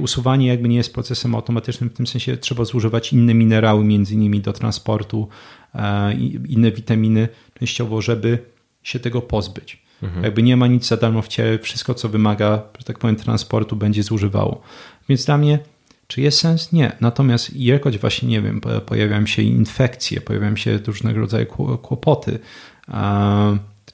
Usuwanie 0.00 0.46
jakby 0.46 0.68
nie 0.68 0.76
jest 0.76 0.94
procesem 0.94 1.34
automatycznym, 1.34 1.90
w 1.90 1.92
tym 1.92 2.06
sensie 2.06 2.36
trzeba 2.36 2.64
zużywać 2.64 3.12
inne 3.12 3.34
minerały, 3.34 3.84
między 3.84 4.14
innymi 4.14 4.40
do 4.40 4.52
transportu, 4.52 5.28
e, 5.74 6.14
inne 6.48 6.72
witaminy 6.72 7.28
częściowo, 7.58 8.02
żeby 8.02 8.38
się 8.82 8.98
tego 8.98 9.22
pozbyć. 9.22 9.81
Mhm. 10.02 10.24
Jakby 10.24 10.42
nie 10.42 10.56
ma 10.56 10.66
nic 10.66 10.86
za 10.86 10.96
darmo 10.96 11.22
w 11.22 11.28
ciele, 11.28 11.58
wszystko 11.58 11.94
co 11.94 12.08
wymaga, 12.08 12.62
że 12.78 12.84
tak 12.84 12.98
powiem, 12.98 13.16
transportu 13.16 13.76
będzie 13.76 14.02
zużywało. 14.02 14.62
Więc 15.08 15.24
dla 15.24 15.38
mnie, 15.38 15.58
czy 16.06 16.20
jest 16.20 16.38
sens? 16.38 16.72
Nie. 16.72 16.92
Natomiast 17.00 17.56
jakoś 17.56 17.98
właśnie, 17.98 18.28
nie 18.28 18.42
wiem, 18.42 18.60
pojawiają 18.86 19.26
się 19.26 19.42
infekcje, 19.42 20.20
pojawiają 20.20 20.56
się 20.56 20.78
różnego 20.86 21.20
rodzaju 21.20 21.46
kłopoty, 21.82 22.38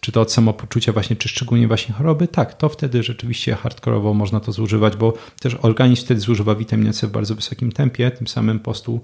czy 0.01 0.13
to 0.13 0.21
od 0.21 0.33
samopoczucia 0.33 0.93
właśnie, 0.93 1.17
czy 1.17 1.29
szczególnie 1.29 1.69
właśnie 1.69 1.95
choroby, 1.95 2.29
tak, 2.29 2.55
to 2.55 2.69
wtedy 2.69 3.03
rzeczywiście 3.03 3.55
hardkorowo 3.55 4.15
można 4.15 4.41
to 4.41 4.53
zużywać, 4.53 4.97
bo 4.97 5.15
też 5.41 5.57
organizm 5.63 6.05
wtedy 6.05 6.21
zużywa 6.21 6.55
witaminę 6.55 6.93
C 6.93 7.07
w 7.07 7.11
bardzo 7.11 7.35
wysokim 7.35 7.73
tempie, 7.73 8.11
tym 8.11 8.27
samym 8.27 8.59
po 8.59 8.65
prostu 8.65 9.01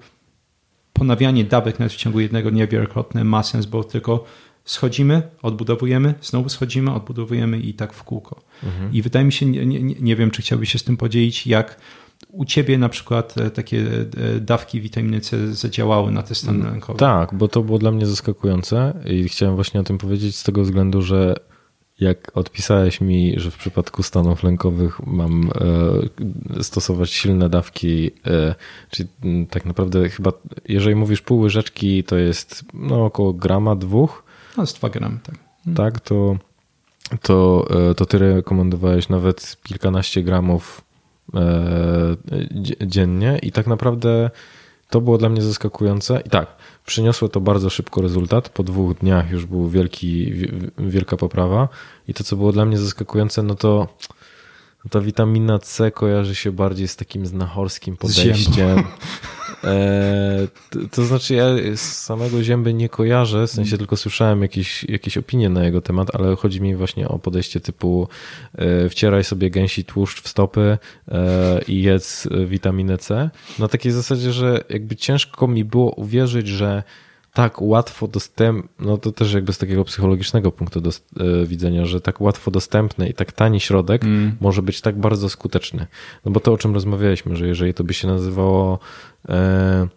ponawianie 0.93 1.45
dawek 1.45 1.79
nawet 1.79 1.93
w 1.93 1.97
ciągu 1.97 2.21
jednego 2.21 2.51
dnia 2.51 2.67
wielokrotne 2.67 3.25
ma 3.25 3.43
sens, 3.43 3.67
bo 3.67 3.85
tylko 3.85 4.25
schodzimy, 4.65 5.23
odbudowujemy, 5.43 6.15
znowu 6.23 6.49
schodzimy, 6.49 6.95
odbudowujemy 6.95 7.59
i 7.59 7.75
tak 7.75 7.93
w 7.93 8.03
kółko. 8.03 8.41
Mhm. 8.63 8.93
I 8.93 9.03
wydaje 9.03 9.25
mi 9.25 9.33
się, 9.33 9.47
nie, 9.47 9.67
nie, 9.67 9.81
nie, 9.81 10.17
wiem, 10.17 10.31
czy 10.31 10.43
chciałbyś 10.43 10.73
się 10.73 10.79
z 10.79 10.85
tym 10.85 10.97
podzielić, 10.97 11.47
jak 11.47 11.77
u 12.29 12.45
ciebie 12.45 12.79
na 12.79 12.89
przykład 12.89 13.39
e, 13.39 13.51
takie 13.51 13.87
e, 14.37 14.41
dawki 14.41 14.81
witaminy 14.81 15.21
C 15.21 15.55
zadziałały 15.55 16.13
na 16.13 16.23
te 16.23 16.35
stany 16.35 16.59
mm, 16.59 16.73
lękowe. 16.73 16.99
Tak, 16.99 17.35
bo 17.35 17.49
to 17.49 17.63
było 17.63 17.79
dla 17.79 17.91
mnie 17.91 18.07
zaskakujące 18.07 18.95
i 19.07 19.29
chciałem 19.29 19.55
właśnie 19.55 19.81
o 19.81 19.85
tym 19.85 19.99
powiedzieć 19.99 20.37
z 20.37 20.43
tego 20.43 20.63
względu, 20.63 21.03
że 21.03 21.35
jak 22.01 22.37
odpisałeś 22.37 23.01
mi, 23.01 23.35
że 23.37 23.51
w 23.51 23.57
przypadku 23.57 24.03
stanów 24.03 24.43
lękowych 24.43 25.07
mam 25.07 25.51
e, 26.59 26.63
stosować 26.63 27.11
silne 27.11 27.49
dawki, 27.49 28.11
czyli 28.91 29.09
tak 29.51 29.65
naprawdę 29.65 30.09
chyba, 30.09 30.33
jeżeli 30.69 30.97
mówisz 30.97 31.23
pół 31.23 31.41
łyżeczki, 31.41 32.05
to 32.05 32.17
jest 32.17 32.65
no, 32.75 33.05
około 33.05 33.33
grama, 33.33 33.77
dwóch, 33.77 34.24
no, 34.57 34.67
z 34.67 34.75
2 34.75 34.91
gram, 34.91 35.19
tak. 35.23 35.35
Hmm. 35.65 35.77
Tak, 35.77 36.01
to, 36.01 36.37
to, 37.23 37.67
e, 37.91 37.95
to 37.95 38.07
ty 38.07 38.19
rekomendowałeś 38.19 39.09
nawet 39.09 39.57
kilkanaście 39.63 40.23
gramów 40.23 40.83
e, 41.35 42.17
dziennie 42.87 43.39
i 43.43 43.53
tak 43.53 43.67
naprawdę 43.67 44.31
to 44.91 45.01
było 45.01 45.19
dla 45.19 45.29
mnie 45.29 45.43
zaskakujące. 45.43 46.21
I 46.21 46.31
tak, 46.31 46.57
przyniosło 46.87 47.29
to 47.29 47.41
bardzo 47.41 47.71
szybko 47.71 48.03
rezultat. 48.03 48.49
Po 48.49 48.63
dwóch 48.63 48.99
dniach 48.99 49.31
już 49.31 49.47
był 49.47 49.69
wielki, 49.69 50.33
wielka 50.79 51.17
poprawa. 51.17 51.69
I 52.09 52.15
to, 52.15 52.25
co 52.25 52.37
było 52.37 52.53
dla 52.53 52.65
mnie 52.65 52.79
zaskakujące, 52.79 53.43
no 53.43 53.55
to 53.55 53.89
ta 54.91 55.01
witamina 55.01 55.59
C 55.59 55.91
kojarzy 55.91 56.35
się 56.35 56.53
bardziej 56.53 56.89
z 56.89 56.97
takim 56.97 57.27
znachorskim 57.27 57.97
podejściem. 57.97 58.83
E, 59.65 60.49
to, 60.91 61.05
znaczy, 61.05 61.35
ja 61.35 61.45
z 61.77 61.81
samego 61.81 62.43
zięby 62.43 62.75
nie 62.75 62.89
kojarzę, 62.89 63.47
w 63.47 63.51
sensie 63.51 63.79
tylko 63.79 63.97
słyszałem 63.97 64.43
jakieś, 64.43 64.85
jakieś 64.85 65.17
opinie 65.17 65.49
na 65.49 65.65
jego 65.65 65.81
temat, 65.81 66.15
ale 66.15 66.37
chodzi 66.37 66.61
mi 66.61 66.77
właśnie 66.77 67.09
o 67.09 67.19
podejście 67.19 67.61
typu 67.61 68.09
e, 68.55 68.89
wcieraj 68.89 69.25
sobie 69.25 69.51
gęsi 69.51 69.85
tłuszcz 69.85 70.23
w 70.23 70.29
stopy 70.29 70.79
e, 71.09 71.61
i 71.69 71.83
jedz 71.83 72.29
witaminę 72.47 72.99
C. 72.99 73.31
Na 73.59 73.69
takiej 73.69 73.93
zasadzie, 73.93 74.33
że 74.33 74.65
jakby 74.69 74.97
ciężko 74.97 75.49
mi 75.49 75.65
było 75.65 75.91
uwierzyć, 75.95 76.49
że 76.49 76.83
tak 77.35 77.63
łatwo 77.63 78.09
dostępny, 78.09 78.87
no 78.87 78.99
to 78.99 79.13
też 79.13 79.33
jakby 79.33 79.53
z 79.53 79.59
takiego 79.59 79.85
psychologicznego 79.85 80.53
punktu 80.53 80.81
do, 80.81 80.91
e, 80.91 81.47
widzenia, 81.47 81.87
że 81.87 82.01
tak 82.01 82.21
łatwo 82.21 82.51
dostępny 82.51 83.09
i 83.09 83.15
tak 83.15 83.33
tani 83.33 83.61
środek 83.61 84.05
mm. 84.05 84.37
może 84.41 84.63
być 84.63 84.81
tak 84.81 84.99
bardzo 84.99 85.29
skuteczny. 85.29 85.87
No 86.25 86.33
bo 86.33 86.41
to, 86.41 86.53
o 86.53 86.59
czym 86.59 86.75
rozmawialiśmy, 86.75 87.37
że 87.37 87.47
jeżeli 87.49 87.75
to 87.75 87.85
by 87.85 87.95
się 87.95 88.09
nazywało 88.09 88.79
e, 89.29 89.89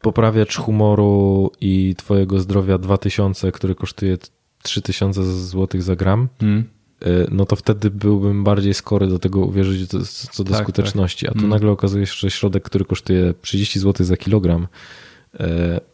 poprawiacz 0.00 0.56
humoru 0.56 1.50
i 1.60 1.94
twojego 1.98 2.40
zdrowia 2.40 2.78
2000, 2.78 3.52
który 3.52 3.74
kosztuje 3.74 4.18
3000 4.62 5.24
zł 5.24 5.80
za 5.80 5.96
gram, 5.96 6.28
mm. 6.42 6.64
e, 7.02 7.06
no 7.30 7.46
to 7.46 7.56
wtedy 7.56 7.90
byłbym 7.90 8.44
bardziej 8.44 8.74
skory 8.74 9.06
do 9.06 9.18
tego 9.18 9.40
uwierzyć 9.40 9.90
co 10.32 10.44
do 10.44 10.52
tak, 10.52 10.62
skuteczności. 10.62 11.26
Tak. 11.26 11.34
A 11.36 11.38
tu 11.38 11.44
mm. 11.44 11.50
nagle 11.50 11.70
okazuje 11.70 12.06
się, 12.06 12.14
że 12.16 12.30
środek, 12.30 12.62
który 12.62 12.84
kosztuje 12.84 13.34
30 13.42 13.80
zł 13.80 14.06
za 14.06 14.16
kilogram, 14.16 14.66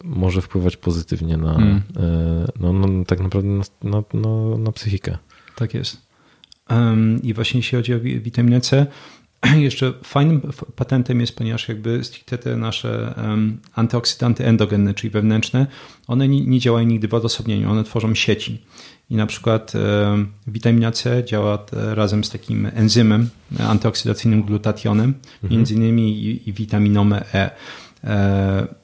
może 0.03 0.41
wpływać 0.41 0.77
pozytywnie 0.77 1.37
na, 1.37 1.55
mm. 1.55 1.81
no, 2.59 2.73
no, 2.73 3.05
tak 3.05 3.19
naprawdę 3.19 3.49
na, 3.49 3.63
na, 3.83 4.03
na, 4.13 4.57
na 4.57 4.71
psychikę. 4.71 5.17
Tak 5.55 5.73
jest. 5.73 6.09
Um, 6.69 7.21
I 7.23 7.33
właśnie 7.33 7.57
jeśli 7.59 7.77
chodzi 7.77 7.93
o 7.93 7.99
witaminę 7.99 8.61
C, 8.61 8.85
jeszcze 9.67 9.93
fajnym 10.03 10.41
patentem 10.75 11.21
jest, 11.21 11.35
ponieważ 11.35 11.69
jakby 11.69 12.03
stricte 12.03 12.37
te 12.37 12.57
nasze 12.57 13.13
um, 13.17 13.57
antyoksydanty 13.75 14.45
endogenne, 14.45 14.93
czyli 14.93 15.09
wewnętrzne, 15.09 15.67
one 16.07 16.27
nie, 16.27 16.45
nie, 16.45 16.59
działają 16.59 16.87
nigdy 16.87 17.07
w 17.07 17.13
odosobnieniu, 17.13 17.71
one 17.71 17.83
tworzą 17.83 18.15
sieci. 18.15 18.61
I 19.09 19.15
na 19.15 19.25
przykład 19.25 19.73
um, 19.75 20.31
witamina 20.47 20.91
C 20.91 21.23
działa 21.23 21.65
razem 21.71 22.23
z 22.23 22.29
takim 22.29 22.71
enzymem 22.73 23.29
antyoksydacyjnym 23.59 24.43
glutationem, 24.43 25.13
mhm. 25.43 25.51
między 25.51 25.73
innymi 25.73 26.23
i, 26.23 26.49
i 26.49 26.53
witaminą 26.53 27.09
E. 27.13 27.51
e 28.03 28.78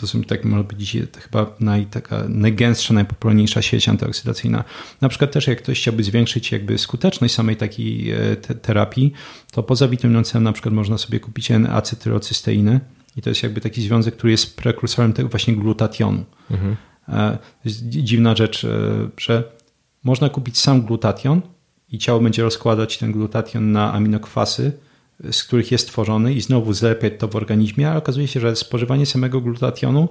to 0.00 0.06
są 0.06 0.22
tak 0.22 0.44
może 0.44 0.64
być 0.64 0.96
chyba 1.18 1.56
naj, 1.60 1.86
taka 1.86 2.24
najgęstsza, 2.28 2.94
najpopularniejsza 2.94 3.62
sieć 3.62 3.88
antyoksydacyjna. 3.88 4.64
Na 5.00 5.08
przykład 5.08 5.32
też 5.32 5.46
jak 5.46 5.58
ktoś 5.58 5.80
chciałby 5.80 6.02
zwiększyć 6.02 6.52
jakby 6.52 6.78
skuteczność 6.78 7.34
samej 7.34 7.56
takiej 7.56 8.10
e, 8.10 8.36
te, 8.36 8.54
terapii, 8.54 9.12
to 9.52 9.62
poza 9.62 9.88
witaminą 9.88 10.22
C 10.22 10.40
na 10.40 10.52
przykład 10.52 10.74
można 10.74 10.98
sobie 10.98 11.20
kupić 11.20 11.50
N-acetylocysteinę 11.50 12.80
i 13.16 13.22
to 13.22 13.30
jest 13.30 13.42
jakby 13.42 13.60
taki 13.60 13.82
związek, 13.82 14.16
który 14.16 14.30
jest 14.30 14.56
prekursorem 14.56 15.12
tego 15.12 15.28
właśnie 15.28 15.56
glutationu. 15.56 16.24
Mhm. 16.50 16.76
E, 17.08 17.38
to 17.62 17.68
jest 17.68 17.88
dziwna 17.88 18.36
rzecz, 18.36 18.64
e, 18.64 19.08
że 19.18 19.44
można 20.04 20.28
kupić 20.28 20.58
sam 20.58 20.82
glutation 20.82 21.42
i 21.92 21.98
ciało 21.98 22.20
będzie 22.20 22.42
rozkładać 22.42 22.98
ten 22.98 23.12
glutation 23.12 23.72
na 23.72 23.92
aminokwasy, 23.92 24.72
z 25.30 25.44
których 25.44 25.72
jest 25.72 25.88
tworzony 25.88 26.34
i 26.34 26.40
znowu 26.40 26.72
zlepiać 26.72 27.12
to 27.18 27.28
w 27.28 27.36
organizmie, 27.36 27.88
ale 27.88 27.98
okazuje 27.98 28.28
się, 28.28 28.40
że 28.40 28.56
spożywanie 28.56 29.06
samego 29.06 29.40
glutationu 29.40 30.08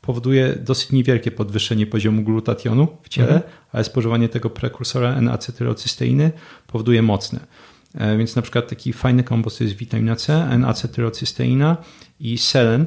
powoduje 0.00 0.58
dosyć 0.64 0.92
niewielkie 0.92 1.30
podwyższenie 1.30 1.86
poziomu 1.86 2.22
glutationu 2.22 2.88
w 3.02 3.08
ciele, 3.08 3.34
mhm. 3.34 3.52
ale 3.72 3.84
spożywanie 3.84 4.28
tego 4.28 4.50
prekursora 4.50 5.14
N-acetylocysteiny 5.16 6.32
powoduje 6.66 7.02
mocne. 7.02 7.40
E, 7.94 8.18
więc 8.18 8.36
na 8.36 8.42
przykład 8.42 8.68
taki 8.68 8.92
fajny 8.92 9.24
kombos 9.24 9.56
to 9.58 9.64
jest 9.64 9.76
witamina 9.76 10.16
C, 10.16 10.48
N-acetylocysteina 10.50 11.76
i 12.20 12.38
selen, 12.38 12.86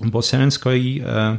bo 0.00 0.22
selen 0.22 0.50
z 0.50 0.58
kolei 0.58 1.02
e, 1.06 1.38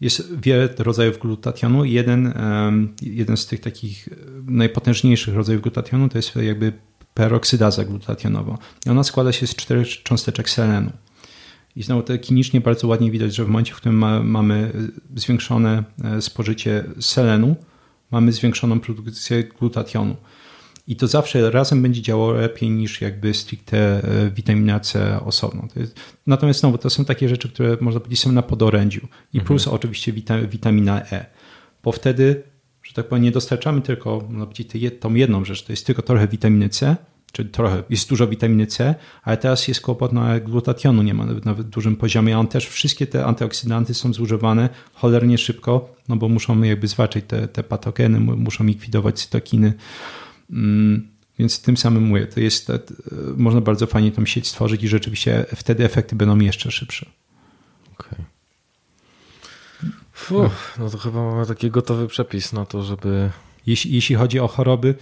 jest 0.00 0.40
wiele 0.40 0.68
rodzajów 0.78 1.18
glutationu. 1.18 1.84
Jeden, 1.84 2.26
e, 2.26 2.72
jeden 3.02 3.36
z 3.36 3.46
tych 3.46 3.60
takich 3.60 4.08
najpotężniejszych 4.44 5.34
rodzajów 5.34 5.62
glutationu 5.62 6.08
to 6.08 6.18
jest 6.18 6.36
jakby 6.36 6.72
peroksydaza 7.20 7.84
glutationowa. 7.84 8.58
I 8.86 8.90
ona 8.90 9.04
składa 9.04 9.32
się 9.32 9.46
z 9.46 9.54
czterech 9.54 9.88
cząsteczek 10.02 10.50
selenu. 10.50 10.90
I 11.76 11.82
znowu 11.82 12.02
to 12.02 12.18
klinicznie 12.18 12.60
bardzo 12.60 12.86
ładnie 12.86 13.10
widać, 13.10 13.34
że 13.34 13.44
w 13.44 13.48
momencie, 13.48 13.72
w 13.74 13.76
którym 13.76 13.98
ma, 13.98 14.22
mamy 14.22 14.72
zwiększone 15.16 15.84
e, 16.04 16.22
spożycie 16.22 16.84
selenu, 17.00 17.56
mamy 18.10 18.32
zwiększoną 18.32 18.80
produkcję 18.80 19.44
glutationu. 19.44 20.16
i 20.86 20.96
to 20.96 21.06
zawsze 21.06 21.50
razem 21.50 21.82
będzie 21.82 22.02
działało 22.02 22.32
lepiej 22.32 22.70
niż 22.70 23.00
jakby 23.00 23.34
stricte 23.34 23.78
e, 23.78 24.30
witamina 24.30 24.80
C 24.80 25.20
osobno. 25.24 25.68
Jest, 25.76 26.00
natomiast 26.26 26.60
znowu 26.60 26.78
to 26.78 26.90
są 26.90 27.04
takie 27.04 27.28
rzeczy, 27.28 27.48
które 27.48 27.76
można 27.80 28.00
powiedzieć 28.00 28.20
są 28.20 28.32
na 28.32 28.42
podorędziu. 28.42 29.00
I 29.32 29.38
mhm. 29.38 29.46
plus 29.46 29.68
oczywiście 29.68 30.12
witamina 30.48 31.02
E, 31.02 31.26
bo 31.82 31.92
wtedy, 31.92 32.42
że 32.82 32.94
tak 32.94 33.08
powiem, 33.08 33.24
nie 33.24 33.30
dostarczamy 33.30 33.80
tylko, 33.80 34.24
można 34.28 34.46
powiedzieć, 34.46 34.94
tą 35.00 35.14
jedną 35.14 35.44
rzecz, 35.44 35.64
to 35.64 35.72
jest 35.72 35.86
tylko 35.86 36.02
trochę 36.02 36.28
witaminy 36.28 36.68
C, 36.68 36.96
czyli 37.32 37.48
trochę, 37.48 37.82
jest 37.90 38.08
dużo 38.08 38.26
witaminy 38.26 38.66
C, 38.66 38.94
ale 39.22 39.36
teraz 39.36 39.68
jest 39.68 39.80
kłopot, 39.80 40.12
no 40.12 40.22
glutationu 40.44 41.02
nie 41.02 41.14
ma 41.14 41.26
nawet, 41.26 41.44
nawet 41.44 41.66
w 41.66 41.70
dużym 41.70 41.96
poziomie, 41.96 42.36
a 42.36 42.38
on 42.38 42.46
też 42.46 42.68
wszystkie 42.68 43.06
te 43.06 43.24
antyoksydanty 43.24 43.94
są 43.94 44.12
zużywane 44.12 44.68
cholernie 44.94 45.38
szybko, 45.38 45.94
no 46.08 46.16
bo 46.16 46.28
muszą 46.28 46.62
jakby 46.62 46.88
zwalczać 46.88 47.24
te, 47.28 47.48
te 47.48 47.62
patogeny, 47.62 48.20
muszą 48.20 48.64
likwidować 48.64 49.18
cytokiny, 49.18 49.72
mm, 50.50 51.08
więc 51.38 51.62
tym 51.62 51.76
samym 51.76 52.02
mówię, 52.02 52.26
to 52.26 52.40
jest, 52.40 52.72
można 53.36 53.60
bardzo 53.60 53.86
fajnie 53.86 54.12
tą 54.12 54.26
sieć 54.26 54.48
stworzyć 54.48 54.82
i 54.82 54.88
rzeczywiście 54.88 55.46
wtedy 55.54 55.84
efekty 55.84 56.16
będą 56.16 56.38
jeszcze 56.38 56.70
szybsze. 56.70 57.06
Okej. 57.92 58.24
Okay. 60.30 60.50
no 60.78 60.90
to 60.90 60.98
chyba 60.98 61.24
mamy 61.24 61.46
taki 61.46 61.70
gotowy 61.70 62.08
przepis 62.08 62.52
na 62.52 62.66
to, 62.66 62.82
żeby... 62.82 63.30
Jeśli, 63.66 63.94
jeśli 63.94 64.16
chodzi 64.16 64.40
o 64.40 64.48
choroby, 64.48 64.94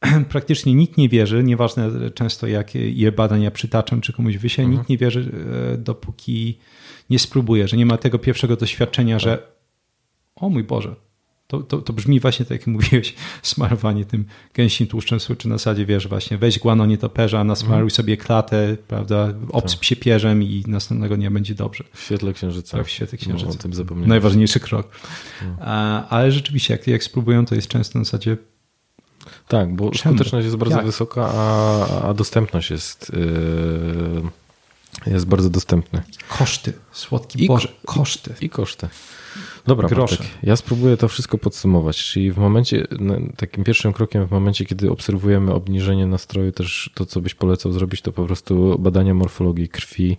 praktycznie 0.28 0.74
nikt 0.74 0.96
nie 0.96 1.08
wierzy, 1.08 1.42
nieważne 1.42 2.10
często 2.10 2.46
jakie 2.46 3.12
badania 3.12 3.50
przytaczam, 3.50 4.00
czy 4.00 4.12
komuś 4.12 4.36
wyślę, 4.36 4.64
mhm. 4.64 4.78
nikt 4.78 4.90
nie 4.90 4.98
wierzy, 4.98 5.32
e, 5.72 5.78
dopóki 5.78 6.58
nie 7.10 7.18
spróbuje, 7.18 7.68
że 7.68 7.76
nie 7.76 7.86
ma 7.86 7.96
tego 7.96 8.18
pierwszego 8.18 8.56
doświadczenia, 8.56 9.18
że 9.18 9.46
o 10.36 10.48
mój 10.48 10.64
Boże, 10.64 10.96
to, 11.46 11.60
to, 11.60 11.78
to 11.78 11.92
brzmi 11.92 12.20
właśnie 12.20 12.46
tak 12.46 12.58
jak 12.58 12.66
mówiłeś, 12.76 13.14
smarowanie 13.42 14.04
tym 14.04 14.24
gęsim 14.54 14.86
tłuszczem 14.86 15.18
czy 15.38 15.48
na 15.48 15.54
zasadzie, 15.54 15.86
wiesz, 15.86 16.08
właśnie 16.08 16.38
weź 16.38 16.58
guano 16.58 16.86
nietoperza, 16.86 17.44
nasmaruj 17.44 17.74
mhm. 17.74 17.90
sobie 17.90 18.16
klatę, 18.16 18.76
prawda, 18.88 19.34
obsyp 19.52 19.84
się 19.84 19.96
pierzem 19.96 20.42
i 20.42 20.64
następnego 20.66 21.16
dnia 21.16 21.30
będzie 21.30 21.54
dobrze. 21.54 21.84
W 21.92 22.02
świetle 22.02 22.32
księżyca. 22.32 22.78
Tak, 22.78 22.86
w 22.86 22.90
świetle 22.90 23.18
księżyca. 23.18 23.50
No, 23.50 23.54
o 23.54 23.58
tym 23.58 23.74
zapomniałem. 23.74 24.08
Najważniejszy 24.08 24.60
krok. 24.60 24.90
No. 25.42 25.56
A, 25.60 26.08
ale 26.08 26.32
rzeczywiście, 26.32 26.74
jak, 26.74 26.86
jak 26.86 27.04
spróbują, 27.04 27.46
to 27.46 27.54
jest 27.54 27.68
często 27.68 27.98
na 27.98 28.04
zasadzie 28.04 28.36
tak, 29.48 29.74
bo 29.74 29.90
Czemu? 29.90 30.14
skuteczność 30.14 30.44
jest 30.44 30.56
bardzo 30.56 30.76
Jak? 30.76 30.86
wysoka, 30.86 31.30
a, 31.34 32.08
a 32.08 32.14
dostępność 32.14 32.70
jest, 32.70 33.12
yy, 35.04 35.12
jest 35.12 35.26
bardzo 35.26 35.50
dostępna. 35.50 36.02
Koszty, 36.28 36.72
słodki 36.92 37.44
I, 37.44 37.48
Boże, 37.48 37.68
koszty. 37.84 38.34
I 38.40 38.48
koszty. 38.48 38.88
Dobra, 39.66 39.88
Grosze. 39.88 40.24
ja 40.42 40.56
spróbuję 40.56 40.96
to 40.96 41.08
wszystko 41.08 41.38
podsumować. 41.38 41.96
Czyli 41.96 42.32
w 42.32 42.38
momencie, 42.38 42.86
takim 43.36 43.64
pierwszym 43.64 43.92
krokiem 43.92 44.26
w 44.26 44.30
momencie, 44.30 44.64
kiedy 44.64 44.90
obserwujemy 44.90 45.54
obniżenie 45.54 46.06
nastroju, 46.06 46.52
też 46.52 46.90
to, 46.94 47.06
co 47.06 47.20
byś 47.20 47.34
polecał 47.34 47.72
zrobić, 47.72 48.02
to 48.02 48.12
po 48.12 48.24
prostu 48.24 48.78
badania 48.78 49.14
morfologii 49.14 49.68
krwi 49.68 50.16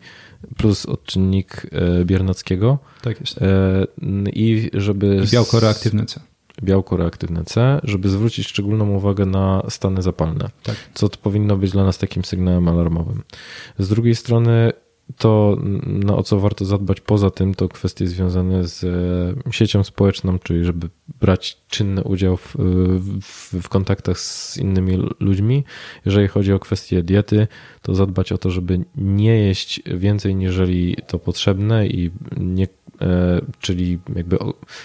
plus 0.58 0.86
odczynnik 0.86 1.68
e, 1.72 2.06
Biernackiego. 2.06 2.78
Tak 3.02 3.20
jest. 3.20 3.42
E, 3.42 3.88
I 4.34 4.70
żeby... 4.74 5.22
I 5.28 5.32
białko 5.32 5.60
reaktywne 5.60 6.06
C 6.06 6.20
białko 6.64 6.98
reaktywne 6.98 7.44
C, 7.44 7.80
żeby 7.84 8.10
zwrócić 8.10 8.48
szczególną 8.48 8.90
uwagę 8.90 9.26
na 9.26 9.64
stany 9.70 10.02
zapalne, 10.02 10.50
tak. 10.64 10.76
co 10.94 11.10
to 11.10 11.18
powinno 11.18 11.58
być 11.58 11.72
dla 11.72 11.84
nas 11.84 11.98
takim 11.98 12.26
sygnałem 12.26 12.68
alarmowym. 12.68 13.24
Z 13.80 13.90
drugiej 13.90 14.16
strony 14.16 14.72
to, 15.18 15.58
na 15.86 16.16
o 16.16 16.24
co 16.24 16.40
warto 16.40 16.66
zadbać 16.66 17.02
poza 17.02 17.30
tym, 17.30 17.56
to 17.56 17.70
kwestie 17.70 18.08
związane 18.08 18.68
z 18.68 18.84
e, 18.84 19.54
siecią 19.54 19.84
społeczną, 19.84 20.40
czyli 20.40 20.66
żeby 20.66 20.90
brać 21.20 21.58
czynny 21.68 22.04
udział 22.04 22.38
w, 22.38 22.56
w, 23.22 23.62
w, 23.62 23.70
kontaktach 23.70 24.20
z 24.20 24.58
innymi 24.58 24.98
ludźmi. 25.20 25.64
Jeżeli 26.06 26.28
chodzi 26.28 26.54
o 26.54 26.60
kwestie 26.60 27.04
diety, 27.04 27.48
to 27.82 27.96
zadbać 27.96 28.32
o 28.32 28.38
to, 28.38 28.52
żeby 28.52 28.86
nie 28.96 29.40
jeść 29.40 29.82
więcej 29.86 30.36
niżeli 30.36 30.98
to 31.08 31.20
potrzebne 31.20 31.88
i 31.88 32.12
nie, 32.38 32.68
czyli 33.60 34.00
jakby 34.16 34.38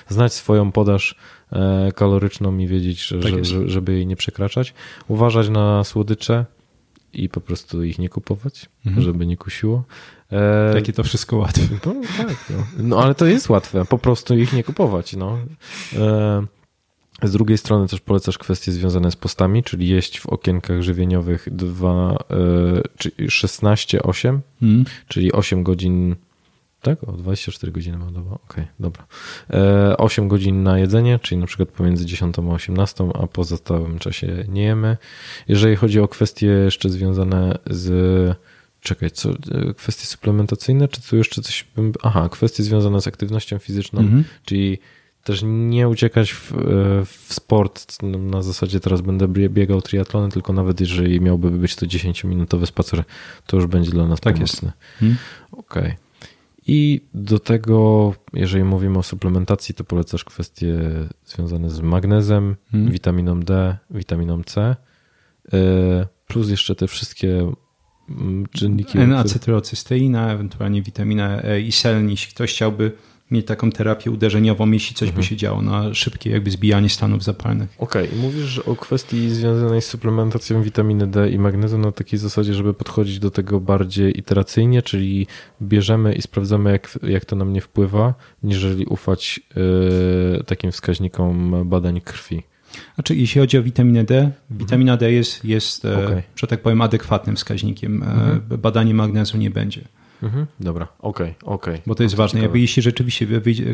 znać 0.09 0.32
swoją 0.32 0.72
podaż 0.72 1.16
E, 1.52 1.93
kaloryczną 1.94 2.59
i 2.59 2.66
wiedzieć, 2.66 3.05
że, 3.05 3.18
tak 3.18 3.44
że, 3.44 3.68
żeby 3.68 3.93
jej 3.93 4.06
nie 4.06 4.16
przekraczać. 4.16 4.74
Uważać 5.09 5.48
na 5.48 5.84
słodycze 5.84 6.44
i 7.12 7.28
po 7.28 7.40
prostu 7.40 7.84
ich 7.84 7.98
nie 7.98 8.09
kupować, 8.09 8.68
mhm. 8.86 9.05
żeby 9.05 9.26
nie 9.26 9.36
kusiło. 9.36 9.84
E, 10.32 10.74
Jakie 10.74 10.93
to 10.93 11.05
wszystko 11.05 11.36
łatwe. 11.36 11.62
No, 11.86 11.94
tak, 12.18 12.51
no. 12.51 12.56
no. 12.78 13.02
ale 13.02 13.14
to 13.14 13.26
jest 13.26 13.48
łatwe, 13.48 13.84
po 13.84 13.98
prostu 13.98 14.36
ich 14.36 14.52
nie 14.52 14.64
kupować. 14.64 15.16
No. 15.16 15.39
E, 15.97 16.47
z 17.22 17.32
drugiej 17.32 17.59
strony 17.59 17.89
też 17.89 18.01
polecasz 18.01 18.39
kwestie 18.39 18.72
związane 18.72 19.10
z 19.10 19.16
postami, 19.16 19.62
czyli 19.62 19.89
jeść 19.89 20.20
w 20.20 20.26
okienkach 20.26 20.82
żywieniowych 20.82 21.48
2, 21.52 22.16
16-8, 23.18 24.39
hmm. 24.60 24.84
czyli 25.09 25.32
8 25.32 25.62
godzin 25.62 26.16
tak? 26.82 27.09
O 27.09 27.12
24 27.12 27.72
godziny 27.72 27.98
ma 27.98 28.10
doba. 28.10 28.30
Okej, 28.30 28.44
okay, 28.48 28.66
dobra. 28.80 29.06
E, 29.50 29.96
8 29.96 30.28
godzin 30.28 30.62
na 30.62 30.78
jedzenie, 30.78 31.18
czyli 31.18 31.40
na 31.40 31.46
przykład 31.46 31.68
pomiędzy 31.68 32.06
10 32.06 32.38
a 32.38 32.42
18, 32.42 33.04
a 33.14 33.18
po 33.20 33.28
pozostałym 33.28 33.98
czasie 33.98 34.44
nie 34.48 34.62
jemy. 34.62 34.96
Jeżeli 35.48 35.76
chodzi 35.76 36.00
o 36.00 36.09
kwestie 36.09 36.46
jeszcze 36.46 36.90
związane 36.90 37.59
z. 37.70 38.36
Czekaj, 38.80 39.10
co, 39.10 39.30
e, 39.30 39.74
kwestie 39.74 40.06
suplementacyjne, 40.06 40.88
czy 40.88 41.02
tu 41.02 41.16
jeszcze 41.16 41.42
coś 41.42 41.66
bym. 41.76 41.92
Aha, 42.02 42.28
kwestie 42.28 42.62
związane 42.62 43.00
z 43.00 43.06
aktywnością 43.06 43.59
fizyczną, 43.59 44.00
mhm. 44.00 44.24
czyli 44.44 44.78
też 45.24 45.42
nie 45.46 45.88
uciekać 45.88 46.32
w, 46.32 46.52
e, 46.52 46.56
w, 47.04 47.34
sport 47.34 48.02
na 48.02 48.42
zasadzie 48.42 48.80
teraz 48.80 49.00
będę 49.00 49.28
biegał 49.28 49.82
triatlony, 49.82 50.28
tylko 50.28 50.52
nawet 50.52 50.80
jeżeli 50.80 51.20
miałby 51.20 51.50
być 51.50 51.76
to 51.76 51.86
10-minutowy 51.86 52.66
spacer, 52.66 53.04
to 53.46 53.56
już 53.56 53.66
będzie 53.66 53.90
dla 53.90 54.06
nas 54.06 54.20
tak 54.20 54.34
pomocny. 54.34 54.72
Hmm. 54.98 55.18
Okej. 55.52 55.82
Okay. 55.82 56.11
I 56.66 57.01
do 57.14 57.39
tego, 57.39 58.14
jeżeli 58.32 58.64
mówimy 58.64 58.98
o 58.98 59.02
suplementacji, 59.02 59.74
to 59.74 59.84
polecasz 59.84 60.24
kwestie 60.24 60.74
związane 61.24 61.70
z 61.70 61.80
magnezem, 61.80 62.56
hmm. 62.70 62.93
witaminą 62.93 63.40
D, 63.40 63.76
witaminą 63.90 64.43
C, 64.43 64.76
e, 65.52 66.06
plus 66.26 66.51
jeszcze 66.51 66.74
te 66.74 66.86
wszystkie 66.86 67.52
mm, 68.09 68.47
czynniki. 68.52 68.98
N-acetylocysteina, 68.98 70.32
ewentualnie 70.32 70.82
witamina 70.82 71.43
E 71.43 71.60
i 71.60 71.72
selen, 71.72 72.10
jeśli 72.10 72.34
ktoś 72.34 72.52
chciałby 72.52 72.93
mieć 73.32 73.46
taką 73.46 73.70
terapię 73.70 74.10
uderzeniową, 74.10 74.70
jeśli 74.70 74.96
coś 74.96 75.09
mhm. 75.09 75.22
by 75.22 75.28
się 75.28 75.36
działo 75.36 75.62
na 75.62 75.94
szybkie 75.94 76.30
jakby 76.30 76.50
zbijanie 76.50 76.88
stanów 76.88 77.24
zapalnych. 77.24 77.74
Okej, 77.78 78.09
okay. 78.09 78.18
mówisz 78.18 78.59
o 78.59 78.76
kwestii 78.76 79.30
związanej 79.30 79.82
z 79.82 79.86
suplementacją 79.86 80.62
witaminy 80.62 81.06
D 81.06 81.30
i 81.30 81.38
magnezu 81.38 81.78
na 81.78 81.92
takiej 81.92 82.18
zasadzie, 82.18 82.54
żeby 82.54 82.74
podchodzić 82.74 83.18
do 83.18 83.30
tego 83.30 83.60
bardziej 83.60 84.18
iteracyjnie, 84.18 84.82
czyli 84.82 85.26
bierzemy 85.62 86.14
i 86.14 86.22
sprawdzamy 86.22 86.70
jak, 86.72 86.98
jak 87.02 87.24
to 87.24 87.36
na 87.36 87.44
mnie 87.44 87.60
wpływa, 87.60 88.14
niżeli 88.42 88.86
ufać 88.86 89.40
yy, 89.56 90.44
takim 90.44 90.72
wskaźnikom 90.72 91.68
badań 91.68 92.00
krwi. 92.00 92.42
Znaczy, 92.94 93.16
jeśli 93.16 93.40
chodzi 93.40 93.59
o 93.59 93.62
witaminę 93.62 94.04
D, 94.04 94.30
witamina 94.50 94.96
D 94.96 95.12
jest, 95.12 95.44
jest 95.44 95.84
e, 95.84 96.04
okay. 96.04 96.22
że 96.36 96.46
tak 96.46 96.62
powiem, 96.62 96.82
adekwatnym 96.82 97.36
wskaźnikiem. 97.36 98.02
E, 98.02 98.06
mhm. 98.06 98.40
Badanie 98.59 98.94
magnezu 98.94 99.38
nie 99.38 99.50
będzie. 99.50 99.80
Mhm, 100.23 100.47
dobra, 100.61 100.89
okej, 100.99 101.35
okay, 101.43 101.55
okej. 101.55 101.74
Okay. 101.74 101.82
Bo 101.86 101.94
to 101.94 102.03
jest 102.03 102.15
ważne. 102.15 102.40
Jakby 102.40 102.61
jeśli 102.61 102.82
rzeczywiście 102.82 103.27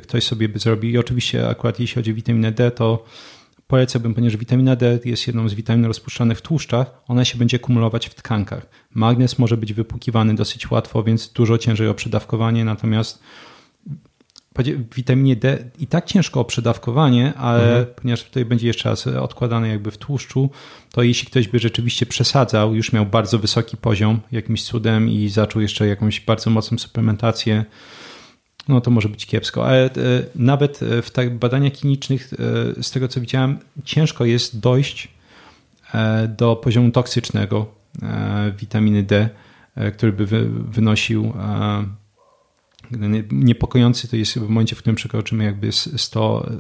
ktoś 0.03 0.25
sobie 0.25 0.49
by 0.49 0.59
zrobił, 0.59 0.91
i 0.91 0.99
oczywiście 0.99 1.49
akurat 1.49 1.81
jeśli 1.81 1.95
chodzi 1.95 2.11
o 2.11 2.15
witaminę 2.15 2.53
D, 2.53 2.71
to 2.71 3.05
polecałbym, 3.67 4.15
ponieważ 4.15 4.37
witamina 4.37 4.77
D 4.77 4.99
jest 5.05 5.27
jedną 5.27 5.49
z 5.49 5.55
witamin 5.55 5.85
rozpuszczanych 5.85 6.39
w 6.39 6.43
tłuszczach, 6.43 7.03
ona 7.09 7.25
się 7.25 7.39
będzie 7.39 7.59
kumulować 7.59 8.09
w 8.09 8.15
tkankach. 8.15 8.67
Magnez 8.95 9.39
może 9.39 9.57
być 9.57 9.73
wypłukiwany 9.73 10.35
dosyć 10.35 10.71
łatwo, 10.71 11.03
więc 11.03 11.33
dużo 11.33 11.59
ciężej 11.59 11.89
o 11.89 11.95
przedawkowanie, 11.95 12.65
natomiast 12.65 13.23
witaminie 14.97 15.37
D 15.37 15.59
i 15.79 15.87
tak 15.87 16.07
ciężko 16.07 16.41
o 16.41 16.45
przedawkowanie, 16.45 17.35
ale 17.35 17.69
mhm. 17.69 17.87
ponieważ 18.03 18.25
tutaj 18.25 18.45
będzie 18.45 18.67
jeszcze 18.67 18.89
raz 18.89 19.07
odkładane 19.07 19.69
jakby 19.69 19.91
w 19.91 19.99
tłuszczu, 19.99 20.51
to 20.93 21.03
jeśli 21.03 21.27
ktoś 21.27 21.49
by 21.49 21.59
rzeczywiście 21.59 22.07
przesadzał, 22.07 22.75
już 22.75 22.93
miał 22.93 23.07
bardzo 23.07 23.39
wysoki 23.39 23.77
poziom 23.77 24.21
jakimś 24.33 24.65
cudem 24.65 25.09
i 25.09 25.29
zaczął 25.29 25.63
jeszcze 25.63 25.87
jakąś 25.87 26.21
bardzo 26.21 26.51
mocną 26.51 26.79
suplementację, 26.79 27.65
no 28.69 28.81
to 28.81 28.91
może 28.91 29.09
być 29.09 29.27
kiepsko. 29.27 29.67
Ale 29.67 29.85
e, 29.85 29.91
nawet 30.35 30.81
w 31.03 31.11
tak 31.11 31.39
badaniach 31.39 31.73
klinicznych, 31.73 32.31
e, 32.79 32.83
z 32.83 32.91
tego 32.91 33.09
co 33.09 33.21
widziałem, 33.21 33.59
ciężko 33.85 34.25
jest 34.25 34.61
dojść 34.61 35.09
e, 35.95 36.29
do 36.29 36.57
poziomu 36.57 36.91
toksycznego 36.91 37.79
witaminy 38.59 39.03
D, 39.03 39.29
który 39.97 40.13
by 40.13 40.27
wynosił 40.49 41.33
Niepokojący 43.31 44.09
to 44.09 44.17
jest 44.17 44.39
w 44.39 44.49
momencie, 44.49 44.77
w 44.77 44.79
którym 44.79 44.97
przekroczymy 44.97 45.45
jakby 45.45 45.73
100, 45.73 46.51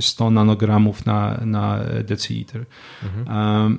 100 0.00 0.30
nanogramów 0.30 1.06
na, 1.06 1.40
na 1.44 1.80
deciliter. 2.04 2.66
Mhm. 3.02 3.78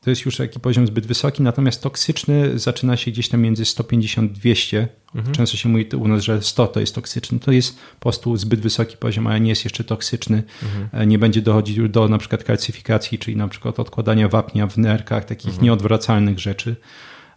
to 0.00 0.10
jest 0.10 0.24
już 0.24 0.36
taki 0.36 0.60
poziom 0.60 0.86
zbyt 0.86 1.06
wysoki, 1.06 1.42
natomiast 1.42 1.82
toksyczny 1.82 2.58
zaczyna 2.58 2.96
się 2.96 3.10
gdzieś 3.10 3.28
tam 3.28 3.40
między 3.40 3.62
150-200. 3.62 4.86
Mhm. 5.14 5.34
Często 5.34 5.56
się 5.56 5.68
mówi 5.68 5.86
u 5.96 6.08
nas, 6.08 6.22
że 6.22 6.42
100 6.42 6.66
to 6.66 6.80
jest 6.80 6.94
toksyczny. 6.94 7.38
To 7.38 7.52
jest 7.52 7.78
po 7.78 8.00
prostu 8.00 8.36
zbyt 8.36 8.60
wysoki 8.60 8.96
poziom, 8.96 9.26
ale 9.26 9.40
nie 9.40 9.48
jest 9.48 9.64
jeszcze 9.64 9.84
toksyczny. 9.84 10.42
Mhm. 10.62 10.88
E, 10.92 11.06
nie 11.06 11.18
będzie 11.18 11.42
dochodził 11.42 11.88
do 11.88 12.08
na 12.08 12.18
przykład 12.18 12.44
kalcyfikacji, 12.44 13.18
czyli 13.18 13.36
na 13.36 13.48
przykład 13.48 13.80
odkładania 13.80 14.28
wapnia 14.28 14.66
w 14.66 14.78
nerkach, 14.78 15.24
takich 15.24 15.48
mhm. 15.48 15.64
nieodwracalnych 15.64 16.38
rzeczy. 16.38 16.76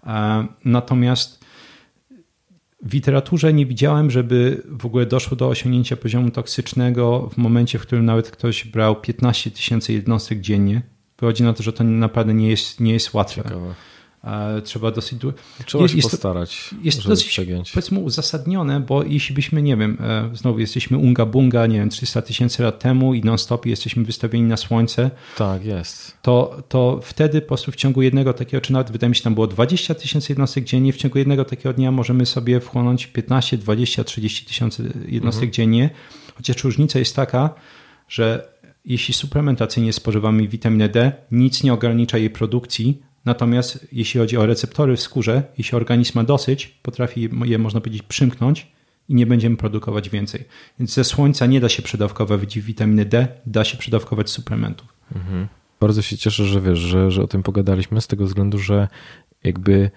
E, 0.07 0.47
natomiast 0.65 1.46
w 2.83 2.93
literaturze 2.93 3.53
nie 3.53 3.65
widziałem, 3.65 4.11
żeby 4.11 4.63
w 4.65 4.85
ogóle 4.85 5.05
doszło 5.05 5.37
do 5.37 5.47
osiągnięcia 5.47 5.97
poziomu 5.97 6.31
toksycznego 6.31 7.29
w 7.33 7.37
momencie, 7.37 7.79
w 7.79 7.81
którym 7.81 8.05
nawet 8.05 8.31
ktoś 8.31 8.65
brał 8.65 9.01
15 9.01 9.51
tysięcy 9.51 9.93
jednostek 9.93 10.41
dziennie 10.41 10.81
wychodzi 11.19 11.43
na 11.43 11.53
to, 11.53 11.63
że 11.63 11.73
to 11.73 11.83
naprawdę 11.83 12.33
nie 12.33 12.49
jest, 12.49 12.79
nie 12.79 12.93
jest 12.93 13.13
łatwe. 13.13 13.43
Ciekawe. 13.43 13.73
Trzeba 14.63 14.91
dosyć. 14.91 15.19
Trzeba 15.65 15.81
jest, 15.81 15.91
się 15.91 15.97
jest 15.97 16.11
postarać. 16.11 16.69
To, 16.69 16.75
jest 16.83 17.07
dosyć 17.07 17.27
przegiąć. 17.27 17.71
powiedzmy 17.71 17.99
uzasadnione, 17.99 18.79
bo 18.79 19.03
jeśli 19.03 19.35
byśmy, 19.35 19.61
nie 19.61 19.77
wiem, 19.77 19.97
e, 20.01 20.29
znowu 20.33 20.59
jesteśmy 20.59 20.97
unga 20.97 21.25
bunga, 21.25 21.67
nie 21.67 21.77
wiem, 21.77 21.89
300 21.89 22.21
tysięcy 22.21 22.63
lat 22.63 22.79
temu 22.79 23.13
i 23.13 23.21
non-stop 23.21 23.65
jesteśmy 23.65 24.03
wystawieni 24.03 24.45
na 24.45 24.57
słońce. 24.57 25.11
Tak, 25.37 25.65
jest. 25.65 26.17
To, 26.21 26.63
to 26.69 26.99
wtedy 27.03 27.41
po 27.41 27.47
prostu 27.47 27.71
w 27.71 27.75
ciągu 27.75 28.01
jednego 28.01 28.33
takiego, 28.33 28.61
czy 28.61 28.73
nawet 28.73 28.91
wydaje 28.91 29.09
mi 29.09 29.15
się, 29.15 29.23
tam 29.23 29.33
było 29.33 29.47
20 29.47 29.95
tysięcy 29.95 30.31
jednostek 30.31 30.63
dziennie, 30.63 30.93
w 30.93 30.97
ciągu 30.97 31.17
jednego 31.17 31.45
takiego 31.45 31.73
dnia 31.73 31.91
możemy 31.91 32.25
sobie 32.25 32.59
wchłonąć 32.59 33.07
15, 33.07 33.57
20, 33.57 34.03
30 34.03 34.45
tysięcy 34.45 34.93
jednostek 35.07 35.43
mhm. 35.43 35.53
dziennie. 35.53 35.89
Chociaż 36.35 36.63
różnica 36.63 36.99
jest 36.99 37.15
taka, 37.15 37.49
że 38.09 38.57
jeśli 38.85 39.13
suplementacyjnie 39.13 39.93
spożywamy 39.93 40.47
witaminę 40.47 40.89
D, 40.89 41.11
nic 41.31 41.63
nie 41.63 41.73
ogranicza 41.73 42.17
jej 42.17 42.29
produkcji, 42.29 43.01
natomiast 43.27 43.87
jeśli 43.91 44.19
chodzi 44.19 44.37
o 44.37 44.45
receptory 44.45 44.95
w 44.95 45.01
skórze, 45.01 45.43
jeśli 45.57 45.75
organizm 45.75 46.11
ma 46.15 46.23
dosyć, 46.23 46.67
potrafi 46.67 47.29
je, 47.45 47.57
można 47.57 47.81
powiedzieć, 47.81 48.03
przymknąć 48.03 48.67
i 49.09 49.15
nie 49.15 49.25
będziemy 49.25 49.57
produkować 49.57 50.09
więcej. 50.09 50.45
Więc 50.79 50.93
ze 50.93 51.03
słońca 51.03 51.45
nie 51.45 51.59
da 51.59 51.69
się 51.69 51.81
przedawkować 51.81 52.59
witaminy 52.59 53.05
D, 53.05 53.27
da 53.45 53.63
się 53.63 53.77
przedawkować 53.77 54.29
suplementów. 54.29 54.87
Mhm. 55.15 55.47
Bardzo 55.79 56.01
się 56.01 56.17
cieszę, 56.17 56.45
że 56.45 56.61
wiesz, 56.61 56.79
że, 56.79 57.11
że 57.11 57.23
o 57.23 57.27
tym 57.27 57.43
pogadaliśmy, 57.43 58.01
z 58.01 58.07
tego 58.07 58.25
względu, 58.25 58.59
że 58.59 58.87
jakby 59.43 59.91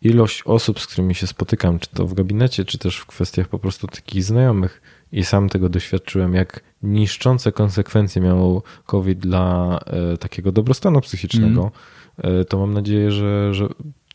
ilość 0.00 0.42
osób, 0.42 0.80
z 0.80 0.86
którymi 0.86 1.14
się 1.14 1.26
spotykam, 1.26 1.78
czy 1.78 1.88
to 1.90 2.06
w 2.06 2.14
gabinecie, 2.14 2.64
czy 2.64 2.78
też 2.78 2.96
w 2.96 3.06
kwestiach 3.06 3.48
po 3.48 3.58
prostu 3.58 3.86
takich 3.86 4.24
znajomych, 4.24 4.82
i 5.12 5.24
sam 5.24 5.48
tego 5.48 5.68
doświadczyłem, 5.68 6.34
jak 6.34 6.60
niszczące 6.82 7.52
konsekwencje 7.52 8.22
miał 8.22 8.62
COVID 8.86 9.18
dla 9.18 9.78
e, 9.86 10.16
takiego 10.16 10.52
dobrostanu 10.52 11.00
psychicznego, 11.00 11.60
mm. 11.60 11.72
To 12.48 12.58
mam 12.58 12.74
nadzieję, 12.74 13.10
że, 13.10 13.54
że 13.54 13.68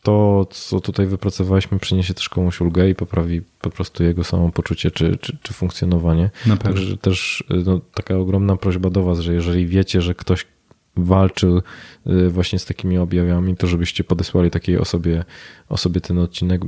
to, 0.04 0.48
co 0.50 0.80
tutaj 0.80 1.08
wypracowaliśmy, 1.08 1.80
przyniesie 1.80 2.14
też 2.14 2.30
komuś 2.30 2.62
ulgę 2.62 2.90
i 2.90 2.96
poprawi 2.96 3.42
po 3.62 3.70
prostu 3.70 4.04
jego 4.04 4.24
samopoczucie 4.24 4.92
czy, 4.92 5.18
czy, 5.18 5.38
czy 5.42 5.54
funkcjonowanie. 5.54 6.30
Także 6.58 6.98
też 6.98 7.44
e, 7.50 7.56
no, 7.66 7.82
taka 7.94 8.18
ogromna 8.18 8.58
prośba 8.58 8.90
do 8.90 9.04
Was, 9.04 9.20
że 9.20 9.34
jeżeli 9.34 9.68
wiecie, 9.68 10.02
że 10.02 10.16
ktoś 10.16 10.46
walczył 10.98 11.62
właśnie 12.30 12.60
z 12.60 12.66
takimi 12.66 12.98
objawami, 12.98 13.58
to 13.58 13.68
żebyście 13.68 14.04
podesłali 14.04 14.52
takiej 14.52 14.78
osobie, 14.78 15.24
osobie 15.70 16.02
ten 16.02 16.20
odcinek. 16.20 16.62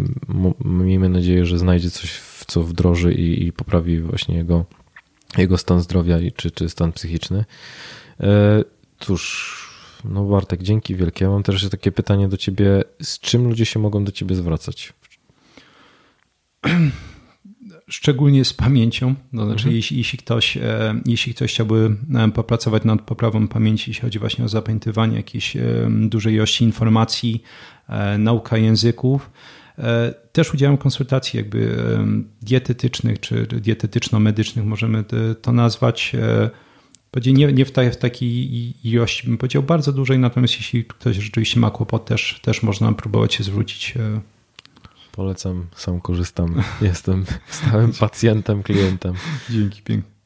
Miejmy 0.66 1.10
nadzieję, 1.10 1.46
że 1.46 1.58
znajdzie 1.58 1.90
coś 1.90 2.22
co 2.48 2.64
wdroży 2.64 3.14
i, 3.14 3.48
i 3.48 3.54
poprawi 3.54 4.02
właśnie 4.02 4.38
jego, 4.38 4.66
jego 5.38 5.58
stan 5.58 5.82
zdrowia 5.82 6.18
czy, 6.36 6.52
czy 6.52 6.70
stan 6.70 6.92
psychiczny. 6.92 7.46
E, 8.20 8.64
cóż, 9.00 9.69
no 10.06 10.26
Bartek, 10.26 10.64
dzięki 10.64 10.96
wielkie. 10.96 11.26
Ja 11.26 11.32
mam 11.32 11.44
też 11.44 11.70
takie 11.70 11.92
pytanie 11.92 12.28
do 12.28 12.38
ciebie. 12.38 12.84
Z 13.02 13.20
czym 13.20 13.48
ludzie 13.48 13.66
się 13.66 13.80
mogą 13.80 14.04
do 14.04 14.12
ciebie 14.12 14.36
zwracać? 14.36 14.94
Szczególnie 17.90 18.46
z 18.46 18.54
pamięcią. 18.54 19.16
No, 19.34 19.46
znaczy, 19.46 19.62
mhm. 19.62 19.76
jeśli, 19.76 19.98
jeśli, 19.98 20.20
ktoś, 20.20 20.58
e, 20.58 21.02
jeśli 21.06 21.34
ktoś 21.34 21.54
chciałby 21.54 21.96
e, 22.16 22.32
popracować 22.32 22.84
nad 22.84 23.02
poprawą 23.02 23.48
pamięci, 23.48 23.90
jeśli 23.90 24.02
chodzi 24.02 24.20
właśnie 24.20 24.46
o 24.46 24.48
zapamiętywanie 24.48 25.18
jakiejś 25.18 25.58
dużej 25.90 26.34
ilości 26.34 26.64
informacji, 26.64 27.44
nauka 28.18 28.58
języków, 28.58 29.30
E, 29.80 30.14
też 30.32 30.54
udzielam 30.54 30.78
konsultacji 30.78 31.38
jakby 31.38 31.78
dietetycznych 32.42 33.20
czy 33.20 33.48
dietetyczno-medycznych, 33.48 34.66
możemy 34.66 35.04
to 35.42 35.52
nazwać. 35.52 36.16
Nie, 37.26 37.54
nie 37.54 37.66
w, 37.66 37.72
ta, 37.72 37.92
w 37.92 37.98
takiej 37.98 38.74
ilości, 38.88 39.28
bym 39.28 39.38
powiedział, 39.38 39.64
bardzo 39.64 39.94
dużej, 39.94 40.20
natomiast 40.20 40.56
jeśli 40.56 40.86
ktoś 40.86 41.16
rzeczywiście 41.16 41.60
ma 41.60 41.72
kłopot, 41.72 42.06
też, 42.06 42.40
też 42.42 42.64
można 42.64 42.94
próbować 42.94 43.34
się 43.34 43.44
zwrócić. 43.44 43.98
E. 43.98 44.22
Polecam, 45.12 45.68
sam 45.76 46.02
korzystam. 46.02 46.64
Jestem 46.82 47.26
stałym 47.48 47.94
pacjentem, 47.94 48.64
klientem. 48.64 49.14
Dzięki 49.50 49.82
pięknie. 49.82 50.19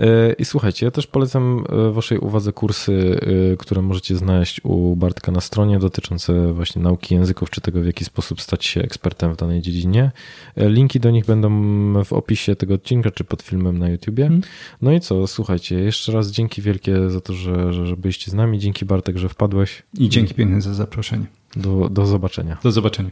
E, 0.00 0.32
I 0.32 0.44
słuchajcie, 0.44 0.86
ja 0.86 0.90
też 0.90 1.06
polecam 1.06 1.64
e, 1.68 1.92
Waszej 1.92 2.18
uwadze 2.18 2.52
kursy, 2.52 3.20
e, 3.52 3.56
które 3.56 3.82
możecie 3.82 4.16
znaleźć 4.16 4.60
u 4.64 4.96
Bartka 4.96 5.32
na 5.32 5.40
stronie 5.40 5.78
dotyczące 5.78 6.52
właśnie 6.52 6.82
nauki 6.82 7.14
języków, 7.14 7.50
czy 7.50 7.60
tego, 7.60 7.80
w 7.80 7.86
jaki 7.86 8.04
sposób 8.04 8.40
stać 8.40 8.64
się 8.64 8.82
ekspertem 8.82 9.34
w 9.34 9.36
danej 9.36 9.62
dziedzinie. 9.62 10.10
Linki 10.56 11.00
do 11.00 11.10
nich 11.10 11.26
będą 11.26 11.50
w 12.04 12.12
opisie 12.12 12.56
tego 12.56 12.74
odcinka, 12.74 13.10
czy 13.10 13.24
pod 13.24 13.42
filmem 13.42 13.78
na 13.78 13.88
YouTubie. 13.88 14.22
Hmm. 14.22 14.42
No 14.82 14.92
i 14.92 15.00
co, 15.00 15.26
słuchajcie, 15.26 15.78
jeszcze 15.78 16.12
raz 16.12 16.30
dzięki 16.30 16.62
wielkie 16.62 17.10
za 17.10 17.20
to, 17.20 17.32
że, 17.32 17.72
że 17.72 17.96
byliście 17.96 18.30
z 18.30 18.34
nami. 18.34 18.58
Dzięki 18.58 18.84
Bartek, 18.84 19.18
że 19.18 19.28
wpadłeś. 19.28 19.82
I 19.98 20.08
dzięki 20.08 20.34
piękne 20.34 20.60
za 20.60 20.74
zaproszenie. 20.74 21.26
Do, 21.56 21.88
do 21.88 22.06
zobaczenia. 22.06 22.58
Do 22.62 22.72
zobaczenia. 22.72 23.10